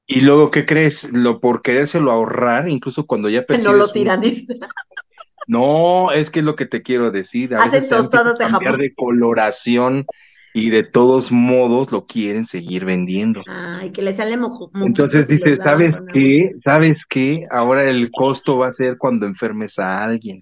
Y 0.07 0.21
luego, 0.21 0.49
¿qué 0.49 0.65
crees? 0.65 1.11
Lo 1.13 1.39
por 1.39 1.61
querérselo 1.61 2.09
ahorrar, 2.09 2.67
incluso 2.67 3.05
cuando 3.05 3.29
ya 3.29 3.43
percibes... 3.45 3.71
No 3.71 3.77
lo 3.77 3.87
tiran, 3.91 4.19
dice. 4.19 4.57
No, 5.47 6.11
es 6.11 6.31
que 6.31 6.39
es 6.39 6.45
lo 6.45 6.55
que 6.55 6.65
te 6.65 6.81
quiero 6.81 7.11
decir. 7.11 7.53
A 7.53 7.63
Hacen 7.63 7.87
tostadas 7.87 8.39
de 8.39 8.45
jamón. 8.45 8.79
de 8.79 8.95
coloración 8.95 10.07
y 10.53 10.71
de 10.71 10.81
todos 10.81 11.31
modos 11.31 11.91
lo 11.91 12.07
quieren 12.07 12.45
seguir 12.45 12.85
vendiendo. 12.85 13.43
Ay, 13.45 13.91
que 13.91 14.01
le 14.01 14.13
sale 14.13 14.37
mucho. 14.37 14.71
Entonces 14.73 15.27
dice, 15.27 15.57
¿sabes 15.57 15.93
qué? 16.13 16.53
¿Sabes 16.63 17.03
qué? 17.07 17.45
Ahora 17.51 17.81
el 17.81 18.09
costo 18.09 18.57
va 18.57 18.69
a 18.69 18.71
ser 18.71 18.97
cuando 18.97 19.27
enfermes 19.27 19.77
a 19.77 20.03
alguien. 20.03 20.41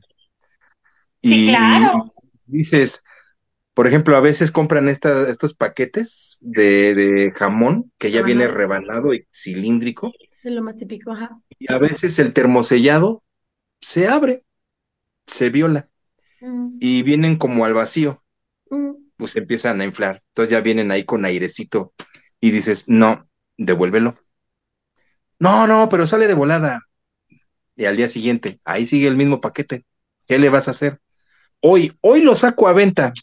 Sí, 1.21 1.47
claro. 1.49 2.13
Dices, 2.51 3.03
por 3.73 3.87
ejemplo, 3.87 4.15
a 4.15 4.21
veces 4.21 4.51
compran 4.51 4.89
estos 4.89 5.53
paquetes 5.53 6.37
de, 6.41 7.31
jamón 7.35 7.91
que 7.97 8.11
ya 8.11 8.21
viene 8.21 8.47
rebanado 8.47 9.13
y 9.13 9.25
cilíndrico. 9.33 10.11
Es 10.43 10.51
lo 10.51 10.61
más 10.61 10.77
típico, 10.77 11.11
ajá. 11.11 11.39
Y 11.59 11.71
a 11.71 11.77
veces 11.77 12.17
el 12.19 12.33
termosellado 12.33 13.23
se 13.79 14.07
abre, 14.07 14.43
se 15.25 15.49
viola. 15.49 15.89
Mm. 16.41 16.77
Y 16.79 17.03
vienen 17.03 17.37
como 17.37 17.65
al 17.65 17.73
vacío. 17.73 18.23
Mm 18.69 19.01
pues 19.21 19.35
empiezan 19.35 19.79
a 19.79 19.85
inflar. 19.85 20.23
Entonces 20.29 20.49
ya 20.51 20.61
vienen 20.61 20.89
ahí 20.89 21.05
con 21.05 21.25
airecito 21.25 21.93
y 22.39 22.49
dices, 22.49 22.85
no, 22.87 23.29
devuélvelo. 23.55 24.15
No, 25.37 25.67
no, 25.67 25.89
pero 25.89 26.07
sale 26.07 26.27
de 26.27 26.33
volada. 26.33 26.81
Y 27.75 27.85
al 27.85 27.97
día 27.97 28.09
siguiente, 28.09 28.59
ahí 28.65 28.87
sigue 28.87 29.07
el 29.07 29.15
mismo 29.15 29.39
paquete. 29.39 29.85
¿Qué 30.25 30.39
le 30.39 30.49
vas 30.49 30.67
a 30.67 30.71
hacer? 30.71 30.99
Hoy, 31.61 31.93
hoy 32.01 32.21
lo 32.21 32.35
saco 32.35 32.67
a 32.67 32.73
venta. 32.73 33.13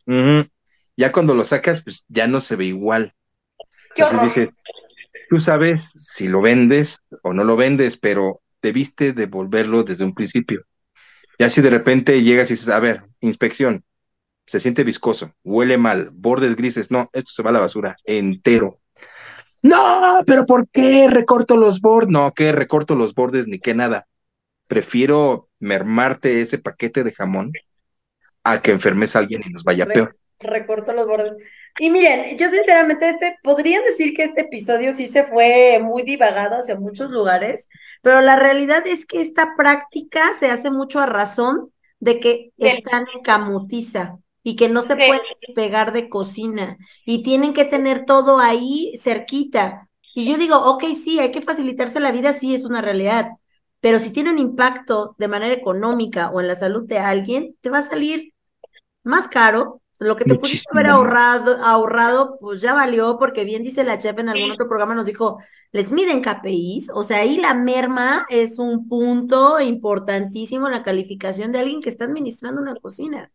Ya 0.96 1.12
cuando 1.12 1.34
lo 1.34 1.44
sacas, 1.44 1.82
pues 1.82 2.04
ya 2.08 2.26
no 2.26 2.40
se 2.40 2.56
ve 2.56 2.66
igual. 2.66 3.14
Entonces 3.94 4.22
dices, 4.22 4.48
tú 5.28 5.40
sabes 5.40 5.80
si 5.94 6.28
lo 6.28 6.40
vendes 6.40 7.02
o 7.22 7.32
no 7.32 7.44
lo 7.44 7.56
vendes, 7.56 7.96
pero 7.96 8.40
debiste 8.62 9.12
devolverlo 9.12 9.82
desde 9.82 10.04
un 10.04 10.14
principio. 10.14 10.64
Ya 11.38 11.50
si 11.50 11.60
de 11.60 11.70
repente 11.70 12.22
llegas 12.22 12.50
y 12.50 12.54
dices, 12.54 12.68
a 12.68 12.80
ver, 12.80 13.04
inspección, 13.20 13.84
se 14.46 14.60
siente 14.60 14.82
viscoso, 14.82 15.32
huele 15.44 15.78
mal, 15.78 16.10
bordes 16.12 16.56
grises, 16.56 16.90
no, 16.90 17.10
esto 17.12 17.30
se 17.32 17.42
va 17.42 17.50
a 17.50 17.52
la 17.52 17.60
basura 17.60 17.96
entero. 18.04 18.80
No, 19.62 20.22
pero 20.26 20.46
¿por 20.46 20.68
qué 20.68 21.08
recorto 21.08 21.56
los 21.56 21.80
bordes? 21.80 22.10
No, 22.10 22.32
que 22.32 22.52
recorto 22.52 22.94
los 22.94 23.14
bordes 23.14 23.46
ni 23.46 23.58
que 23.58 23.74
nada. 23.74 24.06
Prefiero 24.66 25.48
mermarte 25.58 26.40
ese 26.40 26.58
paquete 26.58 27.04
de 27.04 27.12
jamón 27.12 27.52
a 28.52 28.62
que 28.62 28.70
enfermes 28.70 29.14
a 29.14 29.20
alguien 29.20 29.42
y 29.44 29.50
nos 29.50 29.64
vaya 29.64 29.86
peor. 29.86 30.16
Recorto 30.40 30.92
los 30.92 31.06
bordes. 31.06 31.32
Y 31.78 31.90
miren, 31.90 32.36
yo 32.36 32.50
sinceramente, 32.50 33.08
este, 33.08 33.36
podrían 33.42 33.82
decir 33.84 34.14
que 34.14 34.24
este 34.24 34.42
episodio 34.42 34.94
sí 34.94 35.06
se 35.08 35.24
fue 35.24 35.80
muy 35.82 36.02
divagado 36.02 36.56
hacia 36.56 36.78
muchos 36.78 37.10
lugares, 37.10 37.68
pero 38.02 38.20
la 38.20 38.36
realidad 38.36 38.86
es 38.86 39.04
que 39.04 39.20
esta 39.20 39.54
práctica 39.56 40.32
se 40.38 40.50
hace 40.50 40.70
mucho 40.70 41.00
a 41.00 41.06
razón 41.06 41.72
de 42.00 42.20
que 42.20 42.52
están 42.56 43.06
en 43.14 43.22
camutiza 43.22 44.18
y 44.42 44.56
que 44.56 44.68
no 44.68 44.82
se 44.82 44.96
puede 44.96 45.20
despegar 45.40 45.92
de 45.92 46.08
cocina 46.08 46.78
y 47.04 47.22
tienen 47.22 47.52
que 47.52 47.64
tener 47.64 48.04
todo 48.04 48.38
ahí 48.38 48.92
cerquita. 49.00 49.88
Y 50.14 50.28
yo 50.30 50.36
digo, 50.36 50.56
ok, 50.56 50.84
sí, 50.94 51.20
hay 51.20 51.30
que 51.30 51.42
facilitarse 51.42 52.00
la 52.00 52.12
vida, 52.12 52.32
sí, 52.32 52.54
es 52.54 52.64
una 52.64 52.80
realidad, 52.80 53.28
pero 53.80 53.98
si 54.00 54.10
tiene 54.10 54.30
un 54.30 54.38
impacto 54.38 55.14
de 55.18 55.28
manera 55.28 55.54
económica 55.54 56.30
o 56.30 56.40
en 56.40 56.48
la 56.48 56.56
salud 56.56 56.84
de 56.86 56.98
alguien, 56.98 57.56
te 57.60 57.70
va 57.70 57.78
a 57.78 57.88
salir 57.88 58.32
más 59.08 59.28
caro. 59.28 59.82
Lo 60.00 60.14
que 60.14 60.24
te 60.24 60.36
pudiste 60.36 60.68
haber 60.72 60.86
ahorrado, 60.86 61.56
ahorrado, 61.60 62.38
pues 62.40 62.60
ya 62.60 62.72
valió, 62.72 63.18
porque 63.18 63.44
bien 63.44 63.64
dice 63.64 63.82
la 63.82 63.98
chef 63.98 64.16
en 64.20 64.28
algún 64.28 64.52
otro 64.52 64.68
programa, 64.68 64.94
nos 64.94 65.06
dijo, 65.06 65.38
les 65.72 65.90
miden 65.90 66.22
KPIs, 66.22 66.90
o 66.94 67.02
sea, 67.02 67.18
ahí 67.18 67.36
la 67.36 67.54
merma 67.54 68.24
es 68.30 68.60
un 68.60 68.88
punto 68.88 69.58
importantísimo 69.58 70.66
en 70.66 70.72
la 70.74 70.84
calificación 70.84 71.50
de 71.50 71.58
alguien 71.58 71.80
que 71.80 71.88
está 71.88 72.04
administrando 72.04 72.62
una 72.62 72.76
cocina. 72.76 73.32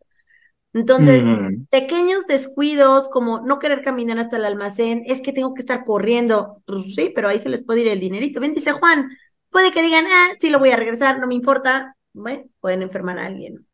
Entonces, 0.71 1.23
pequeños 1.69 2.27
descuidos 2.27 3.09
como 3.09 3.41
no 3.41 3.59
querer 3.59 3.83
caminar 3.83 4.17
hasta 4.17 4.37
el 4.37 4.45
almacén, 4.45 5.03
es 5.05 5.21
que 5.21 5.33
tengo 5.33 5.53
que 5.53 5.61
estar 5.61 5.83
corriendo, 5.83 6.63
pues 6.65 6.95
sí, 6.95 7.11
pero 7.13 7.27
ahí 7.27 7.39
se 7.39 7.49
les 7.49 7.63
puede 7.63 7.81
ir 7.81 7.89
el 7.89 7.99
dinerito. 7.99 8.39
Ven, 8.39 8.53
dice 8.53 8.71
Juan, 8.71 9.09
puede 9.49 9.71
que 9.71 9.83
digan, 9.83 10.05
ah, 10.07 10.27
sí 10.39 10.49
lo 10.49 10.59
voy 10.59 10.71
a 10.71 10.77
regresar, 10.77 11.19
no 11.19 11.27
me 11.27 11.35
importa. 11.35 11.95
Bueno, 12.13 12.45
pueden 12.59 12.81
enfermar 12.81 13.19
a 13.19 13.25
alguien. 13.25 13.67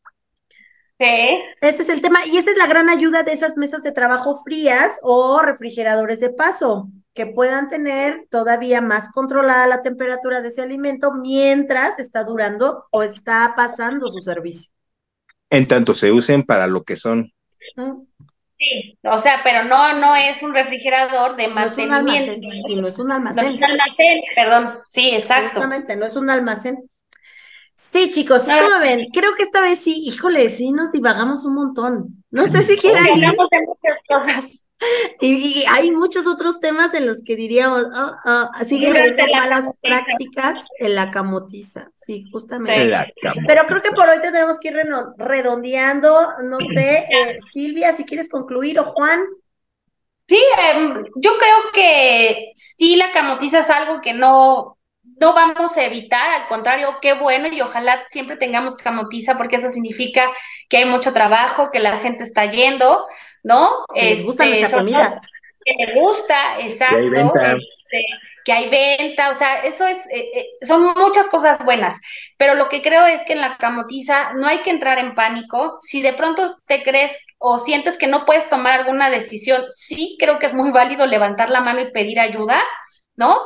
Sí. 1.00 1.40
Ese 1.62 1.84
es 1.84 1.90
el 1.90 2.02
tema, 2.02 2.20
y 2.26 2.38
esa 2.38 2.52
es 2.52 2.58
la 2.58 2.68
gran 2.68 2.90
ayuda 2.90 3.24
de 3.24 3.32
esas 3.32 3.56
mesas 3.56 3.84
de 3.84 3.94
trabajo 3.94 4.44
frías 4.44 5.00
o 5.02 5.40
refrigeradores 5.42 6.20
de 6.20 6.30
paso 6.30 6.90
que 7.14 7.26
puedan 7.26 7.70
tener 7.70 8.28
todavía 8.30 8.82
más 8.82 9.10
controlada 9.12 9.66
la 9.68 9.82
temperatura 9.82 10.42
de 10.42 10.50
ese 10.50 10.62
alimento 10.62 11.14
mientras 11.14 12.00
está 12.00 12.24
durando 12.24 12.86
o 12.92 13.04
está 13.04 13.54
pasando 13.56 14.10
su 14.10 14.20
servicio. 14.20 14.72
En 15.50 15.68
tanto 15.68 15.94
se 15.94 16.12
usen 16.12 16.44
para 16.44 16.68
lo 16.68 16.84
que 16.84 16.96
son. 16.96 17.34
Sí, 18.58 18.98
o 19.04 19.20
sea, 19.20 19.40
pero 19.44 19.64
no, 19.64 19.94
no 20.00 20.16
es 20.16 20.44
un 20.44 20.54
refrigerador 20.54 21.38
de 21.38 21.48
mantenimiento. 21.48 22.04
No 22.04 22.12
es 22.12 22.28
un 22.28 22.32
almacén, 22.34 22.42
sí, 22.68 22.76
no 22.76 22.88
es 22.88 23.00
un 23.00 23.12
almacén. 23.12 23.46
No 23.46 23.52
es 23.52 23.58
un 23.58 23.64
almacén, 23.64 24.22
perdón, 24.36 24.80
sí, 24.90 25.10
exacto. 25.12 25.48
Exactamente, 25.48 25.96
no 25.96 26.06
es 26.06 26.16
un 26.18 26.30
almacén. 26.30 26.90
Sí, 27.92 28.12
chicos, 28.12 28.44
¿cómo 28.44 28.80
ven? 28.82 29.08
Creo 29.12 29.34
que 29.36 29.44
esta 29.44 29.62
vez 29.62 29.80
sí, 29.80 30.04
híjole, 30.06 30.50
sí 30.50 30.72
nos 30.72 30.92
divagamos 30.92 31.46
un 31.46 31.56
montón. 31.56 32.24
No 32.30 32.46
sé 32.46 32.64
si 32.64 32.78
quieran. 32.78 33.08
Hablamos 33.10 33.48
de 33.50 33.60
muchas 33.62 34.00
cosas. 34.08 34.56
Y, 35.20 35.66
hay 35.68 35.92
muchos 35.92 36.26
otros 36.26 36.62
temas 36.62 36.94
en 36.94 37.06
los 37.06 37.22
que 37.22 37.36
diríamos, 37.36 37.84
oh, 37.94 38.16
oh, 38.24 38.64
siguen 38.64 38.96
habiendo 38.96 39.24
malas 39.36 39.70
prácticas 39.82 40.64
en 40.78 40.96
la 40.96 41.12
camotiza. 41.12 41.92
Sí, 41.98 42.24
justamente. 42.32 43.14
Pero 43.46 43.64
creo 43.68 43.82
que 43.82 43.92
por 43.92 44.08
hoy 44.08 44.22
tenemos 44.22 44.58
que 44.58 44.70
ir 44.70 44.78
redondeando. 45.18 46.18
No 46.46 46.60
sé, 46.60 47.08
eh, 47.10 47.38
Silvia, 47.52 47.94
si 47.94 48.06
quieres 48.06 48.30
concluir, 48.30 48.80
o 48.80 48.86
Juan. 48.86 49.20
Sí, 50.30 50.40
em, 50.58 51.04
yo 51.16 51.32
creo 51.38 51.58
que 51.74 52.52
sí, 52.54 52.96
la 52.96 53.12
camotiza 53.12 53.60
es 53.60 53.70
algo 53.70 54.00
que 54.00 54.14
no, 54.14 54.78
no 55.18 55.34
vamos 55.34 55.78
a 55.78 55.86
evitar, 55.86 56.30
al 56.30 56.48
contrario, 56.48 56.98
qué 57.02 57.14
bueno 57.14 57.48
y 57.48 57.62
ojalá 57.62 58.04
siempre 58.08 58.38
tengamos 58.38 58.76
camotiza 58.76 59.38
porque 59.38 59.58
eso 59.58 59.70
significa 59.70 60.30
que 60.70 60.78
hay 60.78 60.86
mucho 60.86 61.14
trabajo, 61.14 61.72
que 61.72 61.80
la 61.80 61.98
gente 61.98 62.24
está 62.24 62.46
yendo, 62.46 63.06
¿no? 63.44 63.70
Que 63.94 64.12
les 64.12 64.26
gusta 64.26 64.46
este, 64.46 64.76
comida. 64.76 65.22
Que 65.64 65.86
le 65.86 66.00
gusta, 66.00 66.60
exacto. 66.60 67.34
Este, 67.92 68.06
que 68.46 68.54
hay 68.54 68.70
venta, 68.70 69.30
o 69.30 69.34
sea, 69.34 69.64
eso 69.64 69.86
es, 69.86 69.98
eh, 70.08 70.30
eh, 70.34 70.46
son 70.62 70.94
muchas 70.96 71.28
cosas 71.28 71.64
buenas, 71.66 72.00
pero 72.38 72.56
lo 72.56 72.70
que 72.70 72.82
creo 72.82 73.06
es 73.06 73.26
que 73.26 73.34
en 73.34 73.42
la 73.42 73.58
camotiza 73.58 74.32
no 74.34 74.48
hay 74.48 74.60
que 74.60 74.70
entrar 74.70 74.98
en 74.98 75.14
pánico. 75.14 75.78
Si 75.82 76.02
de 76.02 76.14
pronto 76.14 76.58
te 76.66 76.84
crees 76.84 77.26
o 77.38 77.60
sientes 77.60 77.98
que 77.98 78.08
no 78.08 78.26
puedes 78.26 78.50
tomar 78.50 78.80
alguna 78.80 79.10
decisión, 79.10 79.66
sí 79.70 80.16
creo 80.20 80.40
que 80.40 80.46
es 80.46 80.54
muy 80.54 80.72
válido 80.72 81.06
levantar 81.06 81.50
la 81.50 81.62
mano 81.62 81.82
y 81.82 81.92
pedir 81.92 82.20
ayuda, 82.20 82.62
¿no? 83.16 83.40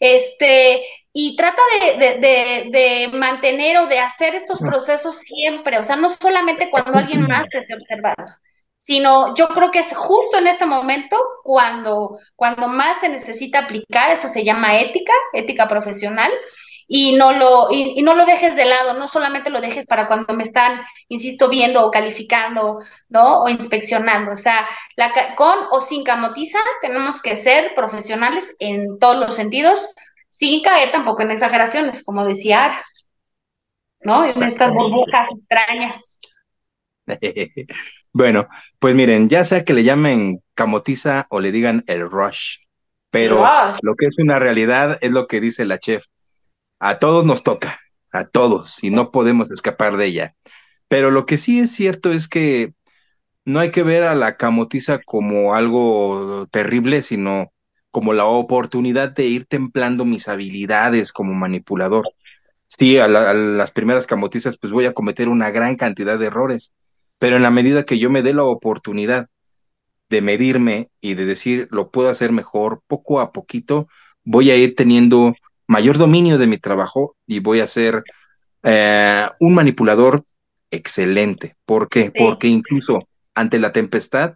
Este, 0.00 0.82
y 1.12 1.36
trata 1.36 1.60
de, 1.98 3.10
mantener 3.12 3.78
o 3.78 3.86
de 3.86 3.98
hacer 3.98 4.34
estos 4.34 4.60
procesos 4.60 5.16
siempre, 5.18 5.78
o 5.78 5.82
sea, 5.82 5.96
no 5.96 6.08
solamente 6.08 6.70
cuando 6.70 6.98
alguien 6.98 7.22
más 7.22 7.46
te 7.50 7.58
esté 7.58 7.74
observando, 7.74 8.32
sino 8.78 9.34
yo 9.34 9.48
creo 9.48 9.70
que 9.70 9.80
es 9.80 9.94
justo 9.96 10.38
en 10.38 10.46
este 10.46 10.66
momento 10.66 11.16
cuando, 11.42 12.18
cuando 12.36 12.68
más 12.68 13.00
se 13.00 13.08
necesita 13.08 13.60
aplicar, 13.60 14.10
eso 14.10 14.28
se 14.28 14.44
llama 14.44 14.78
ética, 14.78 15.12
ética 15.32 15.66
profesional, 15.66 16.30
y 16.92 17.12
no 17.12 17.30
lo 17.30 17.70
y, 17.70 18.02
no 18.02 18.16
lo 18.16 18.26
dejes 18.26 18.56
de 18.56 18.64
lado, 18.64 18.94
no 18.94 19.06
solamente 19.06 19.48
lo 19.48 19.60
dejes 19.60 19.86
para 19.86 20.08
cuando 20.08 20.34
me 20.34 20.42
están, 20.42 20.80
insisto, 21.08 21.48
viendo 21.48 21.86
o 21.86 21.90
calificando, 21.92 22.80
¿no? 23.08 23.42
O 23.42 23.48
inspeccionando, 23.48 24.32
o 24.32 24.36
sea, 24.36 24.66
la, 24.96 25.12
con 25.36 25.56
o 25.70 25.80
sin 25.80 26.02
camotiza 26.02 26.58
tenemos 26.82 27.22
que 27.22 27.36
ser 27.36 27.74
profesionales 27.76 28.56
en 28.58 28.98
todos 28.98 29.24
los 29.24 29.36
sentidos, 29.36 29.94
sin 30.40 30.62
caer 30.62 30.90
tampoco 30.90 31.20
en 31.20 31.32
exageraciones, 31.32 32.02
como 32.02 32.24
decía 32.24 32.64
Ara, 32.64 32.82
¿no? 34.00 34.24
En 34.24 34.42
estas 34.42 34.70
burbujas 34.72 35.28
extrañas. 35.38 36.18
bueno, 38.14 38.48
pues 38.78 38.94
miren, 38.94 39.28
ya 39.28 39.44
sea 39.44 39.64
que 39.64 39.74
le 39.74 39.84
llamen 39.84 40.42
camotiza 40.54 41.26
o 41.28 41.40
le 41.40 41.52
digan 41.52 41.84
el 41.86 42.08
rush, 42.10 42.60
pero 43.10 43.46
lo 43.82 43.94
que 43.96 44.06
es 44.06 44.18
una 44.18 44.38
realidad 44.38 44.96
es 45.02 45.12
lo 45.12 45.26
que 45.26 45.42
dice 45.42 45.66
la 45.66 45.78
chef. 45.78 46.06
A 46.78 46.98
todos 46.98 47.26
nos 47.26 47.42
toca, 47.42 47.78
a 48.10 48.24
todos, 48.24 48.82
y 48.82 48.88
no 48.90 49.10
podemos 49.10 49.50
escapar 49.50 49.98
de 49.98 50.06
ella. 50.06 50.34
Pero 50.88 51.10
lo 51.10 51.26
que 51.26 51.36
sí 51.36 51.60
es 51.60 51.70
cierto 51.70 52.12
es 52.12 52.28
que 52.28 52.72
no 53.44 53.60
hay 53.60 53.70
que 53.70 53.82
ver 53.82 54.04
a 54.04 54.14
la 54.14 54.38
camotiza 54.38 55.00
como 55.04 55.54
algo 55.54 56.46
terrible, 56.50 57.02
sino 57.02 57.52
como 57.90 58.12
la 58.12 58.26
oportunidad 58.26 59.10
de 59.10 59.26
ir 59.26 59.46
templando 59.46 60.04
mis 60.04 60.28
habilidades 60.28 61.12
como 61.12 61.34
manipulador. 61.34 62.08
Sí, 62.66 62.98
a, 62.98 63.08
las 63.08 63.70
primeras 63.72 64.06
camotizas 64.06 64.56
pues 64.56 64.72
voy 64.72 64.86
a 64.86 64.92
cometer 64.92 65.28
una 65.28 65.50
gran 65.50 65.76
cantidad 65.76 66.18
de 66.18 66.26
errores, 66.26 66.72
pero 67.18 67.36
en 67.36 67.42
la 67.42 67.50
medida 67.50 67.84
que 67.84 67.98
yo 67.98 68.10
me 68.10 68.22
dé 68.22 68.32
la 68.32 68.44
oportunidad 68.44 69.28
de 70.08 70.22
medirme 70.22 70.90
y 71.00 71.14
de 71.14 71.26
decir 71.26 71.68
lo 71.70 71.90
puedo 71.90 72.08
hacer 72.08 72.32
mejor, 72.32 72.82
poco 72.86 73.20
a 73.20 73.32
poquito 73.32 73.88
voy 74.24 74.50
a 74.50 74.56
ir 74.56 74.74
teniendo 74.76 75.34
mayor 75.66 75.98
dominio 75.98 76.38
de 76.38 76.46
mi 76.46 76.58
trabajo 76.58 77.16
y 77.26 77.40
voy 77.40 77.60
a 77.60 77.66
ser 77.66 78.04
eh, 78.62 79.26
un 79.40 79.54
manipulador 79.54 80.24
excelente. 80.70 81.56
¿Por 81.64 81.88
qué? 81.88 82.12
Porque 82.16 82.48
incluso 82.48 83.08
ante 83.34 83.58
la 83.58 83.72
tempestad 83.72 84.34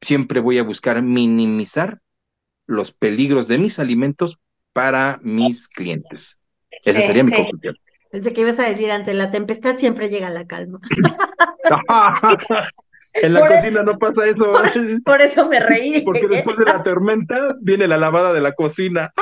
siempre 0.00 0.40
voy 0.40 0.58
a 0.58 0.62
buscar 0.62 1.02
minimizar 1.02 2.00
los 2.68 2.92
peligros 2.92 3.48
de 3.48 3.58
mis 3.58 3.80
alimentos 3.80 4.38
para 4.72 5.18
mis 5.22 5.66
clientes. 5.66 6.42
Esa 6.84 7.00
sería 7.00 7.24
mi 7.24 7.32
conclusión. 7.32 7.74
Pensé 8.10 8.32
que 8.32 8.42
ibas 8.42 8.58
a 8.60 8.68
decir, 8.68 8.90
ante 8.90 9.12
la 9.14 9.30
tempestad 9.30 9.76
siempre 9.76 10.08
llega 10.08 10.30
la 10.30 10.46
calma. 10.46 10.80
en 13.14 13.32
la 13.34 13.48
cocina 13.48 13.82
no 13.82 13.98
pasa 13.98 14.24
eso. 14.26 14.52
Por, 15.04 15.20
eso 15.20 15.48
me 15.48 15.60
reí. 15.60 16.02
Porque 16.02 16.28
después 16.28 16.56
de 16.56 16.64
la 16.64 16.82
tormenta 16.82 17.56
viene 17.60 17.88
la 17.88 17.98
lavada 17.98 18.32
de 18.32 18.40
la 18.40 18.52
cocina. 18.52 19.12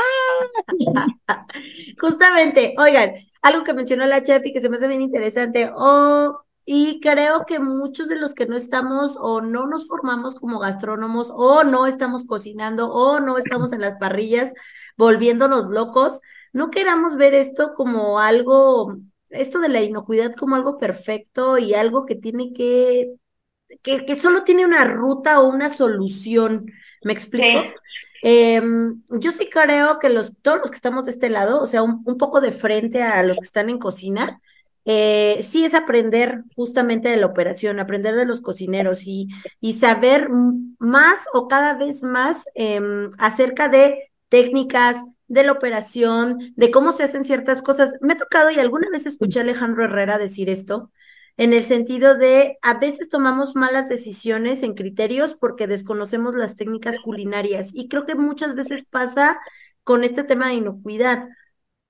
Justamente, 2.01 2.75
oigan, 2.79 3.15
algo 3.43 3.65
que 3.65 3.75
mencionó 3.75 4.07
la 4.07 4.23
chef 4.23 4.45
y 4.45 4.53
que 4.53 4.61
se 4.61 4.69
me 4.69 4.77
hace 4.77 4.89
bien 4.89 5.03
interesante. 5.03 5.71
Oh, 5.75 6.46
y 6.69 6.99
creo 7.01 7.47
que 7.47 7.61
muchos 7.61 8.09
de 8.09 8.17
los 8.17 8.35
que 8.35 8.47
no 8.47 8.57
estamos 8.57 9.17
o 9.21 9.41
no 9.41 9.69
nos 9.69 9.87
formamos 9.87 10.35
como 10.35 10.59
gastrónomos 10.59 11.31
o 11.33 11.63
no 11.63 11.87
estamos 11.87 12.25
cocinando 12.27 12.93
o 12.93 13.21
no 13.21 13.39
estamos 13.39 13.73
en 13.73 13.81
las 13.81 13.95
parrillas 13.99 14.53
volviéndonos 14.97 15.71
locos, 15.71 16.21
no 16.53 16.71
queramos 16.71 17.17
ver 17.17 17.35
esto 17.35 17.73
como 17.75 18.19
algo, 18.19 18.97
esto 19.31 19.61
de 19.61 19.69
la 19.69 19.83
inocuidad 19.83 20.35
como 20.35 20.57
algo 20.57 20.77
perfecto 20.77 21.57
y 21.57 21.75
algo 21.75 22.05
que 22.05 22.17
tiene 22.17 22.53
que, 22.53 23.13
que, 23.83 24.05
que 24.05 24.17
solo 24.17 24.43
tiene 24.43 24.65
una 24.65 24.85
ruta 24.85 25.41
o 25.41 25.49
una 25.49 25.71
solución. 25.71 26.67
¿Me 27.05 27.13
explico? 27.13 27.61
Em, 28.23 29.03
yo 29.09 29.31
sí 29.31 29.49
creo 29.49 29.99
que 30.01 30.09
los, 30.09 30.35
todos 30.43 30.59
los 30.59 30.71
que 30.71 30.77
estamos 30.77 31.05
de 31.05 31.13
este 31.13 31.31
lado, 31.31 31.61
o 31.63 31.67
sea, 31.67 31.83
un, 31.83 32.03
un 32.07 32.17
poco 32.19 32.41
de 32.41 32.51
frente 32.51 33.03
a 33.03 33.23
los 33.23 33.39
que 33.39 33.45
están 33.45 33.71
en 33.71 33.79
cocina, 33.79 34.41
eh, 34.87 35.45
sí 35.47 35.65
es 35.65 35.75
aprender 35.75 36.45
justamente 36.55 37.09
de 37.09 37.17
la 37.17 37.27
operación, 37.27 37.81
aprender 37.81 38.15
de 38.15 38.25
los 38.25 38.41
cocineros 38.41 39.07
y, 39.07 39.29
y 39.61 39.75
saber 39.75 40.29
más 40.79 41.19
o 41.35 41.49
cada 41.49 41.75
vez 41.77 42.05
más 42.05 42.45
em, 42.55 43.11
acerca 43.19 43.69
de 43.69 43.99
técnicas, 44.29 44.97
de 45.29 45.43
la 45.45 45.53
operación, 45.53 46.53
de 46.57 46.71
cómo 46.71 46.93
se 46.93 47.03
hacen 47.03 47.25
ciertas 47.25 47.63
cosas. 47.63 47.95
Me 48.01 48.13
ha 48.13 48.17
tocado 48.17 48.51
y 48.51 48.61
alguna 48.61 48.89
vez 48.91 49.07
escuché 49.07 49.41
a 49.41 49.43
Alejandro 49.43 49.85
Herrera 49.85 50.19
decir 50.19 50.49
esto, 50.49 50.93
en 51.37 51.53
el 51.53 51.65
sentido 51.65 52.17
de 52.17 52.59
a 52.63 52.75
veces 52.79 53.09
tomamos 53.09 53.57
malas 53.57 53.89
decisiones 53.89 54.63
en 54.63 54.75
criterios 54.75 55.35
porque 55.35 55.67
desconocemos 55.67 56.35
las 56.37 56.57
técnicas 56.57 56.99
culinarias 57.01 57.71
y 57.75 57.89
creo 57.89 58.07
que 58.07 58.15
muchas 58.15 58.55
veces 58.55 58.87
pasa 58.87 59.39
con 59.85 60.05
este 60.05 60.25
tema 60.25 60.49
de 60.49 60.55
inocuidad. 60.55 61.29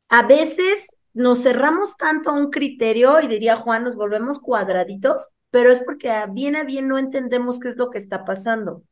A 0.09 0.23
veces 0.27 0.89
nos 1.17 1.43
cerramos 1.43 1.97
tanto 1.97 2.29
a 2.29 2.35
un 2.35 2.51
criterio 2.51 3.23
y 3.23 3.27
diría 3.27 3.57
Juan, 3.57 3.85
nos 3.85 3.97
volvemos 3.97 4.39
cuadraditos, 4.39 5.27
pero 5.51 5.73
es 5.73 5.81
porque 5.81 6.11
a 6.11 6.27
bien 6.27 6.57
a 6.57 6.63
bien 6.63 6.89
no 6.89 6.99
entendemos 6.99 7.59
qué 7.59 7.69
es 7.69 7.77
lo 7.77 7.89
que 7.89 7.97
está 7.97 8.27
pasando. 8.27 8.83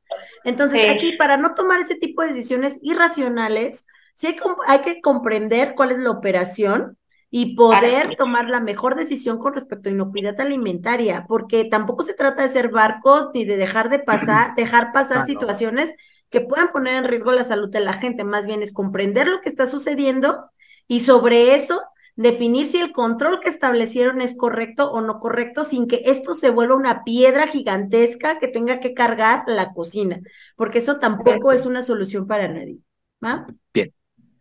Entonces, 0.42 0.88
aquí 0.90 1.12
para 1.18 1.36
no 1.36 1.55
tomar 1.55 1.80
ese 1.80 1.96
tipo 1.96 2.22
de 2.22 2.28
decisiones 2.28 2.78
irracionales, 2.80 3.84
sí 4.14 4.28
hay, 4.28 4.36
hay 4.66 4.78
que 4.80 5.02
comprender 5.02 5.74
cuál 5.76 5.92
es 5.92 5.98
la 5.98 6.12
operación 6.12 6.96
y 7.28 7.56
poder 7.56 8.16
tomar 8.16 8.48
la 8.48 8.60
mejor 8.60 8.94
decisión 8.94 9.36
con 9.36 9.52
respecto 9.52 9.90
a 9.90 9.92
inocuidad 9.92 10.40
alimentaria, 10.40 11.26
porque 11.28 11.66
tampoco 11.66 12.05
se 12.05 12.14
trata 12.14 12.42
de 12.42 12.48
ser 12.48 12.70
barcos 12.70 13.32
ni 13.34 13.44
de 13.44 13.59
dejar 13.59 13.90
de 13.90 13.98
pasar, 13.98 14.55
dejar 14.56 14.92
pasar 14.92 15.26
situaciones 15.26 15.92
que 16.30 16.40
puedan 16.40 16.72
poner 16.72 16.94
en 16.94 17.05
riesgo 17.05 17.32
la 17.32 17.44
salud 17.44 17.68
de 17.68 17.80
la 17.80 17.92
gente, 17.92 18.24
más 18.24 18.46
bien 18.46 18.62
es 18.62 18.72
comprender 18.72 19.28
lo 19.28 19.42
que 19.42 19.51
está 19.51 19.68
sucediendo 19.68 20.48
y 20.88 21.01
sobre 21.01 21.55
eso 21.55 21.82
definir 22.16 22.66
si 22.66 22.78
el 22.78 22.93
control 22.93 23.41
que 23.41 23.49
establecieron 23.49 24.20
es 24.20 24.36
correcto 24.36 24.91
o 24.93 25.01
no 25.01 25.19
correcto 25.19 25.65
sin 25.65 25.86
que 25.86 26.03
esto 26.05 26.35
se 26.35 26.51
vuelva 26.51 26.77
una 26.77 27.05
piedra 27.05 27.47
gigantesca 27.47 28.39
que 28.39 28.49
tenga 28.49 28.81
que 28.81 28.95
cargar 28.95 29.45
la 29.47 29.73
cocina, 29.73 30.20
porque 30.57 30.78
eso 30.78 30.99
tampoco 30.99 31.53
es 31.53 31.66
una 31.66 31.82
solución 31.82 32.27
para 32.27 32.49
nadie. 32.49 32.78
¿va? 33.24 33.47
Bien. 33.73 33.93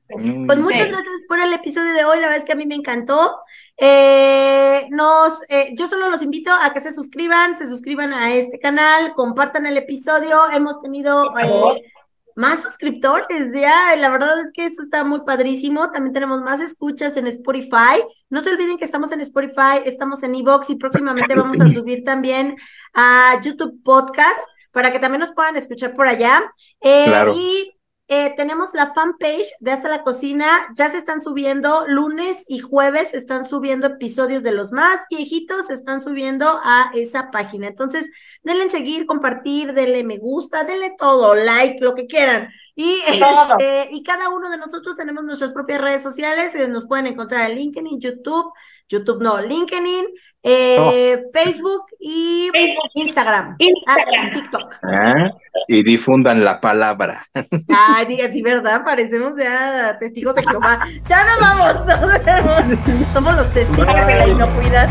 Pues 0.07 0.59
muchas 0.59 0.89
gracias 0.89 1.21
por 1.27 1.39
el 1.39 1.53
episodio 1.53 1.93
de 1.93 2.05
hoy, 2.05 2.17
la 2.17 2.27
verdad 2.27 2.37
es 2.37 2.45
que 2.45 2.51
a 2.51 2.57
mí 2.57 2.67
me 2.67 2.75
encantó. 2.75 3.37
Eh, 3.77 4.87
nos, 4.91 5.39
eh, 5.49 5.73
yo 5.75 5.87
solo 5.87 6.09
los 6.09 6.21
invito 6.21 6.51
a 6.51 6.71
que 6.71 6.81
se 6.81 6.93
suscriban, 6.93 7.57
se 7.57 7.67
suscriban 7.67 8.13
a 8.13 8.33
este 8.33 8.59
canal, 8.59 9.13
compartan 9.15 9.65
el 9.65 9.77
episodio. 9.77 10.39
Hemos 10.53 10.81
tenido 10.81 11.35
eh, 11.39 11.91
más 12.35 12.61
suscriptores, 12.61 13.53
ya, 13.53 13.95
la 13.95 14.09
verdad 14.09 14.39
es 14.39 14.51
que 14.53 14.65
eso 14.65 14.81
está 14.83 15.03
muy 15.03 15.21
padrísimo. 15.21 15.91
También 15.91 16.13
tenemos 16.13 16.41
más 16.41 16.61
escuchas 16.61 17.15
en 17.17 17.27
Spotify. 17.27 18.03
No 18.29 18.41
se 18.41 18.51
olviden 18.51 18.77
que 18.77 18.85
estamos 18.85 19.11
en 19.11 19.21
Spotify, 19.21 19.81
estamos 19.85 20.23
en 20.23 20.35
Evox 20.35 20.69
y 20.69 20.75
próximamente 20.75 21.35
vamos 21.35 21.59
a 21.61 21.71
subir 21.71 22.03
también 22.03 22.55
a 22.93 23.39
YouTube 23.43 23.81
Podcast 23.83 24.39
para 24.71 24.91
que 24.91 24.99
también 24.99 25.21
nos 25.21 25.31
puedan 25.31 25.55
escuchar 25.55 25.93
por 25.93 26.07
allá. 26.07 26.43
Eh, 26.81 27.05
Claro. 27.07 27.33
Y 27.35 27.77
eh, 28.09 28.33
tenemos 28.35 28.73
la 28.73 28.93
fanpage 28.93 29.47
de 29.61 29.71
Hasta 29.71 29.87
la 29.87 30.03
Cocina, 30.03 30.47
ya 30.75 30.89
se 30.89 30.97
están 30.97 31.21
subiendo 31.21 31.85
lunes 31.87 32.43
y 32.47 32.59
jueves, 32.59 33.11
se 33.11 33.17
están 33.17 33.45
subiendo 33.45 33.87
episodios 33.87 34.43
de 34.43 34.51
los 34.51 34.71
más 34.71 34.99
viejitos, 35.09 35.67
se 35.67 35.73
están 35.73 36.01
subiendo 36.01 36.45
a 36.63 36.91
esa 36.93 37.31
página. 37.31 37.67
Entonces, 37.67 38.09
denle 38.43 38.63
en 38.63 38.71
seguir, 38.71 39.05
compartir, 39.05 39.73
denle 39.73 40.03
me 40.03 40.17
gusta, 40.17 40.65
denle 40.65 40.93
todo, 40.97 41.33
like, 41.33 41.83
lo 41.83 41.93
que 41.93 42.05
quieran. 42.05 42.49
Y, 42.75 42.99
este, 43.07 43.89
y 43.91 44.03
cada 44.03 44.29
uno 44.29 44.49
de 44.49 44.57
nosotros 44.57 44.97
tenemos 44.97 45.23
nuestras 45.23 45.51
propias 45.51 45.79
redes 45.79 46.03
sociales, 46.03 46.53
eh, 46.55 46.67
nos 46.67 46.85
pueden 46.85 47.07
encontrar 47.07 47.49
en 47.49 47.57
LinkedIn, 47.57 47.99
YouTube, 48.01 48.51
YouTube 48.89 49.21
no, 49.23 49.41
LinkedIn, 49.41 50.07
eh, 50.43 51.23
Facebook 51.33 51.85
y 51.99 52.49
Facebook, 52.51 52.91
Instagram. 52.95 53.57
Ah, 53.87 53.95
y 54.27 54.31
TikTok. 54.33 54.75
Ah, 54.83 55.31
Y 55.67 55.83
difundan 55.83 56.43
la 56.43 56.59
palabra. 56.59 57.25
Ay, 57.69 58.05
diga, 58.07 58.29
sí, 58.29 58.41
¿verdad? 58.41 58.83
Parecemos 58.83 59.33
ya 59.37 59.97
testigos 59.99 60.35
de 60.35 60.43
Jehová. 60.43 60.79
Ya 61.07 61.23
nos 61.23 61.39
vamos, 61.39 61.85
nos 61.85 62.25
vemos. 62.25 62.79
Somos 63.13 63.35
los 63.35 63.53
testigos 63.53 63.87
de 63.87 64.15
la 64.15 64.27
inocuidad. 64.27 64.89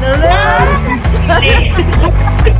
Nos 0.00 0.20
vemos. 0.20 1.42
Sí. 1.42 2.50